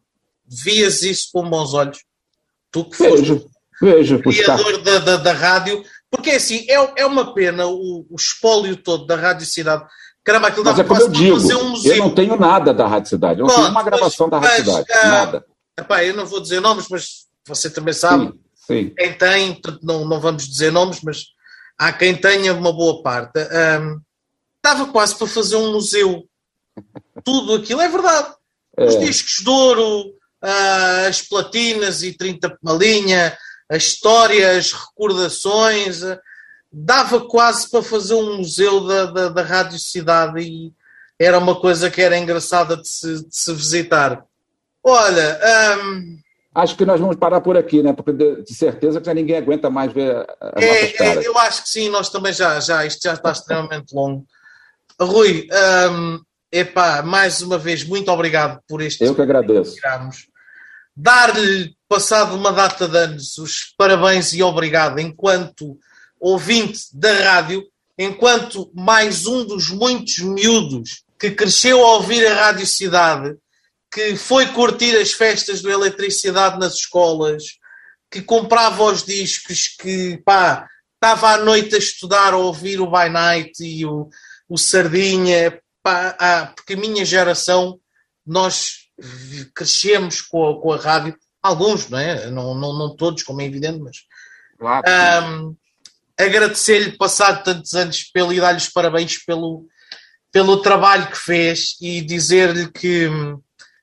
vias 0.47 1.03
isso 1.03 1.29
com 1.31 1.49
bons 1.51 1.75
olhos? 1.75 2.03
Tu 2.71 2.85
que 2.89 2.97
vejo, 3.03 3.51
vejo, 3.83 4.23
criador 4.23 4.83
da, 4.83 4.99
da, 5.01 5.17
da, 5.17 5.33
rádio, 5.33 5.83
porque 6.11 6.31
assim, 6.31 6.67
é, 6.69 7.03
é 7.03 7.07
uma 7.07 7.33
pena 7.33 7.67
o, 7.67 8.07
o 8.11 8.17
espólio 8.17 8.77
todo 8.77 9.07
da 9.07 9.17
Rádio 9.17 9.47
Cidade. 9.47 9.85
Caramba, 10.25 10.49
aquilo 10.49 10.65
Mas 10.65 10.79
é 10.79 10.85
como 10.85 11.01
eu 11.01 11.09
digo, 11.09 11.37
um 11.37 11.83
eu 11.85 11.97
não 11.97 12.15
tenho 12.15 12.37
nada 12.37 12.75
da 12.75 12.87
Rádio 12.87 13.11
Cidade, 13.11 13.41
eu 13.41 13.47
não 13.47 13.55
tenho 13.55 13.69
uma 13.69 13.83
gravação 13.83 14.29
mas, 14.31 14.41
da 14.41 14.49
Rádio 14.49 14.65
Cidade, 14.65 14.91
uh, 14.91 15.09
nada. 15.09 15.45
Epá, 15.79 16.05
eu 16.05 16.15
não 16.15 16.27
vou 16.27 16.41
dizer 16.41 16.61
nomes, 16.61 16.87
mas 16.91 17.27
você 17.47 17.71
também 17.71 17.95
sabe. 17.95 18.27
Sim 18.27 18.51
Sim. 18.71 18.91
Quem 18.97 19.13
tem, 19.15 19.61
não, 19.83 20.05
não 20.05 20.21
vamos 20.21 20.47
dizer 20.47 20.71
nomes, 20.71 21.01
mas 21.03 21.25
há 21.77 21.93
quem 21.93 22.15
tenha 22.15 22.55
uma 22.55 22.73
boa 22.73 23.03
parte. 23.03 23.41
Um, 23.41 24.01
estava 24.57 24.93
quase 24.93 25.17
para 25.17 25.27
fazer 25.27 25.57
um 25.57 25.73
museu. 25.73 26.25
Tudo 27.25 27.55
aquilo 27.55 27.81
é 27.81 27.89
verdade. 27.89 28.33
É. 28.77 28.85
Os 28.85 29.01
discos 29.01 29.43
de 29.43 29.51
ouro, 29.51 30.11
uh, 30.45 31.09
as 31.09 31.21
platinas 31.21 32.05
e 32.05 32.17
30 32.17 32.57
linha, 32.79 33.37
as 33.71 33.85
histórias, 33.85 34.57
as 34.57 34.73
recordações. 34.73 36.03
Uh, 36.03 36.19
dava 36.73 37.27
quase 37.27 37.69
para 37.69 37.83
fazer 37.83 38.15
um 38.15 38.39
museu 38.39 38.87
da, 38.87 39.07
da, 39.07 39.29
da 39.29 39.43
Rádio 39.43 39.79
Cidade 39.79 40.41
e 40.41 40.73
era 41.19 41.39
uma 41.39 41.61
coisa 41.61 41.91
que 41.91 42.01
era 42.01 42.17
engraçada 42.17 42.77
de 42.77 42.89
se, 42.89 43.27
de 43.27 43.37
se 43.37 43.53
visitar. 43.53 44.25
Olha, 44.83 45.39
Acho 46.53 46.77
que 46.77 46.85
nós 46.85 46.99
vamos 46.99 47.17
parar 47.17 47.41
por 47.41 47.57
aqui, 47.57 47.81
né? 47.81 47.93
Porque 47.93 48.13
de, 48.13 48.55
certeza 48.55 49.01
que 49.01 49.07
já 49.07 49.15
ninguém 49.15 49.37
aguenta 49.37 49.71
mais 49.71 49.93
ver 49.93 50.27
as 50.41 50.63
é, 50.63 50.97
é, 51.01 51.27
eu 51.27 51.39
acho 51.39 51.63
que 51.63 51.69
sim, 51.69 51.89
nós 51.89 52.09
também 52.09 52.33
já, 52.33 52.59
já 52.59 52.85
isto 52.85 53.01
já 53.03 53.15
está 53.15 53.31
extremamente 53.31 53.95
longo. 53.95 54.27
Rui, 55.01 55.47
epá, 56.51 57.03
mais 57.03 57.41
uma 57.41 57.57
vez, 57.57 57.85
muito 57.85 58.11
obrigado 58.11 58.61
por 58.67 58.83
este. 58.83 59.05
Eu 59.05 59.15
que 59.15 59.23
agradeço. 59.23 59.77
Dar-lhe, 60.97 61.73
passado 61.91 62.37
uma 62.37 62.53
data 62.53 62.87
de 62.87 62.97
anos, 62.97 63.37
os 63.37 63.75
parabéns 63.77 64.33
e 64.33 64.45
obrigado 64.45 65.01
enquanto 65.01 65.77
ouvinte 66.21 66.83
da 66.93 67.13
rádio, 67.13 67.67
enquanto 67.99 68.71
mais 68.73 69.27
um 69.27 69.45
dos 69.45 69.71
muitos 69.71 70.19
miúdos 70.19 71.03
que 71.19 71.33
cresceu 71.33 71.85
a 71.85 71.95
ouvir 71.97 72.25
a 72.29 72.45
Rádio 72.45 72.65
Cidade 72.65 73.37
que 73.93 74.15
foi 74.15 74.47
curtir 74.53 74.97
as 74.97 75.11
festas 75.11 75.63
do 75.63 75.69
eletricidade 75.69 76.61
nas 76.61 76.75
escolas, 76.75 77.59
que 78.09 78.23
comprava 78.23 78.85
os 78.85 79.03
discos, 79.03 79.67
que 79.67 80.17
pá, 80.25 80.69
estava 80.95 81.33
à 81.33 81.39
noite 81.39 81.75
a 81.75 81.79
estudar, 81.79 82.35
a 82.35 82.37
ouvir 82.37 82.81
o 82.81 82.89
By 82.89 83.09
Night 83.09 83.65
e 83.65 83.85
o, 83.85 84.09
o 84.49 84.57
Sardinha, 84.57 85.61
pá, 85.83 86.17
ah, 86.21 86.53
porque 86.55 86.75
a 86.75 86.77
minha 86.77 87.05
geração, 87.05 87.81
nós 88.25 88.89
crescemos 89.53 90.21
com 90.21 90.51
a, 90.51 90.63
com 90.63 90.73
a 90.73 90.77
rádio, 90.77 91.17
alguns, 91.43 91.89
não 91.89 91.99
é? 91.99 92.31
Não, 92.31 92.55
não, 92.55 92.73
não 92.79 92.97
todos, 92.97 93.23
como 93.23 93.41
é 93.41 93.45
evidente, 93.45 93.79
mas. 93.81 93.99
Claro. 94.59 94.85
Um, 95.25 95.57
Agradecer-lhe, 96.19 96.99
passado 96.99 97.43
tantos 97.43 97.73
anos, 97.73 98.03
pelo, 98.05 98.31
e 98.31 98.41
dar-lhe 98.41 98.59
os 98.59 98.69
parabéns 98.69 99.25
pelo, 99.25 99.67
pelo 100.31 100.61
trabalho 100.61 101.11
que 101.11 101.17
fez 101.17 101.77
e 101.81 102.03
dizer-lhe 102.03 102.71
que 102.71 103.09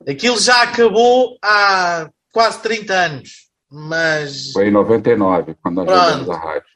Aquilo 0.05 0.39
já 0.39 0.61
acabou 0.63 1.37
há 1.43 2.09
quase 2.31 2.61
30 2.61 2.93
anos, 2.93 3.29
mas. 3.69 4.51
Foi 4.51 4.67
em 4.67 4.71
99, 4.71 5.55
quando 5.61 5.75
nós 5.75 5.89
jogamos 5.89 6.29
a 6.29 6.37
rádio. 6.37 6.69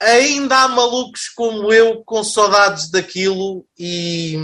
Ainda 0.00 0.62
há 0.62 0.68
malucos 0.68 1.28
como 1.28 1.72
eu 1.72 2.02
com 2.04 2.22
saudades 2.22 2.90
daquilo 2.90 3.64
e 3.78 4.36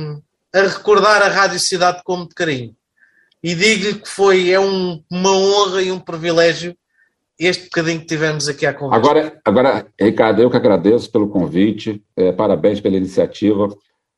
a 0.55 0.61
recordar 0.63 1.23
a 1.23 1.29
Rádio 1.29 1.59
Cidade 1.59 2.03
como 2.05 2.29
de 2.29 2.35
carinho. 2.35 2.75
E 3.43 3.55
digo-lhe 3.55 3.95
que 3.95 4.09
foi 4.09 4.51
é 4.51 4.61
um, 4.61 5.03
uma 5.11 5.33
honra 5.33 5.83
e 5.83 5.91
um 5.91 5.99
privilégio 5.99 6.77
este 7.39 7.65
bocadinho 7.65 8.01
que 8.01 8.07
tivemos 8.07 8.49
aqui 8.49 8.67
à 8.67 8.75
conversa. 8.75 8.97
Agora, 9.03 9.41
agora 9.43 9.87
Ricardo, 9.99 10.43
eu 10.43 10.51
que 10.51 10.59
agradeço 10.59 11.11
pelo 11.11 11.31
convite, 11.31 12.05
é, 12.15 12.33
parabéns 12.33 12.83
pela 12.83 12.99
iniciativa. 12.99 13.67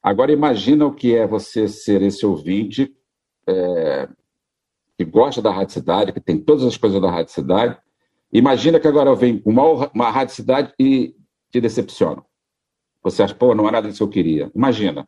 Agora 0.02 0.32
imagina 0.32 0.84
o 0.84 0.92
que 0.92 1.14
é 1.14 1.24
você 1.24 1.68
ser 1.68 2.02
esse 2.02 2.26
ouvinte 2.26 2.92
é, 3.46 4.08
que 4.98 5.04
gosta 5.04 5.40
da 5.40 5.52
Rádio 5.52 5.74
Cidade, 5.74 6.12
que 6.12 6.20
tem 6.20 6.36
todas 6.36 6.64
as 6.64 6.76
coisas 6.76 7.00
da 7.00 7.10
Rádio 7.10 7.32
Cidade. 7.32 7.78
Imagina 8.32 8.80
que 8.80 8.88
agora 8.88 9.14
vem 9.14 9.40
uma, 9.44 9.88
uma 9.94 10.10
Rádio 10.10 10.34
Cidade 10.34 10.72
e 10.76 11.14
te 11.52 11.60
decepciona. 11.60 12.24
Você 13.04 13.22
acha, 13.22 13.34
pô, 13.34 13.54
não 13.54 13.68
é 13.68 13.70
nada 13.70 13.86
disso 13.86 13.98
que 13.98 14.04
eu 14.04 14.08
queria. 14.08 14.50
Imagina. 14.52 15.06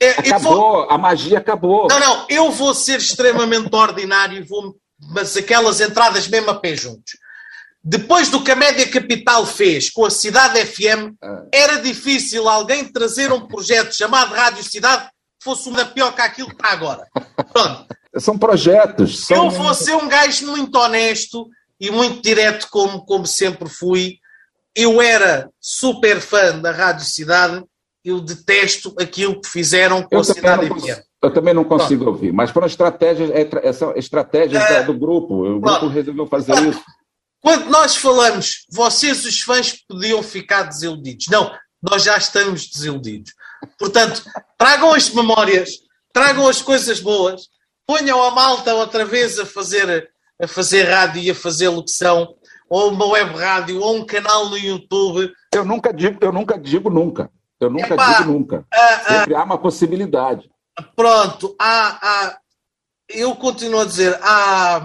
É, 0.00 0.10
acabou, 0.10 0.54
vou... 0.54 0.90
a 0.90 0.98
magia 0.98 1.38
acabou. 1.38 1.88
Não, 1.88 1.98
não, 1.98 2.26
eu 2.28 2.50
vou 2.50 2.74
ser 2.74 2.98
extremamente 2.98 3.74
ordinário 3.74 4.38
e 4.38 4.42
vou. 4.42 4.76
Mas 5.10 5.36
aquelas 5.36 5.80
entradas 5.80 6.26
mesmo 6.28 6.50
a 6.50 6.54
pé 6.54 6.74
juntos. 6.74 7.12
Depois 7.88 8.28
do 8.28 8.42
que 8.42 8.50
a 8.50 8.56
Média 8.56 8.88
Capital 8.88 9.46
fez 9.46 9.90
com 9.90 10.04
a 10.04 10.10
Cidade 10.10 10.64
FM, 10.64 11.14
ah. 11.22 11.44
era 11.52 11.76
difícil 11.76 12.48
alguém 12.48 12.90
trazer 12.90 13.32
um 13.32 13.46
projeto 13.46 13.94
chamado 13.94 14.34
Rádio 14.34 14.64
Cidade 14.64 15.04
que 15.04 15.44
fosse 15.44 15.68
uma 15.68 15.84
pior 15.84 16.12
que 16.14 16.20
aquilo 16.20 16.48
que 16.48 16.54
está 16.54 16.72
agora. 16.72 17.06
Pronto. 17.52 17.86
São 18.18 18.36
projetos. 18.36 19.26
São... 19.26 19.36
Eu 19.36 19.50
vou 19.50 19.72
ser 19.74 19.94
um 19.94 20.08
gajo 20.08 20.46
muito 20.46 20.76
honesto 20.76 21.46
e 21.78 21.90
muito 21.90 22.22
direto, 22.22 22.66
como, 22.70 23.04
como 23.04 23.26
sempre 23.26 23.68
fui. 23.68 24.16
Eu 24.74 25.00
era 25.00 25.48
super 25.60 26.20
fã 26.20 26.58
da 26.58 26.72
Rádio 26.72 27.04
Cidade 27.04 27.62
eu 28.06 28.20
detesto 28.20 28.94
aquilo 29.00 29.40
que 29.40 29.48
fizeram 29.48 30.00
com 30.00 30.14
eu 30.14 30.20
a 30.20 30.24
cidade 30.24 30.68
FM. 30.68 31.02
Eu 31.20 31.32
também 31.32 31.52
não 31.52 31.64
consigo 31.64 32.04
Pronto. 32.04 32.14
ouvir, 32.14 32.32
mas 32.32 32.50
foram 32.50 32.68
estratégias, 32.68 33.30
é 33.30 33.72
são 33.72 33.92
estratégias 33.96 34.62
é, 34.62 34.84
do 34.84 34.94
grupo. 34.94 35.44
O 35.44 35.60
grupo 35.60 35.88
resolveu 35.88 36.26
fazer 36.28 36.54
isso. 36.68 36.80
Quando 37.40 37.68
nós 37.68 37.96
falamos, 37.96 38.64
vocês, 38.70 39.24
os 39.24 39.40
fãs, 39.40 39.72
podiam 39.88 40.22
ficar 40.22 40.62
desiludidos. 40.64 41.26
Não, 41.28 41.52
nós 41.82 42.04
já 42.04 42.16
estamos 42.16 42.68
desiludidos. 42.68 43.32
Portanto, 43.76 44.22
tragam 44.56 44.92
as 44.92 45.12
memórias, 45.12 45.70
tragam 46.12 46.46
as 46.46 46.62
coisas 46.62 47.00
boas, 47.00 47.48
ponham 47.84 48.22
a 48.22 48.30
malta 48.30 48.74
outra 48.74 49.04
vez 49.04 49.38
a 49.38 49.46
fazer, 49.46 50.08
a 50.40 50.46
fazer 50.46 50.84
rádio 50.84 51.22
e 51.22 51.30
a 51.30 51.34
fazer 51.34 51.68
locução, 51.70 52.36
ou 52.68 52.90
uma 52.90 53.06
web 53.06 53.36
rádio, 53.36 53.80
ou 53.80 53.96
um 53.96 54.06
canal 54.06 54.48
no 54.48 54.56
YouTube. 54.56 55.32
Eu 55.52 55.64
nunca 55.64 55.92
digo, 55.92 56.18
eu 56.20 56.32
nunca 56.32 56.56
digo 56.56 56.88
nunca. 56.88 57.30
Eu 57.60 57.70
nunca 57.70 57.94
Epa, 57.94 58.12
digo 58.12 58.32
nunca. 58.32 58.66
Ah, 58.72 58.78
ah. 58.78 59.18
Sempre 59.18 59.34
há 59.34 59.44
uma 59.44 59.58
possibilidade. 59.58 60.50
Pronto, 60.94 61.56
há, 61.58 61.98
há, 62.02 62.38
eu 63.08 63.34
continuo 63.36 63.80
a 63.80 63.84
dizer, 63.84 64.18
há, 64.22 64.82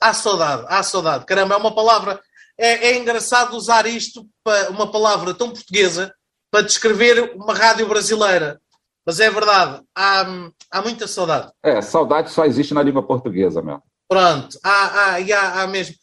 há 0.00 0.12
saudade, 0.12 0.66
há 0.68 0.82
saudade. 0.82 1.24
Caramba, 1.24 1.54
é 1.54 1.58
uma 1.58 1.74
palavra. 1.74 2.20
É, 2.58 2.88
é 2.88 2.98
engraçado 2.98 3.56
usar 3.56 3.86
isto, 3.86 4.26
para 4.44 4.70
uma 4.70 4.90
palavra 4.90 5.32
tão 5.32 5.50
portuguesa, 5.50 6.14
para 6.50 6.66
descrever 6.66 7.32
uma 7.34 7.54
rádio 7.54 7.88
brasileira. 7.88 8.60
Mas 9.06 9.18
é 9.18 9.30
verdade, 9.30 9.82
há, 9.96 10.26
há 10.70 10.82
muita 10.82 11.08
saudade. 11.08 11.50
É, 11.62 11.80
saudade 11.80 12.30
só 12.30 12.44
existe 12.44 12.74
na 12.74 12.82
língua 12.82 13.02
portuguesa, 13.02 13.62
meu. 13.62 13.82
Pronto, 14.08 14.58
há, 14.62 14.70
há, 14.70 15.16
há, 15.16 15.62
há 15.62 15.66
mesmo. 15.66 15.96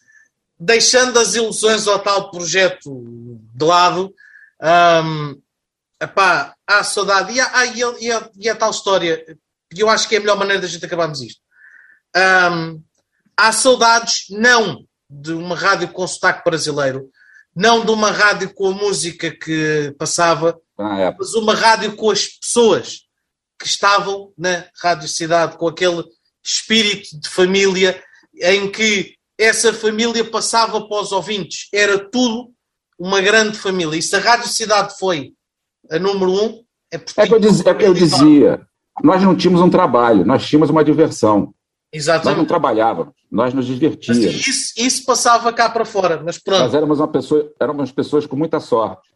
Deixando 0.59 1.17
as 1.19 1.35
ilusões 1.35 1.87
ao 1.87 1.99
tal 1.99 2.29
projeto 2.31 2.91
de 3.55 3.63
lado, 3.65 4.13
um, 4.61 5.39
Epá, 6.01 6.55
há 6.65 6.83
saudade. 6.83 7.33
E, 7.33 7.41
há, 7.41 7.65
e, 7.65 7.79
e, 7.79 8.11
a, 8.11 8.29
e 8.35 8.49
a 8.49 8.55
tal 8.55 8.71
história, 8.71 9.23
que 9.69 9.83
eu 9.83 9.89
acho 9.89 10.07
que 10.07 10.15
é 10.15 10.17
a 10.17 10.21
melhor 10.21 10.37
maneira 10.37 10.61
da 10.61 10.67
gente 10.67 10.85
acabarmos 10.85 11.21
isto. 11.21 11.41
Um, 12.15 12.81
há 13.35 13.51
saudades, 13.51 14.25
não 14.29 14.85
de 15.09 15.33
uma 15.33 15.55
rádio 15.55 15.89
com 15.89 16.07
sotaque 16.07 16.43
brasileiro, 16.43 17.09
não 17.55 17.83
de 17.83 17.91
uma 17.91 18.11
rádio 18.11 18.53
com 18.53 18.67
a 18.67 18.73
música 18.73 19.31
que 19.31 19.93
passava, 19.97 20.59
ah, 20.77 20.99
é. 20.99 21.15
mas 21.17 21.33
uma 21.33 21.55
rádio 21.55 21.95
com 21.95 22.11
as 22.11 22.27
pessoas 22.27 23.01
que 23.59 23.67
estavam 23.67 24.31
na 24.37 24.65
Rádio 24.81 25.07
Cidade, 25.09 25.57
com 25.57 25.67
aquele 25.67 26.03
espírito 26.43 27.19
de 27.19 27.27
família 27.27 28.01
em 28.41 28.71
que 28.71 29.15
essa 29.37 29.73
família 29.73 30.23
passava 30.23 30.87
para 30.87 31.01
os 31.01 31.11
ouvintes. 31.11 31.67
Era 31.73 32.09
tudo 32.09 32.53
uma 32.97 33.21
grande 33.21 33.57
família. 33.57 33.97
E 33.97 34.01
se 34.01 34.15
a 34.15 34.19
Rádio 34.19 34.47
Cidade 34.47 34.97
foi 34.97 35.33
a 35.91 35.99
número 35.99 36.31
um 36.31 36.63
é 36.91 36.97
porque. 36.97 37.21
É 37.21 37.27
que 37.27 37.33
eu 37.33 37.39
dizia, 37.39 37.71
é 37.71 37.73
que 37.73 37.85
eu 37.85 37.93
dizia 37.93 38.67
nós 39.03 39.21
não 39.21 39.35
tínhamos 39.35 39.61
um 39.61 39.69
trabalho, 39.69 40.25
nós 40.25 40.45
tínhamos 40.45 40.69
uma 40.69 40.83
diversão. 40.83 41.53
Exatamente. 41.91 42.25
Nós 42.27 42.37
não 42.37 42.45
trabalhávamos, 42.45 43.13
nós 43.31 43.53
nos 43.53 43.65
divertíamos. 43.65 44.25
Mas 44.25 44.47
isso, 44.47 44.73
isso 44.77 45.05
passava 45.05 45.51
cá 45.51 45.69
para 45.69 45.85
fora, 45.85 46.21
mas 46.23 46.37
pronto. 46.37 46.59
Nós 46.59 46.73
éramos, 46.73 46.99
uma 46.99 47.07
pessoa, 47.07 47.51
éramos 47.59 47.91
pessoas 47.91 48.27
com 48.27 48.35
muita 48.35 48.59
sorte 48.59 49.09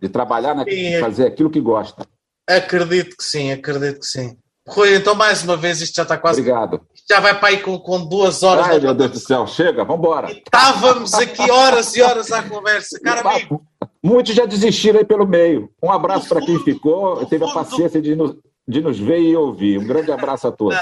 de 0.00 0.08
trabalhar, 0.08 0.54
na, 0.54 0.64
de 0.64 0.98
fazer 1.00 1.26
aquilo 1.26 1.50
que 1.50 1.60
gosta. 1.60 2.04
Acredito 2.48 3.16
que 3.16 3.24
sim, 3.24 3.52
acredito 3.52 4.00
que 4.00 4.06
sim. 4.06 4.36
Rui, 4.66 4.96
então 4.96 5.14
mais 5.14 5.44
uma 5.44 5.56
vez, 5.56 5.80
isto 5.82 5.94
já 5.94 6.02
está 6.02 6.18
quase. 6.18 6.40
Obrigado. 6.40 6.80
Já 7.08 7.20
vai 7.20 7.38
para 7.38 7.48
aí 7.48 7.58
com, 7.58 7.78
com 7.78 8.04
duas 8.04 8.42
horas. 8.42 8.66
Ai, 8.66 8.80
meu 8.80 8.94
Deus 8.94 9.10
do 9.12 9.18
céu, 9.18 9.46
chega, 9.46 9.84
vamos 9.84 10.04
embora. 10.04 10.32
Estávamos 10.32 11.14
aqui 11.14 11.48
horas 11.50 11.94
e 11.94 12.02
horas 12.02 12.32
à 12.32 12.42
conversa. 12.42 12.98
Cara 12.98 13.20
amigo, 13.20 13.62
Muitos 14.04 14.34
já 14.34 14.44
desistiram 14.44 14.98
aí 14.98 15.04
pelo 15.06 15.26
meio. 15.26 15.72
Um 15.82 15.90
abraço 15.90 16.28
para 16.28 16.42
quem 16.42 16.62
ficou, 16.62 17.24
teve 17.24 17.42
a 17.42 17.50
paciência 17.54 18.02
de 18.02 18.14
nos, 18.14 18.36
de 18.68 18.82
nos 18.82 18.98
ver 18.98 19.18
e 19.20 19.34
ouvir. 19.34 19.78
Um 19.78 19.86
grande 19.86 20.12
abraço 20.12 20.46
a 20.46 20.52
todos. 20.52 20.78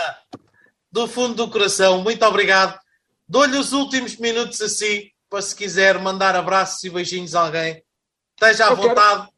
Do 0.90 1.06
fundo 1.06 1.34
do 1.36 1.48
coração, 1.48 2.02
muito 2.02 2.24
obrigado. 2.24 2.76
Dou-lhe 3.28 3.56
os 3.56 3.72
últimos 3.72 4.16
minutos 4.16 4.60
assim, 4.60 5.04
para 5.30 5.40
se 5.40 5.54
quiser 5.54 6.00
mandar 6.00 6.34
abraços 6.34 6.82
e 6.82 6.90
beijinhos 6.90 7.36
a 7.36 7.46
alguém. 7.46 7.80
Esteja 8.34 8.66
à 8.66 8.70
Eu 8.70 8.76
vontade. 8.76 9.28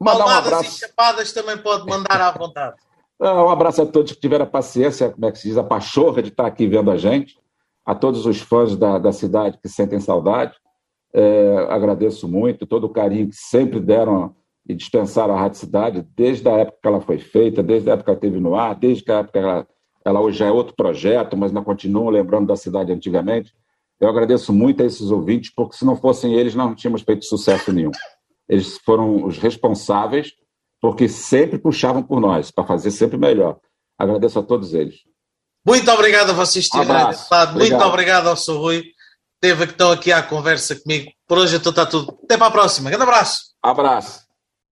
Mandar 0.00 0.24
um 0.24 0.28
abraço. 0.30 0.64
e 0.64 0.88
chapadas 0.88 1.30
também 1.30 1.58
pode 1.58 1.86
mandar 1.86 2.18
à 2.22 2.30
vontade. 2.30 2.76
Um 3.20 3.48
abraço 3.48 3.80
a 3.80 3.86
todos 3.86 4.12
que 4.12 4.20
tiveram 4.20 4.44
a 4.44 4.48
paciência, 4.48 5.08
como 5.10 5.24
é 5.24 5.30
que 5.30 5.38
se 5.38 5.48
diz, 5.48 5.56
a 5.56 5.62
pachorra 5.62 6.20
de 6.20 6.30
estar 6.30 6.46
aqui 6.46 6.66
vendo 6.66 6.90
a 6.90 6.96
gente. 6.96 7.38
A 7.86 7.94
todos 7.94 8.26
os 8.26 8.40
fãs 8.40 8.76
da, 8.76 8.98
da 8.98 9.12
cidade 9.12 9.56
que 9.62 9.68
sentem 9.68 10.00
saudade. 10.00 10.54
É, 11.14 11.66
agradeço 11.70 12.26
muito 12.26 12.66
todo 12.66 12.84
o 12.84 12.88
carinho 12.88 13.28
que 13.28 13.36
sempre 13.36 13.78
deram 13.78 14.34
e 14.68 14.74
dispensaram 14.74 15.34
a 15.34 15.40
Rádio 15.40 15.58
Cidade, 15.58 16.06
desde 16.16 16.48
a 16.48 16.52
época 16.52 16.78
que 16.82 16.88
ela 16.88 17.00
foi 17.00 17.18
feita, 17.18 17.62
desde 17.62 17.90
a 17.90 17.92
época 17.92 18.04
que 18.04 18.10
ela 18.10 18.16
esteve 18.16 18.40
no 18.40 18.54
ar, 18.56 18.74
desde 18.74 19.12
a 19.12 19.18
época 19.18 19.32
que 19.32 19.38
ela, 19.38 19.68
ela 20.04 20.20
hoje 20.20 20.38
já 20.38 20.46
é 20.46 20.50
outro 20.50 20.74
projeto, 20.74 21.36
mas 21.36 21.52
não 21.52 21.62
continuam 21.62 22.08
lembrando 22.08 22.48
da 22.48 22.56
cidade 22.56 22.90
antigamente. 22.90 23.52
Eu 24.00 24.08
agradeço 24.08 24.52
muito 24.52 24.82
a 24.82 24.86
esses 24.86 25.10
ouvintes, 25.10 25.52
porque 25.54 25.76
se 25.76 25.84
não 25.84 25.96
fossem 25.96 26.34
eles, 26.34 26.54
não 26.54 26.74
tínhamos 26.74 27.02
feito 27.02 27.24
sucesso 27.24 27.72
nenhum. 27.72 27.92
Eles 28.48 28.78
foram 28.78 29.24
os 29.24 29.38
responsáveis, 29.38 30.32
porque 30.80 31.08
sempre 31.08 31.58
puxavam 31.58 32.02
por 32.02 32.20
nós, 32.20 32.50
para 32.50 32.64
fazer 32.64 32.90
sempre 32.90 33.16
melhor. 33.16 33.58
Agradeço 33.98 34.38
a 34.38 34.42
todos 34.42 34.74
eles. 34.74 34.96
Muito 35.66 35.90
obrigado 35.90 36.30
a 36.30 36.32
vocês, 36.34 36.68
um 36.74 37.58
Muito 37.58 37.84
obrigado 37.84 38.26
ao 38.26 38.36
Sr. 38.36 38.56
Rui 38.56 38.82
teve 39.44 39.66
que 39.66 39.72
estão 39.72 39.92
aqui 39.92 40.10
à 40.10 40.22
conversa 40.22 40.74
comigo. 40.74 41.12
Por 41.28 41.36
hoje 41.36 41.56
então 41.56 41.68
está 41.68 41.84
tudo. 41.84 42.18
Até 42.24 42.38
para 42.38 42.46
a 42.46 42.50
próxima. 42.50 42.88
Grande 42.88 43.02
abraço. 43.02 43.42
Abraço. 43.62 44.23